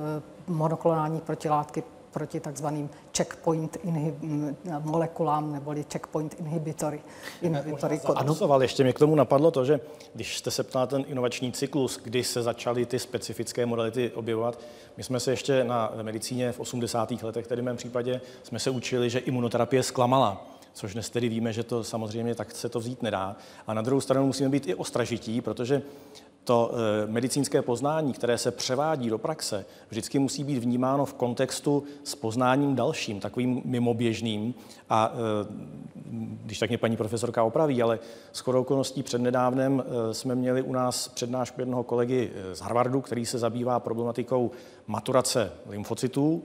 monoklonální 0.47 1.21
protilátky 1.21 1.83
proti 2.13 2.41
takzvaným 2.41 2.91
checkpoint 3.17 3.77
inhib- 3.77 4.55
molekulám 4.81 5.53
neboli 5.53 5.85
checkpoint 5.93 6.41
inhibitory. 6.41 7.01
inhibitory 7.43 8.01
Anotoval, 8.15 8.63
ještě 8.63 8.83
mě 8.83 8.93
k 8.93 8.99
tomu 8.99 9.15
napadlo 9.15 9.51
to, 9.51 9.65
že 9.65 9.81
když 10.15 10.39
jste 10.39 10.51
se 10.51 10.63
ptal 10.63 10.87
ten 10.87 11.05
inovační 11.09 11.53
cyklus, 11.53 12.01
kdy 12.05 12.25
se 12.25 12.43
začaly 12.43 12.87
ty 12.87 12.99
specifické 12.99 13.67
modality 13.67 14.11
objevovat, 14.15 14.59
my 14.97 15.03
jsme 15.03 15.21
se 15.21 15.31
ještě 15.31 15.65
na 15.65 15.93
medicíně 16.03 16.53
v 16.53 16.61
80. 16.61 17.11
letech, 17.23 17.47
tedy 17.47 17.63
v 17.63 17.65
mém 17.65 17.77
případě, 17.77 18.21
jsme 18.43 18.59
se 18.59 18.71
učili, 18.71 19.11
že 19.11 19.19
imunoterapie 19.19 19.83
zklamala 19.83 20.47
což 20.75 20.93
dnes 20.93 21.11
tedy 21.11 21.29
víme, 21.29 21.53
že 21.53 21.63
to 21.63 21.85
samozřejmě 21.85 22.35
tak 22.35 22.51
se 22.51 22.69
to 22.69 22.81
vzít 22.81 23.03
nedá. 23.03 23.37
A 23.67 23.75
na 23.75 23.83
druhou 23.83 24.01
stranu 24.01 24.27
musíme 24.27 24.49
být 24.49 24.67
i 24.67 24.75
ostražití, 24.75 25.41
protože 25.41 25.83
to 26.45 26.73
eh, 26.73 27.07
medicínské 27.07 27.63
poznání, 27.63 28.13
které 28.13 28.39
se 28.39 28.51
převádí 28.51 29.11
do 29.11 29.19
praxe, 29.19 29.65
vždycky 29.89 30.19
musí 30.19 30.45
být 30.45 30.59
vnímáno 30.59 31.05
v 31.05 31.15
kontextu 31.15 31.85
s 32.05 32.15
poznáním 32.15 32.75
dalším, 32.75 33.21
takovým 33.21 33.63
mimoběžným. 33.65 34.55
A 34.91 35.13
eh, 35.15 35.19
když 36.45 36.59
tak 36.59 36.69
mě 36.69 36.79
paní 36.79 36.97
profesorka 36.97 37.43
opraví, 37.43 37.83
ale 37.83 37.99
s 38.33 38.41
chodou 38.41 38.61
okolností 38.61 39.03
přednedávnem 39.03 39.85
eh, 39.87 40.15
jsme 40.15 40.35
měli 40.35 40.63
u 40.63 40.73
nás 40.73 41.09
přednášku 41.09 41.61
jednoho 41.61 41.85
kolegy 41.85 42.31
z 42.53 42.61
Harvardu, 42.61 43.01
který 43.01 43.27
se 43.27 43.39
zabývá 43.39 43.81
problematikou 43.81 44.51
maturace 44.87 45.53
lymfocytů. 45.69 46.45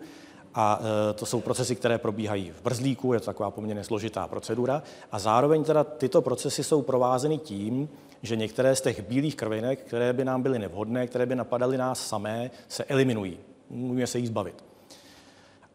A 0.60 0.80
e, 1.10 1.14
to 1.14 1.26
jsou 1.26 1.42
procesy, 1.42 1.76
které 1.76 1.98
probíhají 1.98 2.52
v 2.52 2.62
brzlíku, 2.62 3.14
je 3.14 3.20
to 3.20 3.26
taková 3.26 3.52
poměrně 3.52 3.84
složitá 3.84 4.28
procedura. 4.28 4.84
A 5.12 5.20
zároveň 5.20 5.64
teda 5.64 5.84
tyto 5.84 6.22
procesy 6.22 6.64
jsou 6.64 6.82
provázeny 6.82 7.38
tím, 7.38 7.90
že 8.22 8.36
některé 8.36 8.76
z 8.76 8.82
těch 8.82 9.02
bílých 9.08 9.36
krvinek, 9.36 9.80
které 9.80 10.14
by 10.14 10.26
nám 10.26 10.42
byly 10.42 10.60
nevhodné, 10.60 11.08
které 11.08 11.26
by 11.26 11.36
napadaly 11.36 11.78
nás 11.78 12.08
samé, 12.08 12.52
se 12.68 12.84
eliminují. 12.84 13.38
Můžeme 13.70 14.08
se 14.08 14.20
jich 14.20 14.28
zbavit. 14.28 14.64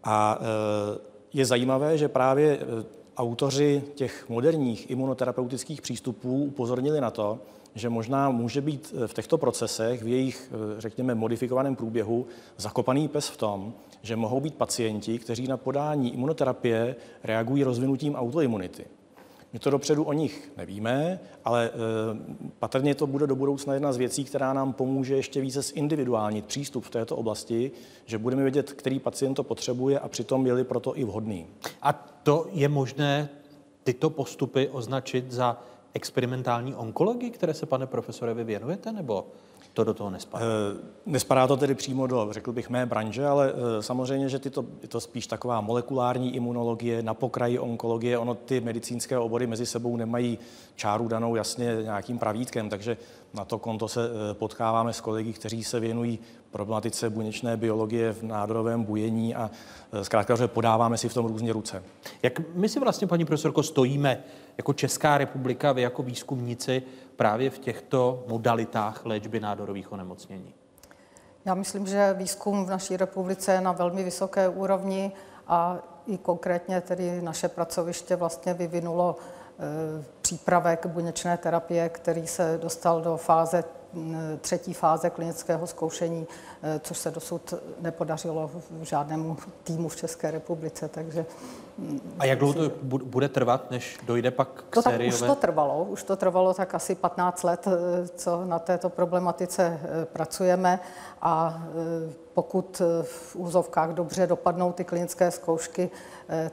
A 0.05 0.39
e, 0.41 0.45
je 1.33 1.47
zajímavé, 1.47 1.99
že 1.99 2.09
právě 2.09 2.57
e, 2.57 2.61
autoři 3.17 3.83
těch 3.95 4.29
moderních 4.29 4.91
imunoterapeutických 4.91 5.83
přístupů 5.83 6.45
upozornili 6.45 7.01
na 7.01 7.11
to, 7.11 7.39
že 7.75 7.89
možná 7.89 8.31
může 8.31 8.61
být 8.61 8.95
v 9.07 9.15
těchto 9.15 9.39
procesech, 9.39 10.03
v 10.03 10.09
jejich, 10.09 10.53
řekněme, 10.79 11.15
modifikovaném 11.15 11.77
průběhu, 11.77 12.27
zakopaný 12.57 13.09
pes 13.09 13.29
v 13.29 13.37
tom, 13.37 13.75
že 14.03 14.17
mohou 14.17 14.41
být 14.41 14.55
pacienti, 14.55 15.19
kteří 15.19 15.47
na 15.47 15.57
podání 15.57 16.15
imunoterapie 16.15 16.97
reagují 17.25 17.65
rozvinutím 17.65 18.15
autoimunity. 18.15 18.85
My 19.53 19.59
to 19.59 19.71
dopředu 19.71 20.05
o 20.05 20.13
nich 20.13 20.53
nevíme, 20.57 21.21
ale 21.45 21.67
e, 21.67 21.71
patrně 22.59 22.95
to 22.95 23.07
bude 23.07 23.27
do 23.27 23.37
budoucna 23.37 23.75
jedna 23.75 23.93
z 23.93 23.97
věcí, 23.97 24.25
která 24.25 24.53
nám 24.53 24.73
pomůže 24.73 25.17
ještě 25.17 25.41
více 25.41 25.63
zindividuálnit 25.63 26.47
přístup 26.47 26.85
v 26.85 26.91
této 26.91 27.17
oblasti, 27.17 27.71
že 28.07 28.19
budeme 28.19 28.43
vědět, 28.43 28.73
který 28.73 28.99
pacient 28.99 29.35
to 29.35 29.43
potřebuje 29.43 29.99
a 29.99 30.09
přitom 30.09 30.45
byli 30.45 30.65
proto 30.65 30.99
i 30.99 31.05
vhodný. 31.05 31.47
A 31.83 31.93
to 32.23 32.47
je 32.53 32.69
možné 32.69 33.29
tyto 33.85 34.11
postupy 34.11 34.69
označit 34.69 35.33
za 35.33 35.63
experimentální 35.95 36.75
onkologii, 36.75 37.31
které 37.31 37.55
se, 37.55 37.67
pane 37.67 37.87
profesore, 37.87 38.35
vy 38.35 38.45
věnujete, 38.45 38.93
nebo 38.93 39.27
to 39.73 39.85
do 39.85 39.95
toho 39.95 40.11
nespadá? 40.11 40.45
E, 40.45 40.49
nespadá 41.07 41.47
to 41.47 41.57
tedy 41.57 41.75
přímo 41.75 42.07
do, 42.07 42.29
řekl 42.31 42.53
bych, 42.53 42.71
mé 42.71 42.87
branže, 42.87 43.27
ale 43.27 43.53
e, 43.79 43.83
samozřejmě, 43.83 44.29
že 44.29 44.39
tyto, 44.39 44.65
je 44.83 44.89
to 44.89 45.01
spíš 45.01 45.27
taková 45.27 45.61
molekulární 45.61 46.37
imunologie, 46.37 47.03
na 47.03 47.15
pokraji 47.15 47.59
onkologie, 47.59 48.19
ono 48.19 48.35
ty 48.35 48.61
medicínské 48.61 49.19
obory 49.19 49.47
mezi 49.47 49.67
sebou 49.67 49.97
nemají 49.97 50.39
čáru 50.77 51.09
danou 51.09 51.37
jasně 51.37 51.77
nějakým 51.83 52.19
pravítkem, 52.19 52.69
takže 52.69 52.97
na 53.35 53.45
to 53.45 53.59
konto 53.59 53.89
se 53.89 54.01
e, 54.05 54.35
potkáváme 54.35 54.93
s 54.93 55.01
kolegy, 55.01 55.33
kteří 55.33 55.65
se 55.65 55.81
věnují 55.81 56.19
problematice 56.51 57.11
buněčné 57.11 57.57
biologie 57.57 58.13
v 58.13 58.23
nádorovém 58.23 58.85
bujení 58.85 59.35
a 59.35 59.51
zkrátka, 60.03 60.37
že 60.37 60.49
podáváme 60.49 60.99
si 60.99 61.09
v 61.09 61.15
tom 61.15 61.27
různě 61.27 61.53
ruce. 61.53 61.83
Jak 62.23 62.55
my 62.55 62.69
si 62.69 62.81
vlastně, 62.81 63.07
paní 63.07 63.25
profesorko, 63.25 63.63
stojíme 63.63 64.23
jako 64.57 64.73
Česká 64.73 65.19
republika, 65.19 65.73
vy 65.73 65.83
jako 65.83 66.03
výzkumníci 66.03 66.83
právě 67.17 67.51
v 67.51 67.59
těchto 67.59 68.25
modalitách 68.29 69.07
léčby 69.07 69.41
nádorových 69.41 69.93
onemocnění? 69.93 70.55
Já 71.45 71.55
myslím, 71.55 71.87
že 71.87 72.15
výzkum 72.19 72.65
v 72.65 72.71
naší 72.71 72.97
republice 72.97 73.53
je 73.53 73.61
na 73.61 73.73
velmi 73.73 74.05
vysoké 74.05 74.49
úrovni 74.49 75.13
a 75.49 75.79
i 76.07 76.19
konkrétně 76.19 76.81
tedy 76.81 77.23
naše 77.23 77.49
pracoviště 77.49 78.17
vlastně 78.17 78.55
vyvinulo 78.55 79.17
přípravek 80.23 80.87
buněčné 80.87 81.37
terapie, 81.37 81.89
který 81.89 82.27
se 82.27 82.59
dostal 82.63 83.01
do 83.01 83.17
fáze 83.17 83.65
třetí 84.41 84.75
fáze 84.75 85.11
klinického 85.11 85.67
zkoušení, 85.67 86.27
e, 86.63 86.79
což 86.79 86.99
se 86.99 87.11
dosud 87.11 87.55
nepodařilo 87.81 88.51
žádnému 88.83 89.37
týmu 89.65 89.89
v 89.89 89.97
České 89.97 90.31
republice, 90.31 90.89
takže 90.89 91.27
a 92.19 92.25
jak 92.25 92.39
dlouho 92.39 92.55
to 92.55 92.71
bude 92.85 93.29
trvat, 93.29 93.71
než 93.71 93.99
dojde 94.07 94.31
pak 94.31 94.49
k 94.71 94.75
to 94.75 94.83
sériové? 94.83 95.19
Tak 95.19 95.23
už 95.23 95.27
to 95.29 95.35
trvalo, 95.35 95.85
už 95.85 96.03
to 96.03 96.17
trvalo 96.17 96.55
tak 96.55 96.75
asi 96.75 96.95
15 96.95 97.43
let, 97.43 97.67
eh, 97.67 98.09
co 98.09 98.45
na 98.45 98.59
této 98.59 98.89
problematice 98.89 99.81
eh, 99.83 100.05
pracujeme 100.05 100.81
a 101.23 101.63
eh, 102.09 102.13
pokud 102.35 102.83
v 103.03 103.37
úzovkách 103.37 103.91
dobře 103.91 104.27
dopadnou 104.27 104.73
ty 104.73 104.85
klinické 104.85 105.31
zkoušky, 105.31 105.91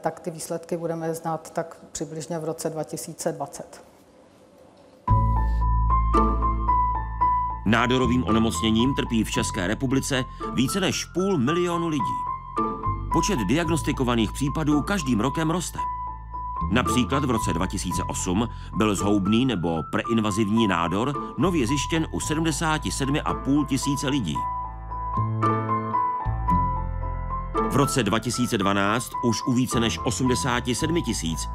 tak 0.01 0.19
ty 0.19 0.31
výsledky 0.31 0.77
budeme 0.77 1.13
znát 1.13 1.49
tak 1.49 1.77
přibližně 1.91 2.39
v 2.39 2.43
roce 2.43 2.69
2020. 2.69 3.88
Nádorovým 7.69 8.23
onemocněním 8.23 8.95
trpí 8.95 9.23
v 9.23 9.31
České 9.31 9.67
republice 9.67 10.25
více 10.53 10.79
než 10.79 11.05
půl 11.05 11.37
milionu 11.37 11.87
lidí. 11.87 12.19
Počet 13.13 13.39
diagnostikovaných 13.39 14.31
případů 14.31 14.81
každým 14.81 15.19
rokem 15.19 15.49
roste. 15.49 15.79
Například 16.71 17.25
v 17.25 17.31
roce 17.31 17.53
2008 17.53 18.47
byl 18.75 18.95
zhoubný 18.95 19.45
nebo 19.45 19.83
preinvazivní 19.91 20.67
nádor 20.67 21.33
nově 21.37 21.67
zjištěn 21.67 22.07
u 22.11 22.19
77,5 22.19 23.65
tisíce 23.65 24.09
lidí. 24.09 24.35
V 27.69 27.75
roce 27.75 28.03
2012 28.03 29.11
už 29.23 29.43
u 29.47 29.53
více 29.53 29.79
než 29.79 29.99
87 30.03 31.01
tisíc 31.01 31.49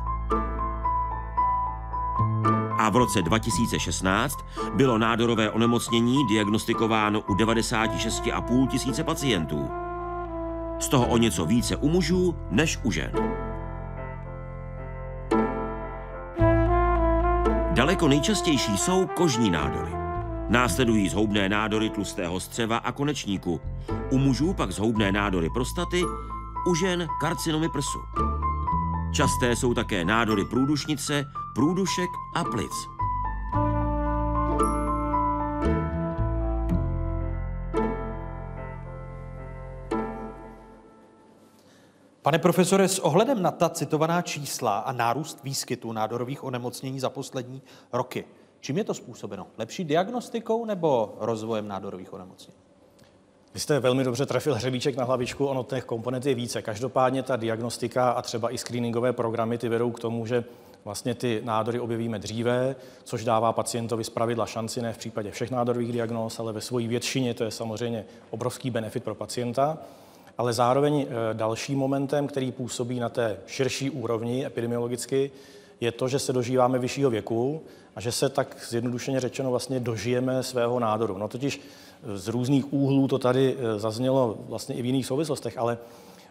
a 2.79 2.91
v 2.91 2.97
roce 2.97 3.23
2016 3.23 4.39
bylo 4.75 4.99
nádorové 4.99 5.51
onemocnění 5.51 6.27
diagnostikováno 6.27 7.21
u 7.21 7.35
96,5 7.35 8.69
tisíce 8.69 9.05
pacientů. 9.05 9.69
Z 10.79 10.89
toho 10.89 11.07
o 11.07 11.17
něco 11.17 11.47
více 11.47 11.77
u 11.77 11.89
mužů 11.89 12.35
než 12.51 12.79
u 12.83 12.91
žen. 12.91 13.13
Daleko 17.75 18.09
nejčastější 18.09 18.79
jsou 18.79 19.07
kožní 19.07 19.51
nádory. 19.51 19.91
Následují 20.49 21.09
zhoubné 21.09 21.49
nádory 21.49 21.91
tlustého 21.91 22.41
střeva 22.41 22.77
a 22.77 22.93
konečníku. 22.93 23.61
U 24.11 24.19
mužů 24.19 24.55
pak 24.55 24.71
zhoubné 24.71 25.13
nádory 25.13 25.49
prostaty, 25.55 26.03
u 26.71 26.75
žen 26.75 27.07
karcinomy 27.21 27.69
prsu. 27.69 27.99
Časté 29.15 29.57
jsou 29.57 29.75
také 29.75 30.05
nádory 30.05 30.45
průdušnice, 30.45 31.25
průdušek 31.55 32.11
a 32.37 32.45
plic. 32.45 32.73
Pane 42.23 42.39
profesore, 42.39 42.89
s 42.89 42.99
ohledem 42.99 43.43
na 43.43 43.51
ta 43.51 43.69
citovaná 43.69 44.23
čísla 44.23 44.79
a 44.79 44.93
nárůst 44.93 45.45
výskytu 45.45 45.93
nádorových 45.93 46.45
onemocnění 46.45 47.01
za 47.01 47.11
poslední 47.11 47.63
roky, 47.93 48.25
čím 48.61 48.79
je 48.79 48.85
to 48.85 48.95
způsobeno? 48.95 49.47
Lepší 49.59 49.85
diagnostikou 49.85 50.65
nebo 50.65 51.17
rozvojem 51.21 51.69
nádorových 51.69 52.13
onemocnění? 52.13 52.64
Vy 53.55 53.61
jste 53.61 53.81
velmi 53.81 54.05
dobře 54.05 54.27
trefil 54.27 54.55
hřebíček 54.55 54.97
na 54.97 55.05
hlavičku, 55.05 55.47
ono 55.47 55.65
těch 55.65 55.85
komponent 55.85 56.27
je 56.27 56.35
více. 56.35 56.63
Každopádně 56.63 57.23
ta 57.23 57.37
diagnostika 57.37 58.11
a 58.11 58.23
třeba 58.23 58.55
i 58.55 58.59
screeningové 58.59 59.13
programy 59.13 59.59
ty 59.59 59.69
vedou 59.69 59.91
k 59.91 60.01
tomu, 60.01 60.27
že 60.27 60.45
vlastně 60.85 61.15
ty 61.15 61.41
nádory 61.45 61.81
objevíme 61.81 62.19
dříve, 62.19 62.77
což 63.05 63.25
dává 63.25 63.53
pacientovi 63.53 64.05
zpravidla 64.05 64.47
šanci, 64.47 64.83
ne 64.83 64.93
v 64.93 64.99
případě 64.99 65.31
všech 65.31 65.51
nádorových 65.51 65.93
diagnóz, 65.93 66.41
ale 66.41 66.53
ve 66.53 66.61
své 66.61 66.87
většině 66.87 67.35
to 67.35 67.45
je 67.45 67.51
samozřejmě 67.51 68.05
obrovský 68.31 68.71
benefit 68.71 69.05
pro 69.05 69.15
pacienta 69.15 69.79
ale 70.39 70.53
zároveň 70.53 71.07
eh, 71.09 71.35
dalším 71.35 71.79
momentem, 71.79 72.27
který 72.27 72.53
působí 72.53 73.01
na 73.01 73.09
té 73.09 73.37
širší 73.47 73.91
úrovni 73.91 74.47
epidemiologicky, 74.47 75.31
je 75.81 75.93
to, 75.93 76.09
že 76.09 76.19
se 76.19 76.33
dožíváme 76.33 76.79
vyššího 76.79 77.11
věku 77.11 77.63
a 77.97 78.01
že 78.01 78.13
se 78.13 78.29
tak 78.29 78.57
zjednodušeně 78.69 79.21
řečeno 79.21 79.51
vlastně 79.51 79.81
dožijeme 79.81 80.43
svého 80.43 80.81
nádoru. 80.81 81.19
No 81.19 81.29
totiž 81.29 81.61
z 82.15 82.29
různých 82.29 82.73
úhlů 82.73 83.09
to 83.09 83.19
tady 83.19 83.57
eh, 83.59 83.79
zaznělo 83.79 84.39
vlastně 84.49 84.75
i 84.75 84.83
v 84.83 84.87
jiných 84.87 85.07
souvislostech, 85.07 85.59
ale 85.59 85.79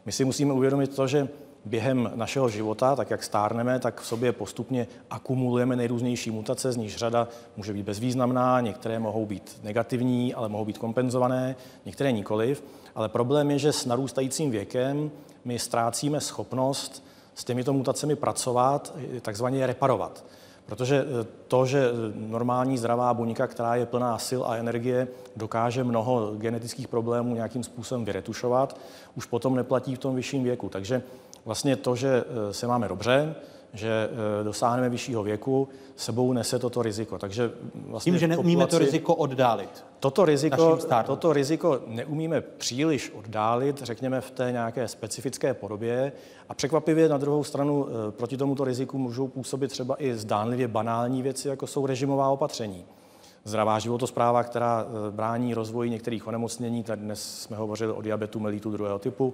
my 0.05 0.11
si 0.11 0.25
musíme 0.25 0.53
uvědomit 0.53 0.95
to, 0.95 1.07
že 1.07 1.27
během 1.65 2.11
našeho 2.15 2.49
života, 2.49 2.95
tak 2.95 3.09
jak 3.09 3.23
stárneme, 3.23 3.79
tak 3.79 4.01
v 4.01 4.05
sobě 4.05 4.31
postupně 4.31 4.87
akumulujeme 5.09 5.75
nejrůznější 5.75 6.31
mutace, 6.31 6.71
z 6.71 6.77
nich 6.77 6.97
řada 6.97 7.27
může 7.57 7.73
být 7.73 7.85
bezvýznamná, 7.85 8.61
některé 8.61 8.99
mohou 8.99 9.25
být 9.25 9.59
negativní, 9.63 10.33
ale 10.33 10.49
mohou 10.49 10.65
být 10.65 10.77
kompenzované, 10.77 11.55
některé 11.85 12.11
nikoliv. 12.11 12.63
Ale 12.95 13.09
problém 13.09 13.51
je, 13.51 13.59
že 13.59 13.73
s 13.73 13.85
narůstajícím 13.85 14.51
věkem 14.51 15.11
my 15.45 15.59
ztrácíme 15.59 16.21
schopnost 16.21 17.03
s 17.35 17.43
těmito 17.43 17.73
mutacemi 17.73 18.15
pracovat, 18.15 18.93
takzvaně 19.21 19.59
je 19.59 19.67
reparovat. 19.67 20.25
Protože 20.65 21.01
eh, 21.01 21.27
to, 21.47 21.65
že 21.65 21.91
normální 22.15 22.77
zdravá 22.77 23.13
buňka, 23.13 23.47
která 23.47 23.75
je 23.75 23.85
plná 23.85 24.17
sil 24.27 24.41
a 24.47 24.55
energie, 24.55 25.07
dokáže 25.35 25.83
mnoho 25.83 26.33
genetických 26.37 26.87
problémů 26.87 27.35
nějakým 27.35 27.63
způsobem 27.63 28.05
vyretušovat, 28.05 28.77
už 29.15 29.25
potom 29.25 29.55
neplatí 29.55 29.95
v 29.95 29.99
tom 29.99 30.15
vyšším 30.15 30.43
věku. 30.43 30.69
Takže 30.69 31.03
vlastně 31.45 31.75
to, 31.75 31.95
že 31.95 32.23
eh, 32.49 32.53
se 32.53 32.67
máme 32.67 32.87
dobře, 32.87 33.35
že 33.73 34.09
eh, 34.11 34.43
dosáhneme 34.43 34.89
vyššího 34.89 35.23
věku, 35.23 35.67
sebou 35.95 36.33
nese 36.33 36.59
toto 36.59 36.81
riziko. 36.81 37.17
Takže 37.17 37.51
vlastně 37.75 38.11
Tím, 38.11 38.19
že 38.19 38.27
neumíme 38.27 38.65
populaci, 38.65 38.71
to 38.71 38.79
riziko 38.79 39.15
oddálit. 39.15 39.85
Toto 39.99 40.25
riziko, 40.25 40.79
toto 41.05 41.33
riziko 41.33 41.79
neumíme 41.87 42.41
příliš 42.41 43.11
oddálit, 43.15 43.81
řekněme 43.81 44.21
v 44.21 44.31
té 44.31 44.51
nějaké 44.51 44.87
specifické 44.87 45.53
podobě. 45.53 46.11
A 46.49 46.53
překvapivě 46.53 47.09
na 47.09 47.17
druhou 47.17 47.43
stranu 47.43 47.87
eh, 47.87 48.11
proti 48.11 48.37
tomuto 48.37 48.63
riziku 48.63 48.97
můžou 48.97 49.27
působit 49.27 49.67
třeba 49.67 50.03
i 50.03 50.15
zdánlivě 50.15 50.67
banální 50.67 51.21
věci, 51.21 51.47
jako 51.47 51.67
jsou 51.67 51.85
režimová 51.85 52.29
opatření. 52.29 52.85
Zdravá 53.45 53.79
životospráva, 53.79 54.43
která 54.43 54.85
brání 55.11 55.53
rozvoji 55.53 55.89
některých 55.89 56.27
onemocnění, 56.27 56.83
tady 56.83 57.01
dnes 57.01 57.41
jsme 57.41 57.57
hovořili 57.57 57.91
o 57.91 58.01
diabetu 58.01 58.39
mellitu 58.39 58.71
druhého 58.71 58.99
typu, 58.99 59.33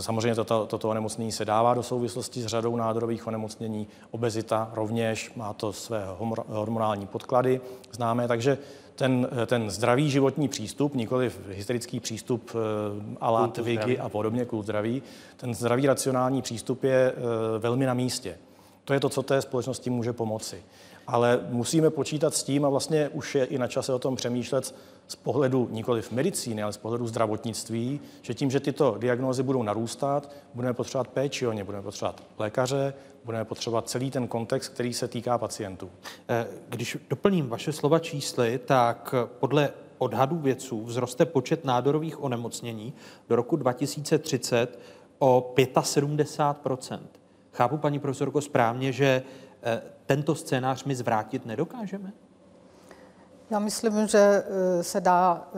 Samozřejmě 0.00 0.34
toto, 0.34 0.66
toto 0.66 0.88
onemocnění 0.88 1.32
se 1.32 1.44
dává 1.44 1.74
do 1.74 1.82
souvislosti 1.82 2.42
s 2.42 2.46
řadou 2.46 2.76
nádorových 2.76 3.26
onemocnění. 3.26 3.86
Obezita 4.10 4.70
rovněž 4.74 5.32
má 5.36 5.52
to 5.52 5.72
své 5.72 6.04
hormonální 6.48 7.06
podklady 7.06 7.60
známé, 7.92 8.28
takže 8.28 8.58
ten, 8.94 9.28
ten 9.46 9.70
zdravý 9.70 10.10
životní 10.10 10.48
přístup, 10.48 10.94
nikoli 10.94 11.32
hysterický 11.48 12.00
přístup 12.00 12.50
eh, 12.54 13.16
ala 13.20 13.48
Tvigy 13.48 13.98
a 13.98 14.08
podobně, 14.08 14.44
kult 14.44 14.64
zdraví, 14.64 15.02
ten 15.36 15.54
zdravý 15.54 15.86
racionální 15.86 16.42
přístup 16.42 16.84
je 16.84 17.12
eh, 17.12 17.58
velmi 17.58 17.86
na 17.86 17.94
místě. 17.94 18.36
To 18.84 18.92
je 18.92 19.00
to, 19.00 19.08
co 19.08 19.22
té 19.22 19.42
společnosti 19.42 19.90
může 19.90 20.12
pomoci. 20.12 20.62
Ale 21.10 21.40
musíme 21.48 21.90
počítat 21.90 22.34
s 22.34 22.42
tím, 22.42 22.64
a 22.64 22.68
vlastně 22.68 23.08
už 23.08 23.34
je 23.34 23.44
i 23.44 23.58
na 23.58 23.66
čase 23.66 23.92
o 23.92 23.98
tom 23.98 24.16
přemýšlet 24.16 24.74
z 25.08 25.16
pohledu 25.16 25.68
nikoli 25.70 26.02
v 26.02 26.12
medicíny, 26.12 26.62
ale 26.62 26.72
z 26.72 26.76
pohledu 26.76 27.06
zdravotnictví, 27.06 28.00
že 28.22 28.34
tím, 28.34 28.50
že 28.50 28.60
tyto 28.60 28.96
diagnózy 28.98 29.42
budou 29.42 29.62
narůstat, 29.62 30.30
budeme 30.54 30.74
potřebovat 30.74 31.08
péči 31.08 31.46
o 31.46 31.52
ně, 31.52 31.64
budeme 31.64 31.82
potřebovat 31.82 32.22
lékaře, 32.38 32.94
budeme 33.24 33.44
potřebovat 33.44 33.88
celý 33.88 34.10
ten 34.10 34.28
kontext, 34.28 34.72
který 34.72 34.94
se 34.94 35.08
týká 35.08 35.38
pacientů. 35.38 35.90
Eh, 36.28 36.46
když 36.68 36.98
doplním 37.10 37.48
vaše 37.48 37.72
slova 37.72 37.98
čísly, 37.98 38.60
tak 38.64 39.14
podle 39.40 39.70
odhadů 39.98 40.38
vědců 40.38 40.84
vzroste 40.86 41.26
počet 41.26 41.64
nádorových 41.64 42.22
onemocnění 42.22 42.92
do 43.28 43.36
roku 43.36 43.56
2030 43.56 44.78
o 45.18 45.52
75% 45.56 46.98
Chápu, 47.52 47.76
paní 47.76 47.98
profesorko, 47.98 48.40
správně, 48.40 48.92
že 48.92 49.22
tento 50.06 50.34
scénář 50.34 50.84
my 50.84 50.94
zvrátit 50.94 51.46
nedokážeme? 51.46 52.12
Já 53.50 53.58
myslím, 53.58 54.06
že 54.06 54.18
eh, 54.18 54.82
se 54.82 55.00
dá 55.00 55.48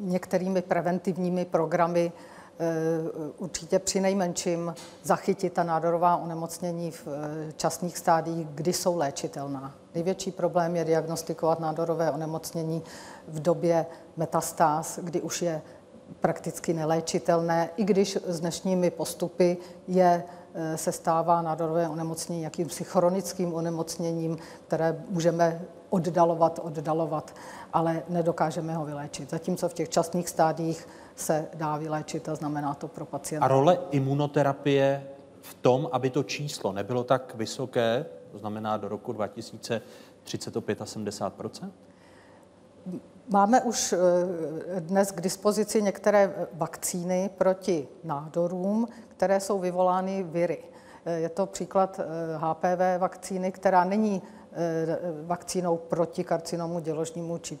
některými 0.00 0.62
preventivními 0.62 1.44
programy 1.44 2.12
Eh, 2.58 3.30
určitě 3.38 3.78
při 3.78 4.00
nejmenším 4.00 4.74
zachytit 5.02 5.52
ta 5.52 5.62
nádorová 5.62 6.16
onemocnění 6.16 6.90
v 6.90 7.08
eh, 7.08 7.52
časných 7.52 7.98
stádiích, 7.98 8.46
kdy 8.54 8.72
jsou 8.72 8.96
léčitelná. 8.96 9.74
Největší 9.94 10.30
problém 10.30 10.76
je 10.76 10.84
diagnostikovat 10.84 11.60
nádorové 11.60 12.10
onemocnění 12.10 12.82
v 13.28 13.42
době 13.42 13.86
metastáz, 14.16 14.98
kdy 15.02 15.20
už 15.20 15.42
je 15.42 15.62
prakticky 16.20 16.74
neléčitelné, 16.74 17.70
i 17.76 17.84
když 17.84 18.18
s 18.26 18.40
dnešními 18.40 18.90
postupy 18.90 19.56
je 19.88 20.24
eh, 20.26 20.41
se 20.76 20.92
stává 20.92 21.42
nádorové 21.42 21.88
onemocnění 21.88 22.42
jakýmsi 22.42 22.84
chronickým 22.84 23.54
onemocněním, 23.54 24.38
které 24.66 25.04
můžeme 25.08 25.60
oddalovat, 25.90 26.60
oddalovat, 26.62 27.34
ale 27.72 28.02
nedokážeme 28.08 28.74
ho 28.74 28.84
vyléčit. 28.84 29.30
Zatímco 29.30 29.68
v 29.68 29.74
těch 29.74 29.88
časných 29.88 30.28
stádiích 30.28 30.88
se 31.16 31.46
dá 31.54 31.76
vyléčit 31.76 32.28
a 32.28 32.34
znamená 32.34 32.74
to 32.74 32.88
pro 32.88 33.04
pacienta. 33.04 33.44
A 33.44 33.48
role 33.48 33.78
imunoterapie 33.90 35.06
v 35.40 35.54
tom, 35.54 35.88
aby 35.92 36.10
to 36.10 36.22
číslo 36.22 36.72
nebylo 36.72 37.04
tak 37.04 37.34
vysoké, 37.34 38.06
to 38.32 38.38
znamená 38.38 38.76
do 38.76 38.88
roku 38.88 39.12
2030 39.12 40.56
o 40.56 40.62
75 40.84 41.64
Máme 43.28 43.62
už 43.62 43.92
eh, 43.92 44.80
dnes 44.80 45.10
k 45.12 45.20
dispozici 45.20 45.82
některé 45.82 46.48
vakcíny 46.52 47.30
proti 47.38 47.88
nádorům, 48.04 48.88
které 49.22 49.40
jsou 49.40 49.58
vyvolány 49.58 50.22
viry. 50.22 50.58
Eh, 51.04 51.18
je 51.18 51.28
to 51.28 51.46
příklad 51.46 52.00
HPV 52.36 52.80
eh, 52.80 52.98
vakcíny, 52.98 53.52
která 53.52 53.84
není 53.84 54.22
vakcínou 55.26 55.76
proti 55.76 56.24
karcinomu 56.24 56.80
děložního, 56.80 57.38
číp, 57.38 57.60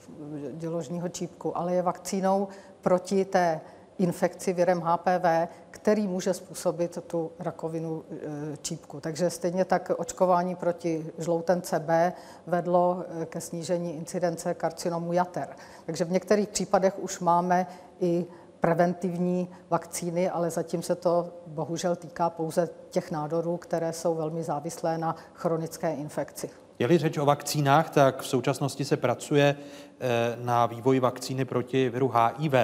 děložního 0.52 1.08
čípku, 1.08 1.56
ale 1.56 1.74
je 1.74 1.82
vakcínou 1.82 2.48
proti 2.80 3.24
té 3.24 3.60
infekci 3.98 4.52
virem 4.52 4.80
HPV, 4.80 5.48
který 5.70 6.08
může 6.08 6.34
způsobit 6.34 6.98
tu 7.06 7.30
rakovinu 7.38 8.04
e, 8.10 8.56
čípku. 8.56 9.00
Takže 9.00 9.30
stejně 9.30 9.64
tak 9.64 9.90
očkování 9.96 10.54
proti 10.54 11.06
žloutence 11.18 11.78
B 11.78 12.12
vedlo 12.46 13.04
ke 13.24 13.40
snížení 13.40 13.96
incidence 13.96 14.54
karcinomu 14.54 15.12
jater. 15.12 15.48
Takže 15.86 16.04
v 16.04 16.10
některých 16.10 16.48
případech 16.48 16.98
už 16.98 17.20
máme 17.20 17.66
i 18.00 18.26
preventivní 18.62 19.48
vakcíny, 19.70 20.30
ale 20.30 20.50
zatím 20.50 20.82
se 20.82 20.94
to 20.94 21.32
bohužel 21.46 21.96
týká 21.96 22.30
pouze 22.30 22.68
těch 22.90 23.10
nádorů, 23.10 23.56
které 23.56 23.92
jsou 23.92 24.14
velmi 24.14 24.42
závislé 24.42 24.98
na 24.98 25.16
chronické 25.34 25.94
infekci. 25.94 26.50
Je-li 26.78 26.98
řeč 26.98 27.18
o 27.18 27.24
vakcínách, 27.24 27.90
tak 27.90 28.22
v 28.22 28.26
současnosti 28.26 28.84
se 28.84 28.96
pracuje 28.96 29.56
eh, 30.00 30.36
na 30.42 30.66
vývoji 30.66 31.00
vakcíny 31.00 31.44
proti 31.44 31.88
viru 31.88 32.12
HIV, 32.14 32.54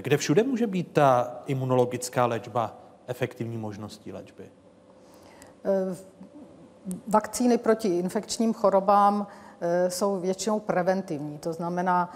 kde 0.00 0.16
všude 0.16 0.42
může 0.42 0.66
být 0.66 0.92
ta 0.92 1.40
imunologická 1.46 2.26
léčba 2.26 2.76
efektivní 3.06 3.56
možností 3.56 4.12
léčby? 4.12 4.44
Eh, 5.64 5.96
vakcíny 7.08 7.58
proti 7.58 7.88
infekčním 7.88 8.54
chorobám 8.54 9.26
eh, 9.60 9.90
jsou 9.90 10.20
většinou 10.20 10.60
preventivní, 10.60 11.38
to 11.38 11.52
znamená, 11.52 12.12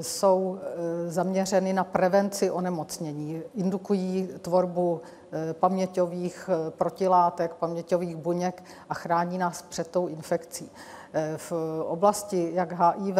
jsou 0.00 0.58
zaměřeny 1.06 1.72
na 1.72 1.84
prevenci 1.84 2.50
onemocnění, 2.50 3.42
indukují 3.54 4.28
tvorbu 4.40 5.00
Eh, 5.32 5.54
paměťových 5.54 6.50
eh, 6.52 6.70
protilátek, 6.70 7.54
paměťových 7.54 8.16
buněk 8.16 8.64
a 8.88 8.94
chrání 8.94 9.38
nás 9.38 9.62
před 9.62 9.88
tou 9.88 10.06
infekcí. 10.06 10.70
Eh, 11.18 11.34
v 11.36 11.52
oblasti 11.86 12.50
jak 12.54 12.72
HIV 12.72 13.16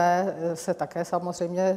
se 0.55 0.75
také 0.75 1.05
samozřejmě 1.05 1.77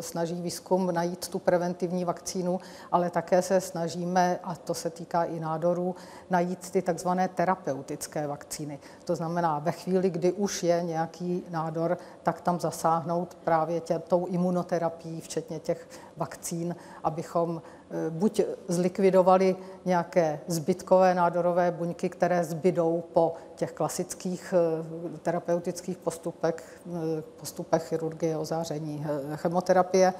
snaží 0.00 0.42
výzkum 0.42 0.94
najít 0.94 1.28
tu 1.28 1.38
preventivní 1.38 2.04
vakcínu, 2.04 2.60
ale 2.92 3.10
také 3.10 3.42
se 3.42 3.60
snažíme, 3.60 4.38
a 4.42 4.54
to 4.54 4.74
se 4.74 4.90
týká 4.90 5.24
i 5.24 5.40
nádorů, 5.40 5.96
najít 6.30 6.70
ty 6.70 6.82
takzvané 6.82 7.28
terapeutické 7.28 8.26
vakcíny. 8.26 8.78
To 9.04 9.16
znamená, 9.16 9.58
ve 9.58 9.72
chvíli, 9.72 10.10
kdy 10.10 10.32
už 10.32 10.62
je 10.62 10.82
nějaký 10.82 11.44
nádor, 11.50 11.98
tak 12.22 12.40
tam 12.40 12.60
zasáhnout 12.60 13.34
právě 13.44 13.80
tě, 13.80 13.98
tou 13.98 14.26
imunoterapií, 14.26 15.20
včetně 15.20 15.58
těch 15.58 15.88
vakcín, 16.20 16.76
abychom 17.04 17.62
Eh, 17.92 18.10
buď 18.10 18.40
zlikvidovali 18.68 19.56
nějaké 19.84 20.40
zbytkové 20.46 21.14
nádorové 21.14 21.70
buňky, 21.70 22.08
které 22.08 22.44
zbydou 22.44 23.02
po 23.12 23.34
těch 23.54 23.72
klasických 23.72 24.54
eh, 24.56 25.18
terapeutických 25.18 25.98
postupech, 25.98 26.80
eh, 26.86 27.22
postupech 27.36 27.88
chirurgie, 27.88 28.36
ozáření, 28.36 29.06
chemoterapie, 29.34 30.14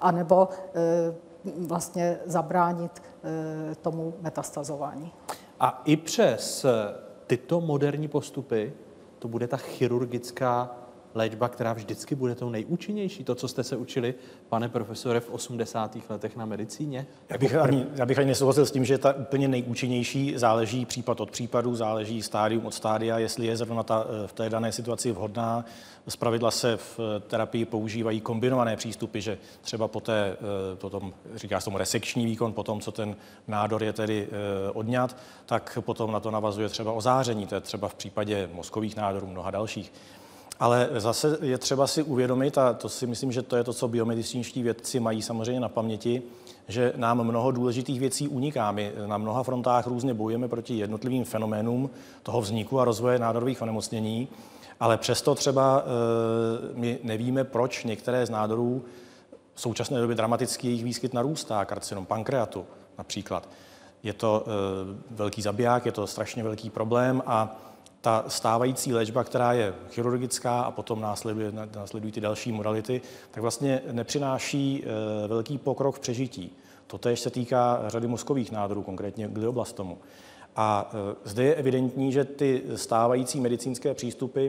anebo 0.00 0.48
vlastně 1.58 2.18
zabránit 2.24 3.02
tomu 3.82 4.14
metastazování. 4.20 5.12
A 5.60 5.82
i 5.84 5.96
přes 5.96 6.66
tyto 7.26 7.60
moderní 7.60 8.08
postupy 8.08 8.72
to 9.18 9.28
bude 9.28 9.48
ta 9.48 9.56
chirurgická 9.56 10.76
léčba, 11.14 11.48
která 11.48 11.72
vždycky 11.72 12.14
bude 12.14 12.34
tou 12.34 12.50
nejúčinnější? 12.50 13.24
To, 13.24 13.34
co 13.34 13.48
jste 13.48 13.64
se 13.64 13.76
učili, 13.76 14.14
pane 14.48 14.68
profesore, 14.68 15.20
v 15.20 15.30
80. 15.30 15.96
letech 16.10 16.36
na 16.36 16.46
medicíně? 16.46 17.06
Já 17.28 17.38
bych, 17.38 17.56
ani, 17.56 17.86
já 17.94 18.06
bych 18.06 18.18
ani 18.18 18.28
nesouhlasil 18.28 18.66
s 18.66 18.70
tím, 18.70 18.84
že 18.84 18.98
ta 18.98 19.12
úplně 19.12 19.48
nejúčinnější 19.48 20.32
záleží 20.36 20.86
případ 20.86 21.20
od 21.20 21.30
případu, 21.30 21.74
záleží 21.74 22.22
stádium 22.22 22.66
od 22.66 22.74
stádia, 22.74 23.18
jestli 23.18 23.46
je 23.46 23.56
zrovna 23.56 23.82
ta, 23.82 24.06
v 24.26 24.32
té 24.32 24.50
dané 24.50 24.72
situaci 24.72 25.12
vhodná. 25.12 25.64
Zpravidla 26.08 26.50
se 26.50 26.76
v 26.76 27.00
terapii 27.26 27.64
používají 27.64 28.20
kombinované 28.20 28.76
přístupy, 28.76 29.20
že 29.20 29.38
třeba 29.60 29.88
po 29.88 30.00
té, 30.00 30.36
eh, 30.72 30.76
potom, 30.76 31.12
říká 31.34 31.60
se 31.60 31.64
tomu 31.64 31.78
resekční 31.78 32.26
výkon, 32.26 32.52
potom, 32.52 32.80
co 32.80 32.92
ten 32.92 33.16
nádor 33.48 33.82
je 33.82 33.92
tedy 33.92 34.28
eh, 34.30 34.70
odňat, 34.70 35.16
tak 35.46 35.78
potom 35.80 36.12
na 36.12 36.20
to 36.20 36.30
navazuje 36.30 36.68
třeba 36.68 36.92
ozáření, 36.92 37.46
to 37.46 37.54
je 37.54 37.60
třeba 37.60 37.88
v 37.88 37.94
případě 37.94 38.48
mozkových 38.52 38.96
nádorů, 38.96 39.26
mnoha 39.26 39.50
dalších. 39.50 39.92
Ale 40.60 40.88
zase 40.96 41.38
je 41.42 41.58
třeba 41.58 41.86
si 41.86 42.02
uvědomit, 42.02 42.58
a 42.58 42.72
to 42.72 42.88
si 42.88 43.06
myslím, 43.06 43.32
že 43.32 43.42
to 43.42 43.56
je 43.56 43.64
to, 43.64 43.72
co 43.72 43.88
biomedicínští 43.88 44.62
vědci 44.62 45.00
mají 45.00 45.22
samozřejmě 45.22 45.60
na 45.60 45.68
paměti, 45.68 46.22
že 46.68 46.92
nám 46.96 47.24
mnoho 47.24 47.50
důležitých 47.50 48.00
věcí 48.00 48.28
uniká. 48.28 48.72
My 48.72 48.92
na 49.06 49.18
mnoha 49.18 49.42
frontách 49.42 49.86
různě 49.86 50.14
bojujeme 50.14 50.48
proti 50.48 50.74
jednotlivým 50.74 51.24
fenoménům 51.24 51.90
toho 52.22 52.40
vzniku 52.40 52.80
a 52.80 52.84
rozvoje 52.84 53.18
nádorových 53.18 53.62
onemocnění, 53.62 54.28
ale 54.80 54.96
přesto 54.96 55.34
třeba 55.34 55.82
e, 55.82 56.78
my 56.78 56.98
nevíme, 57.02 57.44
proč 57.44 57.84
některé 57.84 58.26
z 58.26 58.30
nádorů 58.30 58.84
v 59.54 59.60
současné 59.60 60.00
době 60.00 60.16
dramaticky 60.16 60.66
jejich 60.66 60.84
výskyt 60.84 61.14
narůstá, 61.14 61.64
karcinom 61.64 62.06
pankreatu 62.06 62.66
například. 62.98 63.48
Je 64.02 64.12
to 64.12 64.44
e, 64.46 64.50
velký 65.10 65.42
zabiják, 65.42 65.86
je 65.86 65.92
to 65.92 66.06
strašně 66.06 66.42
velký 66.42 66.70
problém 66.70 67.22
a 67.26 67.56
ta 68.04 68.24
stávající 68.28 68.92
léčba, 68.92 69.24
která 69.24 69.52
je 69.52 69.74
chirurgická 69.90 70.60
a 70.60 70.70
potom 70.70 71.00
následuje, 71.00 71.52
následují 71.74 72.12
ty 72.12 72.20
další 72.20 72.52
modality, 72.52 73.00
tak 73.30 73.42
vlastně 73.42 73.82
nepřináší 73.92 74.84
eh, 74.84 75.28
velký 75.28 75.58
pokrok 75.58 75.96
v 75.96 76.00
přežití. 76.00 76.56
Totež 76.86 77.20
se 77.20 77.30
týká 77.30 77.84
řady 77.86 78.06
mozkových 78.06 78.52
nádorů, 78.52 78.82
konkrétně 78.82 79.28
glioblastomu. 79.28 79.98
A 80.56 80.90
eh, 80.94 81.16
zde 81.24 81.44
je 81.44 81.54
evidentní, 81.54 82.12
že 82.12 82.24
ty 82.24 82.62
stávající 82.74 83.40
medicínské 83.40 83.94
přístupy, 83.94 84.48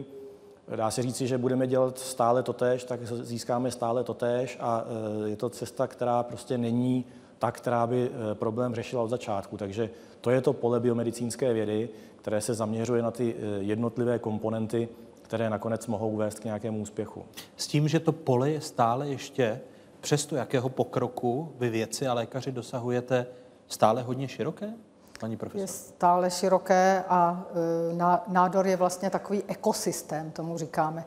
dá 0.76 0.92
se 0.92 1.02
říci, 1.02 1.28
že 1.28 1.38
budeme 1.38 1.68
dělat 1.68 2.00
stále 2.00 2.44
totéž, 2.44 2.84
tak 2.84 3.00
získáme 3.08 3.72
stále 3.72 4.04
totéž 4.04 4.58
a 4.60 4.86
eh, 4.86 5.30
je 5.30 5.36
to 5.36 5.50
cesta, 5.50 5.88
která 5.88 6.24
prostě 6.24 6.58
není 6.58 7.06
ta, 7.46 7.52
která 7.52 7.88
by 7.88 8.10
eh, 8.10 8.36
problém 8.36 8.76
řešila 8.76 9.04
od 9.04 9.10
začátku. 9.10 9.58
Takže 9.58 9.90
to 10.22 10.30
je 10.32 10.42
to 10.42 10.54
pole 10.54 10.80
biomedicínské 10.80 11.54
vědy, 11.54 11.90
které 12.16 12.42
se 12.42 12.54
zaměřuje 12.54 13.02
na 13.02 13.12
ty 13.12 13.36
eh, 13.38 13.64
jednotlivé 13.64 14.20
komponenty, 14.20 14.90
které 15.22 15.50
nakonec 15.50 15.88
mohou 15.88 16.16
vést 16.16 16.40
k 16.40 16.44
nějakému 16.44 16.80
úspěchu. 16.80 17.26
S 17.58 17.68
tím, 17.68 17.88
že 17.88 18.00
to 18.00 18.12
pole 18.12 18.50
je 18.50 18.62
stále 18.62 19.08
ještě, 19.08 19.62
přesto 20.02 20.36
jakého 20.36 20.70
pokroku 20.70 21.52
vy 21.60 21.70
věci 21.70 22.08
a 22.08 22.14
lékaři 22.14 22.52
dosahujete, 22.52 23.28
stále 23.68 24.02
hodně 24.02 24.28
široké? 24.28 24.74
Paní 25.20 25.38
profesor. 25.38 25.62
Je 25.62 25.68
stále 25.68 26.32
široké 26.32 27.04
a 27.10 27.46
e, 27.92 28.32
nádor 28.34 28.68
je 28.68 28.76
vlastně 28.76 29.10
takový 29.10 29.44
ekosystém, 29.48 30.32
tomu 30.32 30.58
říkáme, 30.58 31.06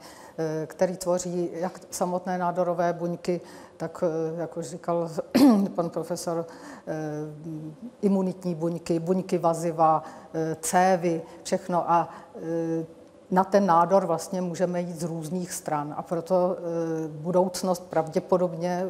který 0.66 0.96
tvoří 0.96 1.50
jak 1.52 1.80
samotné 1.90 2.38
nádorové 2.38 2.92
buňky, 2.92 3.40
tak, 3.78 4.04
e, 4.06 4.40
jak 4.40 4.56
už 4.56 4.66
říkal 4.66 5.10
pan 5.74 5.90
profesor, 5.90 6.46
imunitní 8.02 8.54
buňky, 8.54 8.98
buňky 8.98 9.38
vaziva, 9.38 10.02
cévy, 10.60 11.22
všechno. 11.42 11.90
A 11.90 12.08
na 13.30 13.44
ten 13.44 13.66
nádor 13.66 14.06
vlastně 14.06 14.42
můžeme 14.42 14.80
jít 14.80 15.00
z 15.00 15.02
různých 15.02 15.52
stran 15.52 15.94
a 15.96 16.02
proto 16.02 16.56
budoucnost 17.08 17.90
pravděpodobně 17.90 18.86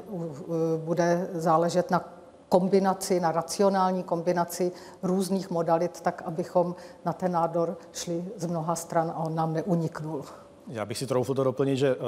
bude 0.77 1.29
záležet 1.33 1.91
na 1.91 2.19
kombinaci, 2.49 3.21
na 3.21 3.33
racionální 3.33 4.03
kombinaci 4.03 4.73
různých 5.03 5.51
modalit, 5.51 6.01
tak 6.01 6.23
abychom 6.27 6.75
na 7.05 7.13
ten 7.13 7.33
nádor 7.33 7.77
šli 7.93 8.25
z 8.37 8.47
mnoha 8.47 8.77
stran 8.77 9.11
a 9.11 9.19
on 9.19 9.35
nám 9.35 9.53
neuniknul. 9.53 10.25
Já 10.69 10.85
bych 10.85 10.99
si 10.99 11.07
troufl 11.07 11.35
to 11.35 11.45
doplnit, 11.45 11.77
že 11.77 11.97
eh, 11.97 11.99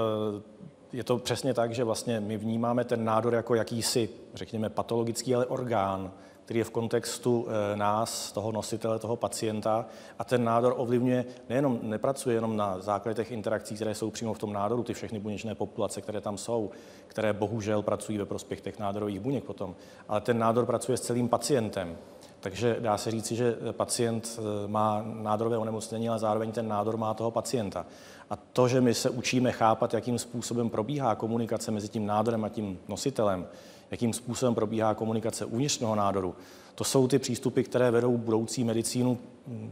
je 0.92 1.04
to 1.04 1.18
přesně 1.18 1.54
tak, 1.54 1.74
že 1.74 1.84
vlastně 1.84 2.20
my 2.20 2.36
vnímáme 2.36 2.84
ten 2.84 3.04
nádor 3.04 3.34
jako 3.34 3.54
jakýsi, 3.54 4.08
řekněme, 4.34 4.70
patologický, 4.70 5.34
ale 5.34 5.46
orgán, 5.46 6.12
který 6.44 6.58
je 6.58 6.64
v 6.64 6.70
kontextu 6.70 7.46
eh, 7.48 7.76
nás, 7.76 8.32
toho 8.32 8.52
nositele, 8.52 8.98
toho 8.98 9.16
pacienta 9.16 9.86
a 10.18 10.24
ten 10.24 10.44
nádor 10.44 10.74
ovlivňuje, 10.76 11.24
nejenom, 11.48 11.78
nepracuje 11.82 12.34
jenom 12.34 12.56
na 12.56 12.80
základě 12.80 13.16
těch 13.16 13.30
interakcí, 13.30 13.74
které 13.74 13.94
jsou 13.94 14.10
přímo 14.10 14.34
v 14.34 14.38
tom 14.38 14.52
nádoru, 14.52 14.82
ty 14.82 14.94
všechny 14.94 15.18
buněčné 15.18 15.54
populace, 15.54 16.00
které 16.00 16.20
tam 16.20 16.38
jsou, 16.38 16.70
které 17.06 17.32
bohužel 17.32 17.82
pracují 17.82 18.18
ve 18.18 18.26
prospěch 18.26 18.60
těch 18.60 18.78
nádorových 18.78 19.20
buněk 19.20 19.44
potom, 19.44 19.74
ale 20.08 20.20
ten 20.20 20.38
nádor 20.38 20.66
pracuje 20.66 20.96
s 20.96 21.00
celým 21.00 21.28
pacientem. 21.28 21.96
Takže 22.40 22.76
dá 22.80 22.98
se 22.98 23.10
říci, 23.10 23.36
že 23.36 23.56
pacient 23.72 24.38
eh, 24.38 24.68
má 24.68 25.02
nádorové 25.04 25.58
onemocnění, 25.58 26.08
ale 26.08 26.18
zároveň 26.18 26.52
ten 26.52 26.68
nádor 26.68 26.96
má 26.96 27.14
toho 27.14 27.30
pacienta. 27.30 27.86
A 28.30 28.36
to, 28.36 28.68
že 28.68 28.80
my 28.80 28.94
se 28.94 29.10
učíme 29.10 29.52
chápat, 29.52 29.94
jakým 29.94 30.18
způsobem 30.18 30.70
probíhá 30.70 31.14
komunikace 31.14 31.70
mezi 31.70 31.88
tím 31.88 32.06
nádorem 32.06 32.44
a 32.44 32.48
tím 32.48 32.78
nositelem, 32.88 33.46
jakým 33.90 34.12
způsobem 34.12 34.54
probíhá 34.54 34.94
komunikace 34.94 35.44
uvnitř 35.44 35.78
toho 35.78 35.94
nádoru. 35.94 36.34
To 36.74 36.84
jsou 36.84 37.08
ty 37.08 37.18
přístupy, 37.18 37.62
které 37.62 37.90
vedou 37.90 38.16
budoucí 38.16 38.64
medicínu 38.64 39.18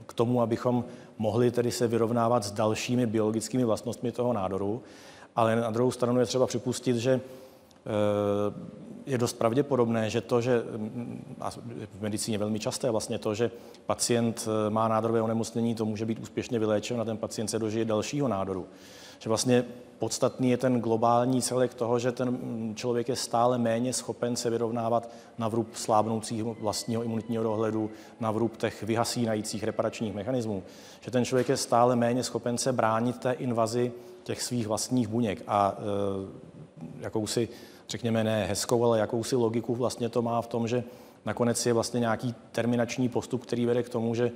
k 0.06 0.12
tomu, 0.12 0.42
abychom 0.42 0.84
mohli 1.18 1.50
tedy 1.50 1.70
se 1.70 1.88
vyrovnávat 1.88 2.44
s 2.44 2.52
dalšími 2.52 3.06
biologickými 3.06 3.64
vlastnostmi 3.64 4.12
toho 4.12 4.32
nádoru. 4.32 4.82
Ale 5.36 5.56
na 5.56 5.70
druhou 5.70 5.90
stranu 5.90 6.20
je 6.20 6.26
třeba 6.26 6.46
připustit, 6.46 6.96
že 6.96 7.20
eh, 7.20 8.78
je 9.08 9.18
dost 9.18 9.32
pravděpodobné, 9.32 10.10
že 10.10 10.20
to, 10.20 10.40
že 10.40 10.62
mm, 10.76 11.36
a 11.40 11.50
v 11.50 12.00
medicíně 12.00 12.38
velmi 12.38 12.58
časté 12.58 12.90
vlastně 12.90 13.18
to, 13.18 13.34
že 13.34 13.50
pacient 13.86 14.48
eh, 14.48 14.70
má 14.70 14.88
nádorové 14.88 15.22
onemocnění, 15.22 15.74
to 15.74 15.84
může 15.84 16.06
být 16.06 16.18
úspěšně 16.18 16.58
vyléčen 16.58 17.00
a 17.00 17.04
ten 17.04 17.16
pacient 17.16 17.48
se 17.48 17.58
dožije 17.58 17.84
dalšího 17.84 18.28
nádoru. 18.28 18.66
Že 19.18 19.28
vlastně 19.28 19.64
podstatný 19.98 20.50
je 20.50 20.56
ten 20.56 20.80
globální 20.80 21.42
celek 21.42 21.74
toho, 21.74 21.98
že 21.98 22.12
ten 22.12 22.38
člověk 22.74 23.08
je 23.08 23.16
stále 23.16 23.58
méně 23.58 23.92
schopen 23.92 24.36
se 24.36 24.50
vyrovnávat 24.50 25.10
na 25.38 25.48
vrub 25.48 25.68
slábnoucího 25.76 26.56
vlastního 26.60 27.02
imunitního 27.02 27.42
dohledu, 27.42 27.90
na 28.20 28.30
vrub 28.30 28.56
těch 28.56 28.82
vyhasínajících 28.82 29.64
reparačních 29.64 30.14
mechanismů. 30.14 30.62
Že 31.00 31.10
ten 31.10 31.24
člověk 31.24 31.48
je 31.48 31.56
stále 31.56 31.96
méně 31.96 32.24
schopen 32.24 32.58
se 32.58 32.72
bránit 32.72 33.18
té 33.18 33.32
invazi 33.32 33.92
těch 34.22 34.42
svých 34.42 34.66
vlastních 34.66 35.08
buněk 35.08 35.42
a 35.46 35.78
e, 35.78 36.48
jakousi, 37.00 37.48
řekněme, 37.88 38.24
ne 38.24 38.46
hezkou, 38.46 38.84
ale 38.84 38.98
jakousi 38.98 39.36
logiku 39.36 39.74
vlastně 39.74 40.08
to 40.08 40.22
má 40.22 40.42
v 40.42 40.46
tom, 40.46 40.68
že 40.68 40.84
nakonec 41.26 41.66
je 41.66 41.72
vlastně 41.72 42.00
nějaký 42.00 42.34
terminační 42.52 43.08
postup, 43.08 43.42
který 43.42 43.66
vede 43.66 43.82
k 43.82 43.88
tomu, 43.88 44.14
že 44.14 44.30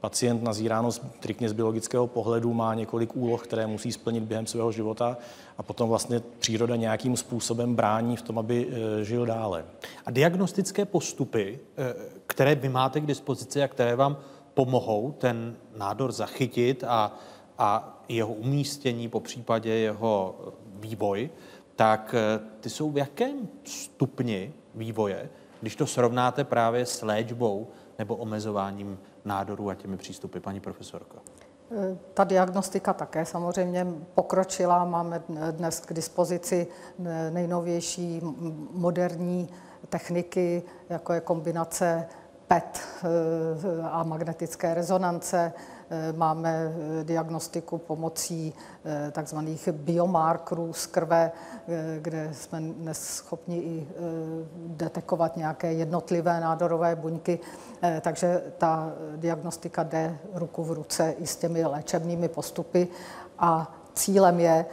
Pacient 0.00 0.42
nazíráno 0.42 0.92
striktně 0.92 1.48
z 1.48 1.52
biologického 1.52 2.06
pohledu 2.06 2.54
má 2.54 2.74
několik 2.74 3.16
úloh, 3.16 3.44
které 3.44 3.66
musí 3.66 3.92
splnit 3.92 4.22
během 4.22 4.46
svého 4.46 4.72
života 4.72 5.16
a 5.58 5.62
potom 5.62 5.88
vlastně 5.88 6.22
příroda 6.38 6.76
nějakým 6.76 7.16
způsobem 7.16 7.74
brání 7.74 8.16
v 8.16 8.22
tom, 8.22 8.38
aby 8.38 8.68
e, 8.70 9.04
žil 9.04 9.26
dále. 9.26 9.64
A 10.06 10.10
diagnostické 10.10 10.84
postupy, 10.84 11.58
e, 11.78 11.94
které 12.26 12.54
vy 12.54 12.68
máte 12.68 13.00
k 13.00 13.06
dispozici 13.06 13.62
a 13.62 13.68
které 13.68 13.96
vám 13.96 14.16
pomohou 14.54 15.14
ten 15.18 15.56
nádor 15.76 16.12
zachytit 16.12 16.84
a, 16.84 17.18
a 17.58 18.00
jeho 18.08 18.32
umístění, 18.32 19.08
po 19.08 19.20
případě 19.20 19.70
jeho 19.70 20.34
vývoj, 20.74 21.30
tak 21.78 22.14
e, 22.14 22.40
ty 22.60 22.70
jsou 22.70 22.90
v 22.90 22.96
jakém 22.98 23.48
stupni 23.64 24.54
vývoje, 24.74 25.30
když 25.60 25.76
to 25.76 25.86
srovnáte 25.86 26.44
právě 26.44 26.86
s 26.86 27.02
léčbou 27.02 27.68
nebo 27.98 28.16
omezováním 28.16 28.98
nádorů 29.24 29.70
a 29.70 29.74
těmi 29.74 29.96
přístupy, 29.96 30.38
paní 30.38 30.60
profesorko? 30.60 31.16
Ta 32.14 32.24
diagnostika 32.24 32.92
také 32.92 33.24
samozřejmě 33.24 33.86
pokročila. 34.14 34.84
Máme 34.84 35.22
dnes 35.50 35.80
k 35.80 35.92
dispozici 35.92 36.66
nejnovější 37.30 38.20
moderní 38.70 39.48
techniky, 39.88 40.62
jako 40.88 41.12
je 41.12 41.20
kombinace 41.20 42.06
PET 42.48 42.80
eh, 43.04 43.08
a 43.90 44.02
magnetické 44.02 44.74
rezonance, 44.74 45.52
Eh, 45.52 45.77
máme 46.16 46.72
eh, 47.00 47.04
diagnostiku 47.04 47.78
pomocí 47.78 48.52
eh, 48.84 49.10
takzvaných 49.10 49.68
biomarkerů 49.72 50.72
z 50.72 50.86
krve, 50.86 51.32
kde 52.00 52.30
jsme 52.32 52.60
dnes 52.60 53.02
schopni 53.02 53.56
i 53.56 53.88
detekovat 54.66 55.36
nějaké 55.36 55.72
jednotlivé 55.72 56.40
nádorové 56.40 56.96
buňky. 56.96 57.38
Takže 58.00 58.42
ta 58.58 58.92
diagnostika 59.16 59.82
jde 59.82 60.18
ruku 60.34 60.64
v 60.64 60.72
ruce 60.72 61.14
i 61.18 61.26
s 61.26 61.36
těmi 61.36 61.64
léčebnými 61.64 62.28
postupy 62.28 62.88
a 63.38 63.74
cílem 63.94 64.40
je... 64.40 64.66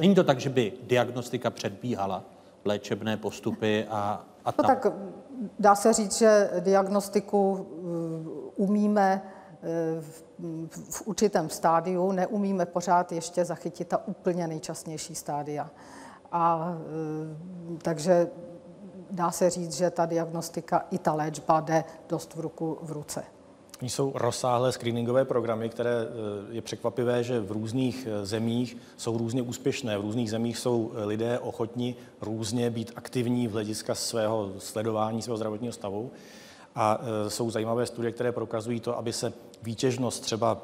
Není 0.00 0.14
to 0.14 0.24
tak, 0.24 0.40
že 0.40 0.50
by 0.50 0.72
diagnostika 0.82 1.50
předbíhala 1.50 2.24
léčebné 2.64 3.16
postupy 3.16 3.86
a, 3.90 4.24
a 4.44 4.52
tam... 4.52 4.66
No 4.66 4.74
tak 4.74 4.92
dá 5.58 5.74
se 5.74 5.92
říct, 5.92 6.18
že 6.18 6.50
diagnostiku 6.60 7.66
umíme 8.56 9.22
v, 10.90 11.02
určitém 11.04 11.48
stádiu, 11.48 12.12
neumíme 12.12 12.66
pořád 12.66 13.12
ještě 13.12 13.44
zachytit 13.44 13.88
ta 13.88 14.06
úplně 14.06 14.48
nejčastnější 14.48 15.14
stádia. 15.14 15.70
A 16.32 16.74
e, 17.74 17.78
takže 17.78 18.28
dá 19.10 19.30
se 19.30 19.50
říct, 19.50 19.72
že 19.72 19.90
ta 19.90 20.06
diagnostika 20.06 20.86
i 20.90 20.98
ta 20.98 21.14
léčba 21.14 21.60
jde 21.60 21.84
dost 22.08 22.34
v 22.34 22.40
ruku 22.40 22.78
v 22.82 22.92
ruce. 22.92 23.24
Jsou 23.80 24.12
rozsáhlé 24.14 24.72
screeningové 24.72 25.24
programy, 25.24 25.68
které 25.68 25.90
e, 25.90 26.06
je 26.54 26.62
překvapivé, 26.62 27.24
že 27.24 27.40
v 27.40 27.52
různých 27.52 28.06
e, 28.06 28.26
zemích 28.26 28.76
jsou 28.96 29.18
různě 29.18 29.42
úspěšné. 29.42 29.98
V 29.98 30.00
různých 30.00 30.30
zemích 30.30 30.58
jsou 30.58 30.92
lidé 30.94 31.38
ochotní 31.38 31.96
různě 32.20 32.70
být 32.70 32.92
aktivní 32.96 33.48
v 33.48 33.52
hlediska 33.52 33.94
svého 33.94 34.52
sledování 34.58 35.22
svého 35.22 35.36
zdravotního 35.36 35.72
stavu. 35.72 36.10
A 36.74 37.00
jsou 37.28 37.50
zajímavé 37.50 37.86
studie, 37.86 38.12
které 38.12 38.32
prokazují 38.32 38.80
to, 38.80 38.98
aby 38.98 39.12
se 39.12 39.32
výtěžnost 39.62 40.22
třeba 40.22 40.60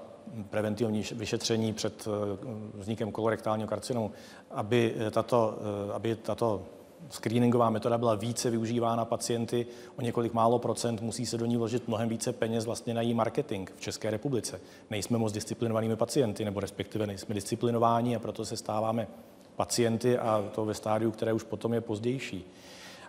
preventivní 0.51 1.05
vyšetření 1.13 1.73
před 1.73 2.09
eh, 2.09 2.47
vznikem 2.75 3.13
kolorektálního 3.13 3.69
karcinomu, 3.69 4.13
aby 4.51 4.95
eh, 4.99 5.11
tato, 5.11 5.59
aby 5.93 6.17
tato 6.17 6.63
screeningová 7.09 7.71
metoda 7.71 7.99
byla 7.99 8.15
více 8.15 8.51
využívána 8.51 9.05
pacienty 9.05 9.67
o 9.97 10.03
několik 10.03 10.33
málo 10.33 10.59
procent, 10.59 11.01
musí 11.01 11.27
se 11.27 11.39
do 11.39 11.47
ní 11.47 11.57
vložit 11.57 11.89
mnohem 11.89 12.09
více 12.09 12.33
peněz 12.33 12.65
vlastně 12.65 12.95
na 12.95 13.03
její 13.03 13.15
marketing 13.15 13.71
v 13.77 13.81
České 13.81 14.11
republice. 14.11 14.61
Nejsme 14.91 15.19
moc 15.19 15.33
disciplinovanými 15.33 15.97
pacienty, 15.97 16.45
nebo 16.45 16.61
respektive 16.61 17.07
nejsme 17.07 17.35
disciplinováni 17.35 18.17
a 18.17 18.19
proto 18.19 18.45
se 18.45 18.57
stáváme 18.57 19.09
pacienty 19.57 20.19
a 20.19 20.51
to 20.55 20.65
ve 20.65 20.75
stádiu, 20.75 21.11
které 21.11 21.33
už 21.33 21.43
potom 21.43 21.75
je 21.75 21.81
pozdější. 21.81 22.47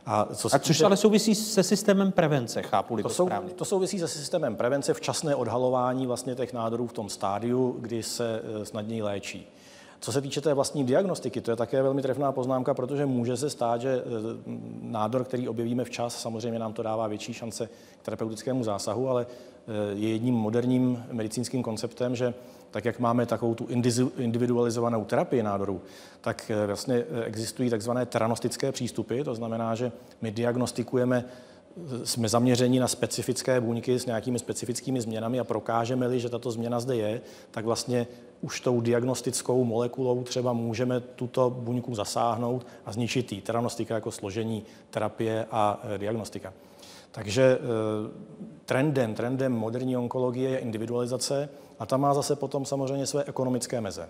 A, 0.06 0.28
co 0.36 0.56
a 0.56 0.60
což 0.60 0.82
ale 0.82 0.97
souvisí 0.97 1.36
se 1.36 1.64
systémem 1.64 2.12
prevence, 2.12 2.62
chápu 2.62 2.97
to, 2.97 3.04
to 3.04 3.10
sou, 3.10 3.26
správně. 3.26 3.49
To 3.49 3.66
souvisí 3.66 3.99
se 3.99 4.08
systémem 4.08 4.56
prevence, 4.56 4.93
včasné 4.93 5.36
odhalování 5.36 6.08
vlastně 6.08 6.36
těch 6.36 6.54
nádorů 6.54 6.88
v 6.88 6.93
tom 6.93 7.10
stádiu, 7.10 7.76
kdy 7.80 8.04
se 8.04 8.41
eh, 8.62 8.66
snadněji 8.66 9.02
léčí. 9.02 9.47
Co 9.99 10.12
se 10.12 10.22
týče 10.22 10.41
té 10.41 10.54
vlastní 10.54 10.84
diagnostiky, 10.84 11.41
to 11.41 11.52
je 11.52 11.58
také 11.58 11.82
velmi 11.82 12.02
trefná 12.02 12.32
poznámka, 12.32 12.74
protože 12.74 13.06
může 13.06 13.38
se 13.38 13.49
stát, 13.49 13.82
že 13.82 13.89
eh, 13.89 14.02
nádor, 14.82 15.24
který 15.24 15.49
objevíme 15.49 15.84
včas, 15.84 16.22
samozřejmě 16.22 16.60
nám 16.60 16.74
to 16.74 16.84
dává 16.84 17.08
větší 17.08 17.34
šance 17.34 17.70
k 18.02 18.06
terapeutickému 18.06 18.64
zásahu, 18.64 19.10
ale 19.10 19.26
eh, 19.30 19.93
je 19.93 20.10
jedním 20.10 20.36
moderním 20.36 21.04
medicínským 21.12 21.64
konceptem, 21.64 22.16
že 22.16 22.34
tak 22.72 22.86
jak 22.86 22.99
máme 22.99 23.26
takovou 23.26 23.55
tu 23.55 23.67
individualizovanou 24.17 25.05
terapii 25.05 25.43
nádorů, 25.43 25.82
tak 26.22 26.51
eh, 26.51 26.67
vlastně 26.67 27.03
existují 27.26 27.69
takzvané 27.69 28.05
teranostické 28.05 28.72
přístupy, 28.72 29.22
to 29.22 29.36
znamená, 29.36 29.76
že 29.76 29.91
my 30.22 30.32
diagnostikujeme 30.32 31.26
jsme 32.03 32.30
zaměřeni 32.30 32.80
na 32.80 32.88
specifické 32.88 33.61
buňky 33.61 33.99
s 33.99 34.05
nějakými 34.05 34.39
specifickými 34.39 35.01
změnami 35.01 35.39
a 35.39 35.43
prokážeme-li, 35.43 36.19
že 36.19 36.30
tato 36.30 36.51
změna 36.51 36.80
zde 36.80 36.95
je, 36.95 37.22
tak 37.51 37.65
vlastně 37.65 38.07
už 38.41 38.59
tou 38.59 38.82
diagnostickou 38.82 39.63
molekulou 39.63 40.24
třeba 40.24 40.53
můžeme 40.53 40.99
tuto 40.99 41.49
buňku 41.49 41.95
zasáhnout 41.95 42.67
a 42.86 42.91
zničit 42.91 43.32
ji. 43.32 43.41
Teranostika 43.41 43.95
jako 43.95 44.11
složení 44.11 44.63
terapie 44.89 45.45
a 45.51 45.82
diagnostika. 45.97 46.53
Takže 47.11 47.59
trendem, 48.65 49.15
trendem 49.15 49.53
moderní 49.53 49.97
onkologie 49.97 50.49
je 50.49 50.57
individualizace 50.57 51.49
a 51.82 51.86
ta 51.86 51.97
má 51.97 52.13
zase 52.13 52.36
potom 52.36 52.65
samozřejmě 52.65 53.05
své 53.05 53.23
ekonomické 53.23 53.82
meze. 53.82 54.09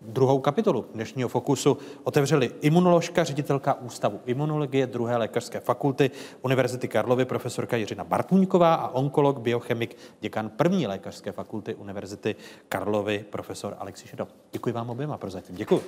Druhou 0.00 0.38
kapitolu 0.38 0.86
dnešního 0.94 1.28
Fokusu 1.28 1.78
otevřeli 2.04 2.50
imunoložka, 2.60 3.24
ředitelka 3.24 3.74
Ústavu 3.74 4.20
imunologie 4.26 4.86
druhé 4.86 5.16
lékařské 5.16 5.60
fakulty 5.60 6.10
Univerzity 6.42 6.88
Karlovy 6.88 7.24
profesorka 7.24 7.76
Jiřina 7.76 8.04
Bartůňková 8.04 8.74
a 8.74 8.88
onkolog, 8.88 9.38
biochemik, 9.38 9.96
děkan 10.20 10.50
první 10.50 10.86
lékařské 10.86 11.32
fakulty 11.32 11.74
Univerzity 11.74 12.36
Karlovy 12.68 13.24
profesor 13.30 13.76
Alexi 13.78 14.08
Šedo. 14.08 14.28
Děkuji 14.52 14.72
vám 14.72 14.90
oběma 14.90 15.18
prozatím. 15.18 15.56
Děkuji. 15.56 15.82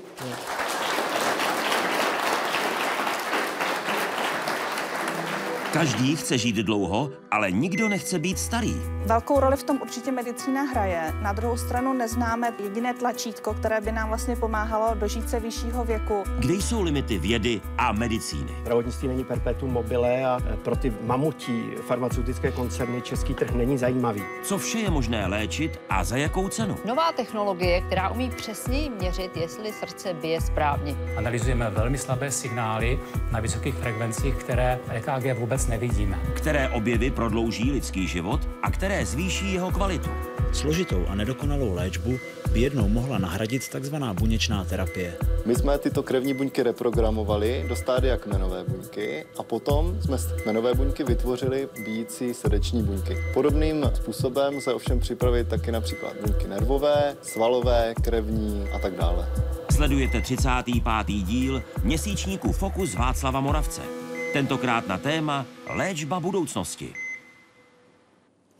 Každý 5.73 6.17
chce 6.17 6.39
žít 6.39 6.57
dlouho, 6.57 7.11
ale 7.31 7.51
nikdo 7.53 7.89
nechce 7.89 8.19
být 8.19 8.39
starý. 8.39 8.75
Velkou 9.07 9.41
roli 9.41 9.57
v 9.57 9.63
tom 9.63 9.79
určitě 9.83 10.13
medicína 10.13 10.63
hraje. 10.63 11.13
Na 11.23 11.33
druhou 11.33 11.57
stranu 11.57 11.93
neznáme 11.93 12.53
jediné 12.63 12.95
tlačítko, 12.95 13.55
které 13.55 13.81
by 13.81 13.93
nám 13.93 14.09
vlastně 14.09 14.37
pomáhalo 14.37 14.95
dožít 14.95 15.31
se 15.31 15.41
vyššího 15.41 15.85
věku. 15.85 16.23
Kde 16.39 16.55
jsou 16.55 16.83
limity 16.83 17.19
vědy 17.19 17.61
a 17.79 17.93
medicíny? 17.93 18.53
Zdravotnictví 18.61 19.09
není 19.09 19.25
perpetuum 19.25 19.73
mobile 19.73 20.25
a 20.25 20.41
pro 20.65 20.77
ty 20.77 20.93
mamutí 21.03 21.65
farmaceutické 21.87 22.51
koncerny 22.53 23.03
český 23.03 23.35
trh 23.35 23.51
není 23.51 23.79
zajímavý. 23.79 24.23
Co 24.43 24.59
vše 24.59 24.79
je 24.79 24.91
možné 24.91 25.27
léčit 25.27 25.81
a 25.89 26.05
za 26.05 26.17
jakou 26.17 26.49
cenu? 26.49 26.77
Nová 26.85 27.13
technologie, 27.13 27.81
která 27.81 28.09
umí 28.09 28.31
přesněji 28.31 28.91
měřit, 28.91 29.37
jestli 29.37 29.73
srdce 29.73 30.15
bije 30.15 30.41
správně. 30.41 30.97
Analyzujeme 31.17 31.71
velmi 31.71 31.99
slabé 31.99 32.31
signály 32.31 33.01
na 33.33 33.41
vysokých 33.41 33.75
frekvencích, 33.75 34.35
které 34.35 34.79
EKG 34.89 35.39
vůbec 35.39 35.60
nevidíme. 35.67 36.21
Které 36.35 36.69
objevy 36.69 37.11
prodlouží 37.11 37.73
lidský 37.73 38.09
život 38.09 38.49
a 38.63 38.71
které 38.71 39.07
zvýší 39.07 39.53
jeho 39.53 39.71
kvalitu. 39.71 40.11
Složitou 40.53 41.07
a 41.09 41.15
nedokonalou 41.15 41.75
léčbu 41.75 42.19
by 42.53 42.61
jednou 42.61 42.89
mohla 42.89 43.19
nahradit 43.19 43.69
takzvaná 43.69 44.15
buněčná 44.15 44.65
terapie. 44.65 45.17
My 45.47 45.55
jsme 45.55 45.79
tyto 45.79 46.03
krevní 46.03 46.35
buňky 46.35 46.63
reprogramovali 46.63 47.65
do 47.69 47.77
stádia 47.77 48.17
kmenové 48.17 48.65
buňky 48.65 49.25
a 49.39 49.43
potom 49.43 49.97
jsme 50.01 50.19
z 50.19 50.33
kmenové 50.43 50.75
buňky 50.75 51.05
vytvořili 51.05 51.69
bíjící 51.85 52.35
srdeční 52.35 52.83
buňky. 52.83 53.17
Podobným 53.35 53.91
způsobem 53.95 54.61
se 54.61 54.75
ovšem 54.75 55.01
připravit 55.01 55.49
taky 55.49 55.73
například 55.73 56.13
buňky 56.27 56.49
nervové, 56.49 57.17
svalové, 57.23 57.95
krevní 58.03 58.69
a 58.75 58.79
tak 58.79 58.97
dále. 58.97 59.29
Sledujete 59.71 60.21
35. 60.21 61.07
díl 61.07 61.63
měsíčníku 61.83 62.53
Fokus 62.53 62.95
Václava 62.95 63.41
Moravce. 63.41 64.00
Tentokrát 64.33 64.87
na 64.87 64.99
téma 64.99 65.47
léčba 65.67 66.21
budoucnosti. 66.21 66.95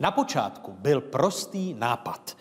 Na 0.01 0.11
počátku 0.11 0.73
byl 0.73 1.01
prostý 1.01 1.75
nápad. 1.75 2.37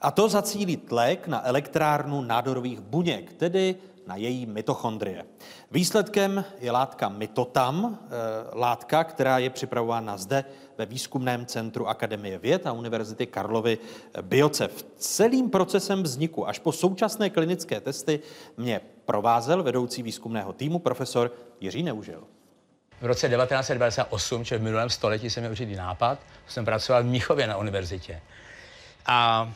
A 0.00 0.10
to 0.10 0.28
zacílit 0.28 0.92
lék 0.92 1.26
na 1.26 1.46
elektrárnu 1.46 2.20
nádorových 2.20 2.80
buněk, 2.80 3.32
tedy 3.32 3.76
na 4.06 4.16
její 4.16 4.46
mitochondrie. 4.46 5.24
Výsledkem 5.70 6.44
je 6.60 6.72
látka 6.72 7.08
mitotam, 7.08 7.98
e, 7.98 8.58
látka, 8.58 9.04
která 9.04 9.38
je 9.38 9.50
připravována 9.50 10.16
zde 10.16 10.44
ve 10.78 10.86
výzkumném 10.86 11.46
centru 11.46 11.88
Akademie 11.88 12.38
věd 12.38 12.66
a 12.66 12.72
Univerzity 12.72 13.26
Karlovy 13.26 13.78
Biocev. 14.22 14.86
Celým 14.96 15.50
procesem 15.50 16.02
vzniku 16.02 16.48
až 16.48 16.58
po 16.58 16.72
současné 16.72 17.30
klinické 17.30 17.80
testy 17.80 18.20
mě 18.56 18.80
provázel 19.04 19.62
vedoucí 19.62 20.02
výzkumného 20.02 20.52
týmu 20.52 20.78
profesor 20.78 21.32
Jiří 21.60 21.82
Neužil. 21.82 22.24
V 23.02 23.06
roce 23.06 23.28
1998, 23.28 24.44
čili 24.44 24.60
v 24.60 24.62
minulém 24.62 24.90
století, 24.90 25.30
jsem 25.30 25.40
měl 25.40 25.50
určitý 25.50 25.76
nápad. 25.76 26.18
Jsem 26.48 26.64
pracoval 26.64 27.02
v 27.02 27.06
Míchově 27.06 27.46
na 27.46 27.56
univerzitě. 27.56 28.20
A 29.06 29.50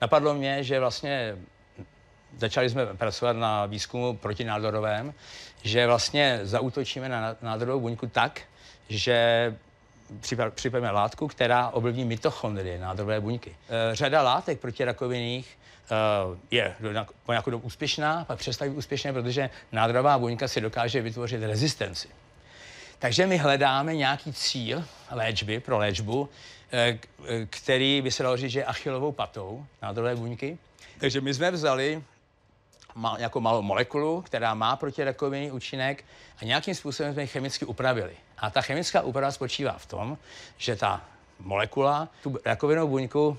napadlo 0.00 0.34
mě, 0.34 0.64
že 0.64 0.80
vlastně 0.80 1.36
začali 2.38 2.70
jsme 2.70 2.86
pracovat 2.86 3.32
na 3.36 3.66
výzkumu 3.66 4.16
protinádorovém, 4.16 5.14
že 5.62 5.86
vlastně 5.86 6.40
zautočíme 6.42 7.08
na 7.08 7.36
nádorovou 7.42 7.80
buňku 7.80 8.06
tak, 8.06 8.40
že 8.88 9.54
připravíme 10.54 10.90
látku, 10.90 11.28
která 11.28 11.68
ovlivní 11.68 12.04
mitochondrie 12.04 12.78
nádorové 12.78 13.20
buňky. 13.20 13.56
E, 13.68 13.94
řada 13.94 14.22
látek 14.22 14.60
protirakovinných 14.60 15.58
e, 15.90 16.56
je 16.56 16.74
po 17.26 17.32
nějakou 17.32 17.50
dobu 17.50 17.66
úspěšná, 17.66 18.24
pak 18.24 18.38
přestaví 18.38 18.70
úspěšné, 18.70 19.12
protože 19.12 19.50
nádorová 19.72 20.18
buňka 20.18 20.48
si 20.48 20.60
dokáže 20.60 21.02
vytvořit 21.02 21.42
rezistenci. 21.42 22.08
Takže 23.04 23.26
my 23.26 23.38
hledáme 23.38 23.96
nějaký 23.96 24.32
cíl 24.32 24.84
léčby 25.10 25.60
pro 25.60 25.78
léčbu, 25.78 26.28
eh, 26.72 26.98
eh, 27.26 27.46
který 27.46 28.02
by 28.02 28.10
se 28.10 28.22
dalo 28.22 28.36
říct, 28.36 28.50
že 28.50 28.60
je 28.60 28.64
achilovou 28.64 29.12
patou 29.12 29.66
nádorové 29.82 30.16
buňky. 30.16 30.58
Takže 30.98 31.20
my 31.20 31.34
jsme 31.34 31.50
vzali 31.50 32.02
jako 33.18 33.40
malou 33.40 33.62
molekulu, 33.62 34.22
která 34.22 34.54
má 34.54 34.76
protirakovinný 34.76 35.50
účinek 35.50 36.04
a 36.38 36.44
nějakým 36.44 36.74
způsobem 36.74 37.12
jsme 37.12 37.22
ji 37.22 37.28
chemicky 37.28 37.64
upravili. 37.64 38.16
A 38.38 38.50
ta 38.50 38.60
chemická 38.60 39.02
úprava 39.02 39.32
spočívá 39.32 39.72
v 39.72 39.86
tom, 39.86 40.18
že 40.56 40.76
ta 40.76 41.04
molekula 41.40 42.08
tu 42.22 42.38
rakovinou 42.44 42.88
buňku 42.88 43.28
uh, 43.28 43.36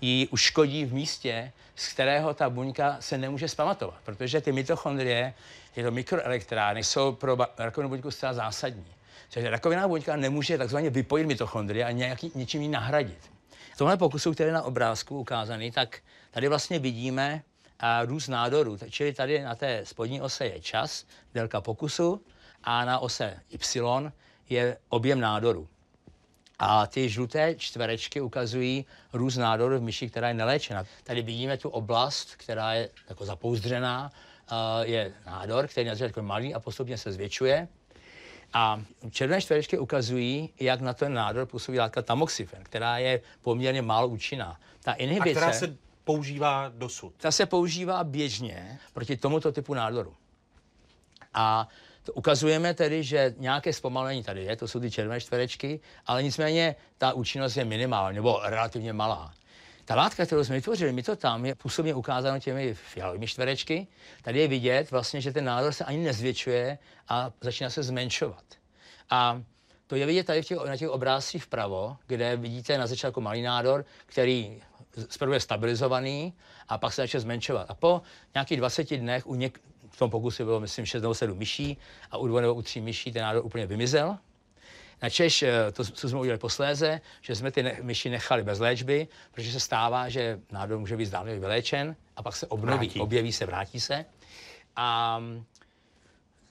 ji 0.00 0.28
uškodí 0.28 0.84
v 0.84 0.94
místě, 0.94 1.52
z 1.76 1.88
kterého 1.88 2.34
ta 2.34 2.50
buňka 2.50 2.96
se 3.00 3.18
nemůže 3.18 3.48
zpamatovat, 3.48 3.98
protože 4.04 4.40
ty 4.40 4.52
mitochondrie 4.52 5.34
tyto 5.74 5.90
mikroelektrárny 5.90 6.84
jsou 6.84 7.12
pro 7.12 7.36
rakovinou 7.58 7.88
buňku 7.88 8.10
zcela 8.10 8.32
zásadní. 8.32 8.94
Takže 9.30 9.50
rakoviná 9.50 9.88
buňka 9.88 10.16
nemůže 10.16 10.58
takzvaně 10.58 10.90
vypojit 10.90 11.26
mitochondrie 11.26 11.84
a 11.84 11.90
nějaký, 11.90 12.32
něčím 12.34 12.62
ji 12.62 12.68
nahradit. 12.68 13.30
V 13.74 13.76
tomhle 13.76 13.96
pokusu, 13.96 14.32
který 14.32 14.48
je 14.48 14.54
na 14.54 14.62
obrázku 14.62 15.18
ukázaný, 15.18 15.70
tak 15.70 15.98
tady 16.30 16.48
vlastně 16.48 16.78
vidíme 16.78 17.42
a 17.80 18.04
růst 18.04 18.28
nádorů. 18.28 18.78
Čili 18.90 19.12
tady 19.12 19.42
na 19.42 19.54
té 19.54 19.86
spodní 19.86 20.20
ose 20.20 20.46
je 20.46 20.60
čas, 20.60 21.04
délka 21.34 21.60
pokusu 21.60 22.22
a 22.64 22.84
na 22.84 22.98
ose 22.98 23.40
Y 23.50 24.12
je 24.48 24.76
objem 24.88 25.20
nádoru. 25.20 25.68
A 26.58 26.86
ty 26.86 27.08
žluté 27.08 27.54
čtverečky 27.54 28.20
ukazují 28.20 28.86
růst 29.12 29.36
nádoru 29.36 29.78
v 29.78 29.82
myši, 29.82 30.10
která 30.10 30.28
je 30.28 30.34
neléčena. 30.34 30.84
Tady 31.04 31.22
vidíme 31.22 31.56
tu 31.56 31.68
oblast, 31.68 32.34
která 32.36 32.74
je 32.74 32.90
jako 33.08 33.24
zapouzdřená, 33.24 34.12
je 34.82 35.12
nádor, 35.26 35.66
který 35.68 35.88
na 35.88 35.94
začátku 35.94 36.22
malý 36.22 36.54
a 36.54 36.60
postupně 36.60 36.98
se 36.98 37.12
zvětšuje. 37.12 37.68
A 38.52 38.82
červené 39.10 39.40
čtverečky 39.40 39.78
ukazují, 39.78 40.50
jak 40.60 40.80
na 40.80 40.94
ten 40.94 41.14
nádor 41.14 41.46
působí 41.46 41.78
látka 41.78 42.02
tamoxifen, 42.02 42.64
která 42.64 42.98
je 42.98 43.20
poměrně 43.42 43.82
málo 43.82 44.08
účinná. 44.08 44.60
Ta 44.82 44.92
inhibice... 44.92 45.30
A 45.30 45.32
která 45.32 45.52
se 45.52 45.76
používá 46.04 46.72
dosud? 46.74 47.14
Ta 47.16 47.30
se 47.30 47.46
používá 47.46 48.04
běžně 48.04 48.78
proti 48.92 49.16
tomuto 49.16 49.52
typu 49.52 49.74
nádoru. 49.74 50.14
A 51.34 51.68
to 52.02 52.12
ukazujeme 52.12 52.74
tedy, 52.74 53.02
že 53.02 53.34
nějaké 53.38 53.72
zpomalení 53.72 54.22
tady 54.22 54.44
je, 54.44 54.56
to 54.56 54.68
jsou 54.68 54.80
ty 54.80 54.90
červené 54.90 55.20
čtverečky, 55.20 55.80
ale 56.06 56.22
nicméně 56.22 56.76
ta 56.98 57.12
účinnost 57.12 57.56
je 57.56 57.64
minimální 57.64 58.16
nebo 58.16 58.40
relativně 58.42 58.92
malá. 58.92 59.34
Ta 59.84 59.94
látka, 59.94 60.26
kterou 60.26 60.44
jsme 60.44 60.54
vytvořili, 60.54 60.92
my 60.92 61.02
to 61.02 61.16
tam 61.16 61.46
je 61.46 61.54
působně 61.54 61.94
ukázáno 61.94 62.40
těmi 62.40 62.74
fialovými 62.74 63.26
čtverečky. 63.26 63.86
Tady 64.22 64.40
je 64.40 64.48
vidět 64.48 64.90
vlastně, 64.90 65.20
že 65.20 65.32
ten 65.32 65.44
nádor 65.44 65.72
se 65.72 65.84
ani 65.84 66.04
nezvětšuje 66.04 66.78
a 67.08 67.32
začíná 67.40 67.70
se 67.70 67.82
zmenšovat. 67.82 68.44
A 69.10 69.42
to 69.86 69.96
je 69.96 70.06
vidět 70.06 70.24
tady 70.24 70.42
v 70.42 70.46
těch, 70.46 70.58
na 70.66 70.76
těch 70.76 70.88
obrázcích 70.88 71.44
vpravo, 71.44 71.96
kde 72.06 72.36
vidíte 72.36 72.78
na 72.78 72.86
začátku 72.86 73.20
malý 73.20 73.42
nádor, 73.42 73.84
který 74.06 74.62
zprvu 75.08 75.32
je 75.32 75.40
stabilizovaný 75.40 76.34
a 76.68 76.78
pak 76.78 76.92
se 76.92 77.02
začne 77.02 77.20
zmenšovat. 77.20 77.70
A 77.70 77.74
po 77.74 78.02
nějakých 78.34 78.58
20 78.58 78.96
dnech 78.96 79.26
u 79.26 79.34
něk- 79.34 79.58
v 79.90 79.98
tom 79.98 80.10
pokusu 80.10 80.44
bylo, 80.44 80.60
myslím, 80.60 80.86
6 80.86 81.02
nebo 81.02 81.14
7 81.14 81.38
myší 81.38 81.78
a 82.10 82.16
u 82.16 82.26
dvou 82.26 82.40
nebo 82.40 82.54
u 82.54 82.62
tří 82.62 82.80
myší 82.80 83.12
ten 83.12 83.22
nádor 83.22 83.44
úplně 83.44 83.66
vymizel. 83.66 84.18
Načež 85.04 85.42
eh, 85.42 85.72
to, 85.72 85.84
co 85.84 86.08
jsme 86.08 86.18
udělali 86.18 86.38
posléze, 86.38 87.00
že 87.20 87.36
jsme 87.36 87.50
ty 87.50 87.62
ne- 87.62 87.76
myši 87.82 88.10
nechali 88.10 88.42
bez 88.42 88.58
léčby, 88.58 89.08
protože 89.32 89.52
se 89.52 89.60
stává, 89.60 90.08
že 90.08 90.40
nádor 90.52 90.78
může 90.78 90.96
být 90.96 91.06
zdánlivě 91.06 91.40
vyléčen 91.40 91.96
a 92.16 92.22
pak 92.22 92.36
se 92.36 92.46
obnoví, 92.46 92.86
vrátí. 92.86 93.00
objeví 93.00 93.32
se, 93.32 93.46
vrátí 93.46 93.80
se. 93.80 94.04
A 94.76 95.20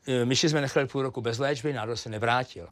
eh, 0.07 0.25
myši 0.25 0.49
jsme 0.49 0.61
nechali 0.61 0.87
půl 0.87 1.01
roku 1.01 1.21
bez 1.21 1.39
léčby, 1.39 1.73
nádor 1.73 1.97
se 1.97 2.09
nevrátil. 2.09 2.67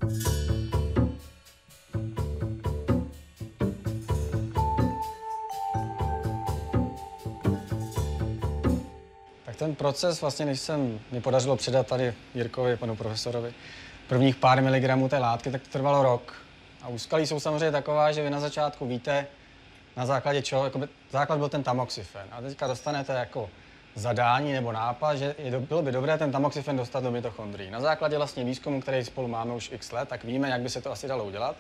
Tak 9.46 9.56
ten 9.56 9.76
proces, 9.76 10.22
vlastně, 10.22 10.46
než 10.46 10.60
jsem 10.60 11.00
mi 11.12 11.22
podařilo 11.22 11.56
předat 11.56 11.88
tady 11.88 12.14
Jirkovi, 12.36 12.78
panu 12.78 12.96
profesorovi, 12.96 13.54
prvních 14.12 14.36
pár 14.36 14.64
miligramů 14.64 15.10
té 15.10 15.18
látky, 15.18 15.52
tak 15.52 15.62
to 15.62 15.70
trvalo 15.70 16.04
rok. 16.04 16.34
A 16.82 16.88
úskalí 16.88 17.28
jsou 17.28 17.40
samozřejmě 17.40 17.72
taková, 17.72 18.12
že 18.12 18.24
vy 18.24 18.30
na 18.30 18.40
začátku 18.40 18.86
víte, 18.86 19.28
na 19.98 20.06
základě 20.06 20.42
čeho, 20.42 20.64
jakoby, 20.64 20.88
základ 21.12 21.38
byl 21.38 21.50
ten 21.50 21.64
tamoxifen. 21.64 22.28
A 22.32 22.42
teďka 22.42 22.68
dostanete 22.68 23.14
jako 23.14 23.50
zadání 23.96 24.54
nebo 24.54 24.72
nápad, 24.72 25.16
že 25.16 25.36
je, 25.38 25.60
bylo 25.60 25.82
by 25.82 25.92
dobré 25.92 26.18
ten 26.18 26.32
tamoxifen 26.32 26.78
dostat 26.78 27.04
do 27.04 27.12
mitochondrií. 27.12 27.72
Na 27.72 27.82
základě 27.82 28.18
vlastně 28.18 28.44
výzkumu, 28.44 28.82
který 28.82 29.06
spolu 29.06 29.28
máme 29.28 29.54
už 29.54 29.72
x 29.72 29.92
let, 29.92 30.10
tak 30.10 30.24
víme, 30.24 30.50
jak 30.50 30.62
by 30.62 30.70
se 30.70 30.82
to 30.82 30.92
asi 30.92 31.08
dalo 31.08 31.24
udělat. 31.24 31.56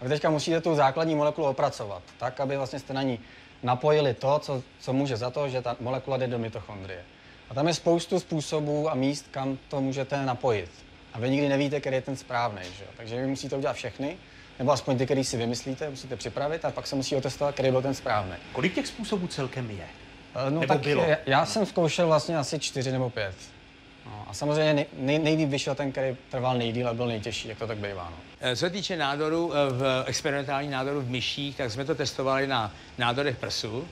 A 0.00 0.04
vy 0.04 0.08
teďka 0.08 0.30
musíte 0.30 0.60
tu 0.60 0.74
základní 0.74 1.14
molekulu 1.14 1.46
opracovat, 1.46 2.02
tak, 2.18 2.40
aby 2.40 2.56
vlastně 2.56 2.78
jste 2.78 2.94
na 2.94 3.02
ní 3.02 3.20
napojili 3.62 4.14
to, 4.14 4.38
co, 4.38 4.62
co 4.80 4.92
může 4.92 5.16
za 5.16 5.30
to, 5.30 5.48
že 5.48 5.62
ta 5.62 5.76
molekula 5.80 6.16
jde 6.16 6.26
do 6.26 6.38
mitochondrie. 6.38 7.04
A 7.50 7.54
tam 7.54 7.68
je 7.68 7.74
spoustu 7.74 8.20
způsobů 8.20 8.90
a 8.90 8.94
míst, 8.94 9.26
kam 9.30 9.58
to 9.68 9.80
můžete 9.80 10.26
napojit. 10.26 10.70
A 11.14 11.18
vy 11.18 11.30
nikdy 11.30 11.48
nevíte, 11.48 11.80
který 11.80 11.96
je 11.96 12.02
ten 12.02 12.16
správný. 12.16 12.62
Že? 12.78 12.84
Takže 12.96 13.20
vy 13.20 13.26
musíte 13.26 13.56
udělat 13.56 13.72
všechny, 13.72 14.16
nebo 14.58 14.72
aspoň 14.72 14.98
ty, 14.98 15.04
který 15.04 15.24
si 15.24 15.36
vymyslíte, 15.36 15.90
musíte 15.90 16.16
připravit 16.16 16.64
a 16.64 16.70
pak 16.70 16.86
se 16.86 16.96
musí 16.96 17.16
otestovat, 17.16 17.54
který 17.54 17.70
byl 17.70 17.82
ten 17.82 17.94
správný. 17.94 18.32
Kolik 18.52 18.74
těch 18.74 18.86
způsobů 18.86 19.26
celkem 19.26 19.70
je? 19.70 19.86
No 20.44 20.60
Nebo 20.60 20.74
tak 20.74 20.82
bylo? 20.82 21.04
Já, 21.04 21.16
já 21.26 21.46
jsem 21.46 21.66
zkoušel 21.66 22.06
vlastně 22.06 22.36
asi 22.38 22.58
čtyři 22.58 22.92
nebo 22.92 23.10
pět. 23.10 23.34
No, 24.06 24.24
a 24.28 24.34
samozřejmě 24.34 24.74
nej, 24.74 24.86
nej, 24.98 25.18
nejlíp 25.18 25.48
vyšel 25.48 25.74
ten, 25.74 25.92
který 25.92 26.16
trval 26.30 26.58
nejdíl 26.58 26.88
a 26.88 26.94
byl 26.94 27.06
nejtěžší, 27.06 27.48
jak 27.48 27.58
to 27.58 27.66
tak 27.66 27.78
bývá. 27.78 28.10
No. 28.10 28.16
Eh, 28.40 28.56
Co 28.56 28.60
se 28.60 28.70
týče 28.70 28.96
nádoru, 28.96 29.52
eh, 29.54 29.72
v 29.72 30.04
experimentální 30.06 30.70
nádoru 30.70 31.00
v 31.00 31.10
myších, 31.10 31.56
tak 31.56 31.70
jsme 31.70 31.84
to 31.84 31.94
testovali 31.94 32.46
na 32.46 32.72
nádorech 32.98 33.36
prsu. 33.36 33.88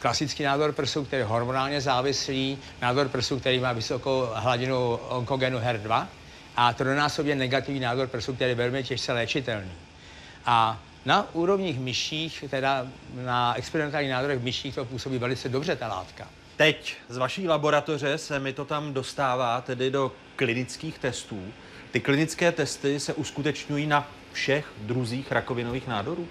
Klasický 0.00 0.42
nádor 0.42 0.72
prsu, 0.72 1.04
který 1.04 1.20
je 1.20 1.24
hormonálně 1.24 1.80
závislý, 1.80 2.58
nádor 2.82 3.08
prsu, 3.08 3.38
který 3.40 3.60
má 3.60 3.72
vysokou 3.72 4.28
hladinu 4.34 4.96
onkogenu 4.96 5.58
HER2 5.58 6.06
a 6.56 6.72
trojnásobně 6.72 7.34
negativní 7.34 7.80
nádor 7.80 8.06
prsu, 8.06 8.34
který 8.34 8.50
je 8.50 8.54
velmi 8.54 8.84
těžce 8.84 9.12
léčitelný. 9.12 9.72
A 10.46 10.80
na 11.04 11.34
úrovních 11.34 11.80
myších, 11.80 12.44
teda 12.50 12.86
na 13.14 13.54
experimentálních 13.56 14.10
nádorech 14.10 14.42
myších 14.42 14.74
to 14.74 14.84
působí 14.84 15.18
velice 15.18 15.48
dobře 15.48 15.76
ta 15.76 15.88
látka. 15.88 16.28
Teď 16.56 16.96
z 17.08 17.16
vaší 17.16 17.48
laboratoře 17.48 18.18
se 18.18 18.38
mi 18.38 18.52
to 18.52 18.64
tam 18.64 18.94
dostává 18.94 19.60
tedy 19.60 19.90
do 19.90 20.12
klinických 20.36 20.98
testů. 20.98 21.52
Ty 21.90 22.00
klinické 22.00 22.52
testy 22.52 23.00
se 23.00 23.14
uskutečňují 23.14 23.86
na 23.86 24.08
všech 24.32 24.66
druzích 24.78 25.32
rakovinových 25.32 25.86
nádorů? 25.86 26.28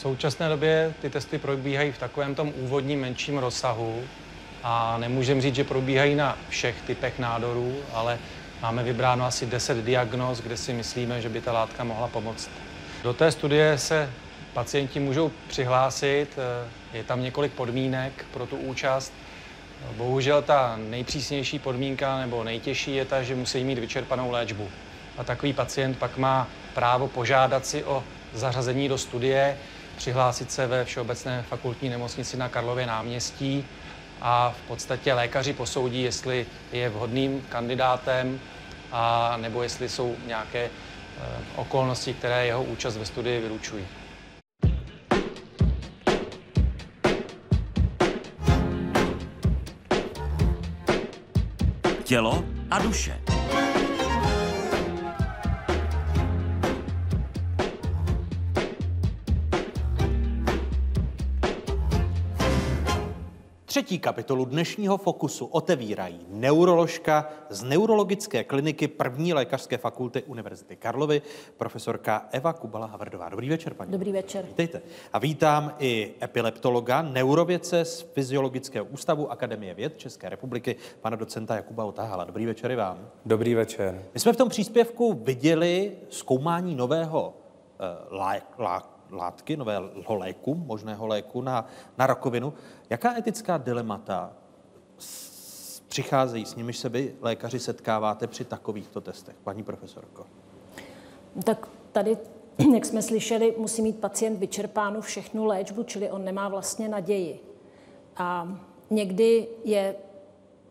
V 0.00 0.02
současné 0.02 0.48
době 0.48 0.94
ty 1.00 1.10
testy 1.10 1.38
probíhají 1.38 1.92
v 1.92 1.98
takovém 1.98 2.34
tom 2.34 2.52
úvodním 2.56 3.00
menším 3.00 3.38
rozsahu 3.38 4.02
a 4.62 4.98
nemůžeme 4.98 5.40
říct, 5.40 5.54
že 5.54 5.64
probíhají 5.64 6.14
na 6.14 6.38
všech 6.48 6.82
typech 6.82 7.18
nádorů, 7.18 7.76
ale 7.92 8.18
máme 8.62 8.82
vybráno 8.82 9.24
asi 9.24 9.46
10 9.46 9.76
diagnóz, 9.84 10.40
kde 10.40 10.56
si 10.56 10.72
myslíme, 10.72 11.20
že 11.20 11.28
by 11.28 11.40
ta 11.40 11.52
látka 11.52 11.84
mohla 11.84 12.08
pomoct. 12.08 12.50
Do 13.02 13.12
té 13.12 13.32
studie 13.32 13.78
se 13.78 14.10
pacienti 14.52 15.00
můžou 15.00 15.30
přihlásit, 15.48 16.38
eh, 16.38 16.96
je 16.98 17.04
tam 17.04 17.22
několik 17.22 17.52
podmínek 17.52 18.26
pro 18.32 18.46
tu 18.46 18.56
účast. 18.56 19.12
Bohužel 19.96 20.42
ta 20.42 20.78
nejpřísnější 20.88 21.58
podmínka 21.58 22.18
nebo 22.18 22.44
nejtěžší 22.44 22.94
je 22.94 23.04
ta, 23.04 23.22
že 23.22 23.34
musí 23.34 23.64
mít 23.64 23.78
vyčerpanou 23.78 24.30
léčbu. 24.30 24.68
A 25.18 25.24
takový 25.24 25.52
pacient 25.52 25.98
pak 25.98 26.16
má 26.16 26.48
právo 26.74 27.08
požádat 27.08 27.66
si 27.66 27.84
o 27.84 28.04
zařazení 28.32 28.88
do 28.88 28.98
studie, 28.98 29.56
přihlásit 30.00 30.52
se 30.52 30.66
ve 30.66 30.84
Všeobecné 30.84 31.42
fakultní 31.42 31.88
nemocnici 31.88 32.36
na 32.36 32.48
Karlově 32.48 32.86
náměstí 32.86 33.64
a 34.20 34.50
v 34.50 34.68
podstatě 34.68 35.14
lékaři 35.14 35.52
posoudí, 35.52 36.02
jestli 36.02 36.46
je 36.72 36.88
vhodným 36.88 37.42
kandidátem 37.48 38.40
a 38.92 39.36
nebo 39.36 39.62
jestli 39.62 39.88
jsou 39.88 40.16
nějaké 40.26 40.64
eh, 40.64 41.22
okolnosti, 41.56 42.14
které 42.14 42.46
jeho 42.46 42.64
účast 42.64 42.96
ve 42.96 43.06
studii 43.06 43.40
vylučují. 43.40 43.86
Tělo 52.04 52.44
a 52.70 52.78
duše. 52.78 53.39
Třetí 63.70 63.98
kapitolu 63.98 64.44
dnešního 64.44 64.98
Fokusu 64.98 65.46
otevírají 65.46 66.20
neuroložka 66.28 67.28
z 67.50 67.62
neurologické 67.62 68.44
kliniky 68.44 68.88
první 68.88 69.34
lékařské 69.34 69.78
fakulty 69.78 70.22
Univerzity 70.22 70.76
Karlovy, 70.76 71.22
profesorka 71.56 72.28
Eva 72.30 72.52
Kubala 72.52 72.86
Havrdová. 72.86 73.28
Dobrý 73.28 73.48
večer, 73.48 73.74
paní. 73.74 73.92
Dobrý 73.92 74.12
večer. 74.12 74.44
Vítejte. 74.44 74.82
A 75.12 75.18
vítám 75.18 75.74
i 75.78 76.14
epileptologa, 76.22 77.02
neurovědce 77.02 77.84
z 77.84 78.00
Fyziologického 78.00 78.86
ústavu 78.86 79.30
Akademie 79.30 79.74
věd 79.74 79.98
České 79.98 80.28
republiky, 80.28 80.76
pana 81.00 81.16
docenta 81.16 81.56
Jakuba 81.56 81.84
Otáhala. 81.84 82.24
Dobrý 82.24 82.46
večer 82.46 82.70
i 82.70 82.76
vám. 82.76 83.08
Dobrý 83.26 83.54
večer. 83.54 84.02
My 84.14 84.20
jsme 84.20 84.32
v 84.32 84.36
tom 84.36 84.48
příspěvku 84.48 85.12
viděli 85.12 85.96
zkoumání 86.08 86.74
nového 86.74 87.34
uh, 88.10 88.18
lá, 88.18 88.34
lá, 88.58 88.99
látky, 89.12 89.56
nového 89.56 90.14
léku, 90.14 90.54
možného 90.54 91.06
léku 91.06 91.42
na, 91.42 91.66
na 91.98 92.06
rakovinu. 92.06 92.52
Jaká 92.90 93.18
etická 93.18 93.58
dilemata 93.58 94.32
s, 94.98 95.80
přicházejí, 95.80 96.46
s 96.46 96.54
nimiž 96.54 96.78
se 96.78 96.88
vy, 96.88 97.14
lékaři, 97.20 97.58
setkáváte 97.58 98.26
při 98.26 98.44
takovýchto 98.44 99.00
testech, 99.00 99.36
paní 99.44 99.62
profesorko? 99.62 100.26
Tak 101.44 101.68
tady, 101.92 102.18
jak 102.74 102.84
jsme 102.84 103.02
slyšeli, 103.02 103.54
musí 103.58 103.82
mít 103.82 104.00
pacient 104.00 104.38
vyčerpánu 104.38 105.00
všechnu 105.00 105.44
léčbu, 105.44 105.82
čili 105.82 106.10
on 106.10 106.24
nemá 106.24 106.48
vlastně 106.48 106.88
naději. 106.88 107.40
A 108.16 108.58
někdy 108.90 109.48
je 109.64 109.94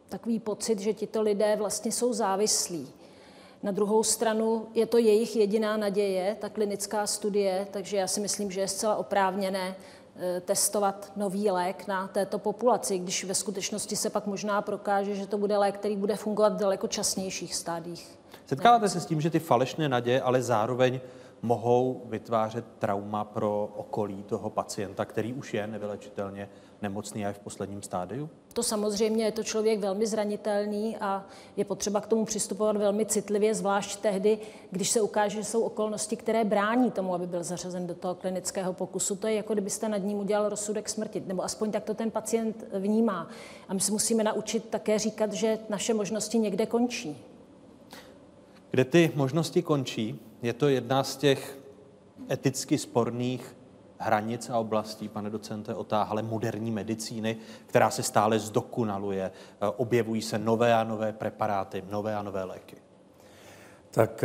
takový 0.10 0.40
pocit, 0.40 0.80
že 0.80 0.94
tito 0.94 1.22
lidé 1.22 1.56
vlastně 1.56 1.92
jsou 1.92 2.14
závislí. 2.14 2.88
Na 3.64 3.72
druhou 3.72 4.04
stranu 4.04 4.68
je 4.74 4.86
to 4.86 4.98
jejich 4.98 5.36
jediná 5.36 5.78
naděje, 5.78 6.38
ta 6.40 6.50
klinická 6.50 7.08
studie, 7.08 7.68
takže 7.72 7.98
já 7.98 8.08
si 8.08 8.20
myslím, 8.20 8.52
že 8.52 8.62
je 8.62 8.68
zcela 8.68 8.96
oprávněné 8.96 9.76
eh, 10.16 10.42
testovat 10.42 11.12
nový 11.16 11.52
lék 11.52 11.88
na 11.88 12.08
této 12.08 12.40
populaci, 12.40 12.98
když 12.98 13.24
ve 13.24 13.36
skutečnosti 13.36 13.96
se 13.96 14.10
pak 14.10 14.26
možná 14.26 14.62
prokáže, 14.62 15.16
že 15.16 15.28
to 15.28 15.38
bude 15.38 15.58
lék, 15.58 15.76
který 15.76 15.96
bude 15.96 16.16
fungovat 16.16 16.54
v 16.54 16.60
daleko 16.60 16.88
časnějších 16.88 17.56
stádích. 17.56 18.20
Setkáváte 18.46 18.90
se 18.90 19.00
s 19.00 19.06
tím, 19.06 19.22
že 19.22 19.30
ty 19.30 19.40
falešné 19.40 19.90
naděje 19.90 20.22
ale 20.22 20.42
zároveň 20.42 21.00
mohou 21.42 22.02
vytvářet 22.06 22.66
trauma 22.80 23.24
pro 23.24 23.70
okolí 23.76 24.24
toho 24.24 24.50
pacienta, 24.50 25.06
který 25.06 25.34
už 25.34 25.54
je 25.54 25.68
nevylečitelně 25.68 26.50
nemocný 26.82 27.26
a 27.26 27.28
je 27.28 27.34
v 27.34 27.40
posledním 27.40 27.82
stádiu? 27.82 28.30
To 28.54 28.64
samozřejmě 28.64 29.26
je 29.26 29.32
to 29.32 29.44
člověk 29.44 29.80
velmi 29.80 30.08
zranitelný 30.08 30.98
a 30.98 31.26
je 31.58 31.66
potřeba 31.66 32.02
k 32.02 32.08
tomu 32.08 32.26
přistupovat 32.26 32.78
velmi 32.78 33.06
citlivě, 33.06 33.56
zvlášť 33.56 34.00
tehdy, 34.00 34.40
když 34.72 34.90
se 34.90 35.02
ukáže, 35.02 35.36
že 35.36 35.44
jsou 35.44 35.62
okolnosti, 35.62 36.16
které 36.16 36.44
brání 36.44 36.92
tomu, 36.92 37.14
aby 37.14 37.28
byl 37.28 37.44
zařazen 37.44 37.88
do 37.88 37.96
toho 37.96 38.16
klinického 38.16 38.74
pokusu. 38.74 39.16
To 39.16 39.28
je 39.28 39.34
jako 39.34 39.54
kdybyste 39.54 39.90
nad 39.90 39.98
ním 39.98 40.18
udělal 40.18 40.50
rozsudek 40.50 40.90
smrti, 40.90 41.24
nebo 41.28 41.44
aspoň 41.44 41.72
tak 41.72 41.84
to 41.84 41.94
ten 41.94 42.12
pacient 42.12 42.64
vnímá. 42.74 43.30
A 43.68 43.74
my 43.74 43.80
se 43.80 43.92
musíme 43.92 44.24
naučit 44.24 44.70
také 44.70 45.00
říkat, 45.00 45.34
že 45.34 45.60
naše 45.70 45.94
možnosti 45.94 46.40
někde 46.40 46.66
končí. 46.66 47.18
Kde 48.72 48.86
ty 48.86 49.12
možnosti 49.16 49.62
končí, 49.62 50.20
je 50.42 50.54
to 50.54 50.68
jedna 50.68 51.04
z 51.04 51.18
těch 51.18 51.60
eticky 52.32 52.78
sporných 52.78 53.56
hranic 54.00 54.50
a 54.50 54.58
oblastí, 54.58 55.08
pane 55.08 55.30
docente, 55.30 55.76
otáhale 55.76 56.22
moderní 56.22 56.72
medicíny, 56.72 57.38
která 57.66 57.90
se 57.90 58.04
stále 58.04 58.40
zdokonaluje. 58.40 59.32
Objevují 59.78 60.22
se 60.22 60.40
nové 60.40 60.74
a 60.74 60.84
nové 60.84 61.14
preparáty, 61.14 61.84
nové 61.90 62.16
a 62.16 62.22
nové 62.22 62.44
léky. 62.44 62.76
Tak 63.92 64.24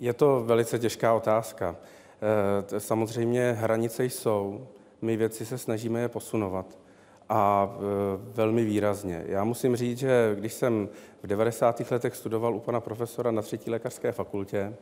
je 0.00 0.12
to 0.12 0.44
velice 0.44 0.78
těžká 0.78 1.14
otázka. 1.14 1.76
Samozřejmě 2.78 3.52
hranice 3.52 4.04
jsou, 4.04 4.66
my 5.02 5.16
věci 5.16 5.46
se 5.46 5.58
snažíme 5.58 6.00
je 6.00 6.08
posunovat 6.08 6.78
a 7.28 7.70
velmi 8.16 8.64
výrazně. 8.64 9.24
Já 9.26 9.44
musím 9.44 9.76
říct, 9.76 9.98
že 9.98 10.36
když 10.38 10.52
jsem 10.52 10.88
v 11.22 11.26
90. 11.26 11.90
letech 11.90 12.16
studoval 12.16 12.54
u 12.54 12.60
pana 12.60 12.80
profesora 12.80 13.30
na 13.30 13.42
třetí 13.42 13.70
lékařské 13.70 14.12
fakultě, 14.12 14.74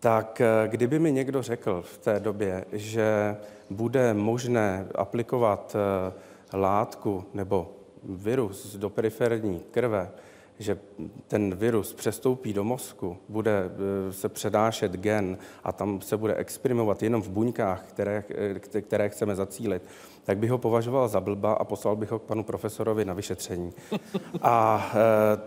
tak 0.00 0.42
kdyby 0.66 0.98
mi 0.98 1.12
někdo 1.12 1.42
řekl 1.42 1.82
v 1.82 1.98
té 1.98 2.20
době, 2.20 2.64
že 2.72 3.36
bude 3.70 4.14
možné 4.14 4.86
aplikovat 4.94 5.76
látku 6.52 7.24
nebo 7.34 7.72
virus 8.04 8.76
do 8.76 8.90
periferní 8.90 9.60
krve, 9.70 10.10
že 10.58 10.78
ten 11.28 11.54
virus 11.54 11.92
přestoupí 11.92 12.52
do 12.52 12.64
mozku, 12.64 13.16
bude 13.28 13.70
se 14.10 14.28
předášet 14.28 14.92
gen 14.92 15.38
a 15.64 15.72
tam 15.72 16.00
se 16.00 16.16
bude 16.16 16.34
experimentovat 16.34 17.02
jenom 17.02 17.22
v 17.22 17.28
buňkách, 17.28 17.82
které, 17.82 18.24
které 18.80 19.08
chceme 19.08 19.36
zacílit, 19.36 19.82
tak 20.24 20.38
bych 20.38 20.50
ho 20.50 20.58
považoval 20.58 21.08
za 21.08 21.20
blba 21.20 21.52
a 21.52 21.64
poslal 21.64 21.96
bych 21.96 22.10
ho 22.10 22.18
k 22.18 22.22
panu 22.22 22.44
profesorovi 22.44 23.04
na 23.04 23.14
vyšetření. 23.14 23.72
A 24.42 24.86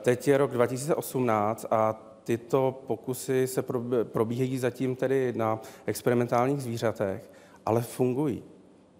teď 0.01 0.27
je 0.27 0.37
rok 0.37 0.51
2018 0.51 1.65
a 1.71 2.12
tyto 2.23 2.83
pokusy 2.87 3.47
se 3.47 3.63
probíhají 4.03 4.57
zatím 4.57 4.95
tedy 4.95 5.33
na 5.35 5.61
experimentálních 5.85 6.61
zvířatech, 6.61 7.31
ale 7.65 7.81
fungují. 7.81 8.43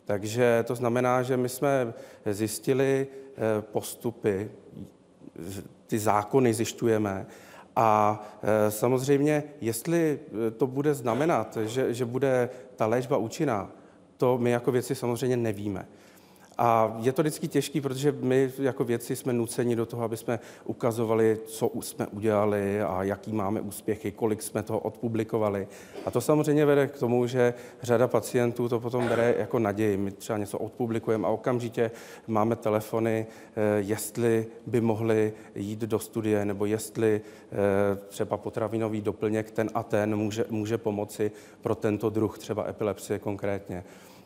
Takže 0.05 0.63
to 0.67 0.75
znamená, 0.75 1.23
že 1.23 1.37
my 1.37 1.49
jsme 1.49 1.93
zjistili 2.25 3.07
eh, 3.07 3.61
postupy, 3.61 4.51
ty 5.87 5.99
zákony 5.99 6.53
zjišťujeme. 6.53 7.25
A 7.75 8.21
eh, 8.43 8.71
samozřejmě, 8.71 9.43
jestli 9.61 10.19
eh, 10.47 10.51
to 10.51 10.67
bude 10.67 10.93
znamenat, 10.93 11.57
že, 11.65 11.93
že 11.93 12.05
bude 12.05 12.49
ta 12.75 12.85
léčba 12.85 13.17
účinná, 13.17 13.71
to 14.17 14.37
my 14.37 14.51
jako 14.51 14.71
věci 14.71 14.95
samozřejmě 14.95 15.37
nevíme. 15.37 15.87
A 16.57 16.97
je 16.99 17.11
to 17.11 17.21
vždycky 17.21 17.47
těžké, 17.47 17.81
protože 17.81 18.11
my 18.11 18.51
jako 18.59 18.83
vědci 18.83 19.15
jsme 19.15 19.33
nuceni 19.33 19.75
do 19.75 19.85
toho, 19.85 20.03
aby 20.03 20.17
jsme 20.17 20.39
ukazovali, 20.65 21.39
co 21.45 21.71
jsme 21.81 22.07
udělali 22.07 22.81
a 22.81 23.03
jaký 23.03 23.33
máme 23.33 23.61
úspěchy, 23.61 24.11
kolik 24.11 24.41
jsme 24.41 24.63
toho 24.63 24.79
odpublikovali. 24.79 25.67
A 26.05 26.11
to 26.11 26.21
samozřejmě 26.21 26.65
vede 26.65 26.87
k 26.87 26.99
tomu, 26.99 27.27
že 27.27 27.53
řada 27.81 28.07
pacientů 28.07 28.69
to 28.69 28.79
potom 28.79 29.07
bere 29.07 29.35
jako 29.37 29.59
naději. 29.59 29.97
My 29.97 30.11
třeba 30.11 30.39
něco 30.39 30.57
odpublikujeme 30.59 31.27
a 31.27 31.31
okamžitě 31.31 31.91
máme 32.27 32.55
telefony, 32.55 33.25
eh, 33.55 33.61
jestli 33.79 34.45
by 34.67 34.81
mohli 34.81 35.33
jít 35.55 35.79
do 35.79 35.99
studie, 35.99 36.45
nebo 36.45 36.65
jestli 36.65 37.21
eh, 37.51 37.55
třeba 38.07 38.37
potravinový 38.37 39.01
doplněk 39.01 39.51
ten 39.51 39.69
a 39.73 39.83
ten 39.83 40.15
může, 40.15 40.45
může 40.49 40.77
pomoci 40.77 41.31
pro 41.61 41.75
tento 41.75 42.09
druh 42.09 42.39
třeba 42.39 42.69
epilepsie 42.69 43.19
konkrétně. 43.19 43.83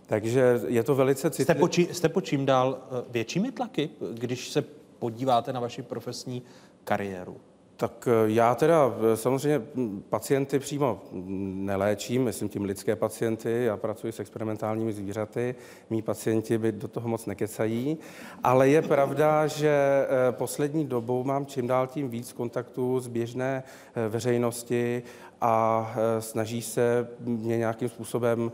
Takže 0.07 0.61
je 0.67 0.83
to 0.83 0.95
velice 0.95 1.29
citlivé. 1.29 1.55
Jste, 1.55 1.59
poči, 1.59 1.87
jste 1.91 2.09
po 2.09 2.21
čím 2.21 2.45
dál 2.45 2.77
eh, 2.81 3.03
většími 3.09 3.51
tlaky, 3.51 3.89
když 4.13 4.49
se 4.49 4.63
podíváte 4.99 5.53
na 5.53 5.59
vaši 5.59 5.81
profesní 5.81 6.43
kariéru? 6.83 7.37
Tak 7.77 8.07
eh, 8.07 8.31
já 8.31 8.55
teda 8.55 8.93
eh, 9.13 9.17
samozřejmě 9.17 9.61
pacienty 10.09 10.59
přímo 10.59 11.01
neléčím, 11.11 12.23
myslím 12.23 12.49
tím 12.49 12.63
lidské 12.63 12.95
pacienty, 12.95 13.63
já 13.63 13.77
pracuji 13.77 14.13
s 14.13 14.19
experimentálními 14.19 14.93
zvířaty, 14.93 15.55
mý 15.89 16.01
pacienti 16.01 16.57
by 16.57 16.71
do 16.71 16.87
toho 16.87 17.09
moc 17.09 17.25
nekecají, 17.25 17.97
ale 18.43 18.69
je 18.69 18.81
pravda, 18.81 19.47
že 19.47 20.07
poslední 20.31 20.85
dobou 20.85 21.23
mám 21.23 21.45
čím 21.45 21.67
dál 21.67 21.87
tím 21.87 22.09
víc 22.09 22.33
kontaktů 22.33 22.99
s 22.99 23.07
běžné 23.07 23.63
veřejnosti 24.09 25.03
a 25.41 25.93
e, 26.17 26.21
snaží 26.21 26.61
se 26.61 27.07
mě 27.19 27.57
nějakým 27.57 27.89
způsobem 27.89 28.51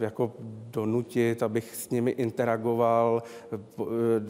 e, 0.00 0.04
jako 0.04 0.32
donutit, 0.70 1.42
abych 1.42 1.76
s 1.76 1.90
nimi 1.90 2.10
interagoval, 2.10 3.22
e, 3.52 3.58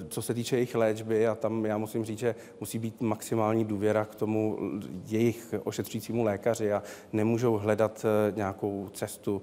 co 0.09 0.23
se 0.23 0.35
týče 0.35 0.57
jejich 0.57 0.75
léčby 0.75 1.27
a 1.27 1.35
tam 1.35 1.67
já 1.67 1.79
musím 1.79 2.05
říct, 2.05 2.19
že 2.19 2.35
musí 2.61 2.79
být 2.79 3.01
maximální 3.01 3.65
důvěra 3.65 4.05
k 4.05 4.15
tomu 4.15 4.59
jejich 5.07 5.55
ošetřujícímu 5.65 6.25
lékaři 6.25 6.73
a 6.73 6.83
nemůžou 7.13 7.57
hledat 7.57 8.07
nějakou 8.35 8.89
cestu 8.93 9.43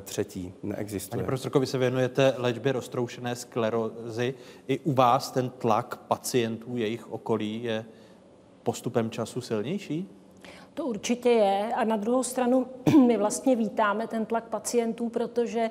třetí. 0.00 0.52
Neexistuje. 0.62 1.18
Pani 1.18 1.26
profesorko, 1.26 1.60
vy 1.60 1.66
se 1.66 1.78
věnujete 1.78 2.34
léčbě 2.36 2.72
roztroušené 2.72 3.36
sklerozy. 3.36 4.34
I 4.68 4.78
u 4.78 4.92
vás 4.92 5.30
ten 5.30 5.50
tlak 5.50 5.96
pacientů, 5.96 6.76
jejich 6.76 7.12
okolí 7.12 7.62
je 7.62 7.84
postupem 8.62 9.10
času 9.10 9.40
silnější? 9.40 10.08
To 10.74 10.86
určitě 10.86 11.30
je. 11.30 11.74
A 11.74 11.84
na 11.84 11.96
druhou 11.96 12.22
stranu 12.22 12.66
my 13.06 13.16
vlastně 13.16 13.56
vítáme 13.56 14.06
ten 14.06 14.26
tlak 14.26 14.44
pacientů, 14.44 15.08
protože 15.08 15.70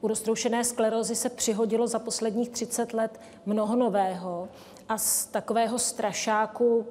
u 0.00 0.08
roztroušené 0.08 0.64
sklerozy 0.64 1.14
se 1.14 1.28
přihodilo 1.28 1.86
za 1.86 1.98
posledních 1.98 2.48
30 2.48 2.94
let 2.94 3.20
mnoho 3.46 3.76
nového 3.76 4.48
a 4.88 4.98
z 4.98 5.26
takového 5.26 5.78
strašáku 5.78 6.86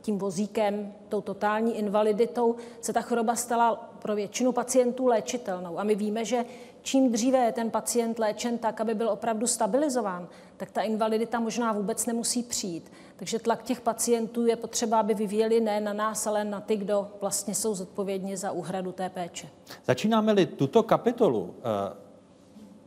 tím 0.00 0.18
vozíkem, 0.18 0.94
tou 1.08 1.20
totální 1.20 1.78
invaliditou, 1.78 2.56
se 2.80 2.92
ta 2.92 3.00
choroba 3.00 3.36
stala 3.36 3.74
pro 3.98 4.14
většinu 4.14 4.52
pacientů 4.52 5.06
léčitelnou. 5.06 5.78
A 5.78 5.84
my 5.84 5.94
víme, 5.94 6.24
že 6.24 6.44
čím 6.82 7.12
dříve 7.12 7.38
je 7.38 7.52
ten 7.52 7.70
pacient 7.70 8.18
léčen 8.18 8.58
tak, 8.58 8.80
aby 8.80 8.94
byl 8.94 9.08
opravdu 9.08 9.46
stabilizován, 9.46 10.28
tak 10.56 10.70
ta 10.70 10.82
invalidita 10.82 11.40
možná 11.40 11.72
vůbec 11.72 12.06
nemusí 12.06 12.42
přijít. 12.42 12.92
Takže 13.16 13.38
tlak 13.38 13.62
těch 13.62 13.80
pacientů 13.80 14.46
je 14.46 14.56
potřeba, 14.56 15.00
aby 15.00 15.14
vyvíjeli 15.14 15.60
ne 15.60 15.80
na 15.80 15.92
nás, 15.92 16.26
ale 16.26 16.44
na 16.44 16.60
ty, 16.60 16.76
kdo 16.76 17.08
vlastně 17.20 17.54
jsou 17.54 17.74
zodpovědní 17.74 18.36
za 18.36 18.50
úhradu 18.52 18.92
té 18.92 19.08
péče. 19.08 19.48
Začínáme-li 19.84 20.46
tuto 20.46 20.82
kapitolu 20.82 21.54
eh, 21.58 21.96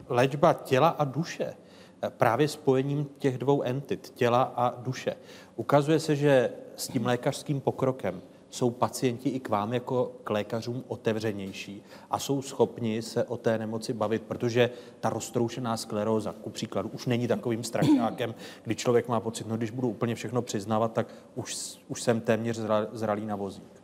léčba 0.09 0.53
těla 0.53 0.87
a 0.87 1.03
duše, 1.03 1.53
eh, 2.01 2.09
právě 2.09 2.47
spojením 2.47 3.09
těch 3.17 3.37
dvou 3.37 3.61
entit, 3.61 4.09
těla 4.15 4.53
a 4.55 4.81
duše, 4.81 5.15
ukazuje 5.55 5.99
se, 5.99 6.15
že 6.15 6.51
s 6.75 6.87
tím 6.87 7.05
lékařským 7.05 7.61
pokrokem 7.61 8.21
jsou 8.49 8.69
pacienti 8.69 9.30
i 9.30 9.40
k 9.40 9.49
vám 9.49 9.74
jako 9.74 10.11
k 10.24 10.30
lékařům 10.30 10.84
otevřenější 10.88 11.84
a 12.11 12.19
jsou 12.19 12.41
schopni 12.41 13.02
se 13.02 13.24
o 13.24 13.38
té 13.38 13.57
nemoci 13.57 13.94
bavit, 13.94 14.22
protože 14.22 14.69
ta 14.99 15.10
roztroušená 15.10 15.78
skleróza, 15.78 16.36
ku 16.41 16.49
příkladu, 16.49 16.90
už 16.90 17.06
není 17.06 17.28
takovým 17.28 17.64
strašákem, 17.64 18.36
kdy 18.64 18.76
člověk 18.76 19.07
má 19.07 19.19
pocit, 19.19 19.48
no 19.48 19.57
když 19.57 19.72
budu 19.72 19.90
úplně 19.90 20.15
všechno 20.15 20.41
přiznávat, 20.41 20.94
tak 20.94 21.07
už, 21.36 21.78
už 21.88 22.02
jsem 22.02 22.22
téměř 22.22 22.60
zralý 22.91 23.26
na 23.26 23.36
vozík. 23.36 23.78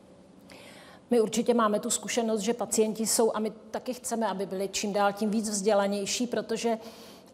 My 1.12 1.22
určitě 1.22 1.54
máme 1.54 1.80
tu 1.80 1.90
zkušenost, 1.90 2.42
že 2.42 2.54
pacienti 2.54 3.08
jsou, 3.08 3.32
a 3.34 3.40
my 3.40 3.52
taky 3.72 3.94
chceme, 3.94 4.28
aby 4.28 4.46
byli 4.46 4.70
čím 4.72 4.94
dál 4.94 5.14
tím 5.14 5.30
víc 5.30 5.50
vzdělanější, 5.50 6.28
protože 6.28 6.78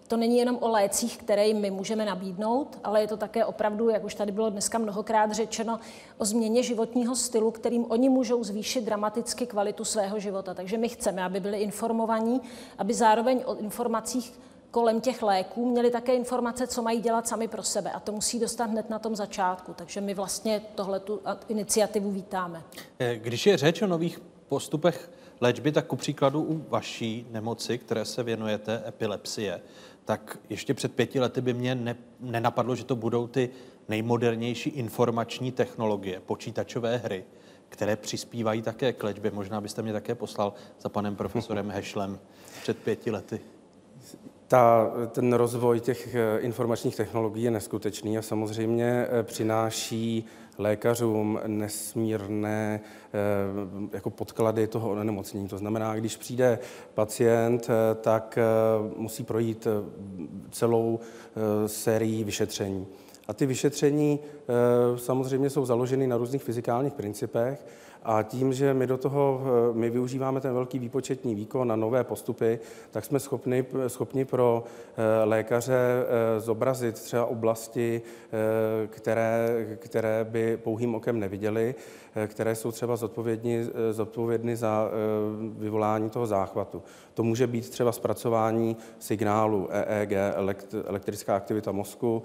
to 0.10 0.18
není 0.18 0.38
jenom 0.38 0.58
o 0.62 0.70
lécích, 0.70 1.18
které 1.18 1.54
my 1.54 1.72
můžeme 1.72 2.06
nabídnout, 2.06 2.80
ale 2.84 3.02
je 3.02 3.08
to 3.08 3.18
také 3.18 3.46
opravdu, 3.46 3.90
jak 3.90 4.04
už 4.04 4.16
tady 4.16 4.32
bylo 4.32 4.50
dneska 4.50 4.78
mnohokrát 4.78 5.32
řečeno, 5.32 5.80
o 6.18 6.26
změně 6.26 6.64
životního 6.64 7.16
stylu, 7.16 7.52
kterým 7.52 7.86
oni 7.92 8.10
můžou 8.10 8.44
zvýšit 8.44 8.82
dramaticky 8.82 9.46
kvalitu 9.46 9.86
svého 9.86 10.20
života. 10.20 10.54
Takže 10.54 10.78
my 10.78 10.90
chceme, 10.90 11.24
aby 11.24 11.40
byli 11.40 11.60
informovaní, 11.60 12.42
aby 12.78 12.94
zároveň 12.94 13.44
o 13.46 13.56
informacích 13.56 14.40
kolem 14.72 15.02
těch 15.02 15.24
léků 15.24 15.72
měli 15.72 15.92
také 15.92 16.16
informace, 16.16 16.68
co 16.68 16.82
mají 16.82 17.02
dělat 17.02 17.28
sami 17.28 17.48
pro 17.48 17.64
sebe. 17.64 17.92
A 17.92 18.00
to 18.00 18.12
musí 18.12 18.40
dostat 18.40 18.70
hned 18.70 18.90
na 18.90 19.00
tom 19.00 19.16
začátku. 19.16 19.74
Takže 19.74 20.02
my 20.02 20.14
vlastně 20.14 20.62
tohle 20.76 21.00
tu 21.00 21.22
iniciativu 21.50 22.12
vítáme. 22.12 22.64
Eh, 23.00 23.16
když 23.16 23.46
je 23.46 23.58
řeč 23.58 23.82
o 23.82 23.88
nových 23.88 24.22
postupech 24.48 25.10
léčby, 25.42 25.72
tak 25.72 25.86
ku 25.86 25.96
příkladu 25.96 26.42
u 26.42 26.66
vaší 26.70 27.28
nemoci, 27.32 27.78
které 27.78 28.06
se 28.06 28.24
věnujete, 28.24 28.84
epilepsie, 28.88 29.62
tak 30.10 30.38
ještě 30.50 30.74
před 30.74 30.96
pěti 30.96 31.20
lety 31.20 31.42
by 31.42 31.54
mě 31.54 31.76
ne, 31.76 31.96
nenapadlo, 32.20 32.76
že 32.76 32.84
to 32.84 32.96
budou 32.96 33.28
ty 33.28 33.50
nejmodernější 33.90 34.70
informační 34.70 35.52
technologie, 35.52 36.20
počítačové 36.20 36.98
hry, 36.98 37.26
které 37.70 37.96
přispívají 37.96 38.62
také 38.62 38.94
k 38.94 39.04
léčbě. 39.04 39.32
Možná 39.32 39.62
byste 39.62 39.82
mě 39.82 39.94
také 39.94 40.16
poslal 40.16 40.54
za 40.82 40.90
panem 40.90 41.16
profesorem 41.16 41.70
Hešlem 41.76 42.20
před 42.62 42.78
pěti 42.78 43.12
lety. 43.12 43.40
Ta, 44.48 44.92
ten 45.12 45.34
rozvoj 45.34 45.80
těch 45.80 46.16
eh, 46.16 46.40
informačních 46.40 46.96
technologií 46.96 47.44
je 47.44 47.52
neskutečný 47.52 48.18
a 48.18 48.22
samozřejmě 48.22 49.08
eh, 49.10 49.24
přináší 49.24 50.26
lékařům 50.60 51.40
nesmírné 51.48 52.82
eh, 52.84 53.90
jako 53.94 54.10
podklady 54.10 54.68
toho 54.68 54.90
onemocnění. 54.92 55.48
To 55.48 55.58
znamená, 55.58 55.96
když 55.96 56.18
přijde 56.18 56.60
pacient, 56.94 57.68
tak 58.02 58.40
musí 58.96 59.24
projít 59.24 59.68
celou 60.52 61.00
sérii 61.66 62.24
vyšetření. 62.24 62.88
A 63.28 63.34
ty 63.34 63.46
vyšetření 63.46 64.20
samozřejmě 64.96 65.50
jsou 65.50 65.66
založeny 65.66 66.08
na 66.08 66.18
různých 66.18 66.44
fyzikálních 66.44 66.94
principech, 66.94 67.66
a 68.04 68.24
tím, 68.24 68.54
že 68.54 68.74
my 68.74 68.88
do 68.88 68.98
toho 68.98 69.42
eh, 69.44 69.74
my 69.74 69.90
využíváme 69.90 70.42
ten 70.42 70.54
velký 70.54 70.80
výpočetní 70.80 71.36
výkon 71.36 71.68
na 71.68 71.76
nové 71.76 72.04
postupy, 72.04 72.60
tak 72.92 73.06
jsme 73.06 73.20
schopni, 73.20 73.66
schopni 73.88 74.26
pro 74.26 74.64
eh, 74.64 75.26
lékaře 75.26 75.78
eh, 75.78 76.40
zobrazit 76.40 76.96
třeba 76.96 77.26
oblasti, 77.26 78.02
které, 78.88 79.66
které 79.80 80.26
by 80.30 80.58
pouhým 80.58 80.96
okem 80.96 81.20
neviděli, 81.20 81.76
které 82.28 82.56
jsou 82.56 82.72
třeba 82.72 82.96
zodpovědní, 82.96 83.70
zodpovědny 83.92 84.56
za 84.56 84.92
vyvolání 85.40 86.10
toho 86.10 86.28
záchvatu. 86.28 86.84
To 87.14 87.24
může 87.24 87.48
být 87.48 87.70
třeba 87.70 87.92
zpracování 87.92 88.78
signálu 89.00 89.68
EEG, 89.72 90.12
elektrická 90.86 91.36
aktivita 91.36 91.72
mozku, 91.72 92.24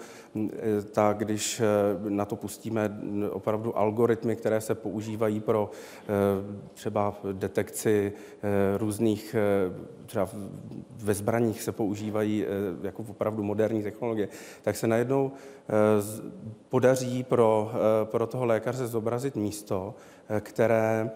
tak 0.93 1.19
když 1.19 1.63
na 2.09 2.25
to 2.25 2.37
pustíme 2.37 2.99
opravdu 3.31 3.79
algoritmy, 3.79 4.37
které 4.37 4.61
se 4.61 4.75
používají 4.75 5.41
pro 5.41 5.64
Eh, 5.71 6.09
třeba 6.75 7.15
detekci 7.33 8.13
eh, 8.43 8.79
různých, 8.79 9.35
eh, 9.35 10.07
třeba 10.07 10.29
ve 10.97 11.15
zbraních 11.15 11.63
se 11.63 11.73
používají 11.73 12.45
jako 12.83 13.05
opravdu 13.09 13.43
moderní 13.43 13.83
technologie, 13.83 14.29
tak 14.63 14.77
se 14.77 14.87
najednou 14.87 15.33
podaří 16.69 17.23
pro, 17.23 17.73
pro 18.05 18.27
toho 18.27 18.45
lékaře 18.45 18.87
zobrazit 18.87 19.37
místo, 19.37 19.95
které, 20.41 21.11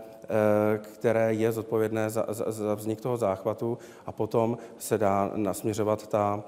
které 0.81 1.35
je 1.35 1.53
zodpovědné 1.53 2.11
za, 2.11 2.27
za, 2.29 2.51
za 2.51 2.75
vznik 2.75 3.01
toho 3.01 3.17
záchvatu 3.17 3.79
a 4.07 4.13
potom 4.13 4.59
se 4.79 4.99
dá 4.99 5.31
nasměřovat 5.35 6.07
ta, 6.07 6.45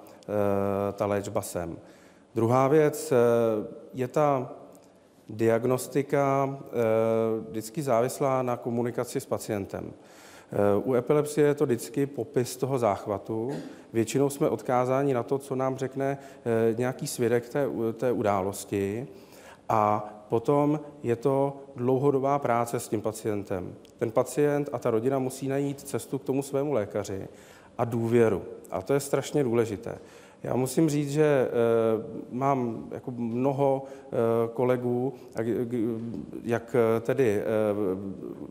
ta 0.93 1.06
léčba 1.06 1.43
sem. 1.43 1.77
Druhá 2.35 2.68
věc 2.68 3.12
je 3.94 4.09
ta 4.09 4.52
Diagnostika 5.31 6.48
eh, 6.51 6.70
vždycky 7.51 7.82
závislá 7.82 8.43
na 8.43 8.57
komunikaci 8.57 9.20
s 9.20 9.27
pacientem. 9.27 9.93
Eh, 10.52 10.57
u 10.85 10.94
epilepsie 10.94 11.47
je 11.47 11.55
to 11.55 11.66
vždycky 11.66 12.07
popis 12.07 12.57
toho 12.57 12.78
záchvatu. 12.78 13.52
Většinou 13.93 14.31
jsme 14.31 14.48
odkázáni 14.48 15.15
na 15.15 15.23
to, 15.23 15.39
co 15.39 15.57
nám 15.57 15.77
řekne 15.77 16.19
eh, 16.19 16.74
nějaký 16.78 17.07
svědek 17.07 17.48
té, 17.48 17.66
té 17.97 18.12
události. 18.12 19.07
A 19.69 20.15
potom 20.28 20.81
je 21.02 21.16
to 21.16 21.57
dlouhodobá 21.77 22.39
práce 22.39 22.81
s 22.81 22.89
tím 22.89 23.01
pacientem. 23.01 23.74
Ten 23.98 24.11
pacient 24.11 24.69
a 24.73 24.78
ta 24.78 24.90
rodina 24.90 25.19
musí 25.19 25.48
najít 25.48 25.81
cestu 25.81 26.19
k 26.19 26.24
tomu 26.24 26.43
svému 26.43 26.73
lékaři 26.73 27.28
a 27.78 27.85
důvěru. 27.85 28.43
A 28.70 28.82
to 28.82 28.94
je 28.94 29.01
strašně 29.01 29.44
důležité. 29.44 29.98
Já 30.43 30.57
musím 30.57 30.91
říct, 30.91 31.11
že 31.11 31.25
e, 31.25 31.49
mám 32.31 32.89
jako 32.91 33.11
mnoho 33.11 33.85
e, 33.85 34.49
kolegů, 34.49 35.15
jak 36.45 36.77
tedy 37.01 37.39
e, 37.39 37.45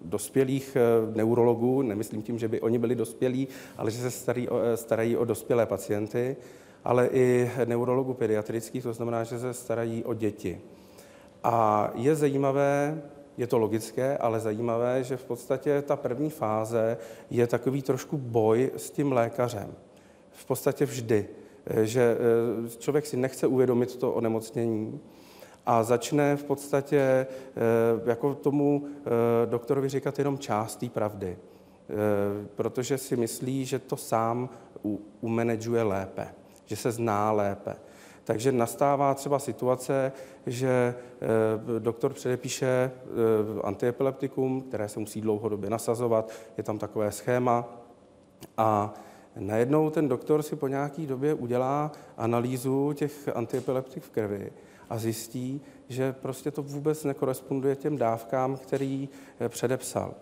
dospělých 0.05 0.77
neurologů, 1.15 1.81
nemyslím 1.81 2.21
tím, 2.21 2.39
že 2.39 2.47
by 2.47 2.61
oni 2.61 2.77
byli 2.79 2.95
dospělí, 2.95 3.47
ale 3.77 3.91
že 3.91 3.97
se 3.97 4.11
starají, 4.11 4.47
starají 4.75 5.17
o 5.17 5.25
dospělé 5.25 5.65
pacienty, 5.65 6.37
ale 6.83 7.07
i 7.07 7.51
neurologů 7.65 8.13
pediatrických, 8.13 8.83
to 8.83 8.93
znamená, 8.93 9.23
že 9.23 9.39
se 9.39 9.53
starají 9.53 10.05
o 10.05 10.13
děti. 10.13 10.61
A 11.43 11.91
je 11.95 12.15
zajímavé, 12.15 13.01
je 13.37 13.47
to 13.47 13.57
logické, 13.57 14.17
ale 14.17 14.39
zajímavé, 14.39 15.03
že 15.03 15.17
v 15.17 15.25
podstatě 15.25 15.81
ta 15.81 15.95
první 15.95 16.29
fáze 16.29 16.97
je 17.29 17.47
takový 17.47 17.81
trošku 17.81 18.17
boj 18.17 18.71
s 18.77 18.91
tím 18.91 19.11
lékařem. 19.11 19.73
V 20.31 20.45
podstatě 20.45 20.85
vždy. 20.85 21.38
Že 21.83 22.17
eh, 22.65 22.69
člověk 22.77 23.05
si 23.05 23.17
nechce 23.17 23.47
uvědomit 23.47 23.95
to 23.95 24.11
onemocnění 24.11 24.99
a 25.65 25.83
začne 25.83 26.35
v 26.35 26.43
podstatě 26.43 26.97
eh, 26.99 27.27
jako 28.05 28.35
tomu 28.35 28.85
eh, 28.85 29.09
doktorovi 29.45 29.89
říkat 29.89 30.19
jenom 30.19 30.37
část 30.37 30.75
té 30.75 30.89
pravdy. 30.89 31.37
Protože 32.55 32.97
si 32.97 33.15
myslí, 33.15 33.65
že 33.65 33.79
to 33.79 33.97
sám 33.97 34.49
umanaguje 35.21 35.83
lépe, 35.83 36.27
že 36.65 36.75
se 36.75 36.91
zná 36.91 37.31
lépe. 37.31 37.75
Takže 38.23 38.51
nastává 38.51 39.13
třeba 39.13 39.39
situace, 39.39 40.11
že 40.45 40.95
doktor 41.79 42.13
předepíše 42.13 42.91
antiepileptikum, 43.63 44.61
které 44.61 44.89
se 44.89 44.99
musí 44.99 45.21
dlouhodobě 45.21 45.69
nasazovat, 45.69 46.31
je 46.57 46.63
tam 46.63 46.79
takové 46.79 47.11
schéma 47.11 47.65
a 48.57 48.93
najednou 49.39 49.89
ten 49.89 50.07
doktor 50.07 50.43
si 50.43 50.55
po 50.55 50.67
nějaké 50.67 51.01
době 51.01 51.33
udělá 51.33 51.91
analýzu 52.17 52.93
těch 52.93 53.29
antiepileptik 53.35 54.03
v 54.03 54.09
krvi 54.09 54.51
a 54.89 54.97
zjistí, 54.97 55.61
že 55.89 56.13
prostě 56.13 56.51
to 56.51 56.63
vůbec 56.63 57.03
nekoresponduje 57.03 57.75
těm 57.75 57.97
dávkám, 57.97 58.57
který 58.57 59.09
eh, 59.39 59.49
předepsal. 59.49 60.13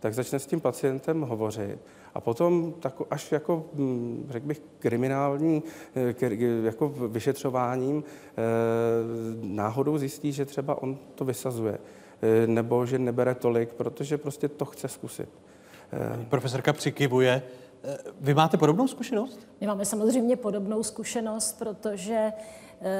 Tak 0.00 0.14
začne 0.14 0.38
s 0.38 0.46
tím 0.46 0.60
pacientem 0.60 1.20
hovořit 1.20 1.78
a 2.14 2.20
potom 2.20 2.74
tak 2.80 2.94
až 3.10 3.32
jako, 3.32 3.64
hm, 3.74 4.26
řekl 4.30 4.46
bych, 4.46 4.62
kriminální 4.78 5.62
eh, 5.94 6.34
jako 6.62 6.88
vyšetřováním 6.88 8.04
eh, 8.04 8.42
náhodou 9.42 9.98
zjistí, 9.98 10.32
že 10.32 10.44
třeba 10.44 10.82
on 10.82 10.98
to 11.14 11.24
vysazuje 11.24 11.78
nebo 12.46 12.86
že 12.86 12.98
nebere 12.98 13.34
tolik, 13.34 13.74
protože 13.74 14.18
prostě 14.18 14.48
to 14.48 14.64
chce 14.64 14.88
zkusit. 14.88 15.28
Profesorka 16.28 16.72
přikivuje. 16.72 17.42
Vy 18.20 18.34
máte 18.34 18.56
podobnou 18.56 18.88
zkušenost? 18.88 19.40
My 19.60 19.66
máme 19.66 19.84
samozřejmě 19.84 20.36
podobnou 20.36 20.82
zkušenost, 20.82 21.58
protože 21.58 22.32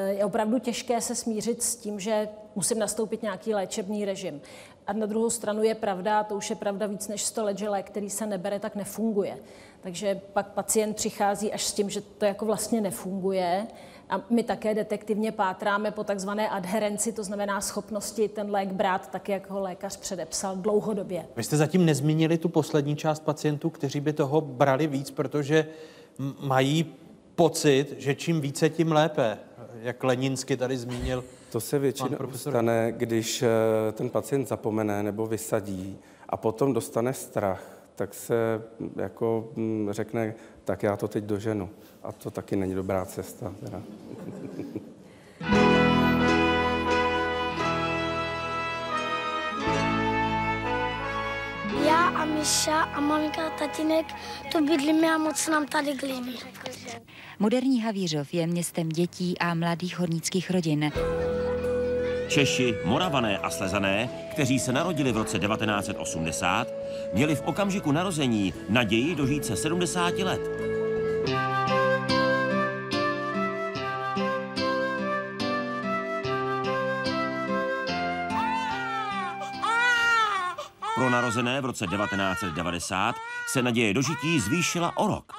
je 0.08 0.24
opravdu 0.24 0.58
těžké 0.58 1.00
se 1.00 1.14
smířit 1.14 1.62
s 1.62 1.76
tím, 1.76 2.00
že 2.00 2.28
musím 2.54 2.78
nastoupit 2.78 3.22
nějaký 3.22 3.54
léčebný 3.54 4.04
režim. 4.04 4.40
A 4.86 4.92
na 4.92 5.06
druhou 5.06 5.30
stranu 5.30 5.62
je 5.62 5.74
pravda, 5.74 6.24
to 6.24 6.36
už 6.36 6.50
je 6.50 6.56
pravda 6.56 6.86
víc 6.86 7.08
než 7.08 7.24
100 7.24 7.44
let, 7.44 7.58
že 7.58 7.68
lék, 7.68 7.86
který 7.86 8.10
se 8.10 8.26
nebere, 8.26 8.58
tak 8.58 8.76
nefunguje. 8.76 9.38
Takže 9.80 10.20
pak 10.32 10.52
pacient 10.52 10.96
přichází 10.96 11.52
až 11.52 11.64
s 11.64 11.72
tím, 11.72 11.90
že 11.90 12.00
to 12.00 12.24
jako 12.24 12.46
vlastně 12.46 12.80
nefunguje. 12.80 13.66
A 14.12 14.20
my 14.30 14.42
také 14.42 14.74
detektivně 14.74 15.32
pátráme 15.32 15.90
po 15.90 16.04
takzvané 16.04 16.48
adherenci, 16.48 17.12
to 17.12 17.24
znamená 17.24 17.60
schopnosti 17.60 18.28
ten 18.28 18.50
lék 18.50 18.68
brát 18.68 19.10
tak, 19.10 19.28
jak 19.28 19.50
ho 19.50 19.60
lékař 19.60 19.96
předepsal 19.96 20.56
dlouhodobě. 20.56 21.26
Vy 21.36 21.42
jste 21.42 21.56
zatím 21.56 21.84
nezmínili 21.84 22.38
tu 22.38 22.48
poslední 22.48 22.96
část 22.96 23.20
pacientů, 23.20 23.70
kteří 23.70 24.00
by 24.00 24.12
toho 24.12 24.40
brali 24.40 24.86
víc, 24.86 25.10
protože 25.10 25.66
mají 26.40 26.94
pocit, 27.34 27.94
že 27.98 28.14
čím 28.14 28.40
více, 28.40 28.70
tím 28.70 28.92
lépe. 28.92 29.38
Jak 29.82 30.04
Leninsky 30.04 30.56
tady 30.56 30.76
zmínil 30.76 31.24
to 31.52 31.60
se 31.60 31.78
většinou 31.78 32.18
stane, 32.34 32.92
když 32.96 33.42
eh, 33.42 33.48
ten 33.92 34.10
pacient 34.10 34.48
zapomene 34.48 35.02
nebo 35.02 35.26
vysadí 35.26 35.98
a 36.28 36.36
potom 36.36 36.72
dostane 36.72 37.12
strach, 37.12 37.82
tak 37.96 38.14
se 38.14 38.62
jako 38.96 39.52
mm, 39.56 39.88
řekne, 39.90 40.34
tak 40.64 40.82
já 40.82 40.96
to 40.96 41.08
teď 41.08 41.24
doženu. 41.24 41.70
A 42.02 42.12
to 42.12 42.30
taky 42.30 42.56
není 42.56 42.74
dobrá 42.74 43.04
cesta. 43.04 43.54
Teda. 43.60 43.82
Já 51.86 52.08
a 52.08 52.24
Miša 52.24 52.82
a 52.82 53.00
maminka 53.00 53.46
a 53.46 53.50
tatínek 53.50 54.06
tu 54.52 54.66
bydlíme 54.66 55.14
a 55.14 55.18
moc 55.18 55.48
nám 55.48 55.66
tady 55.66 55.90
líbí. 55.90 56.38
Moderní 57.38 57.80
Havířov 57.80 58.34
je 58.34 58.46
městem 58.46 58.88
dětí 58.88 59.38
a 59.38 59.54
mladých 59.54 59.98
hornických 59.98 60.50
rodin. 60.50 60.92
Češi, 62.32 62.74
Moravané 62.84 63.38
a 63.38 63.50
Slezané, 63.50 64.08
kteří 64.30 64.58
se 64.58 64.72
narodili 64.72 65.12
v 65.12 65.16
roce 65.16 65.38
1980, 65.38 66.68
měli 67.12 67.34
v 67.34 67.42
okamžiku 67.42 67.92
narození 67.92 68.54
naději 68.68 69.14
dožít 69.14 69.44
se 69.44 69.56
70 69.56 70.14
let. 70.18 70.40
Pro 80.94 81.10
narozené 81.10 81.60
v 81.60 81.64
roce 81.64 81.86
1990 81.86 83.14
se 83.48 83.62
naděje 83.62 83.94
dožití 83.94 84.40
zvýšila 84.40 84.96
o 84.96 85.06
rok. 85.06 85.32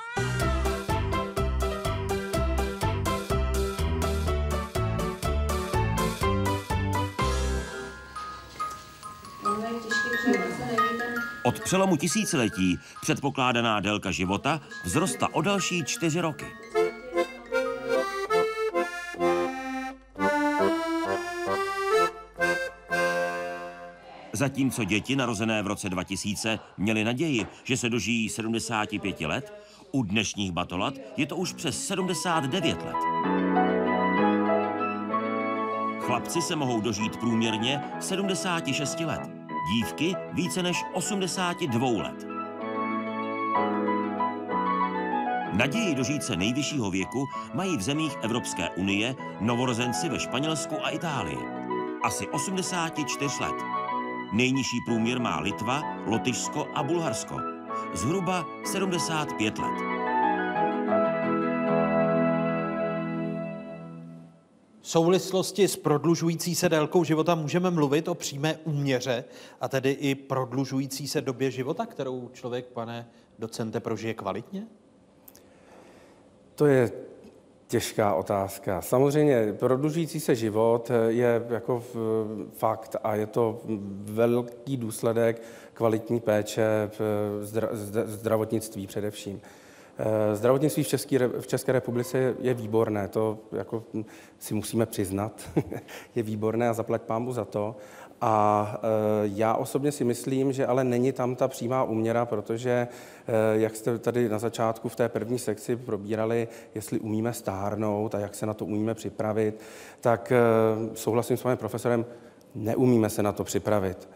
Od 11.43 11.59
přelomu 11.59 11.97
tisíciletí 11.97 12.79
předpokládaná 13.01 13.79
délka 13.79 14.11
života 14.11 14.61
vzrostla 14.83 15.33
o 15.33 15.41
další 15.41 15.83
čtyři 15.83 16.21
roky. 16.21 16.45
Zatímco 24.33 24.83
děti 24.83 25.15
narozené 25.15 25.63
v 25.63 25.67
roce 25.67 25.89
2000 25.89 26.59
měly 26.77 27.03
naději, 27.03 27.47
že 27.63 27.77
se 27.77 27.89
dožijí 27.89 28.29
75 28.29 29.21
let, 29.21 29.53
u 29.91 30.03
dnešních 30.03 30.51
batolat 30.51 30.93
je 31.17 31.25
to 31.25 31.35
už 31.35 31.53
přes 31.53 31.87
79 31.87 32.77
let. 32.83 32.95
Chlapci 35.99 36.41
se 36.41 36.55
mohou 36.55 36.81
dožít 36.81 37.17
průměrně 37.17 37.83
76 37.99 38.99
let 38.99 39.42
dívky 39.71 40.15
více 40.33 40.63
než 40.63 40.83
82 40.93 42.03
let. 42.03 42.27
Naději 45.53 45.95
dožít 45.95 46.23
se 46.23 46.35
nejvyššího 46.35 46.91
věku 46.91 47.25
mají 47.53 47.77
v 47.77 47.81
zemích 47.81 48.17
Evropské 48.21 48.69
unie 48.69 49.15
novorozenci 49.41 50.09
ve 50.09 50.19
Španělsku 50.19 50.75
a 50.85 50.89
Itálii. 50.89 51.37
Asi 52.03 52.27
84 52.27 53.43
let. 53.43 53.55
Nejnižší 54.33 54.81
průměr 54.85 55.19
má 55.19 55.39
Litva, 55.39 55.81
Lotyšsko 56.05 56.67
a 56.75 56.83
Bulharsko. 56.83 57.37
Zhruba 57.93 58.45
75 58.65 59.57
let. 59.57 59.92
Souvislosti 64.83 65.67
s 65.67 65.75
prodlužující 65.75 66.55
se 66.55 66.69
délkou 66.69 67.03
života 67.03 67.35
můžeme 67.35 67.71
mluvit 67.71 68.07
o 68.07 68.15
přímé 68.15 68.59
úměře 68.63 69.23
a 69.61 69.67
tedy 69.67 69.91
i 69.91 70.15
prodlužující 70.15 71.07
se 71.07 71.21
době 71.21 71.51
života, 71.51 71.85
kterou 71.85 72.29
člověk, 72.33 72.65
pane 72.65 73.07
docente, 73.39 73.79
prožije 73.79 74.13
kvalitně? 74.13 74.67
To 76.55 76.65
je 76.65 76.91
těžká 77.67 78.13
otázka. 78.13 78.81
Samozřejmě 78.81 79.53
prodlužující 79.53 80.19
se 80.19 80.35
život 80.35 80.91
je 81.07 81.45
jako 81.49 81.83
fakt 82.57 82.95
a 83.03 83.15
je 83.15 83.27
to 83.27 83.61
velký 84.01 84.77
důsledek 84.77 85.41
kvalitní 85.73 86.19
péče 86.19 86.89
v 86.97 87.01
zdravotnictví 88.05 88.87
především. 88.87 89.41
Eh, 89.97 90.35
zdravotnictví 90.35 90.83
v 90.83 90.87
České, 90.87 91.27
v 91.27 91.47
České 91.47 91.71
republice 91.71 92.35
je, 92.39 92.53
výborné, 92.53 93.07
to 93.07 93.39
jako 93.51 93.83
si 94.39 94.53
musíme 94.53 94.85
přiznat. 94.85 95.41
je 96.15 96.23
výborné 96.23 96.69
a 96.69 96.73
zaplať 96.73 97.01
pámu 97.01 97.33
za 97.33 97.45
to. 97.45 97.75
A 98.25 98.77
e, 98.77 98.87
já 99.23 99.55
osobně 99.55 99.91
si 99.91 100.03
myslím, 100.03 100.53
že 100.53 100.65
ale 100.65 100.83
není 100.83 101.11
tam 101.11 101.35
ta 101.35 101.47
přímá 101.47 101.83
úměra, 101.83 102.25
protože, 102.25 102.71
e, 102.71 103.59
jak 103.59 103.75
jste 103.75 103.99
tady 103.99 104.29
na 104.29 104.39
začátku 104.39 104.89
v 104.89 104.95
té 104.95 105.09
první 105.09 105.39
sekci 105.39 105.75
probírali, 105.75 106.47
jestli 106.75 106.99
umíme 106.99 107.33
stárnout 107.33 108.15
a 108.15 108.19
jak 108.19 108.35
se 108.35 108.45
na 108.45 108.53
to 108.53 108.65
umíme 108.65 108.93
připravit, 108.93 109.59
tak 110.01 110.33
souhlasím 110.93 111.37
s 111.37 111.43
panem 111.43 111.57
profesorem, 111.57 112.05
neumíme 112.55 113.09
se 113.09 113.23
na 113.23 113.31
to 113.31 113.43
připravit 113.43 114.07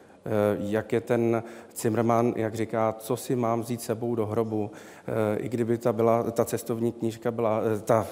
jak 0.59 0.93
je 0.93 1.01
ten 1.01 1.43
Zimmerman, 1.75 2.33
jak 2.35 2.55
říká, 2.55 2.95
co 2.99 3.17
si 3.17 3.35
mám 3.35 3.61
vzít 3.61 3.81
sebou 3.81 4.15
do 4.15 4.25
hrobu, 4.25 4.71
i 5.37 5.49
kdyby 5.49 5.77
ta, 5.77 5.93
byla, 5.93 6.31
ta 6.31 6.45
cestovní 6.45 6.91
knížka 6.91 7.31
byla, 7.31 7.61
ta 7.85 8.07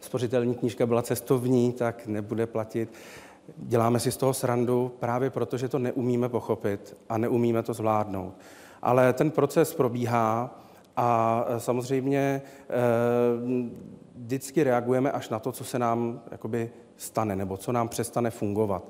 spořitelní 0.00 0.54
knížka 0.54 0.86
byla 0.86 1.02
cestovní, 1.02 1.72
tak 1.72 2.06
nebude 2.06 2.46
platit. 2.46 2.92
Děláme 3.56 4.00
si 4.00 4.12
z 4.12 4.16
toho 4.16 4.34
srandu 4.34 4.92
právě 4.98 5.30
proto, 5.30 5.56
že 5.56 5.68
to 5.68 5.78
neumíme 5.78 6.28
pochopit 6.28 6.96
a 7.08 7.18
neumíme 7.18 7.62
to 7.62 7.74
zvládnout. 7.74 8.34
Ale 8.82 9.12
ten 9.12 9.30
proces 9.30 9.74
probíhá 9.74 10.58
a 10.96 11.44
samozřejmě 11.58 12.42
eh, 12.42 12.72
vždycky 14.16 14.64
reagujeme 14.64 15.12
až 15.12 15.28
na 15.28 15.38
to, 15.38 15.52
co 15.52 15.64
se 15.64 15.78
nám 15.78 16.20
jakoby 16.30 16.70
stane 16.96 17.36
nebo 17.36 17.56
co 17.56 17.72
nám 17.72 17.88
přestane 17.88 18.30
fungovat. 18.30 18.84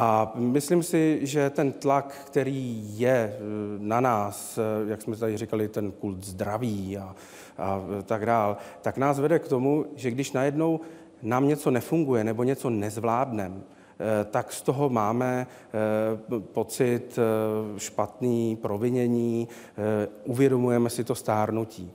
A 0.00 0.32
myslím 0.34 0.82
si, 0.82 1.18
že 1.22 1.50
ten 1.50 1.72
tlak, 1.72 2.14
který 2.26 2.84
je 3.00 3.34
eh, 3.34 3.38
na 3.78 4.00
nás, 4.00 4.58
eh, 4.58 4.90
jak 4.90 5.02
jsme 5.02 5.16
tady 5.16 5.36
říkali, 5.36 5.68
ten 5.68 5.92
kult 5.92 6.24
zdraví 6.24 6.98
a, 6.98 7.14
a 7.58 7.80
tak 8.06 8.26
dál, 8.26 8.56
tak 8.82 8.98
nás 8.98 9.18
vede 9.18 9.38
k 9.38 9.48
tomu, 9.48 9.86
že 9.96 10.10
když 10.10 10.32
najednou 10.32 10.80
nám 11.22 11.48
něco 11.48 11.70
nefunguje 11.70 12.24
nebo 12.24 12.42
něco 12.42 12.70
nezvládneme, 12.70 13.60
Eh, 14.00 14.24
tak 14.24 14.52
z 14.52 14.62
toho 14.62 14.88
máme 14.88 15.46
eh, 15.46 16.40
pocit 16.40 17.18
eh, 17.18 17.78
špatný, 17.78 18.56
provinění, 18.56 19.48
uvědomujeme 20.24 20.90
si 20.90 21.04
to 21.04 21.14
stárnutí. 21.14 21.92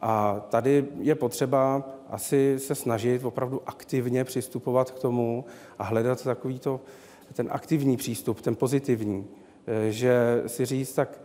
A 0.00 0.40
tady 0.50 0.84
je 1.00 1.14
potřeba 1.14 1.82
asi 2.10 2.54
se 2.58 2.74
snažit 2.74 3.24
opravdu 3.24 3.62
aktivně 3.66 4.24
přistupovat 4.24 4.90
k 4.90 4.98
tomu 4.98 5.44
a 5.78 5.84
hledat 5.84 6.24
takový 6.24 6.58
to, 6.58 6.80
ten 7.32 7.48
aktivní 7.50 7.96
přístup, 7.96 8.40
ten 8.40 8.56
pozitivní, 8.56 9.26
že 9.90 10.42
si 10.46 10.66
říct, 10.66 10.94
tak 10.94 11.20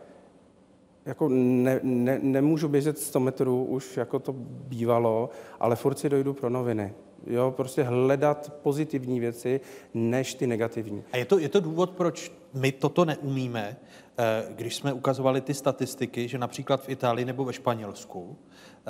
jako 1.07 1.29
ne, 1.29 1.79
ne, 1.83 2.19
nemůžu 2.21 2.67
běžet 2.67 2.99
100 2.99 3.19
metrů 3.19 3.63
už, 3.63 3.97
jako 3.97 4.19
to 4.19 4.33
bývalo, 4.43 5.29
ale 5.59 5.75
furt 5.75 5.99
si 5.99 6.09
dojdu 6.09 6.33
pro 6.33 6.49
noviny. 6.49 6.93
Jo, 7.27 7.53
prostě 7.57 7.83
hledat 7.83 8.53
pozitivní 8.61 9.19
věci, 9.19 9.61
než 9.93 10.33
ty 10.33 10.47
negativní. 10.47 11.03
A 11.11 11.17
je 11.17 11.25
to, 11.25 11.39
je 11.39 11.49
to 11.49 11.59
důvod, 11.59 11.89
proč 11.89 12.31
my 12.53 12.71
toto 12.71 13.05
neumíme, 13.05 13.77
eh, 14.17 14.45
když 14.49 14.75
jsme 14.75 14.93
ukazovali 14.93 15.41
ty 15.41 15.53
statistiky, 15.53 16.27
že 16.27 16.37
například 16.37 16.83
v 16.83 16.89
Itálii 16.89 17.25
nebo 17.25 17.45
ve 17.45 17.53
Španělsku 17.53 18.37
eh, 18.37 18.89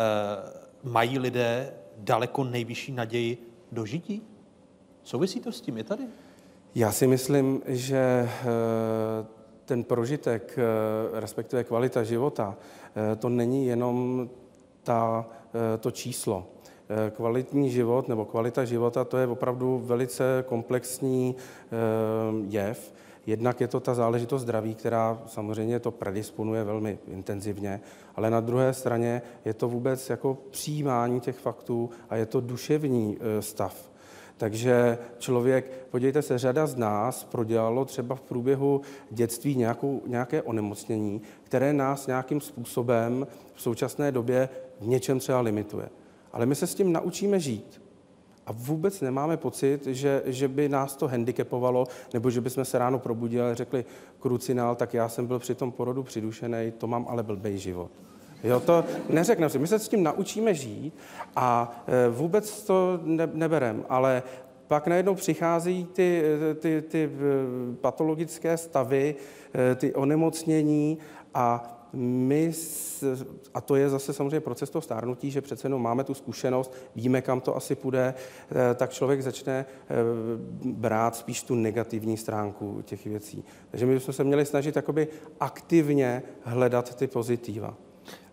mají 0.83 1.19
lidé 1.19 1.73
daleko 1.97 2.43
nejvyšší 2.43 2.91
naději 2.91 3.37
do 3.71 3.85
žití? 3.85 4.21
Souvisí 5.03 5.39
to 5.39 5.51
s 5.51 5.61
tím? 5.61 5.77
Je 5.77 5.83
tady? 5.83 6.03
Já 6.77 6.91
si 6.91 7.07
myslím, 7.07 7.61
že 7.67 7.97
eh, 7.97 9.25
ten 9.65 9.83
prožitek, 9.83 10.59
respektive 11.13 11.63
kvalita 11.63 12.03
života, 12.03 12.57
to 13.19 13.29
není 13.29 13.67
jenom 13.67 14.29
ta, 14.83 15.25
to 15.79 15.91
číslo. 15.91 16.47
Eh, 16.89 17.11
kvalitní 17.11 17.69
život 17.69 18.07
nebo 18.07 18.25
kvalita 18.25 18.65
života, 18.65 19.03
to 19.03 19.17
je 19.17 19.27
opravdu 19.27 19.81
velice 19.85 20.43
komplexní 20.47 21.35
eh, 21.35 21.75
jev. 22.47 22.93
Jednak 23.25 23.61
je 23.61 23.67
to 23.67 23.79
ta 23.79 23.93
záležitost 23.93 24.41
zdraví, 24.41 24.75
která 24.75 25.21
samozřejmě 25.25 25.79
to 25.79 25.91
predisponuje 25.91 26.63
velmi 26.63 26.97
intenzivně, 27.07 27.81
ale 28.15 28.29
na 28.29 28.39
druhé 28.39 28.73
straně 28.73 29.21
je 29.45 29.53
to 29.53 29.67
vůbec 29.67 30.09
jako 30.09 30.37
přijímání 30.51 31.19
těch 31.19 31.35
faktů 31.35 31.89
a 32.09 32.15
je 32.15 32.25
to 32.25 32.41
duševní 32.41 33.17
eh, 33.19 33.41
stav. 33.41 33.91
Takže 34.37 34.97
člověk, 35.17 35.87
podívejte 35.91 36.21
se, 36.21 36.37
řada 36.37 36.67
z 36.67 36.75
nás 36.75 37.23
prodělalo 37.23 37.85
třeba 37.85 38.15
v 38.15 38.21
průběhu 38.21 38.81
dětství 39.11 39.55
nějakou, 39.55 40.01
nějaké 40.07 40.41
onemocnění, 40.41 41.21
které 41.43 41.73
nás 41.73 42.07
nějakým 42.07 42.41
způsobem 42.41 43.27
v 43.53 43.61
současné 43.61 44.11
době 44.11 44.49
v 44.81 44.87
něčem 44.87 45.19
třeba 45.19 45.41
limituje 45.41 45.89
ale 46.37 46.45
my 46.45 46.55
se 46.55 46.67
s 46.67 46.75
tím 46.75 46.93
naučíme 46.93 47.39
žít. 47.39 47.81
A 48.45 48.51
vůbec 48.51 49.01
nemáme 49.01 49.37
pocit, 49.37 49.87
že, 49.87 50.21
že 50.25 50.47
by 50.47 50.69
nás 50.69 50.95
to 50.95 51.07
handicapovalo, 51.07 51.87
nebo 52.13 52.29
že 52.29 52.41
bychom 52.41 52.65
se 52.65 52.77
ráno 52.77 52.99
probudili 52.99 53.51
a 53.51 53.55
řekli, 53.55 53.85
krucinál, 54.19 54.75
tak 54.75 54.93
já 54.93 55.09
jsem 55.09 55.27
byl 55.27 55.39
při 55.39 55.55
tom 55.55 55.71
porodu 55.71 56.03
přidušený, 56.03 56.71
to 56.77 56.87
mám 56.87 57.05
ale 57.09 57.23
blbej 57.23 57.57
život. 57.57 57.91
Jo, 58.43 58.59
to 58.59 58.83
neřekneme 59.09 59.49
si. 59.49 59.59
My 59.59 59.67
se 59.67 59.79
s 59.79 59.89
tím 59.89 60.03
naučíme 60.03 60.53
žít 60.53 60.93
a 61.35 61.83
e, 61.87 62.09
vůbec 62.09 62.63
to 62.63 62.99
ne, 63.03 63.29
neberem, 63.33 63.85
ale 63.89 64.23
pak 64.67 64.87
najednou 64.87 65.15
přichází 65.15 65.85
ty, 65.93 66.23
ty, 66.59 66.81
ty 66.81 67.03
e, 67.03 67.75
patologické 67.75 68.57
stavy, 68.57 69.15
e, 69.71 69.75
ty 69.75 69.93
onemocnění 69.93 70.97
a 71.33 71.73
my, 71.93 72.51
a 73.53 73.61
to 73.61 73.75
je 73.75 73.89
zase 73.89 74.13
samozřejmě 74.13 74.39
proces 74.39 74.69
toho 74.69 74.81
stárnutí, 74.81 75.31
že 75.31 75.41
přece 75.41 75.65
jenom 75.65 75.81
máme 75.81 76.03
tu 76.03 76.13
zkušenost, 76.13 76.73
víme, 76.95 77.21
kam 77.21 77.41
to 77.41 77.55
asi 77.55 77.75
půjde, 77.75 78.13
tak 78.75 78.91
člověk 78.91 79.21
začne 79.21 79.65
brát 80.63 81.15
spíš 81.15 81.43
tu 81.43 81.55
negativní 81.55 82.17
stránku 82.17 82.81
těch 82.85 83.05
věcí. 83.05 83.43
Takže 83.71 83.85
my 83.85 83.93
bychom 83.93 84.13
se 84.13 84.23
měli 84.23 84.45
snažit 84.45 84.75
jakoby 84.75 85.07
aktivně 85.39 86.23
hledat 86.43 86.95
ty 86.95 87.07
pozitiva. 87.07 87.77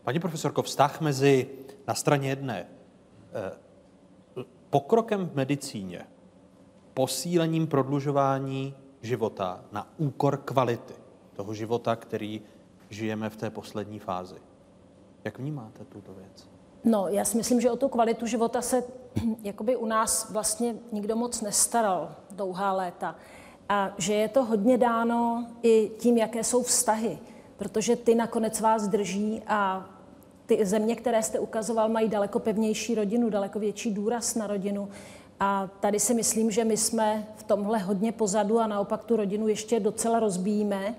Paní 0.05 0.21
profesorko, 0.21 0.63
vztah 0.63 1.01
mezi 1.01 1.49
na 1.87 1.95
straně 1.95 2.29
jedné 2.29 2.67
eh, 2.67 4.45
pokrokem 4.71 5.29
v 5.29 5.35
medicíně, 5.35 6.07
posílením 6.95 7.67
prodlužování 7.67 8.75
života 9.03 9.65
na 9.73 9.89
úkor 9.97 10.37
kvality 10.37 10.95
toho 11.37 11.55
života, 11.55 11.97
který 11.97 12.43
žijeme 12.91 13.31
v 13.31 13.37
té 13.37 13.51
poslední 13.51 13.99
fázi. 13.99 14.37
Jak 15.25 15.39
vnímáte 15.39 15.85
tuto 15.85 16.13
věc? 16.15 16.49
No, 16.85 17.09
já 17.09 17.25
si 17.25 17.37
myslím, 17.37 17.61
že 17.61 17.71
o 17.71 17.77
tu 17.77 17.89
kvalitu 17.89 18.27
života 18.27 18.63
se 18.63 18.85
jakoby 19.43 19.77
u 19.77 19.87
nás 19.87 20.31
vlastně 20.31 20.75
nikdo 20.93 21.17
moc 21.17 21.41
nestaral 21.41 22.17
dlouhá 22.31 22.73
léta. 22.73 23.17
A 23.69 23.95
že 23.99 24.15
je 24.15 24.29
to 24.29 24.45
hodně 24.45 24.79
dáno 24.79 25.47
i 25.63 25.91
tím, 25.99 26.19
jaké 26.19 26.45
jsou 26.45 26.63
vztahy, 26.63 27.19
protože 27.57 27.97
ty 27.97 28.15
nakonec 28.15 28.61
vás 28.61 28.89
drží 28.89 29.43
a 29.47 29.91
ty 30.47 30.67
země, 30.67 30.97
které 30.97 31.23
jste 31.23 31.39
ukazoval, 31.39 31.89
mají 31.89 32.09
daleko 32.09 32.39
pevnější 32.39 32.95
rodinu, 32.95 33.31
daleko 33.31 33.59
větší 33.59 33.91
důraz 33.91 34.35
na 34.35 34.47
rodinu. 34.47 34.89
A 35.41 35.69
tady 35.81 36.01
si 36.01 36.15
myslím, 36.15 36.51
že 36.51 36.65
my 36.65 36.77
jsme 36.77 37.27
v 37.37 37.43
tomhle 37.43 37.79
hodně 37.79 38.13
pozadu 38.13 38.59
a 38.59 38.67
naopak 38.67 39.05
tu 39.05 39.17
rodinu 39.17 39.49
ještě 39.49 39.81
docela 39.81 40.21
rozbíjíme 40.21 40.95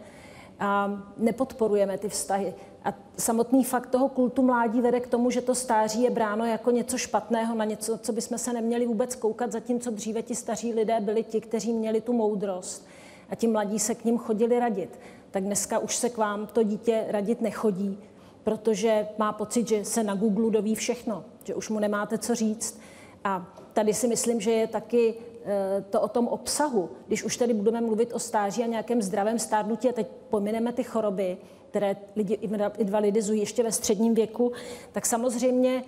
a 0.60 1.02
nepodporujeme 1.18 1.98
ty 1.98 2.10
vztahy. 2.10 2.54
A 2.86 2.94
samotný 3.18 3.64
fakt 3.64 3.88
toho 3.88 4.10
kultu 4.10 4.42
mládí 4.42 4.82
vede 4.82 5.00
k 5.00 5.08
tomu, 5.08 5.32
že 5.32 5.42
to 5.42 5.56
stáří 5.56 6.04
je 6.04 6.10
bráno 6.10 6.46
jako 6.46 6.72
něco 6.72 6.98
špatného, 6.98 7.56
na 7.56 7.66
něco, 7.66 7.98
co 7.98 8.14
bychom 8.14 8.38
se 8.38 8.54
neměli 8.54 8.86
vůbec 8.86 9.16
koukat, 9.16 9.52
zatímco 9.52 9.92
dříve 9.92 10.22
ti 10.22 10.36
staří 10.36 10.74
lidé 10.74 11.00
byli 11.00 11.24
ti, 11.24 11.42
kteří 11.42 11.74
měli 11.74 12.02
tu 12.02 12.14
moudrost 12.14 12.88
a 13.30 13.36
ti 13.36 13.48
mladí 13.48 13.80
se 13.80 13.96
k 13.96 14.06
ním 14.06 14.18
chodili 14.18 14.60
radit. 14.60 15.00
Tak 15.32 15.44
dneska 15.44 15.80
už 15.80 15.96
se 15.96 16.10
k 16.10 16.18
vám 16.18 16.48
to 16.48 16.64
dítě 16.64 17.06
radit 17.08 17.42
nechodí, 17.42 17.98
protože 18.46 19.08
má 19.18 19.34
pocit, 19.34 19.68
že 19.68 19.86
se 19.86 20.04
na 20.04 20.16
Google 20.16 20.52
doví 20.52 20.76
všechno, 20.76 21.26
že 21.44 21.56
už 21.56 21.70
mu 21.70 21.80
nemáte 21.80 22.18
co 22.18 22.36
říct. 22.36 22.80
A 23.24 23.54
tady 23.74 23.94
si 23.94 24.08
myslím, 24.08 24.42
že 24.42 24.52
je 24.52 24.68
taky 24.68 25.16
Eh, 25.48 25.82
to 25.90 26.02
o 26.02 26.08
tom 26.08 26.28
obsahu. 26.28 26.90
Když 27.08 27.24
už 27.24 27.38
tady 27.38 27.54
budeme 27.54 27.82
mluvit 27.82 28.14
o 28.14 28.20
stáří 28.20 28.64
a 28.64 28.68
nějakém 28.68 29.02
zdravém 29.02 29.40
stárnutí 29.40 29.90
a 29.90 29.94
teď 29.94 30.08
pomineme 30.30 30.74
ty 30.74 30.84
choroby, 30.84 31.38
které 31.70 31.96
lidi 32.16 32.40
invalidizují 32.78 33.40
ještě 33.40 33.64
ve 33.64 33.72
středním 33.72 34.14
věku, 34.14 34.52
tak 34.92 35.06
samozřejmě 35.06 35.84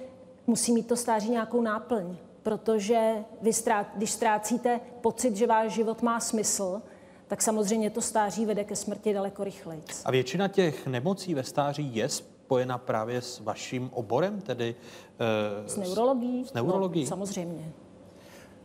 musí 0.48 0.74
mít 0.74 0.88
to 0.88 0.96
stáří 0.96 1.30
nějakou 1.30 1.62
náplň, 1.62 2.16
protože 2.44 3.14
vy 3.42 3.54
strát, 3.54 3.88
když 3.96 4.12
ztrácíte 4.12 4.80
pocit, 5.02 5.36
že 5.36 5.48
váš 5.48 5.72
život 5.72 6.02
má 6.02 6.20
smysl, 6.20 6.82
tak 7.28 7.42
samozřejmě 7.42 7.90
to 7.90 8.02
stáří 8.02 8.46
vede 8.46 8.64
ke 8.64 8.76
smrti 8.76 9.14
daleko 9.14 9.44
rychleji. 9.44 9.84
A 10.06 10.12
většina 10.12 10.48
těch 10.48 10.88
nemocí 10.88 11.34
ve 11.34 11.44
stáří 11.44 11.96
je 11.96 12.10
spojena 12.48 12.78
právě 12.78 13.22
s 13.22 13.40
vaším 13.40 13.90
oborem, 13.94 14.42
tedy 14.42 14.76
uh, 14.76 15.68
s 15.68 15.78
neurologií? 15.78 16.46
S 16.46 16.54
neurologií? 16.54 17.04
No, 17.04 17.10
samozřejmě. 17.10 17.74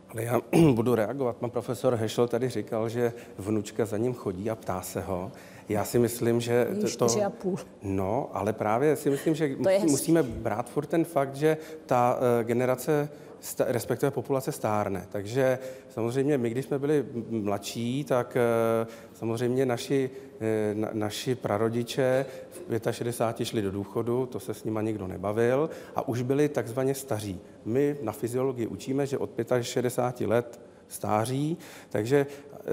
Ale 0.09 0.23
já 0.23 0.41
budu 0.73 0.95
reagovat. 0.95 1.35
Pan 1.37 1.49
profesor 1.49 1.95
Hešel 1.95 2.27
tady 2.27 2.49
říkal, 2.49 2.89
že 2.89 3.13
vnučka 3.37 3.85
za 3.85 3.97
ním 3.97 4.13
chodí 4.13 4.49
a 4.49 4.55
ptá 4.55 4.81
se 4.81 5.01
ho. 5.01 5.31
Já 5.69 5.83
si 5.83 5.99
myslím, 5.99 6.41
že 6.41 6.67
to... 6.97 7.07
a 7.25 7.29
půl. 7.29 7.57
No, 7.81 8.29
ale 8.33 8.53
právě 8.53 8.95
si 8.95 9.09
myslím, 9.09 9.35
že 9.35 9.55
musí, 9.57 9.85
musíme 9.85 10.23
brát 10.23 10.69
furt 10.69 10.85
ten 10.85 11.05
fakt, 11.05 11.35
že 11.35 11.57
ta 11.85 12.15
uh, 12.15 12.47
generace 12.47 13.09
respektive 13.59 14.11
populace 14.11 14.51
stárne. 14.51 15.07
Takže 15.11 15.59
samozřejmě 15.89 16.37
my, 16.37 16.49
když 16.49 16.65
jsme 16.65 16.79
byli 16.79 17.05
mladší, 17.29 18.03
tak 18.03 18.37
eh, 18.37 18.87
samozřejmě 19.13 19.65
naši, 19.65 20.09
eh, 20.39 20.73
na, 20.73 20.89
naši 20.93 21.35
prarodiče 21.35 22.25
v 22.69 22.91
65 22.91 23.45
šli 23.45 23.61
do 23.61 23.71
důchodu, 23.71 24.25
to 24.25 24.39
se 24.39 24.53
s 24.53 24.63
nima 24.63 24.81
nikdo 24.81 25.07
nebavil 25.07 25.69
a 25.95 26.07
už 26.07 26.21
byli 26.21 26.49
takzvaně 26.49 26.95
staří. 26.95 27.39
My 27.65 27.97
na 28.01 28.11
fyziologii 28.11 28.67
učíme, 28.67 29.05
že 29.05 29.17
od 29.17 29.29
65 29.61 30.27
let 30.27 30.59
stáří, 30.93 31.57
takže 31.89 32.27
eh, 32.51 32.63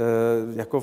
jako 0.56 0.82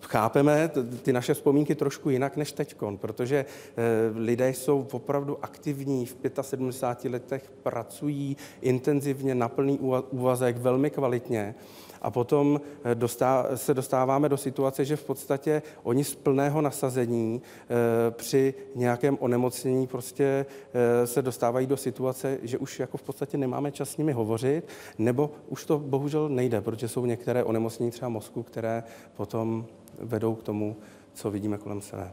chápeme 0.00 0.70
ty 1.02 1.12
naše 1.12 1.34
vzpomínky 1.34 1.74
trošku 1.74 2.10
jinak 2.10 2.36
než 2.36 2.52
teď, 2.52 2.76
protože 2.96 3.36
eh, 3.36 3.74
lidé 4.14 4.50
jsou 4.50 4.86
opravdu 4.92 5.38
aktivní, 5.44 6.06
v 6.06 6.16
75 6.40 7.12
letech 7.12 7.52
pracují 7.62 8.36
intenzivně 8.60 9.34
na 9.34 9.48
plný 9.48 9.78
úvazek, 10.10 10.56
velmi 10.56 10.90
kvalitně 10.90 11.54
a 12.02 12.10
potom 12.10 12.60
eh, 12.84 13.56
se 13.56 13.74
dostáváme 13.74 14.28
do 14.28 14.36
situace, 14.36 14.84
že 14.84 14.96
v 14.96 15.04
podstatě 15.04 15.62
oni 15.82 16.04
z 16.04 16.14
plného 16.14 16.60
nasazení 16.60 17.42
eh, 17.42 18.10
při 18.10 18.54
nějakém 18.74 19.18
onemocnění 19.20 19.86
prostě 19.86 20.46
se 21.04 21.22
dostávají 21.22 21.66
do 21.66 21.76
situace, 21.76 22.38
že 22.42 22.58
už 22.58 22.80
jako 22.80 22.96
v 22.96 23.02
podstatě 23.02 23.38
nemáme 23.38 23.72
čas 23.72 23.90
s 23.90 23.96
nimi 23.96 24.12
hovořit, 24.12 24.68
nebo 24.98 25.30
už 25.48 25.64
to 25.64 25.78
bohužel 25.78 26.28
nejde, 26.28 26.60
protože 26.60 26.88
jsou 26.88 27.06
některé 27.06 27.44
onemocnění 27.44 27.90
třeba 27.90 28.08
mozku, 28.08 28.42
které 28.42 28.82
potom 29.16 29.66
vedou 29.98 30.34
k 30.34 30.42
tomu, 30.42 30.76
co 31.14 31.30
vidíme 31.30 31.58
kolem 31.58 31.80
sebe. 31.80 32.12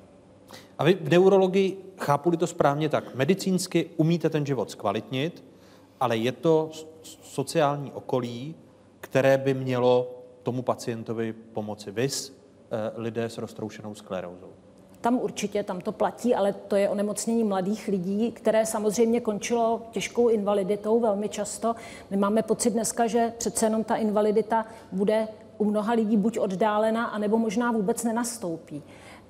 A 0.78 0.84
vy 0.84 0.94
v 1.02 1.10
neurologii, 1.10 1.78
chápu 1.98 2.32
to 2.32 2.48
správně 2.48 2.90
tak, 2.90 3.16
medicínsky 3.16 3.90
umíte 3.98 4.30
ten 4.30 4.46
život 4.46 4.72
zkvalitnit, 4.72 5.44
ale 6.00 6.18
je 6.18 6.32
to 6.32 6.70
sociální 7.22 7.92
okolí, 7.92 8.56
které 9.06 9.38
by 9.38 9.54
mělo 9.54 10.16
tomu 10.44 10.62
pacientovi 10.62 11.34
pomoci. 11.34 11.92
Vys 11.92 12.34
eh, 12.34 12.92
lidé 12.96 13.30
s 13.30 13.38
roztroušenou 13.38 13.96
sklerózou. 13.96 14.50
Tam 15.02 15.20
určitě, 15.20 15.64
tam 15.64 15.82
to 15.82 15.92
platí, 15.92 16.36
ale 16.36 16.54
to 16.54 16.76
je 16.76 16.90
onemocnění 16.90 17.44
mladých 17.44 17.88
lidí, 17.88 18.32
které 18.32 18.66
samozřejmě 18.66 19.22
končilo 19.22 19.82
těžkou 19.92 20.30
invaliditou 20.30 21.00
velmi 21.00 21.30
často. 21.30 21.76
My 22.10 22.18
máme 22.18 22.44
pocit 22.44 22.70
dneska, 22.70 23.08
že 23.08 23.34
přece 23.38 23.66
jenom 23.66 23.84
ta 23.84 23.96
invalidita 23.96 24.66
bude 24.92 25.28
u 25.58 25.66
mnoha 25.66 25.94
lidí 25.94 26.18
buď 26.18 26.40
oddálena, 26.40 27.06
anebo 27.06 27.38
možná 27.38 27.72
vůbec 27.72 28.04
nenastoupí. 28.04 28.84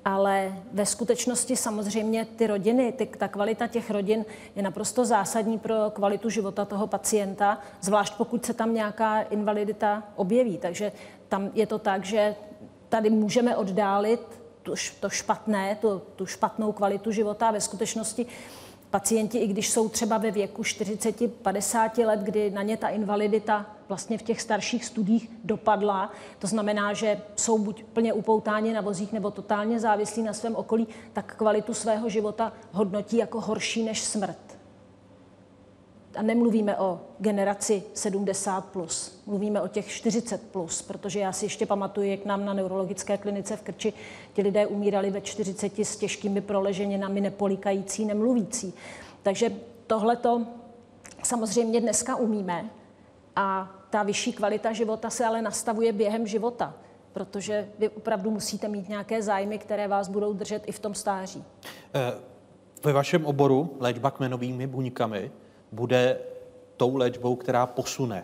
Ale 0.06 0.54
ve 0.72 0.86
skutečnosti 0.86 1.56
samozřejmě 1.56 2.26
ty 2.26 2.48
rodiny, 2.48 2.92
ty, 2.92 3.06
ta 3.06 3.28
kvalita 3.28 3.68
těch 3.68 3.92
rodin 3.92 4.26
je 4.56 4.64
naprosto 4.64 5.06
zásadní 5.06 5.60
pro 5.60 5.76
kvalitu 5.94 6.30
života 6.30 6.66
toho 6.66 6.88
pacienta, 6.88 7.58
zvlášť 7.82 8.14
pokud 8.18 8.46
se 8.46 8.54
tam 8.54 8.74
nějaká 8.74 9.22
invalidita 9.22 10.04
objeví. 10.16 10.58
Takže 10.58 10.92
tam 11.28 11.50
je 11.54 11.68
to 11.68 11.80
tak, 11.80 12.06
že 12.06 12.36
tady 12.90 13.10
můžeme 13.10 13.58
oddálit 13.58 14.22
to 15.00 15.10
špatné, 15.10 15.78
tu, 15.82 16.02
tu 16.16 16.26
špatnou 16.26 16.72
kvalitu 16.72 17.12
života 17.12 17.52
ve 17.52 17.62
skutečnosti 17.62 18.26
pacienti, 18.90 19.38
i 19.38 19.48
když 19.48 19.70
jsou 19.70 19.90
třeba 19.90 20.18
ve 20.18 20.32
věku 20.32 20.62
40-50 20.62 22.06
let, 22.06 22.20
kdy 22.20 22.52
na 22.52 22.62
ně 22.62 22.78
ta 22.78 22.88
invalidita 22.88 23.75
vlastně 23.88 24.18
v 24.18 24.22
těch 24.22 24.42
starších 24.42 24.86
studiích 24.86 25.32
dopadla, 25.44 26.12
to 26.40 26.48
znamená, 26.48 26.94
že 26.94 27.22
jsou 27.36 27.58
buď 27.58 27.84
plně 27.84 28.14
upoutáni 28.14 28.74
na 28.74 28.82
vozích 28.82 29.14
nebo 29.14 29.32
totálně 29.32 29.80
závislí 29.80 30.24
na 30.24 30.34
svém 30.34 30.56
okolí, 30.56 30.88
tak 31.14 31.36
kvalitu 31.36 31.74
svého 31.74 32.10
života 32.10 32.54
hodnotí 32.72 33.18
jako 33.18 33.42
horší 33.42 33.84
než 33.84 34.02
smrt 34.02 34.56
a 36.16 36.22
nemluvíme 36.22 36.78
o 36.78 37.00
generaci 37.20 37.84
70+, 37.96 38.62
plus, 38.62 39.22
mluvíme 39.26 39.62
o 39.62 39.68
těch 39.68 39.88
40+, 39.88 40.38
plus, 40.52 40.82
protože 40.82 41.20
já 41.20 41.32
si 41.32 41.46
ještě 41.46 41.66
pamatuju, 41.66 42.10
jak 42.10 42.26
nám 42.26 42.46
na 42.46 42.54
neurologické 42.54 43.18
klinice 43.18 43.56
v 43.56 43.62
Krči 43.62 43.94
ti 44.34 44.42
lidé 44.42 44.68
umírali 44.68 45.12
ve 45.12 45.22
40 45.22 45.80
s 45.80 45.98
těžkými 45.98 46.42
proleženinami, 46.42 47.22
nepolikající, 47.22 48.06
nemluvící. 48.06 48.74
Takže 49.24 49.52
tohleto 49.88 50.46
samozřejmě 51.24 51.82
dneska 51.82 52.16
umíme 52.16 52.70
a 53.36 53.75
ta 53.90 54.04
vyšší 54.04 54.34
kvalita 54.34 54.74
života 54.74 55.10
se 55.10 55.26
ale 55.26 55.42
nastavuje 55.42 55.94
během 55.94 56.28
života, 56.28 56.74
protože 57.14 57.70
vy 57.80 57.90
opravdu 57.90 58.32
musíte 58.32 58.68
mít 58.68 58.90
nějaké 58.90 59.22
zájmy, 59.22 59.58
které 59.58 59.88
vás 59.88 60.08
budou 60.08 60.34
držet 60.34 60.64
i 60.66 60.72
v 60.72 60.80
tom 60.80 60.94
stáří. 60.96 61.44
Eh, 61.96 62.14
ve 62.84 62.94
vašem 62.94 63.26
oboru 63.26 63.78
léčba 63.80 64.12
kmenovými 64.12 64.68
buňkami 64.68 65.32
bude 65.72 66.20
tou 66.78 66.96
léčbou, 66.96 67.36
která 67.36 67.66
posune 67.66 68.24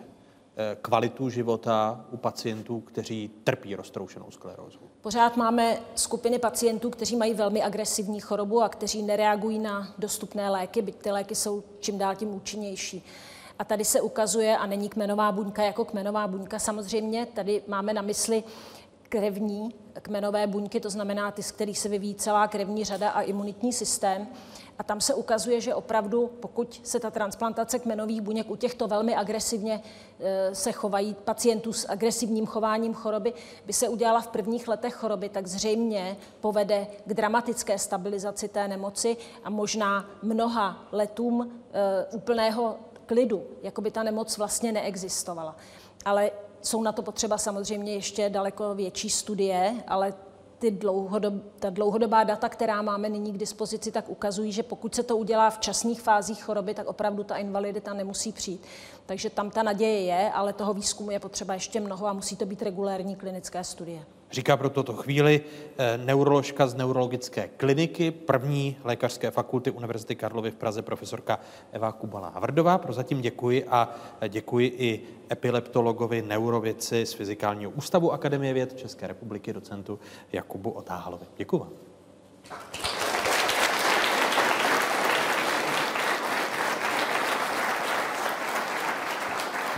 eh, 0.56 0.76
kvalitu 0.82 1.30
života 1.30 2.04
u 2.10 2.16
pacientů, 2.16 2.80
kteří 2.80 3.30
trpí 3.44 3.74
roztroušenou 3.76 4.30
sklerózou. 4.30 4.80
Pořád 5.00 5.36
máme 5.36 5.78
skupiny 5.94 6.38
pacientů, 6.38 6.90
kteří 6.90 7.16
mají 7.16 7.34
velmi 7.34 7.62
agresivní 7.62 8.20
chorobu 8.20 8.62
a 8.62 8.68
kteří 8.68 9.02
nereagují 9.02 9.58
na 9.58 9.94
dostupné 9.98 10.50
léky, 10.50 10.82
byť 10.82 10.96
ty 10.96 11.10
léky 11.10 11.34
jsou 11.34 11.62
čím 11.80 11.98
dál 11.98 12.14
tím 12.14 12.34
účinnější. 12.34 13.04
A 13.58 13.64
tady 13.64 13.84
se 13.84 14.00
ukazuje, 14.00 14.56
a 14.56 14.66
není 14.66 14.88
kmenová 14.88 15.32
buňka 15.32 15.62
jako 15.62 15.84
kmenová 15.84 16.26
buňka, 16.26 16.58
samozřejmě 16.58 17.26
tady 17.26 17.62
máme 17.66 17.92
na 17.92 18.02
mysli 18.02 18.44
krevní 19.12 19.74
kmenové 20.02 20.46
buňky, 20.46 20.80
to 20.80 20.90
znamená 20.90 21.30
ty, 21.30 21.42
z 21.42 21.52
kterých 21.52 21.78
se 21.78 21.88
vyvíjí 21.88 22.14
celá 22.14 22.48
krevní 22.48 22.84
řada 22.84 23.10
a 23.10 23.20
imunitní 23.20 23.72
systém. 23.72 24.26
A 24.78 24.82
tam 24.82 25.00
se 25.00 25.14
ukazuje, 25.14 25.60
že 25.60 25.74
opravdu, 25.74 26.30
pokud 26.40 26.80
se 26.84 27.00
ta 27.00 27.10
transplantace 27.10 27.78
kmenových 27.78 28.20
buněk 28.20 28.50
u 28.50 28.56
těchto 28.56 28.88
velmi 28.88 29.16
agresivně 29.16 29.82
e, 30.20 30.54
se 30.54 30.72
chovají 30.72 31.14
pacientů 31.24 31.72
s 31.72 31.88
agresivním 31.88 32.46
chováním 32.46 32.94
choroby, 32.94 33.32
by 33.66 33.72
se 33.72 33.88
udělala 33.88 34.20
v 34.20 34.28
prvních 34.28 34.68
letech 34.68 34.94
choroby, 34.94 35.28
tak 35.28 35.46
zřejmě 35.46 36.16
povede 36.40 36.86
k 37.06 37.14
dramatické 37.14 37.78
stabilizaci 37.78 38.48
té 38.48 38.68
nemoci 38.68 39.16
a 39.44 39.50
možná 39.50 40.10
mnoha 40.22 40.88
letům 40.92 41.60
e, 41.72 42.06
úplného 42.06 42.76
klidu, 43.12 43.42
jako 43.62 43.80
by 43.80 43.90
ta 43.90 44.02
nemoc 44.02 44.38
vlastně 44.38 44.72
neexistovala. 44.72 45.56
Ale 46.04 46.30
jsou 46.62 46.82
na 46.82 46.92
to 46.92 47.02
potřeba 47.02 47.38
samozřejmě 47.38 47.94
ještě 47.94 48.30
daleko 48.30 48.74
větší 48.74 49.10
studie, 49.10 49.74
ale 49.88 50.14
ty 50.58 50.70
dlouhodob, 50.70 51.34
ta 51.58 51.70
dlouhodobá 51.70 52.24
data, 52.24 52.48
která 52.48 52.82
máme 52.82 53.08
nyní 53.08 53.32
k 53.32 53.38
dispozici, 53.38 53.92
tak 53.92 54.08
ukazují, 54.08 54.52
že 54.52 54.62
pokud 54.62 54.94
se 54.94 55.02
to 55.02 55.16
udělá 55.16 55.50
v 55.50 55.58
časných 55.58 56.00
fázích 56.00 56.44
choroby, 56.44 56.74
tak 56.74 56.86
opravdu 56.86 57.24
ta 57.24 57.36
invalidita 57.36 57.94
nemusí 57.94 58.32
přijít. 58.32 58.62
Takže 59.06 59.30
tam 59.30 59.50
ta 59.50 59.62
naděje 59.62 60.00
je, 60.00 60.32
ale 60.32 60.52
toho 60.52 60.74
výzkumu 60.74 61.10
je 61.10 61.20
potřeba 61.20 61.54
ještě 61.54 61.80
mnoho 61.80 62.06
a 62.06 62.12
musí 62.12 62.36
to 62.36 62.46
být 62.46 62.62
regulérní 62.62 63.16
klinické 63.16 63.64
studie. 63.64 64.04
Říká 64.32 64.56
pro 64.56 64.70
toto 64.70 64.92
chvíli 64.92 65.40
eh, 65.78 65.98
neuroložka 65.98 66.66
z 66.66 66.74
neurologické 66.74 67.48
kliniky 67.56 68.10
první 68.10 68.76
lékařské 68.84 69.30
fakulty 69.30 69.70
Univerzity 69.70 70.16
Karlovy 70.16 70.50
v 70.50 70.54
Praze 70.54 70.82
profesorka 70.82 71.40
Eva 71.72 71.92
Kubala 71.92 72.28
Havrdová. 72.28 72.78
Prozatím 72.78 73.20
děkuji 73.20 73.64
a 73.64 73.94
děkuji 74.28 74.72
i 74.76 75.00
epileptologovi, 75.32 76.22
neurovědci 76.22 77.06
z 77.06 77.12
Fyzikálního 77.12 77.70
ústavu 77.70 78.12
Akademie 78.12 78.54
věd 78.54 78.78
České 78.78 79.06
republiky, 79.06 79.52
docentu 79.52 79.98
Jakubu 80.32 80.70
Otáhalovi. 80.70 81.26
Děkuji 81.36 81.58
vám. 81.58 81.70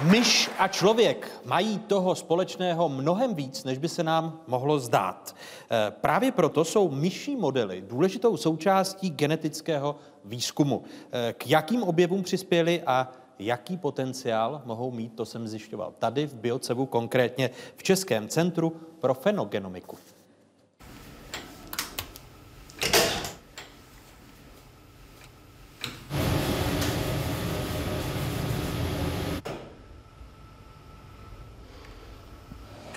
Myš 0.03 0.51
a 0.59 0.69
člověk 0.69 1.41
mají 1.45 1.79
toho 1.79 2.15
společného 2.15 2.89
mnohem 2.89 3.35
víc, 3.35 3.65
než 3.65 3.79
by 3.79 3.89
se 3.89 4.03
nám 4.03 4.41
mohlo 4.47 4.79
zdát. 4.79 5.37
Eh, 5.71 5.91
právě 5.91 6.33
proto 6.33 6.65
jsou 6.65 6.91
myší 6.91 7.37
modely 7.37 7.85
důležitou 7.89 8.37
součástí 8.37 9.11
genetického 9.11 9.97
výzkumu. 10.25 10.83
Eh, 11.13 11.33
k 11.33 11.47
jakým 11.47 11.83
objevům 11.83 12.23
přispěli 12.23 12.83
a 12.87 13.13
jaký 13.39 13.77
potenciál 13.77 14.63
mohou 14.65 14.91
mít, 14.91 15.15
to 15.15 15.25
jsem 15.25 15.49
zjišťoval 15.49 15.95
tady 15.99 16.27
v 16.27 16.35
Biocevu, 16.35 16.87
konkrétně 16.87 17.51
v 17.77 17.83
Českém 17.83 18.29
centru 18.29 18.77
pro 19.01 19.15
fenogenomiku. 19.15 19.99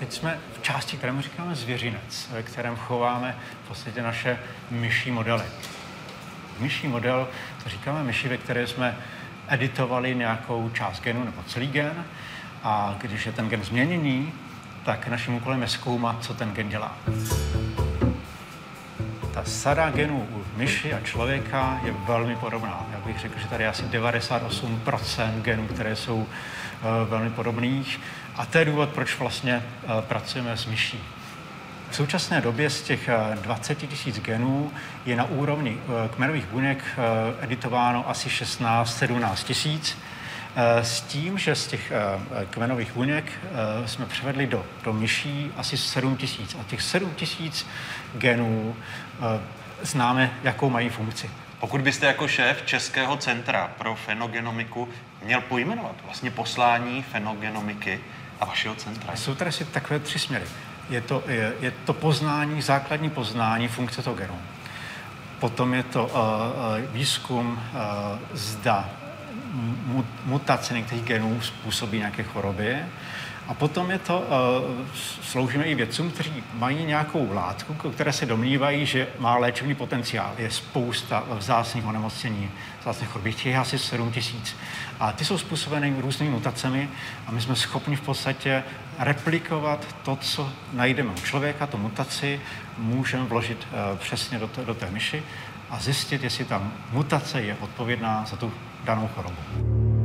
Teď 0.08 0.16
jsme 0.16 0.38
v 0.52 0.62
části, 0.62 0.96
kterému 0.96 1.22
říkáme 1.22 1.54
zvěřinec, 1.54 2.28
ve 2.32 2.42
kterém 2.42 2.76
chováme 2.76 3.36
v 3.64 3.68
podstatě 3.68 4.02
naše 4.02 4.38
myší 4.70 5.10
modely. 5.10 5.42
Myší 6.58 6.88
model, 6.88 7.28
to 7.62 7.68
říkáme 7.68 8.02
myši, 8.02 8.28
ve 8.28 8.36
které 8.36 8.66
jsme 8.66 8.96
editovali 9.48 10.14
nějakou 10.14 10.70
část 10.70 11.02
genu 11.02 11.24
nebo 11.24 11.42
celý 11.46 11.66
gen 11.66 12.04
A 12.62 12.96
když 13.00 13.26
je 13.26 13.32
ten 13.32 13.48
gen 13.48 13.64
změněný, 13.64 14.32
tak 14.84 15.08
naším 15.08 15.34
úkolem 15.34 15.62
je 15.62 15.68
zkoumat, 15.68 16.24
co 16.24 16.34
ten 16.34 16.52
gen 16.52 16.68
dělá. 16.68 16.96
Ta 19.34 19.44
sada 19.44 19.90
genů 19.90 20.28
u 20.30 20.44
myši 20.56 20.94
a 20.94 21.00
člověka 21.00 21.80
je 21.84 21.92
velmi 21.92 22.36
podobná. 22.36 22.86
Já 22.92 23.00
bych 23.00 23.18
řekl, 23.18 23.38
že 23.38 23.48
tady 23.48 23.64
je 23.64 23.68
asi 23.68 23.82
98% 23.82 25.40
genů, 25.40 25.66
které 25.66 25.96
jsou 25.96 26.26
velmi 27.08 27.30
podobných. 27.30 28.00
A 28.36 28.46
to 28.46 28.58
je 28.58 28.64
důvod, 28.64 28.88
proč 28.88 29.18
vlastně 29.18 29.56
uh, 29.82 30.00
pracujeme 30.00 30.56
s 30.56 30.66
myší. 30.66 31.00
V 31.90 31.96
současné 31.96 32.40
době 32.40 32.70
z 32.70 32.82
těch 32.82 33.10
20 33.34 33.74
tisíc 33.74 34.20
genů 34.20 34.72
je 35.06 35.16
na 35.16 35.24
úrovni 35.24 35.78
kmenových 36.14 36.46
buněk 36.46 36.84
editováno 37.40 38.10
asi 38.10 38.28
16-17 38.28 39.34
tisíc. 39.34 39.98
S 40.82 41.00
tím, 41.00 41.38
že 41.38 41.54
z 41.54 41.66
těch 41.66 41.92
kmenových 42.50 42.92
buněk 42.92 43.32
jsme 43.86 44.06
převedli 44.06 44.46
do, 44.46 44.64
do 44.84 44.92
myší 44.92 45.52
asi 45.56 45.76
7 45.76 46.16
tisíc. 46.16 46.56
A 46.60 46.64
těch 46.64 46.82
7 46.82 47.14
tisíc 47.14 47.66
genů 48.14 48.76
známe, 49.82 50.30
jakou 50.42 50.70
mají 50.70 50.88
funkci. 50.88 51.30
Pokud 51.60 51.80
byste 51.80 52.06
jako 52.06 52.28
šéf 52.28 52.62
Českého 52.66 53.16
centra 53.16 53.70
pro 53.78 53.94
fenogenomiku 53.94 54.88
měl 55.24 55.40
pojmenovat 55.40 55.94
vlastně 56.04 56.30
poslání 56.30 57.02
fenogenomiky 57.02 58.00
a 58.40 58.44
vašeho 58.44 58.74
centra. 58.74 59.16
Jsou 59.16 59.34
tady 59.34 59.52
si 59.52 59.64
takové 59.64 59.98
tři 59.98 60.18
směry. 60.18 60.44
Je 60.90 61.00
to, 61.00 61.22
je, 61.26 61.54
je 61.60 61.70
to 61.70 61.92
poznání, 61.92 62.62
základní 62.62 63.10
poznání 63.10 63.68
funkce 63.68 64.02
toho 64.02 64.16
genu. 64.16 64.38
Potom 65.40 65.74
je 65.74 65.82
to 65.82 66.06
uh, 66.06 66.12
výzkum, 66.92 67.46
uh, 67.46 67.58
zda 68.32 68.90
mutace 70.24 70.74
některých 70.74 71.04
genů 71.04 71.40
způsobí 71.40 71.98
nějaké 71.98 72.22
choroby. 72.22 72.76
A 73.48 73.54
potom 73.54 73.90
je 73.90 73.98
to, 73.98 74.18
uh, 74.18 74.86
sloužíme 75.22 75.64
i 75.64 75.74
vědcům, 75.74 76.10
kteří 76.10 76.32
mají 76.52 76.84
nějakou 76.84 77.32
látku, 77.32 77.74
které 77.74 78.12
se 78.12 78.26
domnívají, 78.26 78.86
že 78.86 79.08
má 79.18 79.36
léčebný 79.36 79.74
potenciál. 79.74 80.34
Je 80.38 80.50
spousta 80.50 81.24
vzácných 81.30 81.86
onemocnění, 81.86 82.50
vzácných 82.80 83.10
chorob. 83.10 83.24
Těch 83.24 83.46
je 83.46 83.58
asi 83.58 83.78
7 83.78 84.12
tisíc. 84.12 84.56
A 85.00 85.12
ty 85.12 85.24
jsou 85.24 85.38
způsobeny 85.38 85.94
různými 85.98 86.32
mutacemi 86.32 86.88
a 87.26 87.30
my 87.32 87.40
jsme 87.40 87.56
schopni 87.56 87.96
v 87.96 88.00
podstatě 88.00 88.64
replikovat 88.98 89.86
to, 90.02 90.16
co 90.16 90.52
najdeme 90.72 91.10
u 91.10 91.20
člověka, 91.20 91.66
tu 91.66 91.78
mutaci, 91.78 92.40
můžeme 92.78 93.24
vložit 93.24 93.58
uh, 93.70 93.98
přesně 93.98 94.38
do, 94.38 94.50
do 94.64 94.74
té 94.74 94.90
myši 94.90 95.22
a 95.70 95.78
zjistit, 95.78 96.22
jestli 96.22 96.44
ta 96.44 96.62
mutace 96.92 97.42
je 97.42 97.56
odpovědná 97.60 98.24
za 98.30 98.36
tu 98.36 98.52
danou 98.84 99.08
chorobu. 99.14 99.97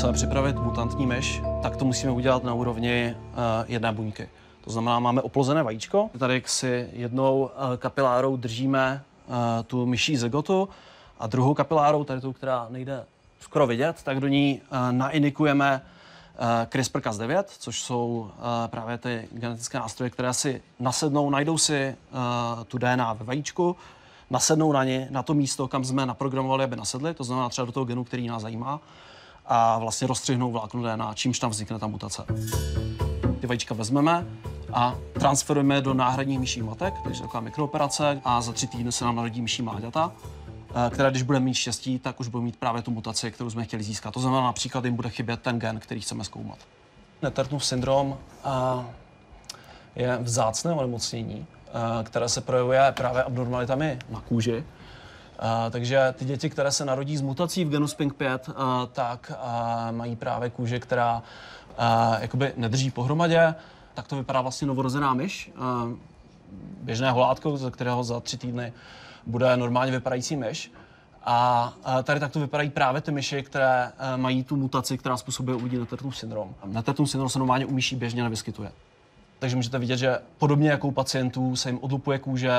Chceme 0.00 0.12
připravit 0.12 0.56
mutantní 0.56 1.06
myš, 1.06 1.42
tak 1.62 1.76
to 1.76 1.84
musíme 1.84 2.12
udělat 2.12 2.44
na 2.44 2.54
úrovni 2.54 3.16
uh, 3.16 3.36
jedné 3.68 3.92
buňky. 3.92 4.28
To 4.64 4.70
znamená, 4.70 4.98
máme 4.98 5.22
oplozené 5.22 5.62
vajíčko, 5.62 6.10
tady 6.18 6.42
si 6.46 6.88
jednou 6.92 7.40
uh, 7.42 7.76
kapilárou 7.76 8.36
držíme 8.36 9.02
uh, 9.26 9.34
tu 9.66 9.86
myší 9.86 10.16
zegotu 10.16 10.68
a 11.18 11.26
druhou 11.26 11.54
kapilárou, 11.54 12.04
tady 12.04 12.20
tu, 12.20 12.32
která 12.32 12.66
nejde 12.70 13.04
skoro 13.40 13.66
vidět, 13.66 13.96
tak 14.02 14.20
do 14.20 14.28
ní 14.28 14.60
uh, 14.72 14.92
nainikujeme 14.92 15.82
CRISPR-Cas9, 16.70 17.44
což 17.58 17.82
jsou 17.82 18.30
právě 18.66 18.98
ty 18.98 19.28
genetické 19.32 19.78
nástroje, 19.78 20.10
které 20.10 20.34
si 20.34 20.62
nasednou, 20.78 21.30
najdou 21.30 21.58
si 21.58 21.96
tu 22.68 22.78
DNA 22.78 23.12
ve 23.12 23.24
vajíčku, 23.24 23.76
nasednou 24.30 24.72
na 24.72 24.84
ně, 24.84 25.08
na 25.10 25.22
to 25.22 25.34
místo, 25.34 25.68
kam 25.68 25.84
jsme 25.84 26.06
naprogramovali, 26.06 26.64
aby 26.64 26.76
nasedli, 26.76 27.14
to 27.14 27.24
znamená 27.24 27.48
třeba 27.48 27.66
do 27.66 27.72
toho 27.72 27.84
genu, 27.84 28.04
který 28.04 28.28
nás 28.28 28.42
zajímá, 28.42 28.80
a 29.52 29.78
vlastně 29.78 30.06
rozstřihnou 30.06 30.52
vlákno 30.52 30.82
DNA, 30.82 31.14
čímž 31.14 31.38
tam 31.38 31.50
vznikne 31.50 31.78
ta 31.78 31.86
mutace. 31.86 32.24
Ty 33.40 33.46
vajíčka 33.46 33.74
vezmeme 33.74 34.26
a 34.72 34.94
transferujeme 35.12 35.80
do 35.80 35.94
náhradních 35.94 36.38
myších 36.38 36.62
matek, 36.62 36.94
takže 37.04 37.22
taková 37.22 37.40
mikrooperace 37.40 38.20
a 38.24 38.40
za 38.40 38.52
tři 38.52 38.66
týdny 38.66 38.92
se 38.92 39.04
nám 39.04 39.16
narodí 39.16 39.42
myší 39.42 39.62
mláďata, 39.62 40.12
která 40.90 41.10
když 41.10 41.22
bude 41.22 41.40
mít 41.40 41.54
štěstí, 41.54 41.98
tak 41.98 42.20
už 42.20 42.28
bude 42.28 42.44
mít 42.44 42.56
právě 42.56 42.82
tu 42.82 42.90
mutaci, 42.90 43.30
kterou 43.30 43.50
jsme 43.50 43.64
chtěli 43.64 43.82
získat. 43.82 44.14
To 44.14 44.20
znamená, 44.20 44.42
například 44.42 44.84
jim 44.84 44.96
bude 44.96 45.10
chybět 45.10 45.42
ten 45.42 45.58
gen, 45.58 45.80
který 45.80 46.00
chceme 46.00 46.24
zkoumat. 46.24 46.58
Netertnův 47.22 47.64
syndrom 47.64 48.18
je 49.96 50.18
vzácné 50.22 50.72
onemocnění, 50.72 51.46
které 52.02 52.28
se 52.28 52.40
projevuje 52.40 52.92
právě 52.96 53.22
abnormalitami 53.22 53.98
na 54.10 54.20
kůži. 54.20 54.64
Uh, 55.40 55.70
takže 55.70 56.14
ty 56.18 56.24
děti, 56.24 56.50
které 56.50 56.72
se 56.72 56.84
narodí 56.84 57.16
s 57.16 57.22
mutací 57.22 57.64
v 57.64 57.70
genu 57.70 57.86
SPINK5, 57.86 58.38
uh, 58.48 58.54
tak 58.92 59.32
uh, 59.34 59.96
mají 59.96 60.16
právě 60.16 60.50
kůži, 60.50 60.80
která 60.80 61.22
jakoby 62.20 62.52
nedrží 62.56 62.90
pohromadě. 62.90 63.54
Tak 63.94 64.08
to 64.08 64.16
vypadá 64.16 64.40
vlastně 64.40 64.66
novorozená 64.66 65.14
myš, 65.14 65.52
běžné 66.82 67.10
holátko, 67.10 67.56
ze 67.56 67.70
kterého 67.70 68.04
za 68.04 68.20
tři 68.20 68.36
týdny 68.36 68.72
bude 69.26 69.56
normálně 69.56 69.92
vypadající 69.92 70.36
myš. 70.36 70.72
A 71.24 71.72
tady 72.02 72.20
takto 72.20 72.40
vypadají 72.40 72.70
právě 72.70 73.00
ty 73.00 73.12
myši, 73.12 73.42
které 73.42 73.92
mají 74.16 74.44
tu 74.44 74.56
mutaci, 74.56 74.98
která 74.98 75.16
způsobuje 75.16 75.56
u 75.56 75.64
lidí 75.64 75.78
Nettertův 75.78 76.16
syndrom. 76.16 76.54
Nettertův 76.64 77.10
syndrom 77.10 77.28
se 77.28 77.38
normálně 77.38 77.66
u 77.66 77.72
myší 77.72 77.96
běžně 77.96 78.22
nevyskytuje. 78.22 78.72
Takže 79.40 79.56
můžete 79.56 79.78
vidět, 79.78 79.96
že 79.96 80.18
podobně 80.38 80.70
jako 80.70 80.88
u 80.88 80.90
pacientů 80.90 81.56
se 81.56 81.68
jim 81.68 81.78
odlupuje 81.82 82.18
kůže, 82.18 82.52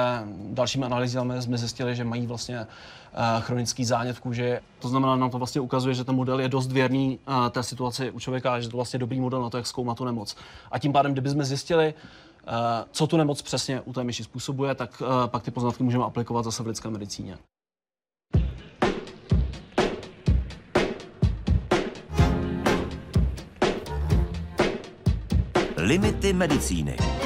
dalšími 0.49 0.85
analýzami 0.85 1.41
jsme 1.41 1.57
zjistili, 1.57 1.95
že 1.95 2.03
mají 2.03 2.27
vlastně 2.27 2.67
chronický 3.39 3.85
zánět 3.85 4.15
v 4.15 4.19
kůži. 4.19 4.59
To 4.79 4.87
znamená, 4.89 5.15
nám 5.15 5.29
to 5.29 5.37
vlastně 5.37 5.61
ukazuje, 5.61 5.95
že 5.95 6.03
ten 6.03 6.15
model 6.15 6.39
je 6.39 6.49
dost 6.49 6.71
věrný 6.71 7.19
té 7.51 7.63
situaci 7.63 8.11
u 8.11 8.19
člověka, 8.19 8.59
že 8.59 8.69
to 8.69 8.77
vlastně 8.77 8.99
dobrý 8.99 9.19
model 9.19 9.41
na 9.41 9.49
to, 9.49 9.57
jak 9.57 9.67
zkoumat 9.67 9.97
tu 9.97 10.05
nemoc. 10.05 10.35
A 10.71 10.79
tím 10.79 10.93
pádem, 10.93 11.11
kdybychom 11.11 11.43
zjistili, 11.43 11.93
co 12.91 13.07
tu 13.07 13.17
nemoc 13.17 13.41
přesně 13.41 13.81
u 13.81 13.93
té 13.93 14.03
myši 14.03 14.23
způsobuje, 14.23 14.75
tak 14.75 15.01
pak 15.25 15.43
ty 15.43 15.51
poznatky 15.51 15.83
můžeme 15.83 16.03
aplikovat 16.03 16.45
zase 16.45 16.63
v 16.63 16.67
lidské 16.67 16.89
medicíně. 16.89 17.37
Limity 25.81 26.31
medicíny. 26.33 27.20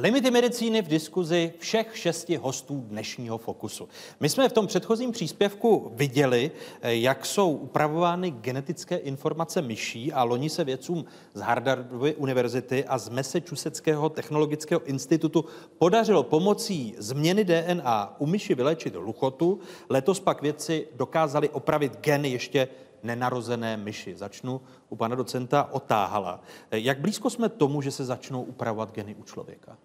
Limity 0.00 0.30
medicíny 0.30 0.82
v 0.82 0.88
diskuzi 0.88 1.52
všech 1.58 1.96
šesti 1.96 2.36
hostů 2.36 2.84
dnešního 2.88 3.38
Fokusu. 3.38 3.88
My 4.20 4.28
jsme 4.28 4.48
v 4.48 4.52
tom 4.52 4.66
předchozím 4.66 5.12
příspěvku 5.12 5.92
viděli, 5.94 6.50
jak 6.82 7.26
jsou 7.26 7.50
upravovány 7.50 8.30
genetické 8.30 8.96
informace 8.96 9.62
myší 9.62 10.12
a 10.12 10.22
loni 10.22 10.50
se 10.50 10.64
vědcům 10.64 11.04
z 11.34 11.40
Harvardovy 11.40 12.14
univerzity 12.14 12.84
a 12.84 12.98
z 12.98 13.08
Massachusettského 13.08 14.08
technologického 14.08 14.84
institutu 14.84 15.44
podařilo 15.78 16.22
pomocí 16.22 16.94
změny 16.98 17.44
DNA 17.44 18.14
u 18.18 18.26
myši 18.26 18.54
vylečit 18.54 18.94
luchotu. 18.94 19.60
Letos 19.88 20.20
pak 20.20 20.42
vědci 20.42 20.88
dokázali 20.96 21.48
opravit 21.48 22.00
gen 22.00 22.24
ještě 22.24 22.68
nenarozené 23.02 23.76
myši. 23.76 24.16
Začnu 24.16 24.60
u 24.88 24.96
pana 24.96 25.16
docenta 25.16 25.68
Otáhala. 25.72 26.40
Jak 26.70 27.00
blízko 27.00 27.30
jsme 27.30 27.48
tomu, 27.48 27.82
že 27.82 27.90
se 27.90 28.04
začnou 28.04 28.42
upravovat 28.42 28.92
geny 28.92 29.14
u 29.14 29.22
člověka? 29.22 29.78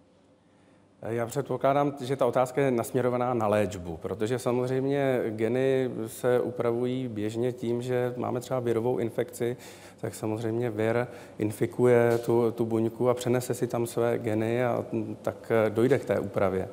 Já 1.08 1.26
předpokládám, 1.26 1.94
že 2.00 2.16
ta 2.16 2.26
otázka 2.26 2.60
je 2.60 2.70
nasměrovaná 2.70 3.34
na 3.34 3.46
léčbu, 3.46 3.96
protože 3.96 4.38
samozřejmě 4.38 5.22
geny 5.28 5.90
se 6.06 6.40
upravují 6.40 7.08
běžně 7.08 7.52
tím, 7.52 7.82
že 7.82 8.14
máme 8.16 8.40
třeba 8.40 8.60
virovou 8.60 8.98
infekci, 8.98 9.56
tak 10.00 10.14
samozřejmě 10.14 10.70
vir 10.70 11.06
infikuje 11.38 12.18
tu, 12.18 12.50
tu 12.50 12.64
buňku 12.64 13.08
a 13.08 13.14
přenese 13.14 13.54
si 13.54 13.66
tam 13.66 13.86
své 13.86 14.18
geny 14.18 14.64
a 14.64 14.84
tak 15.22 15.52
dojde 15.68 15.98
k 15.98 16.04
té 16.04 16.20
úpravě. 16.20 16.68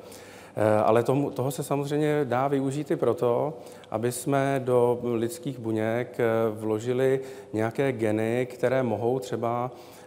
Ale 0.84 1.02
tomu, 1.02 1.30
toho 1.30 1.50
se 1.50 1.62
samozřejmě 1.62 2.20
dá 2.24 2.48
využít 2.48 2.90
i 2.90 2.96
proto, 2.96 3.58
aby 3.90 4.12
jsme 4.12 4.60
do 4.64 5.00
lidských 5.02 5.58
buněk 5.58 6.18
vložili 6.50 7.20
nějaké 7.52 7.92
geny, 7.92 8.46
které 8.50 8.82
mohou 8.82 9.18
třeba 9.18 9.70
Eh, 9.70 10.01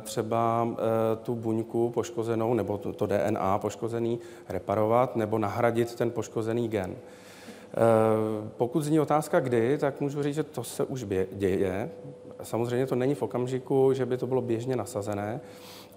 třeba 0.00 0.68
eh, 0.72 0.76
tu 1.16 1.34
buňku 1.34 1.90
poškozenou 1.90 2.54
nebo 2.54 2.78
to 2.78 3.06
DNA 3.06 3.58
poškozený 3.58 4.18
reparovat 4.48 5.16
nebo 5.16 5.38
nahradit 5.38 5.94
ten 5.94 6.10
poškozený 6.10 6.68
gen. 6.68 6.94
Eh, 6.94 7.76
pokud 8.56 8.80
zní 8.80 9.00
otázka 9.00 9.40
kdy, 9.40 9.78
tak 9.78 10.00
můžu 10.00 10.22
říct, 10.22 10.34
že 10.34 10.42
to 10.42 10.64
se 10.64 10.84
už 10.84 11.06
děje. 11.32 11.90
Samozřejmě 12.42 12.86
to 12.86 12.94
není 12.94 13.14
v 13.14 13.22
okamžiku, 13.22 13.92
že 13.92 14.06
by 14.06 14.16
to 14.16 14.26
bylo 14.26 14.40
běžně 14.40 14.76
nasazené, 14.76 15.40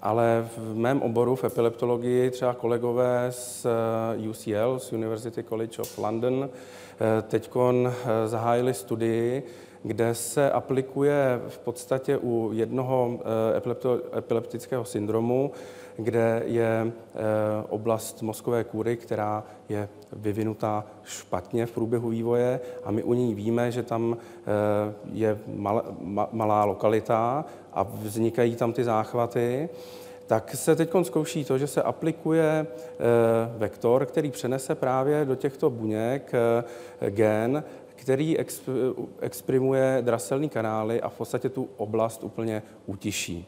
ale 0.02 0.48
v 0.58 0.76
mém 0.76 1.02
oboru 1.02 1.36
v 1.36 1.44
epileptologii 1.44 2.32
třeba 2.32 2.54
kolegové 2.54 3.28
z 3.30 3.66
eh, 3.66 4.30
UCL, 4.30 4.80
z 4.80 4.94
University 4.94 5.44
College 5.44 5.82
of 5.82 5.98
London, 5.98 6.50
teď 7.28 7.52
zahájili 8.26 8.74
studii, 8.74 9.44
kde 9.84 10.16
se 10.16 10.52
aplikuje 10.52 11.42
v 11.48 11.58
podstatě 11.58 12.18
u 12.18 12.50
jednoho 12.54 13.20
epileptického 14.18 14.86
syndromu 14.86 15.52
kde 16.00 16.44
je 16.46 16.92
eh, 16.92 17.20
oblast 17.70 18.22
mozkové 18.22 18.64
kůry, 18.64 18.98
která 18.98 19.44
je 19.70 19.90
vyvinutá 20.14 20.86
špatně 21.04 21.66
v 21.66 21.72
průběhu 21.72 22.10
vývoje 22.10 22.60
a 22.84 22.92
my 22.92 23.04
u 23.04 23.14
ní 23.14 23.36
víme, 23.36 23.72
že 23.72 23.84
tam 23.84 24.18
eh, 24.18 24.94
je 25.14 25.40
malá 26.32 26.66
lokalita 26.66 27.46
a 27.74 27.84
vznikají 27.84 28.56
tam 28.56 28.74
ty 28.74 28.84
záchvaty, 28.84 29.70
tak 30.28 30.56
se 30.56 30.76
teď 30.76 30.90
zkouší 31.04 31.46
to, 31.46 31.58
že 31.58 31.68
se 31.68 31.82
aplikuje 31.82 32.68
eh, 32.68 32.96
vektor, 33.58 34.06
který 34.06 34.32
přenese 34.32 34.76
právě 34.76 35.26
do 35.26 35.36
těchto 35.36 35.70
buněk 35.70 36.32
gen, 37.10 37.64
který 38.02 38.38
exprimuje 39.20 39.98
draselní 40.02 40.50
kanály 40.50 41.02
a 41.02 41.10
v 41.10 41.18
podstatě 41.18 41.50
tu 41.50 41.70
oblast 41.78 42.24
úplně 42.24 42.64
utiší. 42.86 43.46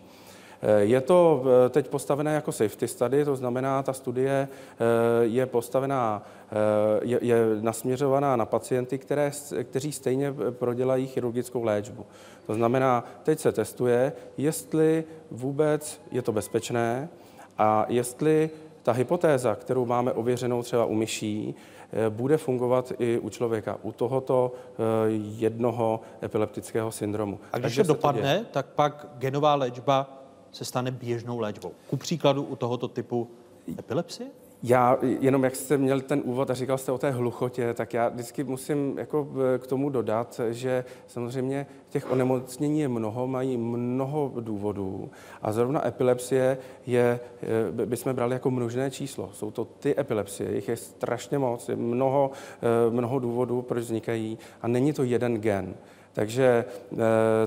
Je 0.78 1.02
to 1.02 1.44
eh, 1.66 1.70
teď 1.70 1.88
postavené 1.88 2.34
jako 2.34 2.52
safety 2.52 2.88
study, 2.88 3.26
to 3.26 3.36
znamená, 3.36 3.84
ta 3.84 3.94
studie 3.94 4.48
eh, 4.48 4.78
je 5.22 5.46
postavená, 5.46 6.24
eh, 6.52 6.56
je, 7.02 7.20
je 7.22 7.36
nasměřovaná 7.62 8.36
na 8.36 8.46
pacienty, 8.46 8.98
které, 8.98 9.32
kteří 9.64 9.92
stejně 9.92 10.34
prodělají 10.52 11.08
chirurgickou 11.08 11.64
léčbu. 11.64 12.06
To 12.48 12.54
znamená, 12.54 13.04
teď 13.24 13.40
se 13.40 13.52
testuje, 13.52 14.14
jestli 14.38 15.04
vůbec 15.32 16.02
je 16.12 16.22
to 16.22 16.32
bezpečné 16.32 17.10
a 17.58 17.86
jestli 17.90 18.50
ta 18.84 18.92
hypotéza, 18.92 19.56
kterou 19.56 19.86
máme 19.86 20.14
ověřenou 20.14 20.64
třeba 20.64 20.86
u 20.86 20.94
myší, 20.94 21.56
bude 22.10 22.38
fungovat 22.38 22.94
i 23.00 23.20
u 23.20 23.30
člověka, 23.30 23.78
u 23.82 23.92
tohoto 23.92 24.52
jednoho 25.18 26.02
epileptického 26.24 26.92
syndromu. 26.92 27.40
A 27.54 27.58
když 27.58 27.64
Takže 27.64 27.84
to 27.84 27.88
dopadne, 27.88 28.40
to 28.40 28.46
tak 28.52 28.66
pak 28.66 29.08
genová 29.18 29.56
léčba 29.56 30.18
se 30.52 30.66
stane 30.66 30.92
běžnou 30.92 31.40
léčbou. 31.40 31.72
Ku 31.90 31.98
příkladu 31.98 32.44
u 32.44 32.56
tohoto 32.56 32.88
typu 32.88 33.30
epilepsie? 33.80 34.30
Já 34.64 34.98
jenom, 35.02 35.44
jak 35.44 35.56
jste 35.56 35.78
měl 35.78 36.02
ten 36.02 36.22
úvod 36.26 36.50
a 36.50 36.54
říkal 36.54 36.78
jste 36.78 36.92
o 36.92 36.98
té 36.98 37.12
hluchotě, 37.12 37.74
tak 37.74 37.94
já 37.94 38.10
vždycky 38.10 38.44
musím 38.44 38.98
jako 38.98 39.28
k 39.58 39.68
tomu 39.68 39.90
dodat, 39.90 40.42
že 40.50 40.86
samozřejmě 41.08 41.66
těch 41.90 42.12
onemocnění 42.12 42.80
je 42.80 42.88
mnoho, 42.88 43.28
mají 43.28 43.58
mnoho 43.58 44.32
důvodů 44.40 45.10
a 45.42 45.52
zrovna 45.52 45.88
epilepsie 45.88 46.58
je, 46.86 47.20
eh, 47.82 47.86
bychom 47.86 48.14
brali 48.14 48.34
jako 48.34 48.52
množné 48.52 48.92
číslo. 48.92 49.30
Jsou 49.34 49.52
to 49.52 49.66
ty 49.66 50.00
epilepsie, 50.00 50.56
jich 50.56 50.68
je 50.68 50.78
strašně 50.78 51.38
moc, 51.40 51.70
je 51.70 51.76
mnoho, 51.76 52.32
eh, 52.62 52.92
mnoho 52.92 53.20
důvodů, 53.20 53.62
proč 53.62 53.84
vznikají 53.84 54.38
a 54.62 54.68
není 54.68 54.94
to 54.94 55.04
jeden 55.04 55.42
gen. 55.42 55.74
Takže 56.14 56.66
eh, 56.94 56.98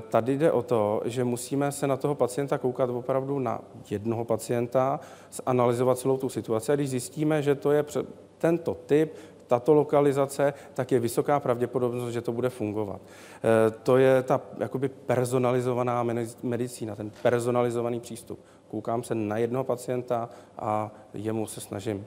tady 0.08 0.38
jde 0.38 0.52
o 0.52 0.62
to, 0.62 1.02
že 1.04 1.24
musíme 1.24 1.72
se 1.72 1.86
na 1.86 1.96
toho 1.96 2.14
pacienta 2.14 2.58
koukat 2.58 2.90
opravdu 2.90 3.38
na 3.38 3.60
jednoho 3.90 4.24
pacienta, 4.24 5.00
zanalizovat 5.32 5.98
celou 5.98 6.16
tu 6.16 6.28
situaci 6.28 6.72
a 6.72 6.74
když 6.74 6.90
zjistíme, 6.90 7.42
že 7.42 7.54
to 7.54 7.72
je 7.72 7.84
tento 8.38 8.74
typ, 8.86 9.14
tato 9.46 9.74
lokalizace, 9.74 10.54
tak 10.74 10.92
je 10.92 11.00
vysoká 11.00 11.40
pravděpodobnost, 11.40 12.12
že 12.12 12.20
to 12.20 12.32
bude 12.32 12.50
fungovat. 12.50 13.00
Eh, 13.36 13.70
to 13.70 13.96
je 13.96 14.22
ta 14.22 14.40
jakoby 14.58 14.88
personalizovaná 14.88 16.02
medicína, 16.42 16.96
ten 16.96 17.10
personalizovaný 17.22 18.00
přístup. 18.00 18.38
Koukám 18.68 19.02
se 19.02 19.14
na 19.14 19.38
jednoho 19.38 19.64
pacienta 19.64 20.28
a 20.58 20.90
jemu 21.14 21.46
se 21.46 21.60
snažím 21.60 22.06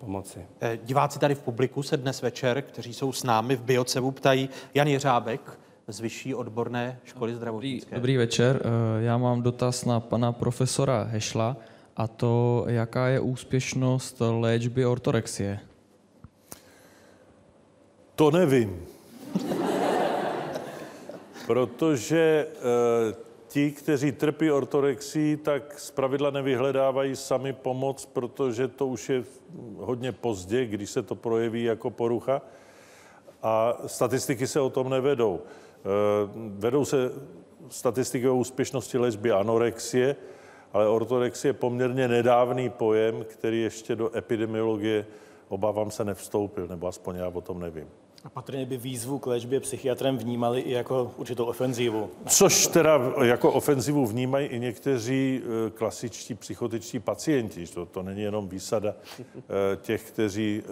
pomoci. 0.00 0.46
Eh, 0.60 0.78
diváci 0.82 1.18
tady 1.18 1.34
v 1.34 1.40
publiku 1.40 1.82
se 1.82 1.96
dnes 1.96 2.22
večer, 2.22 2.62
kteří 2.62 2.94
jsou 2.94 3.12
s 3.12 3.22
námi 3.22 3.56
v 3.56 3.62
Biocevu, 3.62 4.10
ptají 4.10 4.48
Jan 4.74 4.88
Jiřábek, 4.88 5.58
z 5.88 6.00
Vyšší 6.00 6.34
odborné 6.34 7.00
školy 7.04 7.34
zdravotnické. 7.34 7.90
Dobrý, 7.90 7.96
dobrý 8.00 8.16
večer. 8.16 8.62
Eh, 8.64 9.02
já 9.02 9.18
mám 9.18 9.42
dotaz 9.42 9.84
na 9.84 10.00
pana 10.00 10.32
profesora 10.32 11.02
Hešla 11.02 11.56
a 11.96 12.06
to, 12.06 12.64
jaká 12.68 13.08
je 13.08 13.20
úspěšnost 13.20 14.22
léčby 14.40 14.86
ortorexie. 14.86 15.60
To 18.14 18.30
nevím. 18.30 18.86
Protože 21.46 22.46
e, 22.46 23.14
ti, 23.48 23.70
kteří 23.70 24.12
trpí 24.12 24.50
ortorexí, 24.50 25.36
tak 25.36 25.78
zpravidla 25.78 26.30
nevyhledávají 26.30 27.16
sami 27.16 27.52
pomoc, 27.52 28.06
protože 28.06 28.68
to 28.68 28.86
už 28.86 29.08
je 29.08 29.24
hodně 29.76 30.12
pozdě, 30.12 30.66
když 30.66 30.90
se 30.90 31.02
to 31.02 31.14
projeví 31.14 31.64
jako 31.64 31.90
porucha. 31.90 32.42
A 33.42 33.76
statistiky 33.86 34.46
se 34.46 34.60
o 34.60 34.70
tom 34.70 34.90
nevedou. 34.90 35.40
Eh, 35.78 36.30
vedou 36.58 36.84
se 36.84 37.12
statistiky 37.68 38.28
o 38.28 38.36
úspěšnosti 38.36 38.98
léčby 38.98 39.32
anorexie, 39.32 40.16
ale 40.72 40.88
ortorexie 40.88 41.48
je 41.48 41.52
poměrně 41.52 42.08
nedávný 42.08 42.70
pojem, 42.70 43.24
který 43.28 43.60
ještě 43.62 43.96
do 43.96 44.16
epidemiologie, 44.16 45.06
obávám 45.48 45.90
se, 45.90 46.04
nevstoupil, 46.04 46.68
nebo 46.68 46.86
aspoň 46.86 47.16
já 47.16 47.28
o 47.28 47.40
tom 47.40 47.60
nevím. 47.60 47.86
A 48.24 48.28
patrně 48.28 48.66
by 48.66 48.76
výzvu 48.76 49.18
k 49.18 49.26
léčbě 49.26 49.60
psychiatrem 49.60 50.18
vnímali 50.18 50.60
i 50.60 50.72
jako 50.72 51.12
určitou 51.16 51.44
ofenzivu. 51.44 52.10
Což 52.26 52.66
teda 52.66 53.00
jako 53.22 53.52
ofenzivu 53.52 54.06
vnímají 54.06 54.46
i 54.46 54.60
někteří 54.60 55.42
eh, 55.42 55.70
klasičtí 55.70 56.34
psychotičtí 56.34 56.98
pacienti. 56.98 57.66
To, 57.66 57.86
to 57.86 58.02
není 58.02 58.22
jenom 58.22 58.48
výsada 58.48 58.94
eh, 59.20 59.76
těch, 59.76 60.10
kteří 60.10 60.62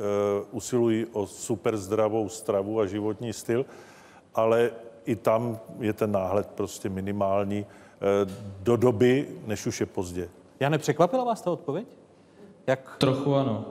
usilují 0.51 1.07
o 1.13 1.27
super 1.27 1.77
zdravou 1.77 2.29
stravu 2.29 2.81
a 2.81 2.87
životní 2.87 3.33
styl, 3.33 3.67
ale 4.35 4.71
i 5.07 5.17
tam 5.17 5.59
je 5.81 5.93
ten 5.93 6.13
náhled 6.13 6.47
prostě 6.47 6.89
minimální 6.89 7.67
eh, 7.67 8.33
do 8.63 8.77
doby, 8.77 9.29
než 9.47 9.67
už 9.67 9.81
je 9.81 9.87
pozdě. 9.87 10.29
Já 10.61 10.69
nepřekvapila 10.69 11.25
vás 11.25 11.43
ta 11.43 11.51
odpověď? 11.51 11.87
Jak... 12.67 12.97
Trochu 12.99 13.35
ano. 13.35 13.65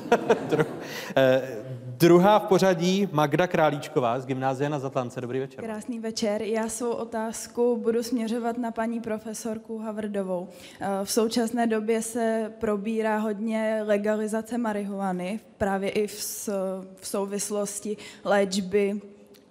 Trochu. 0.48 0.72
Eh, 1.16 1.42
druhá 1.82 2.38
v 2.38 2.44
pořadí 2.44 3.08
Magda 3.12 3.46
Králíčková 3.46 4.20
z 4.20 4.26
Gymnázia 4.26 4.68
na 4.68 4.78
Zatlance. 4.78 5.20
Dobrý 5.20 5.38
večer. 5.38 5.64
Krásný 5.64 6.00
večer. 6.00 6.42
Já 6.42 6.68
svou 6.68 6.90
otázku 6.90 7.76
budu 7.82 8.02
směřovat 8.02 8.58
na 8.58 8.70
paní 8.70 9.00
profesorku 9.00 9.78
Havrdovou. 9.78 10.48
Eh, 10.80 10.86
v 11.04 11.10
současné 11.10 11.66
době 11.66 12.02
se 12.02 12.52
probírá 12.58 13.18
hodně 13.18 13.82
legalizace 13.84 14.58
marihuany, 14.58 15.40
právě 15.58 15.90
i 15.90 16.06
v, 16.06 16.48
v 16.96 17.08
souvislosti 17.08 17.96
léčby 18.24 19.00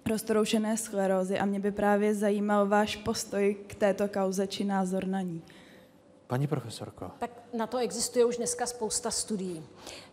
roztroušené 0.08 0.76
sklerózy 0.76 1.38
a 1.38 1.44
mě 1.44 1.60
by 1.60 1.72
právě 1.72 2.14
zajímal 2.14 2.66
váš 2.66 2.96
postoj 2.96 3.56
k 3.66 3.74
této 3.74 4.08
kauze 4.08 4.46
či 4.46 4.64
názor 4.64 5.06
na 5.06 5.20
ní. 5.20 5.42
Paní 6.26 6.46
profesorko. 6.46 7.10
Tak 7.18 7.30
na 7.52 7.66
to 7.66 7.78
existuje 7.78 8.24
už 8.24 8.36
dneska 8.36 8.66
spousta 8.66 9.10
studií. 9.10 9.66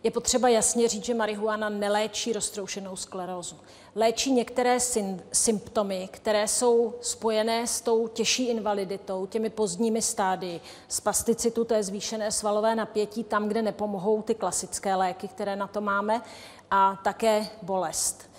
Je 0.03 0.11
potřeba 0.11 0.49
jasně 0.49 0.87
říct, 0.87 1.05
že 1.05 1.13
marihuana 1.13 1.69
neléčí 1.69 2.33
roztroušenou 2.33 2.95
sklerózu. 2.95 3.55
Léčí 3.95 4.31
některé 4.31 4.77
symptomy, 5.31 6.09
které 6.11 6.47
jsou 6.47 6.93
spojené 7.01 7.67
s 7.67 7.81
tou 7.81 8.07
těžší 8.07 8.47
invaliditou, 8.49 9.25
těmi 9.25 9.49
pozdními 9.49 10.01
stádii, 10.01 10.61
spasticitu, 10.87 11.65
to 11.65 11.73
je 11.73 11.83
zvýšené 11.83 12.31
svalové 12.31 12.75
napětí, 12.75 13.23
tam, 13.23 13.47
kde 13.47 13.61
nepomohou 13.61 14.21
ty 14.21 14.35
klasické 14.35 14.95
léky, 14.95 15.27
které 15.27 15.55
na 15.55 15.67
to 15.67 15.81
máme, 15.81 16.21
a 16.71 16.99
také 17.03 17.47
bolest. 17.61 18.29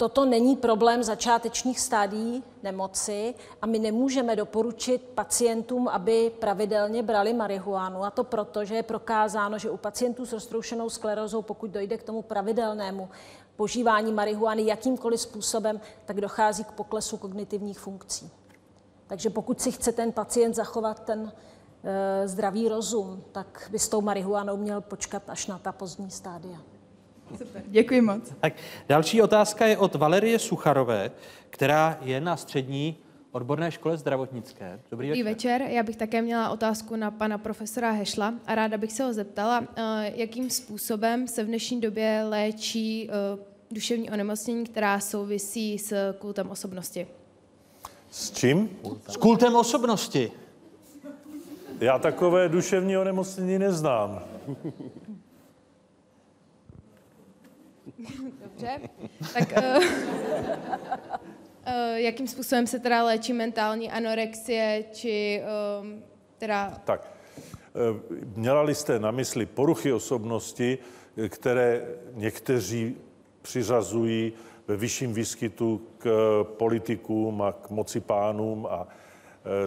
Toto 0.00 0.24
není 0.24 0.56
problém 0.56 1.02
začátečních 1.02 1.80
stádií 1.80 2.44
nemoci 2.62 3.34
a 3.62 3.66
my 3.66 3.78
nemůžeme 3.78 4.36
doporučit 4.36 5.02
pacientům, 5.14 5.88
aby 5.88 6.32
pravidelně 6.38 7.02
brali 7.02 7.32
marihuanu. 7.32 8.04
A 8.04 8.10
to 8.10 8.24
proto, 8.24 8.64
že 8.64 8.74
je 8.74 8.82
prokázáno, 8.82 9.58
že 9.58 9.70
u 9.70 9.76
pacientů 9.76 10.26
s 10.26 10.32
roztroušenou 10.32 10.90
sklerózou, 10.90 11.42
pokud 11.42 11.70
dojde 11.70 11.98
k 11.98 12.02
tomu 12.02 12.22
pravidelnému 12.22 13.08
požívání 13.56 14.12
marihuany 14.12 14.66
jakýmkoliv 14.66 15.20
způsobem, 15.20 15.80
tak 16.04 16.20
dochází 16.20 16.64
k 16.64 16.72
poklesu 16.72 17.16
kognitivních 17.16 17.78
funkcí. 17.78 18.30
Takže 19.06 19.30
pokud 19.30 19.60
si 19.60 19.72
chce 19.72 19.92
ten 19.92 20.12
pacient 20.12 20.54
zachovat 20.54 21.04
ten 21.04 21.32
e, 21.84 22.28
zdravý 22.28 22.68
rozum, 22.68 23.24
tak 23.32 23.68
by 23.70 23.78
s 23.78 23.88
tou 23.88 24.00
marihuanou 24.00 24.56
měl 24.56 24.80
počkat 24.80 25.22
až 25.28 25.46
na 25.46 25.58
ta 25.58 25.72
pozdní 25.72 26.10
stádia. 26.10 26.58
Super, 27.38 27.62
děkuji 27.66 28.00
moc. 28.00 28.32
Tak, 28.40 28.52
další 28.88 29.22
otázka 29.22 29.66
je 29.66 29.78
od 29.78 29.94
Valerie 29.94 30.38
Sucharové, 30.38 31.10
která 31.50 31.98
je 32.02 32.20
na 32.20 32.36
střední 32.36 32.96
odborné 33.32 33.70
škole 33.70 33.96
zdravotnické. 33.96 34.80
Dobrý 34.90 35.08
večer. 35.08 35.18
Dobrý 35.24 35.34
večer. 35.34 35.62
Já 35.62 35.82
bych 35.82 35.96
také 35.96 36.22
měla 36.22 36.50
otázku 36.50 36.96
na 36.96 37.10
pana 37.10 37.38
profesora 37.38 37.90
Hešla 37.90 38.34
a 38.46 38.54
ráda 38.54 38.78
bych 38.78 38.92
se 38.92 39.04
ho 39.04 39.12
zeptala, 39.12 39.64
eh, 39.76 40.12
jakým 40.14 40.50
způsobem 40.50 41.28
se 41.28 41.44
v 41.44 41.46
dnešní 41.46 41.80
době 41.80 42.24
léčí 42.28 43.10
eh, 43.10 43.38
duševní 43.70 44.10
onemocnění, 44.10 44.64
která 44.64 45.00
souvisí 45.00 45.78
s 45.78 46.12
kultem 46.18 46.50
osobnosti. 46.50 47.06
S 48.10 48.30
čím? 48.30 48.70
S 49.08 49.16
kultem 49.16 49.56
osobnosti. 49.56 50.32
Já 51.80 51.98
takové 51.98 52.48
duševní 52.48 52.98
onemocnění 52.98 53.58
neznám. 53.58 54.22
Dobře. 58.42 58.80
Tak 59.32 59.52
uh, 59.56 59.84
jakým 61.94 62.28
způsobem 62.28 62.66
se 62.66 62.78
teda 62.78 63.04
léčí 63.04 63.32
mentální 63.32 63.90
anorexie, 63.90 64.84
či 64.92 65.42
um, 65.80 66.02
teda... 66.38 66.70
Tak, 66.84 67.12
eh, 67.38 68.16
měla 68.36 68.70
jste 68.70 68.98
na 68.98 69.10
mysli 69.10 69.46
poruchy 69.46 69.92
osobnosti, 69.92 70.78
které 71.28 71.86
někteří 72.14 72.96
přiřazují 73.42 74.32
ve 74.68 74.76
vyšším 74.76 75.14
výskytu 75.14 75.82
k 75.98 76.44
politikům 76.44 77.42
a 77.42 77.52
k 77.52 77.70
moci 77.70 78.00
pánům 78.00 78.66
a 78.70 78.88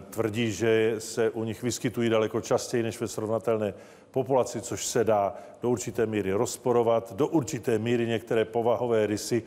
tvrdí, 0.10 0.52
že 0.52 0.96
se 1.00 1.30
u 1.30 1.44
nich 1.44 1.64
vyskytují 1.64 2.10
daleko 2.10 2.42
častěji 2.42 2.84
než 2.84 3.00
ve 3.00 3.08
srovnatelné 3.08 3.74
populaci, 4.14 4.62
což 4.62 4.86
se 4.86 5.04
dá 5.04 5.36
do 5.62 5.70
určité 5.70 6.06
míry 6.06 6.32
rozporovat. 6.34 7.14
Do 7.14 7.28
určité 7.28 7.80
míry 7.80 8.08
některé 8.08 8.46
povahové 8.46 9.06
rysy 9.08 9.44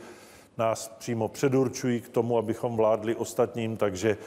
nás 0.57 0.95
přímo 0.99 1.27
předurčují 1.27 2.01
k 2.01 2.09
tomu, 2.09 2.37
abychom 2.37 2.75
vládli 2.75 3.15
ostatním, 3.15 3.77
takže 3.77 4.17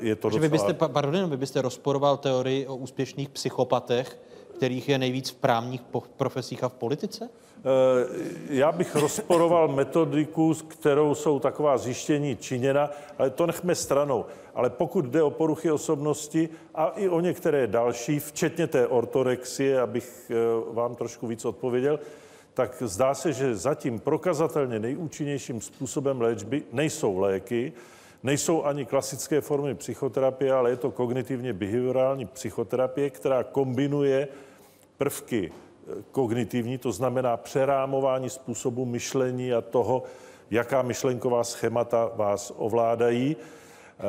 je 0.00 0.16
to 0.16 0.28
Takže 0.28 0.40
vy 0.40 0.48
docela... 0.48 0.68
byste, 0.68 0.78
pa- 0.78 0.88
pardon, 0.88 1.30
vy 1.30 1.36
byste 1.36 1.62
rozporoval 1.62 2.16
teorii 2.16 2.66
o 2.66 2.76
úspěšných 2.76 3.28
psychopatech, 3.28 4.18
kterých 4.56 4.88
je 4.88 4.98
nejvíc 4.98 5.30
v 5.30 5.34
právních 5.34 5.82
profesích 6.16 6.64
a 6.64 6.68
v 6.68 6.74
politice? 6.74 7.28
Já 8.50 8.72
bych 8.72 8.96
rozporoval 8.96 9.68
metodiku, 9.68 10.54
s 10.54 10.62
kterou 10.62 11.14
jsou 11.14 11.38
taková 11.38 11.78
zjištění 11.78 12.36
činěna, 12.36 12.90
ale 13.18 13.30
to 13.30 13.46
nechme 13.46 13.74
stranou. 13.74 14.26
Ale 14.54 14.70
pokud 14.70 15.04
jde 15.04 15.22
o 15.22 15.30
poruchy 15.30 15.70
osobnosti 15.70 16.48
a 16.74 16.86
i 16.86 17.08
o 17.08 17.20
některé 17.20 17.66
další, 17.66 18.18
včetně 18.20 18.66
té 18.66 18.86
ortorexie, 18.86 19.80
abych 19.80 20.30
eh, 20.30 20.34
vám 20.74 20.94
trošku 20.94 21.26
víc 21.26 21.44
odpověděl, 21.44 22.00
tak 22.54 22.82
zdá 22.86 23.14
se, 23.14 23.32
že 23.32 23.56
zatím 23.56 24.00
prokazatelně 24.00 24.78
nejúčinnějším 24.78 25.60
způsobem 25.60 26.20
léčby 26.20 26.62
nejsou 26.72 27.18
léky, 27.18 27.72
nejsou 28.22 28.64
ani 28.64 28.86
klasické 28.86 29.40
formy 29.40 29.74
psychoterapie, 29.74 30.52
ale 30.52 30.70
je 30.70 30.76
to 30.76 30.90
kognitivně 30.90 31.52
behaviorální 31.52 32.26
psychoterapie, 32.26 33.10
která 33.10 33.42
kombinuje 33.42 34.28
prvky 34.98 35.52
kognitivní, 36.12 36.78
to 36.78 36.92
znamená 36.92 37.36
přerámování 37.36 38.30
způsobu 38.30 38.84
myšlení 38.84 39.52
a 39.52 39.60
toho, 39.60 40.02
jaká 40.50 40.82
myšlenková 40.82 41.44
schémata 41.44 42.10
vás 42.16 42.52
ovládají. 42.56 43.36
Eh, 43.36 44.02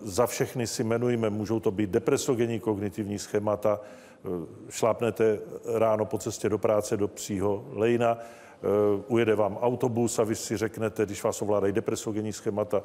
Za 0.00 0.26
všechny 0.26 0.66
si 0.66 0.82
jmenujeme, 0.82 1.30
můžou 1.30 1.60
to 1.60 1.70
být 1.70 1.90
depresogenní 1.90 2.60
kognitivní 2.60 3.18
schémata, 3.18 3.80
eh, 3.80 4.28
šlápnete 4.70 5.38
ráno 5.74 6.04
po 6.04 6.18
cestě 6.18 6.48
do 6.48 6.58
práce 6.58 6.96
do 6.96 7.08
psího 7.08 7.64
lejna, 7.72 8.18
eh, 8.18 8.66
ujede 9.08 9.34
vám 9.34 9.56
autobus 9.56 10.18
a 10.18 10.24
vy 10.24 10.34
si 10.34 10.56
řeknete, 10.56 11.06
když 11.06 11.24
vás 11.24 11.42
ovládají 11.42 11.72
depresogenní 11.72 12.32
schémata, 12.32 12.82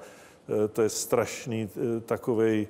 to 0.74 0.82
je 0.82 0.90
strašný 0.90 1.70
takovej, 2.06 2.68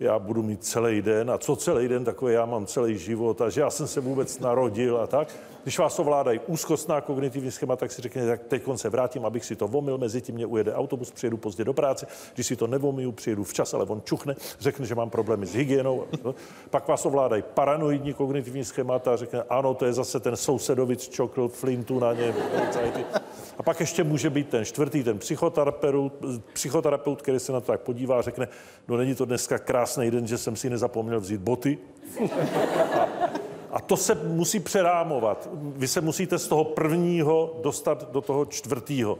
já 0.00 0.18
budu 0.18 0.42
mít 0.42 0.64
celý 0.64 1.02
den 1.02 1.30
a 1.30 1.38
co 1.38 1.56
celý 1.56 1.88
den, 1.88 2.04
takové 2.04 2.32
já 2.32 2.46
mám 2.46 2.66
celý 2.66 2.98
život 2.98 3.40
a 3.40 3.50
že 3.50 3.60
já 3.60 3.70
jsem 3.70 3.86
se 3.86 4.00
vůbec 4.00 4.38
narodil 4.38 4.98
a 4.98 5.06
tak. 5.06 5.28
Když 5.66 5.78
vás 5.78 5.98
ovládají 5.98 6.40
úzkostná 6.46 7.00
kognitivní 7.00 7.50
schéma, 7.50 7.76
tak 7.76 7.92
si 7.92 8.02
řekněte, 8.02 8.28
tak 8.28 8.42
teď 8.42 8.62
se 8.76 8.88
vrátím, 8.88 9.26
abych 9.26 9.44
si 9.44 9.56
to 9.56 9.68
vomil, 9.68 9.98
mezi 9.98 10.20
tím 10.20 10.34
mě 10.34 10.46
ujede 10.46 10.74
autobus, 10.74 11.10
přijedu 11.10 11.36
pozdě 11.36 11.64
do 11.64 11.72
práce, 11.72 12.06
když 12.34 12.46
si 12.46 12.56
to 12.56 12.66
nevomiju, 12.66 13.12
přijedu 13.12 13.44
včas, 13.44 13.74
ale 13.74 13.84
on 13.84 14.02
čuchne, 14.04 14.34
řekne, 14.60 14.86
že 14.86 14.94
mám 14.94 15.10
problémy 15.10 15.46
s 15.46 15.54
hygienou. 15.54 16.04
Pak 16.70 16.88
vás 16.88 17.06
ovládají 17.06 17.42
paranoidní 17.54 18.14
kognitivní 18.14 18.64
schémata 18.64 19.12
a 19.12 19.16
řekne, 19.16 19.42
ano, 19.42 19.74
to 19.74 19.84
je 19.84 19.92
zase 19.92 20.20
ten 20.20 20.36
sousedovic 20.36 21.08
čokl, 21.08 21.48
flintu 21.48 21.98
na 21.98 22.12
ně. 22.12 22.34
A 23.58 23.62
pak 23.62 23.80
ještě 23.80 24.04
může 24.04 24.30
být 24.30 24.48
ten 24.48 24.64
čtvrtý, 24.64 25.04
ten 25.04 25.18
psychoterapeut, 25.18 26.12
psychoterapeut, 26.52 27.22
který 27.22 27.38
se 27.38 27.52
na 27.52 27.60
to 27.60 27.66
tak 27.66 27.80
podívá 27.80 28.18
a 28.18 28.22
řekne, 28.22 28.48
no 28.88 28.96
není 28.96 29.14
to 29.14 29.24
dneska 29.24 29.58
krásný 29.58 30.10
den, 30.10 30.26
že 30.26 30.38
jsem 30.38 30.56
si 30.56 30.70
nezapomněl 30.70 31.20
vzít 31.20 31.40
boty. 31.40 31.78
A 33.76 33.80
to 33.80 33.96
se 33.96 34.14
musí 34.14 34.60
přerámovat. 34.60 35.48
Vy 35.52 35.88
se 35.88 36.00
musíte 36.00 36.38
z 36.38 36.48
toho 36.48 36.64
prvního 36.64 37.60
dostat 37.62 38.12
do 38.12 38.20
toho 38.20 38.44
čtvrtého. 38.44 39.18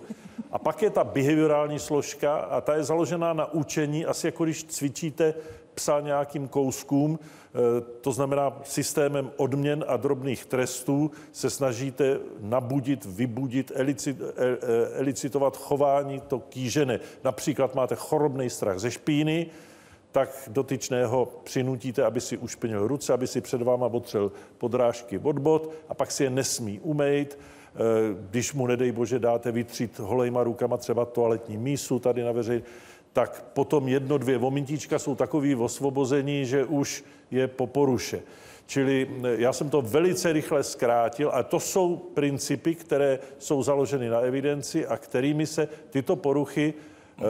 A 0.50 0.58
pak 0.58 0.82
je 0.82 0.90
ta 0.90 1.04
behaviorální 1.04 1.78
složka 1.78 2.36
a 2.36 2.60
ta 2.60 2.74
je 2.74 2.84
založená 2.84 3.32
na 3.32 3.52
učení, 3.52 4.06
asi 4.06 4.26
jako 4.26 4.44
když 4.44 4.64
cvičíte 4.64 5.34
psa 5.74 6.00
nějakým 6.00 6.48
kouskům, 6.48 7.18
eh, 7.18 7.58
to 8.00 8.12
znamená 8.12 8.58
systémem 8.64 9.30
odměn 9.36 9.84
a 9.88 9.96
drobných 9.96 10.46
trestů 10.46 11.10
se 11.32 11.50
snažíte 11.50 12.18
nabudit, 12.40 13.04
vybudit, 13.04 13.72
elicit, 13.74 14.16
eh, 14.20 14.32
eh, 14.36 14.56
elicitovat 14.98 15.56
chování 15.56 16.20
to 16.20 16.38
kýžené. 16.38 17.00
Například 17.24 17.74
máte 17.74 17.94
chorobný 17.94 18.50
strach 18.50 18.78
ze 18.78 18.90
špíny, 18.90 19.46
tak 20.16 20.48
dotyčného 20.48 21.28
přinutíte, 21.44 22.04
aby 22.04 22.20
si 22.20 22.36
ušpinil 22.36 22.88
ruce, 22.88 23.12
aby 23.12 23.26
si 23.26 23.40
před 23.40 23.62
váma 23.62 23.86
otřel 23.86 24.32
podrážky 24.58 25.18
od 25.18 25.38
bod 25.38 25.70
a 25.88 25.94
pak 25.94 26.10
si 26.10 26.24
je 26.24 26.30
nesmí 26.30 26.80
umejt. 26.80 27.38
Eh, 27.38 27.78
Když 28.30 28.52
mu, 28.52 28.66
nedej 28.66 28.92
bože, 28.92 29.18
dáte 29.18 29.52
vytřít 29.52 29.98
holejma 29.98 30.44
rukama 30.44 30.76
třeba 30.76 31.04
toaletní 31.04 31.56
mísu 31.56 31.98
tady 31.98 32.22
na 32.24 32.32
veřejně, 32.32 32.62
tak 33.12 33.44
potom 33.52 33.88
jedno, 33.88 34.18
dvě 34.18 34.38
vomintíčka 34.38 34.98
jsou 34.98 35.14
takový 35.14 35.54
osvobození, 35.54 36.46
že 36.46 36.64
už 36.64 37.04
je 37.30 37.48
po 37.48 37.66
poruše. 37.66 38.22
Čili 38.66 39.10
eh, 39.10 39.36
já 39.38 39.52
jsem 39.52 39.70
to 39.70 39.82
velice 39.82 40.32
rychle 40.32 40.62
zkrátil 40.62 41.30
a 41.32 41.42
to 41.42 41.60
jsou 41.60 41.96
principy, 41.96 42.74
které 42.74 43.18
jsou 43.38 43.62
založeny 43.62 44.08
na 44.08 44.20
evidenci 44.20 44.86
a 44.86 44.96
kterými 44.96 45.46
se 45.46 45.68
tyto 45.90 46.16
poruchy 46.16 46.74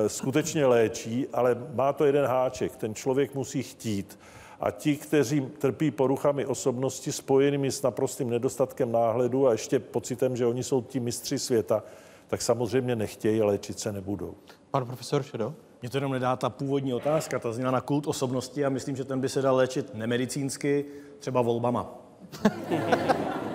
skutečně 0.06 0.66
léčí, 0.66 1.26
ale 1.32 1.56
má 1.74 1.92
to 1.92 2.04
jeden 2.04 2.26
háček. 2.26 2.76
Ten 2.76 2.94
člověk 2.94 3.34
musí 3.34 3.62
chtít. 3.62 4.18
A 4.60 4.70
ti, 4.70 4.96
kteří 4.96 5.40
trpí 5.40 5.90
poruchami 5.90 6.46
osobnosti 6.46 7.12
spojenými 7.12 7.72
s 7.72 7.82
naprostým 7.82 8.30
nedostatkem 8.30 8.92
náhledu 8.92 9.48
a 9.48 9.52
ještě 9.52 9.78
pocitem, 9.78 10.36
že 10.36 10.46
oni 10.46 10.64
jsou 10.64 10.82
ti 10.82 11.00
mistři 11.00 11.38
světa, 11.38 11.82
tak 12.26 12.42
samozřejmě 12.42 12.96
nechtějí, 12.96 13.42
léčit 13.42 13.78
se 13.78 13.92
nebudou. 13.92 14.34
Pan 14.70 14.86
profesor 14.86 15.22
Šedo? 15.22 15.54
Mě 15.82 15.90
to 15.90 15.96
jenom 15.96 16.12
nedá 16.12 16.36
ta 16.36 16.50
původní 16.50 16.94
otázka, 16.94 17.38
ta 17.38 17.52
zněla 17.52 17.70
na 17.70 17.80
kult 17.80 18.06
osobnosti 18.06 18.64
a 18.64 18.68
myslím, 18.68 18.96
že 18.96 19.04
ten 19.04 19.20
by 19.20 19.28
se 19.28 19.42
dal 19.42 19.56
léčit 19.56 19.94
nemedicínsky, 19.94 20.84
třeba 21.18 21.42
volbama. 21.42 21.94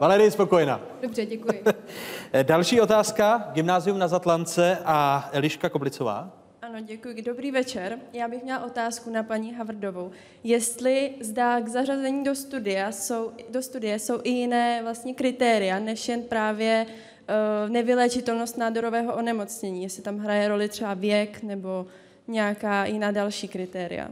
Valerie 0.00 0.30
spokojená. 0.30 0.80
Dobře, 1.02 1.26
děkuji. 1.26 1.62
Další 2.42 2.80
otázka, 2.80 3.50
gymnázium 3.52 3.98
na 3.98 4.08
Zatlance 4.08 4.78
a 4.84 5.28
Eliška 5.32 5.68
Koblicová. 5.68 6.30
Ano, 6.62 6.80
děkuji. 6.80 7.22
Dobrý 7.22 7.50
večer. 7.50 7.98
Já 8.12 8.28
bych 8.28 8.42
měla 8.42 8.64
otázku 8.64 9.10
na 9.10 9.22
paní 9.22 9.54
Havrdovou. 9.54 10.10
Jestli 10.44 11.14
zdá 11.20 11.60
k 11.60 11.68
zařazení 11.68 12.24
do 12.24 12.34
studia 12.34 12.92
jsou, 12.92 13.32
do 13.50 13.62
studie 13.62 13.98
jsou 13.98 14.20
i 14.22 14.30
jiné 14.30 14.82
vlastně 14.82 15.14
kritéria, 15.14 15.78
než 15.78 16.08
jen 16.08 16.22
právě 16.22 16.86
uh, 16.86 17.70
nevyléčitelnost 17.70 18.58
nádorového 18.58 19.14
onemocnění. 19.14 19.82
Jestli 19.82 20.02
tam 20.02 20.18
hraje 20.18 20.48
roli 20.48 20.68
třeba 20.68 20.94
věk 20.94 21.42
nebo 21.42 21.86
nějaká 22.28 22.84
jiná 22.84 23.10
další 23.10 23.48
kritéria. 23.48 24.08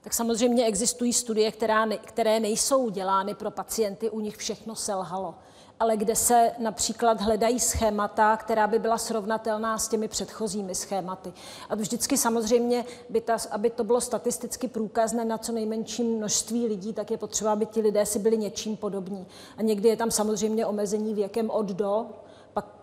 Tak 0.00 0.14
samozřejmě 0.14 0.66
existují 0.66 1.12
studie, 1.12 1.52
která 1.52 1.84
ne, 1.84 1.96
které 1.98 2.40
nejsou 2.40 2.90
dělány 2.90 3.34
pro 3.34 3.50
pacienty, 3.50 4.10
u 4.10 4.20
nich 4.20 4.36
všechno 4.36 4.74
selhalo 4.74 5.34
ale 5.80 5.96
kde 5.96 6.16
se 6.16 6.52
například 6.58 7.20
hledají 7.20 7.60
schémata, 7.60 8.36
která 8.36 8.66
by 8.66 8.78
byla 8.78 8.98
srovnatelná 8.98 9.78
s 9.78 9.88
těmi 9.88 10.08
předchozími 10.08 10.74
schématy. 10.74 11.32
A 11.68 11.74
vždycky 11.74 12.16
samozřejmě, 12.16 12.84
by 13.08 13.20
ta, 13.20 13.36
aby 13.50 13.70
to 13.70 13.84
bylo 13.84 14.00
statisticky 14.00 14.68
průkazné 14.68 15.24
na 15.24 15.38
co 15.38 15.52
nejmenším 15.52 16.16
množství 16.16 16.66
lidí, 16.66 16.92
tak 16.92 17.10
je 17.10 17.18
potřeba, 17.18 17.52
aby 17.52 17.66
ti 17.66 17.80
lidé 17.80 18.06
si 18.06 18.18
byli 18.18 18.36
něčím 18.36 18.76
podobní. 18.76 19.26
A 19.56 19.62
někdy 19.62 19.88
je 19.88 19.96
tam 19.96 20.10
samozřejmě 20.10 20.66
omezení 20.66 21.14
věkem 21.14 21.50
od 21.50 21.66
do, 21.66 22.06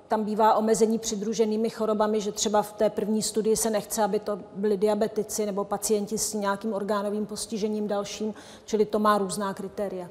tam 0.07 0.23
bývá 0.23 0.53
omezení 0.53 0.99
přidruženými 0.99 1.69
chorobami, 1.69 2.21
že 2.21 2.31
třeba 2.31 2.61
v 2.61 2.73
té 2.73 2.89
první 2.89 3.21
studii 3.21 3.57
se 3.57 3.69
nechce, 3.69 4.03
aby 4.03 4.19
to 4.19 4.39
byli 4.55 4.77
diabetici 4.77 5.45
nebo 5.45 5.63
pacienti 5.63 6.17
s 6.17 6.33
nějakým 6.33 6.73
orgánovým 6.73 7.25
postižením 7.25 7.87
dalším, 7.87 8.33
čili 8.65 8.85
to 8.85 8.99
má 8.99 9.17
různá 9.17 9.53
kritéria. 9.53 10.09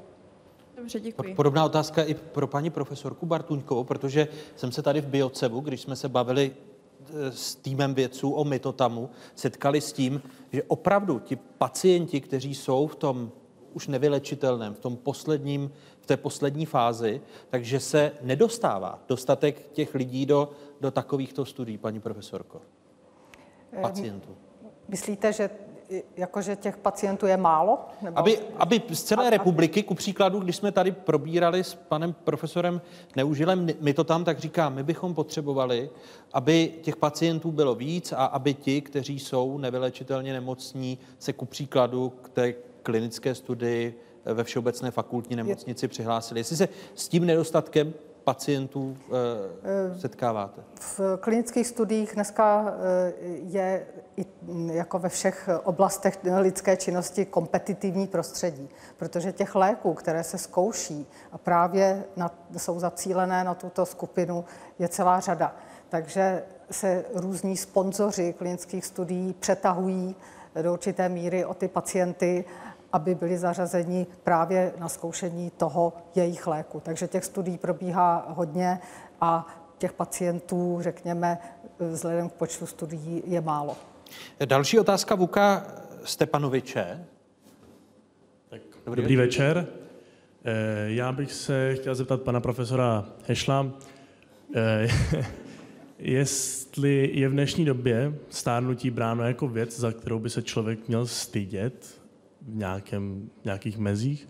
Dobře, 0.77 0.99
děkuji. 0.99 1.35
Podobná 1.35 1.65
otázka 1.65 2.03
i 2.03 2.13
pro 2.13 2.47
paní 2.47 2.69
profesorku 2.69 3.25
Bartuňkovou, 3.25 3.83
protože 3.83 4.27
jsem 4.55 4.71
se 4.71 4.81
tady 4.81 5.01
v 5.01 5.07
Biocevu, 5.07 5.59
když 5.59 5.81
jsme 5.81 5.95
se 5.95 6.09
bavili 6.09 6.51
e, 6.51 7.31
s 7.31 7.55
týmem 7.55 7.93
vědců 7.93 8.31
o 8.31 8.43
mitotamu, 8.43 9.09
setkali 9.35 9.81
s 9.81 9.93
tím, 9.93 10.21
že 10.53 10.63
opravdu 10.63 11.19
ti 11.19 11.35
pacienti, 11.35 12.21
kteří 12.21 12.55
jsou 12.55 12.87
v 12.87 12.95
tom 12.95 13.31
už 13.73 13.87
nevylečitelném, 13.87 14.73
v 14.73 14.79
tom 14.79 14.97
posledním, 14.97 15.71
v 16.05 16.07
té 16.07 16.17
poslední 16.17 16.65
fázi, 16.65 17.21
takže 17.49 17.79
se 17.79 18.11
nedostává 18.21 18.99
dostatek 19.07 19.69
těch 19.71 19.95
lidí 19.95 20.25
do, 20.25 20.51
do 20.81 20.91
takovýchto 20.91 21.45
studií, 21.45 21.77
paní 21.77 21.99
profesorko, 21.99 22.61
pacientů. 23.81 24.29
Myslíte, 24.87 25.33
že 25.33 25.49
jakože 26.17 26.55
těch 26.55 26.77
pacientů 26.77 27.25
je 27.25 27.37
málo? 27.37 27.79
Nebo... 28.01 28.19
Aby, 28.19 28.39
aby 28.57 28.81
z 28.93 29.03
celé 29.03 29.29
republiky, 29.29 29.83
ku 29.83 29.95
příkladu, 29.95 30.39
když 30.39 30.55
jsme 30.55 30.71
tady 30.71 30.91
probírali 30.91 31.63
s 31.63 31.75
panem 31.75 32.13
profesorem 32.13 32.81
Neužilem, 33.15 33.67
my 33.79 33.93
to 33.93 34.03
tam 34.03 34.23
tak 34.23 34.39
říkám, 34.39 34.73
my 34.73 34.83
bychom 34.83 35.13
potřebovali, 35.13 35.89
aby 36.33 36.73
těch 36.81 36.95
pacientů 36.95 37.51
bylo 37.51 37.75
víc 37.75 38.11
a 38.11 38.25
aby 38.25 38.53
ti, 38.53 38.81
kteří 38.81 39.19
jsou 39.19 39.57
nevylečitelně 39.57 40.33
nemocní, 40.33 40.97
se 41.19 41.33
ku 41.33 41.45
příkladu 41.45 42.13
k 42.21 42.29
té 42.29 42.53
klinické 42.83 43.35
studii 43.35 44.04
ve 44.33 44.43
Všeobecné 44.43 44.91
fakultní 44.91 45.35
nemocnici 45.35 45.87
přihlásili. 45.87 46.39
Jestli 46.39 46.57
se 46.57 46.69
s 46.95 47.07
tím 47.07 47.25
nedostatkem 47.25 47.93
pacientů 48.25 48.97
e, 49.93 49.99
setkáváte? 49.99 50.61
V 50.79 50.99
klinických 51.19 51.67
studiích 51.67 52.11
dneska 52.15 52.65
eh, 52.67 53.13
je 53.27 53.87
i 54.17 54.25
jako 54.71 54.99
ve 54.99 55.09
všech 55.09 55.49
oblastech 55.63 56.19
lidské 56.37 56.77
činnosti 56.77 57.25
kompetitivní 57.25 58.07
prostředí, 58.07 58.69
protože 58.97 59.31
těch 59.31 59.55
léků, 59.55 59.93
které 59.93 60.23
se 60.23 60.37
zkouší 60.37 61.07
a 61.31 61.37
právě 61.37 62.03
na, 62.15 62.31
jsou 62.57 62.79
zacílené 62.79 63.43
na 63.43 63.53
tuto 63.53 63.85
skupinu, 63.85 64.45
je 64.79 64.87
celá 64.87 65.19
řada. 65.19 65.55
Takže 65.89 66.43
se 66.71 67.05
různí 67.13 67.57
sponzoři 67.57 68.33
klinických 68.33 68.85
studií 68.85 69.33
přetahují 69.33 70.15
do 70.61 70.73
určité 70.73 71.09
míry 71.09 71.45
o 71.45 71.53
ty 71.53 71.67
pacienty 71.67 72.45
aby 72.95 73.15
byli 73.15 73.37
zařazeni 73.37 74.07
právě 74.23 74.73
na 74.79 74.89
zkoušení 74.89 75.51
toho 75.57 75.93
jejich 76.15 76.47
léku. 76.47 76.79
Takže 76.79 77.07
těch 77.07 77.25
studií 77.25 77.57
probíhá 77.57 78.25
hodně 78.29 78.79
a 79.21 79.47
těch 79.77 79.93
pacientů, 79.93 80.77
řekněme, 80.81 81.37
vzhledem 81.79 82.29
k 82.29 82.33
počtu 82.33 82.65
studií 82.65 83.23
je 83.25 83.41
málo. 83.41 83.77
Další 84.45 84.79
otázka 84.79 85.15
Vuka 85.15 85.67
Stepanoviče. 86.03 87.05
Tak, 88.49 88.61
dobrý, 88.85 89.01
dobrý 89.01 89.15
večer. 89.15 89.67
Eh, 90.43 90.85
já 90.87 91.11
bych 91.11 91.33
se 91.33 91.75
chtěl 91.75 91.95
zeptat 91.95 92.21
pana 92.21 92.39
profesora 92.39 93.05
Hešla, 93.27 93.71
eh, 94.55 94.87
jestli 95.99 97.09
je 97.13 97.29
v 97.29 97.31
dnešní 97.31 97.65
době 97.65 98.13
stárnutí 98.29 98.89
bráno 98.89 99.23
jako 99.23 99.47
věc, 99.47 99.79
za 99.79 99.91
kterou 99.91 100.19
by 100.19 100.29
se 100.29 100.41
člověk 100.41 100.87
měl 100.87 101.07
stydět, 101.07 102.04
v 102.47 102.55
nějakém, 102.55 103.29
nějakých 103.45 103.77
mezích. 103.77 104.29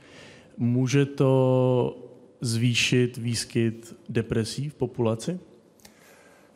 Může 0.57 1.05
to 1.05 1.97
zvýšit 2.41 3.17
výskyt 3.17 3.95
depresí 4.09 4.69
v 4.69 4.75
populaci? 4.75 5.39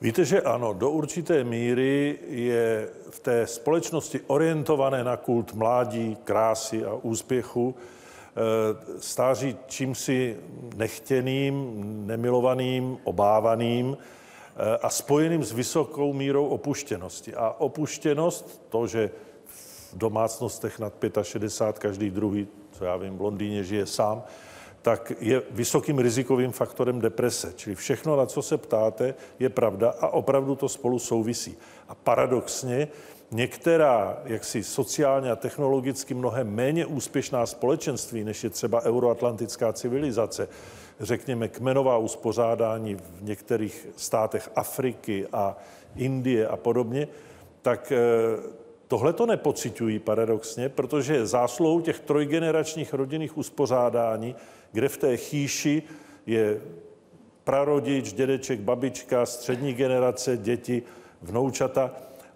Víte, 0.02 0.26
že 0.26 0.42
ano, 0.42 0.74
do 0.74 0.90
určité 0.90 1.44
míry 1.44 2.20
je 2.28 2.90
v 3.10 3.20
té 3.20 3.48
společnosti 3.48 4.20
orientované 4.28 5.04
na 5.04 5.18
kult 5.18 5.54
mládí, 5.54 6.18
krásy 6.24 6.86
a 6.86 6.94
úspěchu 6.94 7.76
eh, 7.76 9.02
stáří 9.02 9.58
čímsi 9.68 10.38
nechtěným, 10.76 11.74
nemilovaným, 12.08 12.98
obávaným 13.04 13.98
eh, 13.98 14.78
a 14.78 14.90
spojeným 14.90 15.44
s 15.44 15.52
vysokou 15.52 16.14
mírou 16.14 16.48
opuštěnosti. 16.48 17.36
A 17.36 17.56
opuštěnost, 17.58 18.66
to, 18.70 18.88
že 18.88 19.12
domácnostech 19.96 20.80
nad 20.80 20.94
65 21.22 21.80
každý 21.80 22.10
druhý, 22.10 22.48
co 22.72 22.86
já 22.86 22.98
vím, 22.98 23.18
v 23.18 23.22
Londýně 23.22 23.64
žije 23.64 23.86
sám, 23.86 24.24
tak 24.82 25.12
je 25.20 25.42
vysokým 25.52 26.00
rizikovým 26.00 26.52
faktorem 26.52 27.02
deprese. 27.02 27.54
Čili 27.56 27.76
všechno, 27.76 28.16
na 28.16 28.26
co 28.26 28.42
se 28.42 28.58
ptáte, 28.58 29.14
je 29.40 29.50
pravda 29.50 29.94
a 30.00 30.08
opravdu 30.08 30.56
to 30.56 30.70
spolu 30.70 31.00
souvisí. 31.00 31.58
A 31.88 31.96
paradoxně, 31.96 32.88
některá 33.32 34.22
jaksi 34.26 34.64
sociálně 34.64 35.32
a 35.32 35.36
technologicky 35.36 36.14
mnohem 36.14 36.56
méně 36.56 36.86
úspěšná 36.86 37.46
společenství, 37.46 38.24
než 38.24 38.44
je 38.44 38.50
třeba 38.50 38.82
euroatlantická 38.82 39.74
civilizace, 39.74 40.48
řekněme 41.00 41.48
kmenová 41.48 41.98
uspořádání 41.98 42.96
v 42.96 43.22
některých 43.22 43.88
státech 43.96 44.50
Afriky 44.56 45.28
a 45.34 45.58
Indie 45.96 46.48
a 46.48 46.58
podobně, 46.58 47.08
tak 47.62 47.92
eh, 47.92 48.00
Tohle 48.90 49.14
to 49.14 49.26
nepocitují 49.26 50.00
paradoxně, 50.00 50.70
protože 50.70 51.26
zásluhou 51.26 51.82
těch 51.82 52.00
trojgeneračních 52.00 52.94
rodinných 52.94 53.38
uspořádání, 53.38 54.36
kde 54.72 54.90
v 54.90 54.98
té 54.98 55.18
chýši 55.18 55.84
je 56.26 56.62
prarodič, 57.44 58.14
dědeček, 58.14 58.60
babička, 58.60 59.26
střední 59.26 59.74
generace, 59.74 60.38
děti, 60.38 60.84
vnoučata 61.22 61.92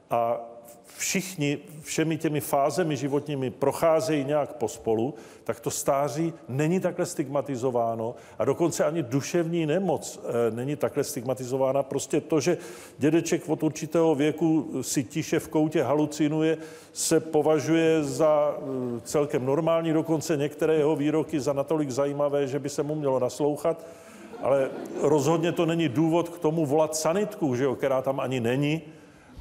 a 0.10 0.42
všichni 0.98 1.58
všemi 1.82 2.18
těmi 2.18 2.42
fázemi 2.42 2.98
životními 2.98 3.50
procházejí 3.50 4.24
nějak 4.24 4.54
pospolu, 4.54 5.14
tak 5.44 5.60
to 5.60 5.72
stáří 5.72 6.34
není 6.50 6.80
takhle 6.80 7.06
stigmatizováno 7.06 8.16
a 8.40 8.46
dokonce 8.46 8.86
ani 8.86 9.04
duševní 9.04 9.66
nemoc 9.66 10.20
e, 10.24 10.52
není 10.52 10.76
takhle 10.76 11.04
stigmatizována. 11.04 11.84
Prostě 11.84 12.22
to, 12.22 12.40
že 12.40 12.58
dědeček 12.98 13.50
od 13.50 13.64
určitého 13.64 14.16
věku 14.16 14.72
si 14.82 15.04
tiše 15.04 15.40
v 15.40 15.48
koutě 15.48 15.84
halucinuje, 15.84 16.58
se 16.94 17.20
považuje 17.20 18.04
za 18.04 18.58
e, 18.58 19.02
celkem 19.02 19.46
normální, 19.46 19.94
dokonce 19.94 20.38
některé 20.38 20.76
jeho 20.76 20.96
výroky 20.96 21.40
za 21.40 21.54
natolik 21.54 21.92
zajímavé, 21.92 22.48
že 22.48 22.60
by 22.60 22.70
se 22.70 22.84
mu 22.84 22.96
mělo 22.96 23.20
naslouchat, 23.20 23.86
ale 24.42 24.70
rozhodně 25.02 25.52
to 25.52 25.66
není 25.66 25.90
důvod 25.90 26.30
k 26.30 26.40
tomu 26.40 26.66
volat 26.66 26.96
sanitku, 26.96 27.56
že 27.56 27.64
jo, 27.64 27.76
která 27.76 28.02
tam 28.02 28.20
ani 28.20 28.40
není, 28.40 28.82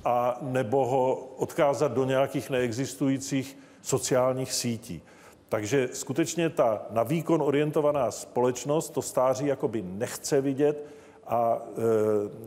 a 0.05 0.39
nebo 0.41 0.87
ho 0.87 1.15
odkázat 1.37 1.93
do 1.93 2.05
nějakých 2.05 2.51
neexistujících 2.51 3.59
sociálních 3.83 4.53
sítí. 4.53 5.03
Takže 5.49 5.89
skutečně 5.93 6.51
ta 6.51 6.83
na 6.91 7.03
výkon 7.03 7.43
orientovaná 7.43 8.11
společnost 8.11 8.91
to 8.91 9.03
stáří 9.03 9.47
jakoby 9.47 9.83
nechce 9.83 10.41
vidět 10.41 10.87
a 11.27 11.59
e, 11.59 11.83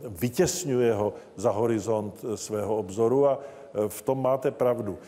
vytěsňuje 0.08 0.94
ho 0.94 1.14
za 1.36 1.50
horizont 1.50 2.24
e, 2.24 2.36
svého 2.36 2.76
obzoru 2.76 3.28
a 3.28 3.38
e, 3.38 3.88
v 3.88 4.02
tom 4.02 4.22
máte 4.22 4.50
pravdu. 4.50 4.98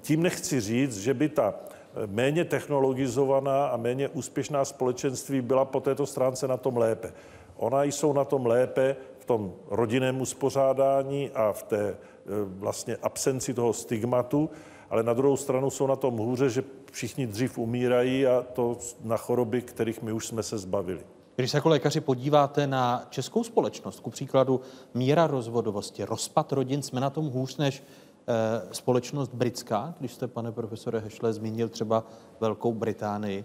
Tím 0.00 0.22
nechci 0.22 0.60
říct, 0.60 0.98
že 0.98 1.14
by 1.14 1.28
ta 1.28 1.54
e, 1.54 2.06
méně 2.06 2.44
technologizovaná 2.44 3.66
a 3.66 3.76
méně 3.76 4.08
úspěšná 4.08 4.64
společenství 4.64 5.40
byla 5.40 5.64
po 5.64 5.80
této 5.80 6.06
stránce 6.06 6.48
na 6.48 6.56
tom 6.56 6.76
lépe. 6.76 7.12
Ona 7.56 7.84
jsou 7.84 8.12
na 8.12 8.24
tom 8.24 8.46
lépe 8.46 8.96
tom 9.30 9.52
rodinném 9.68 10.20
uspořádání 10.20 11.30
a 11.30 11.52
v 11.52 11.62
té 11.62 11.88
e, 11.88 11.96
vlastně 12.44 12.96
absenci 12.96 13.54
toho 13.54 13.72
stigmatu, 13.72 14.50
ale 14.90 15.02
na 15.02 15.14
druhou 15.14 15.36
stranu 15.36 15.70
jsou 15.70 15.86
na 15.86 15.96
tom 15.96 16.16
hůře, 16.16 16.50
že 16.50 16.64
všichni 16.92 17.26
dřív 17.26 17.58
umírají 17.58 18.26
a 18.26 18.44
to 18.52 18.76
na 19.04 19.16
choroby, 19.16 19.62
kterých 19.62 20.02
my 20.02 20.12
už 20.12 20.26
jsme 20.26 20.42
se 20.42 20.58
zbavili. 20.58 21.00
Když 21.36 21.50
se 21.50 21.56
jako 21.56 21.68
lékaři 21.68 22.00
podíváte 22.00 22.66
na 22.66 23.06
českou 23.10 23.44
společnost, 23.44 24.00
ku 24.00 24.10
příkladu 24.10 24.60
míra 24.94 25.26
rozvodovosti, 25.26 26.04
rozpad 26.04 26.52
rodin, 26.52 26.82
jsme 26.82 27.00
na 27.00 27.10
tom 27.10 27.26
hůř 27.26 27.56
než 27.56 27.82
e, 27.82 28.74
společnost 28.74 29.34
britská, 29.34 29.94
když 30.00 30.12
jste, 30.12 30.26
pane 30.26 30.52
profesore 30.52 30.98
Hešle, 30.98 31.32
zmínil 31.32 31.68
třeba 31.68 32.04
Velkou 32.40 32.72
Británii. 32.72 33.44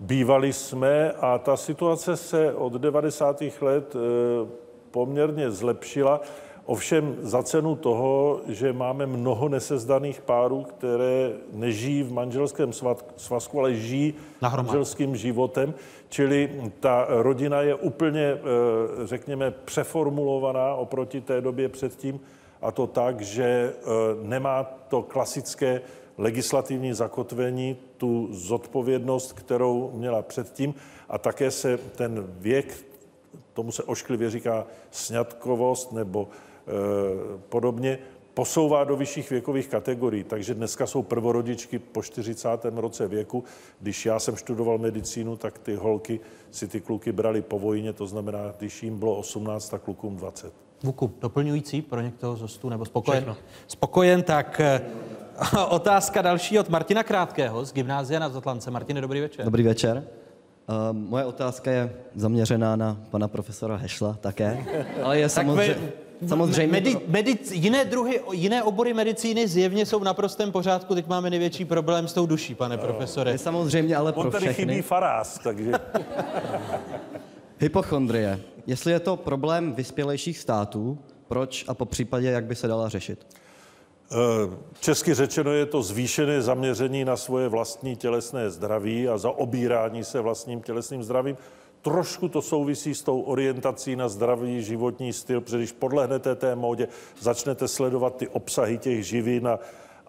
Bývali 0.00 0.52
jsme 0.52 1.12
a 1.12 1.38
ta 1.38 1.56
situace 1.56 2.16
se 2.16 2.54
od 2.54 2.72
90. 2.72 3.42
let 3.60 3.96
e, 3.96 4.63
poměrně 4.94 5.50
zlepšila, 5.50 6.20
ovšem 6.66 7.16
za 7.20 7.42
cenu 7.42 7.74
toho, 7.76 8.40
že 8.46 8.72
máme 8.72 9.06
mnoho 9.06 9.48
nesezdaných 9.48 10.20
párů, 10.22 10.62
které 10.62 11.32
nežijí 11.52 12.02
v 12.02 12.12
manželském 12.12 12.70
svazku, 13.16 13.58
ale 13.58 13.74
žijí 13.74 14.14
Nahromad. 14.42 14.66
manželským 14.66 15.16
životem, 15.16 15.74
čili 16.08 16.70
ta 16.80 17.06
rodina 17.08 17.60
je 17.62 17.74
úplně, 17.74 18.22
eh, 18.22 18.38
řekněme, 19.04 19.50
přeformulovaná 19.50 20.74
oproti 20.74 21.20
té 21.20 21.40
době 21.40 21.68
předtím, 21.68 22.20
a 22.62 22.70
to 22.70 22.86
tak, 22.86 23.20
že 23.20 23.44
eh, 23.44 23.90
nemá 24.22 24.62
to 24.88 25.02
klasické 25.02 25.82
legislativní 26.18 26.92
zakotvení, 26.94 27.76
tu 27.98 28.28
zodpovědnost, 28.30 29.32
kterou 29.32 29.90
měla 29.94 30.22
předtím. 30.22 30.74
A 31.08 31.18
také 31.18 31.50
se 31.50 31.76
ten 31.76 32.24
věk 32.38 32.93
tomu 33.54 33.72
se 33.72 33.82
ošklivě 33.82 34.30
říká 34.30 34.66
sňatkovost 34.90 35.92
nebo 35.92 36.28
e, 36.28 37.38
podobně, 37.48 37.98
posouvá 38.34 38.84
do 38.84 38.96
vyšších 38.96 39.30
věkových 39.30 39.68
kategorií. 39.68 40.24
Takže 40.24 40.54
dneska 40.54 40.86
jsou 40.86 41.02
prvorodičky 41.02 41.78
po 41.78 42.02
40. 42.02 42.48
roce 42.74 43.08
věku. 43.08 43.44
Když 43.80 44.06
já 44.06 44.18
jsem 44.18 44.36
študoval 44.36 44.78
medicínu, 44.78 45.36
tak 45.36 45.58
ty 45.58 45.74
holky 45.74 46.20
si 46.50 46.68
ty 46.68 46.80
kluky 46.80 47.12
brali 47.12 47.42
po 47.42 47.58
vojně, 47.58 47.92
to 47.92 48.06
znamená, 48.06 48.54
když 48.58 48.82
jim 48.82 48.98
bylo 48.98 49.16
18, 49.16 49.68
tak 49.68 49.82
klukům 49.82 50.16
20. 50.16 50.52
Vuku, 50.82 51.12
doplňující 51.20 51.82
pro 51.82 52.00
některého 52.00 52.36
z 52.36 52.40
hostů 52.40 52.68
nebo 52.68 52.84
spokojen? 52.84 53.24
Všechno. 53.24 53.36
Spokojen, 53.66 54.22
tak 54.22 54.60
e, 54.60 54.80
otázka 55.68 56.22
další 56.22 56.58
od 56.58 56.68
Martina 56.68 57.02
Krátkého 57.02 57.64
z 57.64 57.72
Gymnázia 57.72 58.20
na 58.20 58.28
Zatlance. 58.28 58.70
Martine, 58.70 59.00
dobrý 59.00 59.20
večer. 59.20 59.44
Dobrý 59.44 59.62
večer. 59.62 60.04
Uh, 60.68 60.96
moje 60.96 61.24
otázka 61.24 61.70
je 61.70 61.92
zaměřená 62.14 62.76
na 62.76 62.96
pana 63.10 63.28
profesora 63.28 63.76
Hešla 63.76 64.16
také, 64.20 64.64
ale 65.02 65.18
je 65.18 65.28
samozřejmě... 65.28 65.76
Samozřejmě 66.28 66.72
Medi, 66.72 66.96
medic, 67.06 67.52
jiné 67.52 67.84
druhy, 67.84 68.20
jiné 68.32 68.62
obory 68.62 68.94
medicíny 68.94 69.48
zjevně 69.48 69.86
jsou 69.86 70.00
v 70.00 70.04
naprostém 70.04 70.52
pořádku. 70.52 70.94
Teď 70.94 71.06
máme 71.06 71.30
největší 71.30 71.64
problém 71.64 72.08
s 72.08 72.12
tou 72.12 72.26
duší, 72.26 72.54
pane 72.54 72.78
profesore. 72.78 73.30
Je 73.30 73.38
samozřejmě 73.38 73.96
ale 73.96 74.12
On 74.12 74.22
pro 74.22 74.30
tady 74.30 74.46
všechny. 74.46 74.72
chybí 74.72 74.82
faráz, 74.82 75.38
takže... 75.38 75.72
Hypochondrie. 77.58 78.40
Jestli 78.66 78.92
je 78.92 79.00
to 79.00 79.16
problém 79.16 79.72
vyspělejších 79.72 80.38
států, 80.38 80.98
proč 81.28 81.64
a 81.68 81.74
po 81.74 81.84
případě, 81.84 82.30
jak 82.30 82.44
by 82.44 82.54
se 82.54 82.68
dala 82.68 82.88
řešit? 82.88 83.26
Eh, 84.12 84.16
Česky 84.80 85.14
řečeno 85.14 85.52
je 85.52 85.66
to 85.66 85.82
zvýšené 85.82 86.42
zaměření 86.42 87.04
na 87.04 87.16
svoje 87.16 87.48
vlastní 87.48 87.96
tělesné 87.96 88.50
zdraví 88.50 89.08
a 89.08 89.18
zaobírání 89.18 90.04
se 90.04 90.20
vlastním 90.20 90.62
tělesným 90.62 91.02
zdravím. 91.02 91.36
Trošku 91.82 92.28
to 92.28 92.42
souvisí 92.42 92.94
s 92.94 93.02
tou 93.02 93.20
orientací 93.20 93.96
na 93.96 94.08
zdravý 94.08 94.62
životní 94.62 95.12
styl, 95.12 95.40
protože 95.40 95.58
když 95.58 95.72
podlehnete 95.72 96.34
té 96.34 96.56
módě, 96.56 96.88
začnete 97.20 97.68
sledovat 97.68 98.16
ty 98.16 98.28
obsahy 98.28 98.78
těch 98.78 99.06
živin 99.06 99.48
a, 99.48 99.58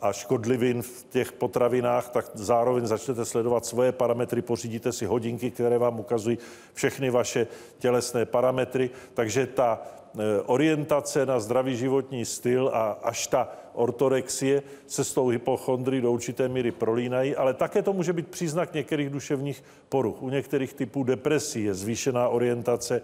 a 0.02 0.14
škodlivin 0.14 0.82
v 0.82 1.06
těch 1.10 1.32
potravinách, 1.32 2.10
tak 2.10 2.26
zároveň 2.34 2.86
začnete 2.86 3.26
sledovat 3.26 3.66
svoje 3.66 3.92
parametry, 3.92 4.42
pořídíte 4.42 4.92
si 4.92 5.06
hodinky, 5.06 5.52
které 5.52 5.78
vám 5.78 6.00
ukazují 6.00 6.38
všechny 6.74 7.10
vaše 7.10 7.48
tělesné 7.80 8.26
parametry, 8.26 8.90
takže 9.14 9.48
ta 9.48 9.82
eh, 9.82 10.42
orientace 10.46 11.26
na 11.26 11.40
zdravý 11.40 11.78
životní 11.78 12.26
styl 12.26 12.72
a 12.74 12.92
až 13.04 13.28
ta 13.28 13.50
ortorexie 13.74 14.64
se 14.88 15.04
s 15.04 15.14
tou 15.14 15.28
hypochondrií 15.28 16.02
do 16.02 16.12
určité 16.12 16.50
míry 16.50 16.72
prolínají, 16.72 17.36
ale 17.36 17.54
také 17.54 17.82
to 17.82 17.94
může 17.94 18.14
být 18.14 18.28
příznak 18.28 18.74
některých 18.74 19.10
duševních 19.10 19.64
poruch. 19.90 20.22
U 20.22 20.30
některých 20.30 20.74
typů 20.74 21.04
depresí 21.04 21.64
je 21.64 21.74
zvýšená 21.74 22.30
orientace 22.30 23.02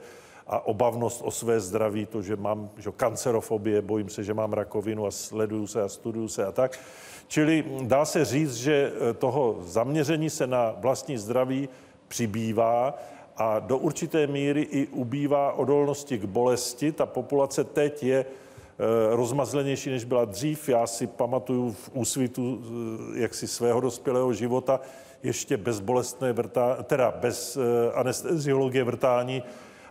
a 0.48 0.66
obavnost 0.66 1.22
o 1.26 1.32
své 1.32 1.60
zdraví, 1.60 2.06
to, 2.06 2.22
že 2.22 2.36
mám 2.36 2.70
že 2.78 2.92
kancerofobie, 2.98 3.82
bojím 3.82 4.10
se, 4.10 4.24
že 4.24 4.34
mám 4.34 4.54
rakovinu 4.54 5.06
a 5.06 5.12
sleduju 5.12 5.68
se 5.68 5.82
a 5.82 5.90
studuju 5.90 6.28
se 6.28 6.46
a 6.46 6.52
tak. 6.52 6.80
Čili 7.28 7.66
dá 7.82 8.06
se 8.06 8.26
říct, 8.26 8.56
že 8.56 8.92
eh, 8.92 9.14
toho 9.14 9.58
zaměření 9.62 10.30
se 10.30 10.48
na 10.48 10.76
vlastní 10.78 11.18
zdraví 11.18 11.70
přibývá 12.08 13.00
a 13.38 13.60
do 13.60 13.78
určité 13.78 14.28
míry 14.28 14.62
i 14.62 14.88
ubývá 14.88 15.54
odolnosti 15.54 16.18
k 16.18 16.26
bolesti. 16.26 16.92
Ta 16.92 17.06
populace 17.06 17.64
teď 17.64 18.04
je 18.04 18.20
eh, 18.20 19.16
rozmazlenější, 19.16 19.90
než 19.90 20.04
byla 20.04 20.26
dřív. 20.26 20.70
Já 20.70 20.88
si 20.88 21.08
pamatuju 21.08 21.72
v 21.72 21.90
úsvitu 21.94 22.62
eh, 22.64 23.20
jaksi 23.20 23.48
svého 23.48 23.80
dospělého 23.80 24.34
života 24.34 24.80
ještě 25.24 25.58
bezbolestné 25.58 26.34
vrtá, 26.34 26.84
teda 26.84 27.12
bez 27.12 27.58
anesteziologie 27.94 28.84
vrtání 28.84 29.44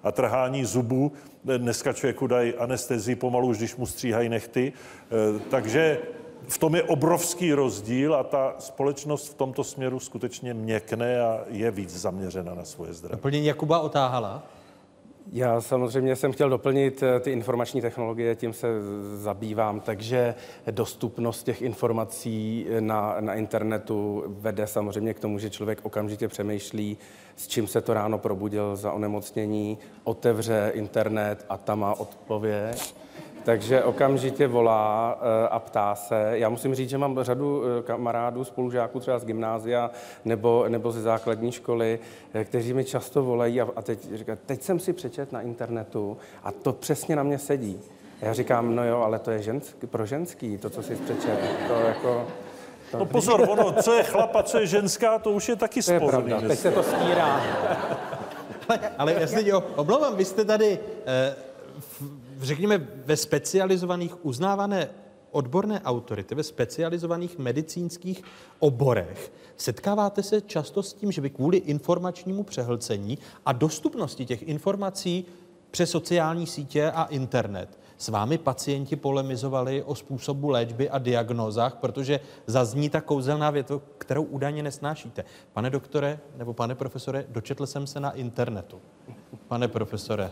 a 0.03 0.13
trhání 0.13 0.65
zubů. 0.65 1.13
Dneska 1.57 1.93
člověku 1.93 2.27
dají 2.27 2.55
anestezii 2.55 3.17
pomalu, 3.17 3.49
už 3.49 3.59
když 3.59 3.77
mu 3.77 3.87
stříhají 3.87 4.29
nechty. 4.29 4.73
Eh, 4.73 5.41
Takže 5.51 5.99
v 6.49 6.59
tom 6.59 6.75
je 6.75 6.83
obrovský 6.83 7.53
rozdíl 7.53 8.15
a 8.15 8.23
ta 8.23 8.55
společnost 8.59 9.29
v 9.29 9.35
tomto 9.35 9.65
směru 9.65 10.01
skutečně 10.01 10.55
měkne 10.55 11.21
a 11.21 11.41
je 11.49 11.71
víc 11.71 12.01
zaměřena 12.01 12.55
na 12.55 12.65
svoje 12.65 12.93
zdraví. 12.95 13.13
Doplnění 13.13 13.47
Jakuba 13.47 13.79
Otáhala. 13.79 14.43
Já 15.33 15.61
samozřejmě 15.61 16.17
jsem 16.17 16.33
chtěl 16.33 16.51
doplnit 16.51 17.03
eh, 17.03 17.21
ty 17.21 17.33
informační 17.33 17.81
technologie, 17.81 18.37
tím 18.37 18.53
se 18.53 18.69
zabývám, 19.15 19.81
takže 19.81 20.35
dostupnost 20.71 21.43
těch 21.43 21.63
informací 21.63 22.67
na, 22.81 23.17
na 23.21 23.35
internetu 23.35 24.25
vede 24.27 24.67
samozřejmě 24.67 25.15
k 25.15 25.21
tomu, 25.21 25.39
že 25.39 25.51
člověk 25.51 25.79
okamžitě 25.83 26.29
přemýšlí, 26.29 26.99
s 27.37 27.49
čím 27.49 27.67
se 27.67 27.81
to 27.81 27.95
ráno 27.95 28.19
probudil 28.19 28.77
za 28.77 28.93
onemocnění, 28.93 29.79
otevře 30.05 30.73
internet 30.75 31.47
a 31.49 31.57
tam 31.57 31.79
má 31.79 31.95
odpověď. 31.95 32.95
Takže 33.45 33.85
okamžitě 33.85 34.47
volá 34.47 35.19
eh, 35.21 35.49
a 35.49 35.59
ptá 35.59 35.95
se. 35.95 36.31
Já 36.33 36.49
musím 36.49 36.75
říct, 36.75 36.91
že 36.91 36.99
mám 36.99 37.19
řadu 37.23 37.63
eh, 37.65 37.83
kamarádů, 37.83 38.45
spolužáků 38.45 39.01
třeba 39.01 39.19
z 39.19 39.25
gymnázia 39.25 39.91
nebo, 40.25 40.65
nebo 40.69 40.93
ze 40.93 41.03
základní 41.03 41.53
školy, 41.53 41.99
eh, 42.35 42.45
kteří 42.45 42.73
mi 42.73 42.85
často 42.85 43.23
volají 43.23 43.61
a, 43.61 43.69
a 43.77 43.83
teď 43.83 44.15
říkají, 44.15 44.39
teď 44.47 44.63
jsem 44.63 44.79
si 44.79 44.93
přečet 44.93 45.33
na 45.33 45.41
internetu 45.41 46.17
a 46.45 46.53
to 46.53 46.73
přesně 46.73 47.17
na 47.17 47.23
mě 47.23 47.39
sedí. 47.39 47.81
A 48.23 48.25
já 48.25 48.33
říkám, 48.33 48.77
no 48.77 48.85
jo, 48.85 49.01
ale 49.01 49.19
to 49.19 49.31
je 49.31 49.43
ženský, 49.43 49.87
pro 49.87 50.07
ženský, 50.07 50.59
to, 50.59 50.71
co 50.71 50.83
jsi 50.83 50.97
přečet. 50.97 51.39
To 51.69 51.75
jako, 51.75 52.27
to... 52.91 52.99
No 52.99 53.07
pozor, 53.07 53.47
ono, 53.49 53.73
co 53.83 53.95
je 53.95 54.03
chlapa, 54.03 54.43
co 54.43 54.59
je 54.59 54.67
ženská, 54.67 55.19
to 55.19 55.31
už 55.31 55.49
je 55.49 55.57
taky 55.57 55.83
To 55.83 55.93
je 55.93 56.01
sporný. 56.01 56.29
pravda, 56.29 56.49
teď 56.49 56.59
se 56.59 56.71
to 56.71 56.83
stírá. 56.83 57.41
Ale 58.99 59.15
jasně, 59.21 59.49
jo, 59.49 59.63
omlouvám, 59.77 60.17
vy 60.17 60.25
jste 60.25 60.45
tady, 60.45 60.79
eh, 61.07 61.35
řekněme, 62.47 62.79
ve 63.07 63.17
specializovaných 63.17 64.25
uznávané 64.25 64.89
odborné 65.31 65.81
autority, 65.81 66.35
ve 66.35 66.43
specializovaných 66.43 67.39
medicínských 67.39 68.23
oborech. 68.59 69.33
Setkáváte 69.57 70.23
se 70.23 70.41
často 70.41 70.83
s 70.83 70.95
tím, 70.95 71.13
že 71.13 71.21
vy 71.21 71.31
kvůli 71.31 71.57
informačnímu 71.57 72.43
přehlcení 72.43 73.19
a 73.47 73.53
dostupnosti 73.53 74.27
těch 74.27 74.43
informací 74.43 75.25
přes 75.71 75.91
sociální 75.91 76.47
sítě 76.47 76.91
a 76.91 77.05
internet 77.05 77.81
s 78.01 78.09
vámi 78.09 78.39
pacienti 78.39 78.97
polemizovali 78.97 79.83
o 79.83 79.95
způsobu 79.95 80.49
léčby 80.49 80.91
a 80.91 80.99
diagnózách, 80.99 81.75
protože 81.75 82.21
zazní 82.47 82.91
ta 82.91 83.01
kouzelná 83.01 83.51
věta, 83.51 83.81
kterou 83.99 84.23
údajně 84.23 84.63
nesnášíte. 84.63 85.25
Pane 85.53 85.71
doktore 85.71 86.21
nebo 86.37 86.53
pane 86.53 86.75
profesore, 86.75 87.25
dočetl 87.29 87.67
jsem 87.67 87.87
se 87.87 88.01
na 88.01 88.11
internetu. 88.11 88.81
Pane 89.49 89.69
profesore, 89.69 90.31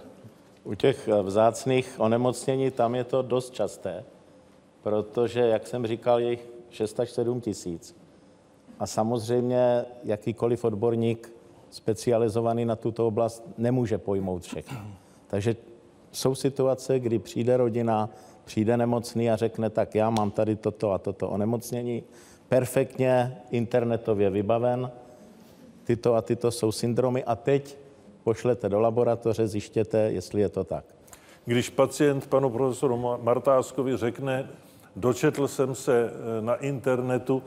U 0.65 0.75
těch 0.75 1.09
eh, 1.09 1.23
vzácných 1.23 1.95
onemocnění 1.99 2.71
tam 2.71 2.95
je 2.95 3.05
to 3.05 3.23
dost 3.23 3.55
časté, 3.55 4.05
protože, 4.83 5.41
jak 5.41 5.67
jsem 5.67 5.87
říkal, 5.87 6.21
je 6.21 6.31
jich 6.31 6.49
6 6.71 7.01
až 7.01 7.11
7 7.11 7.41
tisíc. 7.41 7.97
A 8.79 8.87
samozřejmě 8.87 9.85
jakýkoliv 10.05 10.65
odborník 10.65 11.33
specializovaný 11.71 12.65
na 12.65 12.77
tuto 12.77 13.07
oblast 13.07 13.43
nemůže 13.59 13.99
pojmout 13.99 14.43
všechno. 14.43 14.79
Takže 15.27 15.57
jsou 16.13 16.35
situace, 16.35 16.99
kdy 16.99 17.19
přijde 17.19 17.57
rodina, 17.57 18.11
přijde 18.45 18.77
nemocný 18.77 19.31
a 19.31 19.37
řekne, 19.37 19.71
tak 19.71 19.95
já 19.95 20.11
mám 20.11 20.31
tady 20.31 20.57
toto 20.57 20.93
a 20.93 20.99
toto 20.99 21.29
onemocnění, 21.29 22.03
perfektně 22.49 23.43
internetově 23.51 24.31
vybaven, 24.31 24.91
tyto 25.85 26.15
a 26.15 26.23
tyto 26.23 26.51
jsou 26.51 26.73
syndromy 26.73 27.25
a 27.25 27.37
teď 27.37 27.77
pošlete 28.29 28.69
do 28.69 28.81
laboratoře, 28.81 29.47
zjištěte, 29.47 29.99
jestli 29.99 30.41
je 30.41 30.49
to 30.49 30.65
tak. 30.65 30.85
Když 31.45 31.71
pacient 31.71 32.27
panu 32.27 32.51
profesoru 32.51 32.97
Ma- 32.97 33.23
Martáskovi 33.23 33.97
řekne, 33.97 34.49
dočetl 34.97 35.49
jsem 35.49 35.75
se 35.75 36.11
eh, 36.11 36.43
na 36.43 36.55
internetu, 36.55 37.43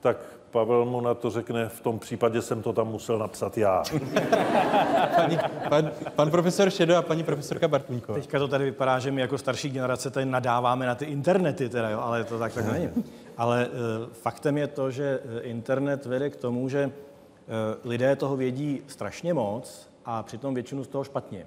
tak 0.00 0.16
Pavel 0.50 0.84
mu 0.84 1.00
na 1.00 1.14
to 1.14 1.30
řekne, 1.30 1.68
v 1.68 1.80
tom 1.80 1.98
případě 1.98 2.42
jsem 2.42 2.62
to 2.62 2.72
tam 2.72 2.88
musel 2.88 3.18
napsat 3.18 3.58
já. 3.58 3.82
Pani, 5.16 5.38
pan, 5.68 5.90
pan 6.16 6.30
profesor 6.30 6.70
Šedo 6.70 6.96
a 6.96 7.02
paní 7.02 7.24
profesorka 7.24 7.68
Bartůňková. 7.68 8.18
Teďka 8.18 8.38
to 8.38 8.48
tady 8.48 8.64
vypadá, 8.64 8.98
že 8.98 9.10
my 9.10 9.20
jako 9.20 9.38
starší 9.38 9.70
generace 9.70 10.10
tady 10.10 10.26
nadáváme 10.26 10.86
na 10.86 10.94
ty 10.94 11.04
internety, 11.04 11.68
teda, 11.68 11.90
jo, 11.90 12.00
ale 12.00 12.24
to 12.24 12.38
tak, 12.38 12.54
tak 12.54 12.72
není. 12.72 12.88
Ale 13.36 13.68
uh, 13.68 13.72
faktem 14.12 14.58
je 14.58 14.66
to, 14.66 14.90
že 14.90 15.20
eh, 15.24 15.40
internet 15.40 16.06
vede 16.06 16.30
k 16.30 16.36
tomu, 16.36 16.68
že 16.68 16.86
uh, 16.86 16.92
lidé 17.90 18.16
toho 18.16 18.36
vědí 18.36 18.82
strašně 18.86 19.34
moc 19.34 19.95
a 20.06 20.22
přitom 20.22 20.54
většinu 20.54 20.84
z 20.84 20.88
toho 20.88 21.04
špatně. 21.04 21.46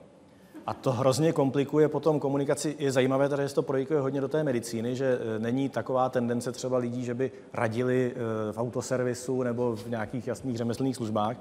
A 0.65 0.73
to 0.73 0.91
hrozně 0.91 1.33
komplikuje 1.33 1.87
potom 1.87 2.19
komunikaci. 2.19 2.75
Je 2.79 2.91
zajímavé, 2.91 3.29
tady, 3.29 3.47
že 3.47 3.53
to 3.53 3.63
projekuje 3.63 3.99
hodně 3.99 4.21
do 4.21 4.27
té 4.27 4.43
medicíny, 4.43 4.95
že 4.95 5.19
eh, 5.21 5.39
není 5.39 5.69
taková 5.69 6.09
tendence 6.09 6.51
třeba 6.51 6.77
lidí, 6.77 7.05
že 7.05 7.13
by 7.13 7.31
radili 7.53 8.13
eh, 8.15 8.51
v 8.51 8.57
autoservisu 8.57 9.43
nebo 9.43 9.75
v 9.75 9.89
nějakých 9.89 10.27
jasných 10.27 10.57
řemeslných 10.57 10.95
službách. 10.95 11.37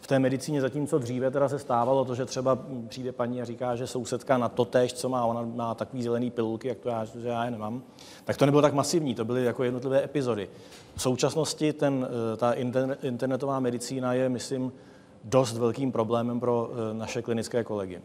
V 0.00 0.06
té 0.06 0.18
medicíně 0.18 0.60
zatímco 0.60 0.98
dříve 0.98 1.30
teda 1.30 1.48
se 1.48 1.58
stávalo 1.58 2.04
to, 2.04 2.14
že 2.14 2.24
třeba 2.24 2.58
přijde 2.88 3.12
paní 3.12 3.42
a 3.42 3.44
říká, 3.44 3.76
že 3.76 3.86
sousedka 3.86 4.38
na 4.38 4.48
to 4.48 4.64
tež, 4.64 4.92
co 4.92 5.08
má, 5.08 5.24
ona 5.24 5.42
má 5.42 5.74
takový 5.74 6.02
zelený 6.02 6.30
pilulky, 6.30 6.68
jak 6.68 6.78
to 6.78 6.88
já, 6.88 7.04
že 7.04 7.28
já 7.28 7.44
je 7.44 7.50
nemám, 7.50 7.82
tak 8.24 8.36
to 8.36 8.46
nebylo 8.46 8.62
tak 8.62 8.74
masivní, 8.74 9.14
to 9.14 9.24
byly 9.24 9.44
jako 9.44 9.64
jednotlivé 9.64 10.04
epizody. 10.04 10.48
V 10.94 11.02
současnosti 11.02 11.72
ten, 11.72 12.08
eh, 12.32 12.36
ta 12.36 12.52
interne- 12.52 12.96
internetová 13.02 13.60
medicína 13.60 14.14
je, 14.14 14.28
myslím, 14.28 14.72
dost 15.24 15.58
velkým 15.58 15.92
problémem 15.92 16.40
pro 16.40 16.70
eh, 16.70 16.94
naše 16.94 17.22
klinické 17.22 17.64
kolegy. 17.64 18.02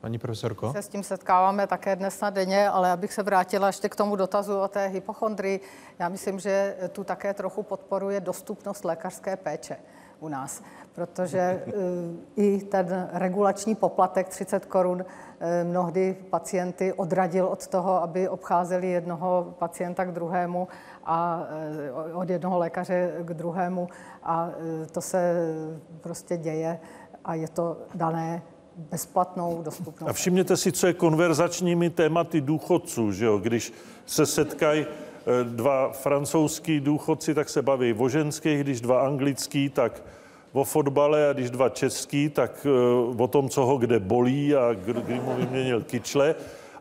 Paní 0.00 0.18
profesorko? 0.18 0.72
Se 0.72 0.82
s 0.82 0.88
tím 0.88 1.02
setkáváme 1.02 1.66
také 1.66 1.96
dnes 1.96 2.20
na 2.20 2.30
denně, 2.30 2.68
ale 2.68 2.90
abych 2.92 3.12
se 3.12 3.22
vrátila 3.22 3.66
ještě 3.66 3.88
k 3.88 3.96
tomu 3.96 4.16
dotazu 4.16 4.58
o 4.58 4.68
té 4.68 4.86
hypochondrii. 4.86 5.60
Já 5.98 6.08
myslím, 6.08 6.40
že 6.40 6.76
tu 6.92 7.04
také 7.04 7.34
trochu 7.34 7.62
podporuje 7.62 8.20
dostupnost 8.20 8.84
lékařské 8.84 9.36
péče 9.36 9.76
u 10.22 10.28
nás, 10.28 10.62
protože 10.94 11.38
eh, 11.38 11.72
i 12.36 12.58
ten 12.58 13.08
regulační 13.12 13.74
poplatek 13.74 14.28
30 14.28 14.66
korun 14.66 15.04
eh, 15.40 15.64
mnohdy 15.64 16.16
pacienty 16.30 16.92
odradil 16.92 17.46
od 17.46 17.66
toho, 17.66 18.02
aby 18.02 18.28
obcházeli 18.28 18.90
jednoho 18.90 19.54
pacienta 19.58 20.04
k 20.04 20.12
druhému 20.12 20.68
a 21.04 21.46
eh, 22.08 22.12
od 22.12 22.30
jednoho 22.30 22.58
lékaře 22.58 23.12
k 23.20 23.34
druhému 23.34 23.88
a 24.22 24.50
to 24.92 25.00
se 25.00 25.34
prostě 26.00 26.36
děje 26.36 26.78
a 27.24 27.34
je 27.34 27.48
to 27.48 27.76
dané 27.94 28.42
bezplatnou 28.76 29.62
dostupnou. 29.62 30.08
A 30.08 30.12
všimněte 30.12 30.56
si, 30.56 30.72
co 30.72 30.86
je 30.86 30.92
konverzačními 30.92 31.90
tématy 31.90 32.40
důchodců, 32.40 33.12
že 33.12 33.24
jo? 33.24 33.38
Když 33.38 33.72
se 34.06 34.26
setkají 34.26 34.86
dva 35.42 35.92
francouzský 35.92 36.80
důchodci, 36.80 37.34
tak 37.34 37.48
se 37.48 37.62
baví 37.62 37.94
o 37.98 38.08
ženských, 38.08 38.60
když 38.60 38.80
dva 38.80 39.06
anglický, 39.06 39.68
tak 39.68 40.02
o 40.52 40.64
fotbale 40.64 41.28
a 41.28 41.32
když 41.32 41.50
dva 41.50 41.68
český, 41.68 42.28
tak 42.28 42.66
eh, 42.66 43.22
o 43.22 43.28
tom, 43.28 43.48
co 43.48 43.64
ho 43.64 43.78
kde 43.78 44.00
bolí 44.00 44.56
a 44.56 44.74
kdy 44.74 45.20
mu 45.20 45.34
vyměnil 45.34 45.80
kyčle 45.80 46.34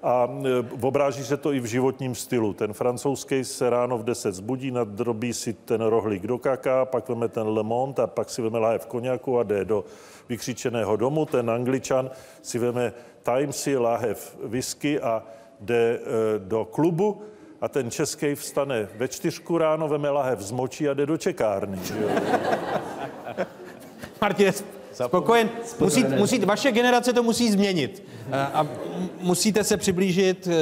a 0.03 0.29
e, 0.43 0.85
obráží 0.85 1.23
se 1.23 1.37
to 1.37 1.53
i 1.53 1.59
v 1.59 1.65
životním 1.65 2.15
stylu. 2.15 2.53
Ten 2.53 2.73
francouzský 2.73 3.43
se 3.43 3.69
ráno 3.69 3.97
v 3.97 4.03
10 4.03 4.35
zbudí, 4.35 4.71
nadrobí 4.71 5.33
si 5.33 5.53
ten 5.53 5.81
rohlík 5.81 6.27
do 6.27 6.37
kaká, 6.37 6.85
pak 6.85 7.09
veme 7.09 7.27
ten 7.27 7.47
Le 7.47 7.63
Monde 7.63 8.03
a 8.03 8.07
pak 8.07 8.29
si 8.29 8.41
veme 8.41 8.59
lahev 8.59 8.85
koněku 8.85 9.39
a 9.39 9.43
jde 9.43 9.65
do 9.65 9.85
vykřičeného 10.29 10.95
domu. 10.95 11.25
Ten 11.25 11.49
angličan 11.49 12.11
si 12.41 12.59
veme 12.59 12.93
Timesy, 13.23 13.77
lahev 13.77 14.37
whisky 14.43 14.99
a 14.99 15.23
jde 15.59 15.99
e, 15.99 15.99
do 16.39 16.65
klubu 16.65 17.21
a 17.61 17.67
ten 17.67 17.91
český 17.91 18.35
vstane 18.35 18.87
ve 18.95 19.07
čtyřku 19.07 19.57
ráno, 19.57 19.87
veme 19.87 20.09
lahev 20.09 20.41
z 20.41 20.51
močí 20.51 20.89
a 20.89 20.93
jde 20.93 21.05
do 21.05 21.17
čekárny. 21.17 21.79
Martin, 24.21 24.53
spokojen. 24.93 25.49
Musí, 25.79 26.03
musí, 26.03 26.39
vaše 26.39 26.71
generace 26.71 27.13
to 27.13 27.23
musí 27.23 27.51
změnit. 27.51 28.03
A 28.33 28.67
musíte 29.19 29.63
se 29.63 29.77
přiblížit 29.77 30.47
eh, 30.47 30.53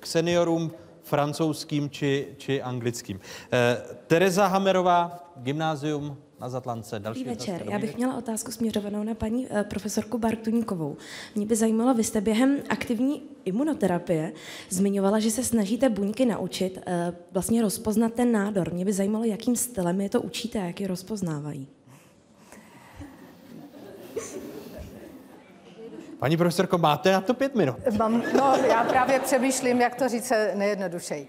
k 0.00 0.06
seniorům 0.06 0.72
francouzským 1.02 1.90
či, 1.90 2.26
či 2.36 2.62
anglickým. 2.62 3.20
Eh, 3.52 3.76
Tereza 4.06 4.46
Hamerová, 4.46 5.30
gymnázium 5.36 6.16
na 6.40 6.48
Zatlance. 6.48 6.98
Další 6.98 7.24
Dobrý 7.24 7.36
večer. 7.36 7.62
Já 7.70 7.78
bych 7.78 7.96
měla 7.96 8.16
otázku 8.16 8.52
směřovanou 8.52 9.02
na 9.02 9.14
paní 9.14 9.46
eh, 9.50 9.64
profesorku 9.64 10.18
Bartuníkovou. 10.18 10.96
Mě 11.34 11.46
by 11.46 11.56
zajímalo, 11.56 11.94
vy 11.94 12.04
jste 12.04 12.20
během 12.20 12.58
aktivní 12.68 13.22
imunoterapie 13.44 14.32
zmiňovala, 14.68 15.18
že 15.18 15.30
se 15.30 15.44
snažíte 15.44 15.88
buňky 15.88 16.26
naučit 16.26 16.78
vlastně 17.32 17.62
rozpoznat 17.62 18.14
ten 18.14 18.32
nádor. 18.32 18.72
Mě 18.72 18.84
by 18.84 18.92
zajímalo, 18.92 19.24
jakým 19.24 19.56
stylem 19.56 20.00
je 20.00 20.08
to 20.08 20.22
učíte 20.22 20.60
a 20.60 20.64
jak 20.64 20.80
je 20.80 20.88
rozpoznávají. 20.88 21.68
Paní 26.18 26.36
profesorko, 26.36 26.78
máte 26.78 27.12
na 27.12 27.20
to 27.20 27.34
pět 27.34 27.54
minut? 27.54 27.76
Mám, 27.98 28.22
no, 28.36 28.56
já 28.68 28.84
právě 28.84 29.20
přemýšlím, 29.20 29.80
jak 29.80 29.94
to 29.94 30.08
říct 30.08 30.32
nejjednodušeji. 30.54 31.28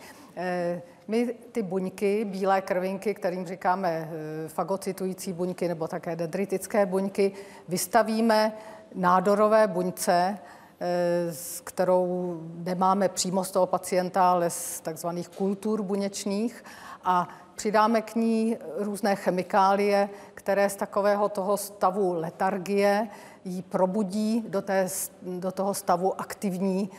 Eh, 1.08 1.12
my 1.12 1.34
ty 1.52 1.64
buňky, 1.64 2.26
bílé 2.26 2.62
krvinky, 2.62 3.14
kterým 3.14 3.46
říkáme 3.46 3.90
eh, 3.90 4.48
fagocitující 4.48 5.34
buňky 5.34 5.68
nebo 5.68 5.88
také 5.88 6.16
dendritické 6.16 6.86
buňky, 6.86 7.32
vystavíme 7.68 8.54
nádorové 8.96 9.68
buňce, 9.68 10.38
eh, 10.80 11.34
s 11.34 11.62
kterou 11.62 12.40
nemáme 12.58 13.10
přímo 13.10 13.44
z 13.44 13.52
toho 13.52 13.66
pacienta, 13.66 14.32
ale 14.32 14.50
z 14.50 14.82
takzvaných 14.82 15.30
kultur 15.30 15.82
buněčných 15.84 16.64
a 17.04 17.28
přidáme 17.56 18.02
k 18.02 18.16
ní 18.16 18.58
různé 18.78 19.16
chemikálie, 19.16 20.10
které 20.34 20.70
z 20.70 20.76
takového 20.76 21.30
toho 21.30 21.58
stavu 21.58 22.14
letargie 22.14 23.08
ji 23.46 23.62
probudí 23.62 24.46
do, 24.48 24.62
té, 24.62 24.88
do 25.22 25.52
toho 25.52 25.74
stavu 25.74 26.22
aktivního 26.22 26.90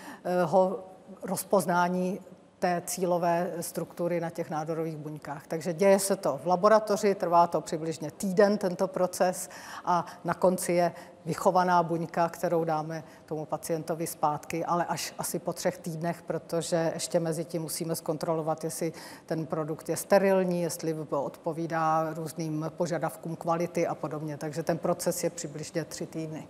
rozpoznání 1.23 2.21
té 2.59 2.83
cílové 2.87 3.53
struktury 3.61 4.21
na 4.21 4.31
těch 4.31 4.51
nádorových 4.51 4.97
buňkách. 4.97 5.47
Takže 5.47 5.73
děje 5.73 5.99
se 5.99 6.17
to 6.17 6.41
v 6.43 6.47
laboratoři, 6.47 7.15
trvá 7.15 7.47
to 7.47 7.61
přibližně 7.61 8.11
týden 8.11 8.59
tento 8.59 8.89
proces 8.89 9.51
a 9.85 10.07
na 10.25 10.35
konci 10.35 10.73
je 10.73 10.93
vychovaná 11.27 11.83
buňka, 11.83 12.29
kterou 12.29 12.65
dáme 12.65 13.05
tomu 13.27 13.45
pacientovi 13.45 14.07
zpátky, 14.07 14.65
ale 14.65 14.85
až 14.85 15.15
asi 15.19 15.39
po 15.39 15.53
třech 15.53 15.79
týdnech, 15.79 16.23
protože 16.23 16.91
ještě 16.95 17.21
mezi 17.21 17.45
tím 17.45 17.63
musíme 17.63 17.97
zkontrolovat, 17.97 18.65
jestli 18.65 18.93
ten 19.27 19.47
produkt 19.47 19.89
je 19.89 19.97
sterilní, 19.97 20.63
jestli 20.63 20.97
odpovídá 21.11 22.15
různým 22.15 22.67
požadavkům 22.77 23.37
kvality 23.37 23.87
a 23.87 23.95
podobně. 23.95 24.37
Takže 24.37 24.63
ten 24.63 24.79
proces 24.79 25.25
je 25.25 25.31
přibližně 25.31 25.85
tři 25.85 26.07
týdny. 26.07 26.49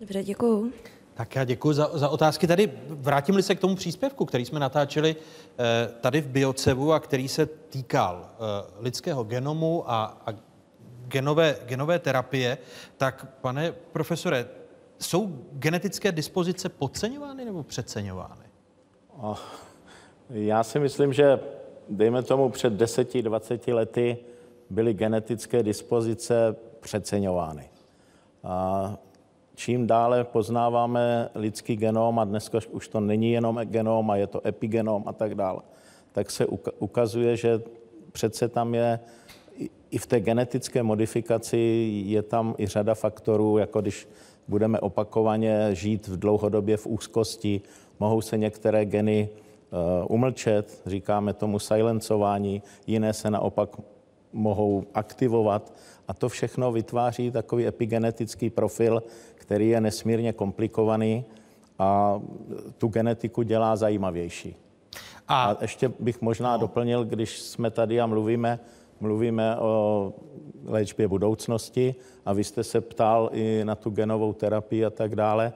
Dobře, 0.00 0.24
děkuju. 0.24 0.72
Tak 1.20 1.36
já 1.36 1.44
děkuji 1.44 1.72
za, 1.72 1.90
za 1.92 2.08
otázky. 2.08 2.46
Tady 2.46 2.70
vrátím 2.88 3.42
se 3.42 3.54
k 3.54 3.60
tomu 3.60 3.74
příspěvku, 3.74 4.24
který 4.24 4.44
jsme 4.44 4.60
natáčeli 4.60 5.16
eh, 5.16 5.88
tady 6.00 6.20
v 6.20 6.28
Biocevu 6.28 6.92
a 6.92 7.00
který 7.00 7.28
se 7.28 7.46
týkal 7.46 8.30
eh, 8.30 8.36
lidského 8.78 9.24
genomu 9.24 9.90
a, 9.90 10.22
a 10.26 10.32
genové, 11.08 11.56
genové 11.66 11.98
terapie. 11.98 12.58
Tak, 12.96 13.26
pane 13.40 13.72
profesore, 13.72 14.46
jsou 14.98 15.44
genetické 15.52 16.12
dispozice 16.12 16.68
podceňovány 16.68 17.44
nebo 17.44 17.62
přeceňovány? 17.62 18.44
Oh, 19.20 19.38
já 20.30 20.64
si 20.64 20.78
myslím, 20.78 21.12
že 21.12 21.40
dejme 21.88 22.22
tomu 22.22 22.50
před 22.50 22.72
10-20 22.72 23.74
lety 23.74 24.18
byly 24.70 24.94
genetické 24.94 25.62
dispozice 25.62 26.56
přeceňovány. 26.80 27.70
A 28.44 28.96
čím 29.60 29.86
dále 29.86 30.24
poznáváme 30.24 31.28
lidský 31.34 31.76
genom, 31.76 32.18
a 32.18 32.24
dneska 32.24 32.58
už 32.70 32.88
to 32.88 33.00
není 33.00 33.32
jenom 33.32 33.60
genom, 33.64 34.10
a 34.10 34.16
je 34.16 34.26
to 34.26 34.46
epigenom 34.46 35.04
a 35.06 35.12
tak 35.12 35.34
dále, 35.34 35.60
tak 36.12 36.30
se 36.30 36.46
ukazuje, 36.78 37.36
že 37.36 37.60
přece 38.12 38.48
tam 38.48 38.74
je 38.74 39.00
i 39.90 39.98
v 39.98 40.06
té 40.06 40.20
genetické 40.20 40.82
modifikaci 40.82 41.60
je 42.06 42.22
tam 42.22 42.54
i 42.58 42.66
řada 42.66 42.94
faktorů, 42.94 43.58
jako 43.58 43.80
když 43.80 44.08
budeme 44.48 44.80
opakovaně 44.80 45.74
žít 45.74 46.08
v 46.08 46.16
dlouhodobě 46.16 46.76
v 46.76 46.86
úzkosti, 46.86 47.60
mohou 48.00 48.20
se 48.20 48.38
některé 48.38 48.84
geny 48.84 49.28
uh, 49.28 50.14
umlčet, 50.14 50.82
říkáme 50.86 51.32
tomu 51.32 51.58
silencování, 51.58 52.62
jiné 52.86 53.12
se 53.12 53.30
naopak 53.30 53.76
mohou 54.32 54.84
aktivovat 54.94 55.72
a 56.08 56.14
to 56.14 56.28
všechno 56.28 56.72
vytváří 56.72 57.30
takový 57.30 57.66
epigenetický 57.66 58.50
profil, 58.50 59.02
který 59.50 59.68
je 59.68 59.80
nesmírně 59.80 60.32
komplikovaný 60.32 61.24
a 61.78 62.20
tu 62.78 62.88
genetiku 62.88 63.42
dělá 63.42 63.76
zajímavější. 63.76 64.56
A, 65.28 65.44
a 65.44 65.56
ještě 65.60 65.92
bych 65.98 66.20
možná 66.20 66.52
no. 66.52 66.58
doplnil, 66.58 67.04
když 67.04 67.38
jsme 67.38 67.70
tady 67.70 68.00
a 68.00 68.06
mluvíme, 68.06 68.60
mluvíme 69.00 69.56
o 69.56 70.12
léčbě 70.64 71.08
budoucnosti 71.08 71.94
a 72.24 72.32
vy 72.32 72.44
jste 72.44 72.64
se 72.64 72.80
ptal 72.80 73.30
i 73.32 73.60
na 73.64 73.74
tu 73.74 73.90
genovou 73.90 74.32
terapii 74.32 74.84
a 74.84 74.90
tak 74.90 75.16
dále, 75.16 75.52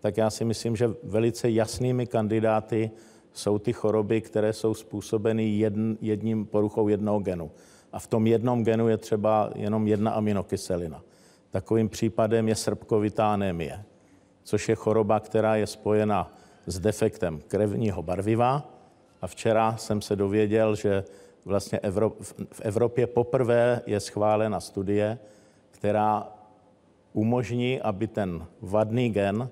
tak 0.00 0.16
já 0.16 0.30
si 0.30 0.44
myslím, 0.44 0.76
že 0.76 0.90
velice 1.02 1.50
jasnými 1.50 2.06
kandidáty 2.06 2.90
jsou 3.32 3.58
ty 3.58 3.72
choroby, 3.72 4.20
které 4.20 4.52
jsou 4.52 4.74
způsobeny 4.74 5.48
jedn, 5.48 5.92
jedním 6.00 6.46
poruchou 6.46 6.88
jednoho 6.88 7.18
genu. 7.18 7.50
A 7.92 7.98
v 7.98 8.06
tom 8.06 8.26
jednom 8.26 8.64
genu 8.64 8.88
je 8.88 8.96
třeba 8.96 9.50
jenom 9.54 9.86
jedna 9.86 10.10
aminokyselina. 10.10 11.02
Takovým 11.50 11.88
případem 11.88 12.48
je 12.48 12.54
srpkovitá 12.54 13.32
anémie, 13.32 13.82
což 14.42 14.68
je 14.68 14.74
choroba, 14.74 15.20
která 15.20 15.56
je 15.56 15.66
spojena 15.66 16.32
s 16.66 16.78
defektem 16.78 17.40
krevního 17.48 18.02
barviva. 18.02 18.72
A 19.22 19.26
včera 19.26 19.76
jsem 19.76 20.02
se 20.02 20.16
dověděl, 20.16 20.74
že 20.74 21.04
vlastně 21.44 21.80
v 22.52 22.60
Evropě 22.60 23.06
poprvé 23.06 23.80
je 23.86 24.00
schválena 24.00 24.60
studie, 24.60 25.18
která 25.70 26.28
umožní, 27.12 27.80
aby 27.80 28.06
ten 28.06 28.46
vadný 28.60 29.10
gen, 29.10 29.48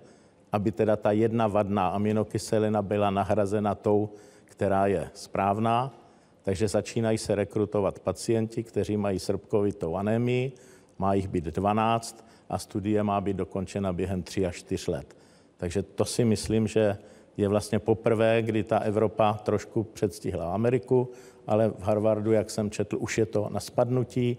aby 0.52 0.72
teda 0.72 0.96
ta 0.96 1.12
jedna 1.12 1.46
vadná 1.46 1.88
aminokyselina 1.88 2.82
byla 2.82 3.10
nahrazena 3.10 3.74
tou, 3.74 4.10
která 4.44 4.86
je 4.86 5.10
správná. 5.14 5.94
Takže 6.42 6.68
začínají 6.68 7.18
se 7.18 7.34
rekrutovat 7.34 7.98
pacienti, 7.98 8.62
kteří 8.64 8.96
mají 8.96 9.18
srpkovitou 9.18 9.96
anémii, 9.96 10.52
má 10.98 11.14
jich 11.14 11.28
být 11.28 11.44
12 11.44 12.26
a 12.48 12.58
studie 12.58 13.02
má 13.02 13.20
být 13.20 13.36
dokončena 13.36 13.92
během 13.92 14.22
3 14.22 14.46
až 14.46 14.56
4 14.56 14.90
let. 14.90 15.16
Takže 15.56 15.82
to 15.82 16.04
si 16.04 16.24
myslím, 16.24 16.66
že 16.66 16.98
je 17.36 17.48
vlastně 17.48 17.78
poprvé, 17.78 18.42
kdy 18.42 18.64
ta 18.64 18.78
Evropa 18.78 19.32
trošku 19.32 19.82
předstihla 19.82 20.54
Ameriku, 20.54 21.10
ale 21.46 21.68
v 21.68 21.82
Harvardu, 21.82 22.32
jak 22.32 22.50
jsem 22.50 22.70
četl, 22.70 22.96
už 23.00 23.18
je 23.18 23.26
to 23.26 23.48
na 23.52 23.60
spadnutí. 23.60 24.36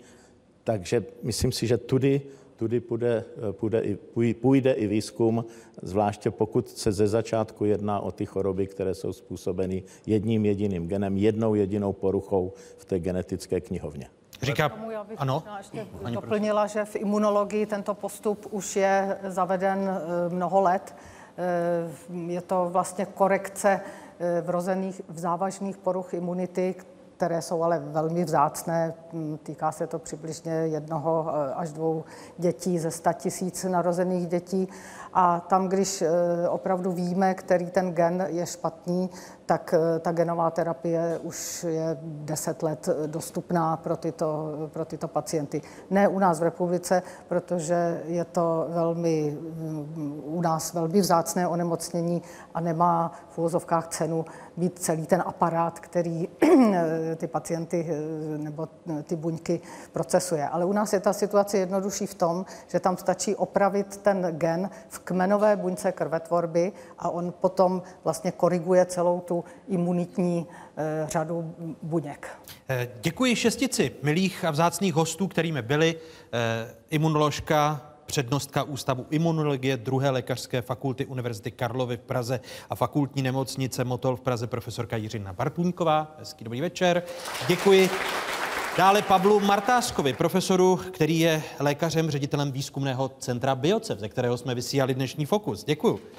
Takže 0.64 1.06
myslím 1.24 1.52
si, 1.52 1.68
že 1.68 1.78
tudy, 1.78 2.22
tudy 2.56 2.80
půjde, 2.80 3.24
půjde, 3.52 3.80
i, 3.80 4.34
půjde 4.34 4.72
i 4.72 4.88
výzkum, 4.88 5.46
zvláště 5.82 6.32
pokud 6.32 6.70
se 6.70 6.92
ze 6.92 7.08
začátku 7.08 7.66
jedná 7.66 8.00
o 8.00 8.12
ty 8.12 8.26
choroby, 8.26 8.68
které 8.68 8.94
jsou 8.94 9.14
způsobeny 9.14 9.84
jedním 10.06 10.46
jediným 10.46 10.88
genem, 10.88 11.18
jednou 11.18 11.56
jedinou 11.56 11.94
poruchou 11.94 12.54
v 12.78 12.86
té 12.86 13.00
genetické 13.00 13.62
knihovně. 13.62 14.10
Říká, 14.42 14.70
tomu 14.70 14.92
já 14.92 15.04
bych 15.04 15.22
ano. 15.22 15.44
ještě 15.58 15.88
doplnila, 16.12 16.68
že 16.68 16.86
v 16.86 16.96
imunologii 16.96 17.66
tento 17.66 17.94
postup 17.94 18.48
už 18.52 18.76
je 18.76 19.18
zaveden 19.24 19.90
eh, 19.90 20.30
mnoho 20.30 20.62
let. 20.62 20.96
Eh, 21.38 22.32
je 22.32 22.42
to 22.42 22.70
vlastně 22.72 23.06
korekce 23.06 23.80
eh, 24.20 24.42
vrozených 24.42 25.02
v 25.08 25.20
závažných 25.20 25.78
poruch 25.78 26.14
imunity, 26.14 26.76
které 27.18 27.42
jsou 27.42 27.64
ale 27.64 27.80
velmi 27.80 28.24
vzácné. 28.24 28.94
Mm, 29.14 29.38
Týká 29.44 29.72
se 29.72 29.88
to 29.88 30.00
přibližně 30.00 30.52
jednoho 30.52 31.28
až 31.56 31.72
dvou 31.72 32.04
dětí 32.38 32.80
ze 32.80 32.92
100 32.92 33.14
tisíc 33.14 33.64
narozených 33.64 34.28
dětí. 34.28 34.68
A 35.18 35.40
tam, 35.40 35.68
když 35.68 36.02
eh, 36.02 36.10
opravdu 36.50 36.92
víme, 36.92 37.34
který 37.34 37.72
ten 37.72 37.94
gen 37.94 38.28
je 38.30 38.46
špatný, 38.46 39.10
tak 39.46 39.74
eh, 39.74 40.00
ta 40.00 40.12
genová 40.12 40.52
terapie 40.52 41.20
už 41.24 41.64
je 41.64 41.98
10 42.02 42.64
let 42.64 42.90
dostupná 43.06 43.78
pro 43.78 43.98
tyto, 43.98 44.54
pro 44.74 44.86
tyto 44.86 45.08
pacienty. 45.08 45.62
Ne 45.90 46.08
u 46.08 46.20
nás 46.20 46.40
v 46.40 46.44
republice, 46.44 47.04
protože 47.28 48.02
je 48.06 48.26
to 48.26 48.66
velmi, 48.70 49.38
u 50.24 50.42
nás 50.42 50.74
velmi 50.74 51.02
vzácné 51.02 51.48
onemocnění 51.48 52.22
a 52.54 52.60
nemá 52.60 53.12
v 53.30 53.38
úvozovkách 53.38 53.88
cenu 53.88 54.26
být 54.58 54.80
celý 54.80 55.06
ten 55.06 55.24
aparát, 55.26 55.80
který 55.80 56.28
ty 57.16 57.28
pacienty 57.28 57.88
eh, 57.90 58.38
nebo 58.38 58.68
ty 59.04 59.16
buňky 59.16 59.62
procesuje. 59.92 60.48
Ale 60.48 60.66
u 60.66 60.74
nás 60.74 60.94
je 60.94 61.00
ta 61.00 61.14
situace 61.14 61.58
jednodušší 61.58 62.08
v 62.08 62.16
tom, 62.16 62.46
že 62.68 62.80
tam 62.80 62.98
stačí 62.98 63.36
opravit 63.36 63.98
ten 63.98 64.28
gen 64.32 64.70
v 64.90 65.00
kmenové 65.06 65.56
buňce 65.56 65.92
krvetvorby 65.92 66.72
a 67.00 67.10
on 67.10 67.34
potom 67.42 67.82
vlastně 68.04 68.32
koriguje 68.32 68.86
celou 68.86 69.20
tu 69.20 69.44
imunitní 69.68 70.48
eh, 70.78 71.08
řadu 71.10 71.56
buněk. 71.82 72.30
Eh, 72.70 72.88
Děkuji 73.02 73.36
šestici 73.36 73.92
milých 74.04 74.46
a 74.46 74.52
vzácných 74.52 74.94
hostů, 74.94 75.28
kterými 75.28 75.62
byli 75.62 75.96
eh, 76.34 76.76
imunoložka, 76.90 77.92
přednostka 78.06 78.64
Ústavu 78.64 79.06
imunologie 79.10 79.78
druhé 79.78 80.10
lékařské 80.10 80.62
fakulty 80.62 81.06
Univerzity 81.06 81.52
Karlovy 81.52 81.98
v 81.98 82.02
Praze 82.02 82.40
a 82.70 82.76
fakultní 82.76 83.22
nemocnice 83.22 83.84
Motol 83.84 84.16
v 84.16 84.22
Praze 84.22 84.48
profesorka 84.48 84.98
Jiřina 84.98 85.34
Bartůňková. 85.34 86.16
Hezký 86.20 86.44
dobrý 86.44 86.62
večer. 86.62 87.04
Děkuji 87.48 87.90
Dále 88.78 89.02
Pavlu 89.02 89.40
Martáskovi, 89.40 90.14
profesoru, 90.14 90.80
který 90.92 91.20
je 91.20 91.44
lékařem, 91.60 92.12
ředitelem 92.12 92.52
výzkumného 92.52 93.12
centra 93.20 93.56
Biocev, 93.56 94.00
ze 94.00 94.10
kterého 94.10 94.38
jsme 94.38 94.56
vysílali 94.56 94.94
dnešní 94.94 95.26
fokus. 95.26 95.64
Děkuji. 95.64 96.12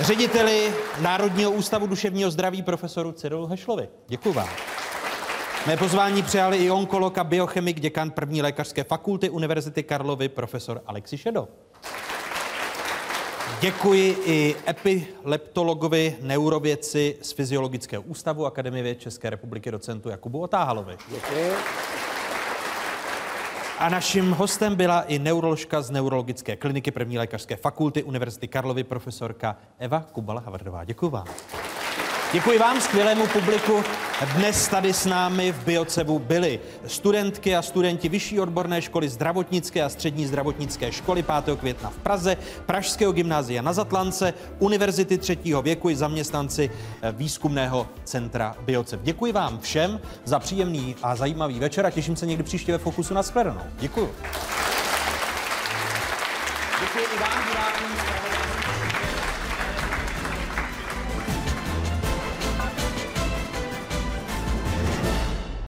Řediteli 0.00 0.74
Národního 1.00 1.50
ústavu 1.50 1.86
duševního 1.86 2.30
zdraví 2.30 2.62
profesoru 2.62 3.12
Cyrilu 3.12 3.46
Hešlovi. 3.46 3.88
Děkuji 4.08 4.32
vám. 4.32 4.48
Mé 5.66 5.76
pozvání 5.76 6.22
přijali 6.22 6.56
i 6.56 6.70
onkolog 6.70 7.18
a 7.18 7.24
biochemik, 7.24 7.80
děkan 7.80 8.10
první 8.10 8.42
lékařské 8.42 8.84
fakulty 8.84 9.30
Univerzity 9.30 9.82
Karlovy, 9.82 10.28
profesor 10.28 10.82
Alexi 10.86 11.18
Šedo. 11.18 11.48
Děkuji 13.60 14.16
i 14.24 14.56
epileptologovi, 14.68 16.16
neurovědci 16.20 17.16
z 17.22 17.32
Fyziologického 17.32 18.02
ústavu 18.02 18.46
Akademie 18.46 18.82
věd 18.82 19.00
České 19.00 19.30
republiky 19.30 19.70
docentu 19.70 20.08
Jakubu 20.08 20.40
Otáhalovi. 20.40 20.96
Děkuji. 21.10 21.52
A 23.78 23.88
naším 23.88 24.30
hostem 24.30 24.76
byla 24.76 25.02
i 25.02 25.18
neuroložka 25.18 25.82
z 25.82 25.90
Neurologické 25.90 26.56
kliniky 26.56 26.90
první 26.90 27.18
lékařské 27.18 27.56
fakulty 27.56 28.02
Univerzity 28.02 28.48
Karlovy, 28.48 28.84
profesorka 28.84 29.56
Eva 29.78 30.04
Kubala-Havardová. 30.14 30.84
Děkuji 30.84 31.10
vám. 31.10 31.26
Děkuji 32.32 32.58
vám, 32.58 32.80
skvělému 32.80 33.26
publiku. 33.26 33.84
Dnes 34.34 34.68
tady 34.68 34.92
s 34.92 35.06
námi 35.06 35.52
v 35.52 35.64
Biocevu 35.64 36.18
byli 36.18 36.60
studentky 36.86 37.56
a 37.56 37.62
studenti 37.62 38.08
Vyšší 38.08 38.40
odborné 38.40 38.82
školy 38.82 39.08
zdravotnické 39.08 39.82
a 39.82 39.88
střední 39.88 40.26
zdravotnické 40.26 40.92
školy 40.92 41.22
5. 41.22 41.58
května 41.58 41.90
v 41.90 41.98
Praze, 41.98 42.36
Pražského 42.66 43.12
gymnázia 43.12 43.62
na 43.62 43.72
Zatlance, 43.72 44.34
Univerzity 44.58 45.18
třetího 45.18 45.62
věku 45.62 45.90
i 45.90 45.96
zaměstnanci 45.96 46.70
eh, 47.02 47.12
výzkumného 47.12 47.88
centra 48.04 48.56
Biocev. 48.60 49.00
Děkuji 49.02 49.32
vám 49.32 49.60
všem 49.60 50.00
za 50.24 50.38
příjemný 50.38 50.96
a 51.02 51.16
zajímavý 51.16 51.60
večer 51.60 51.86
a 51.86 51.90
těším 51.90 52.16
se 52.16 52.26
někdy 52.26 52.42
příště 52.42 52.72
ve 52.72 52.78
Fokusu 52.78 53.14
na 53.14 53.22
shledanou. 53.22 53.60
Děkuji. 53.78 54.14
Děkuji 56.80 57.18
vám, 57.20 57.48
divákům. 57.48 58.05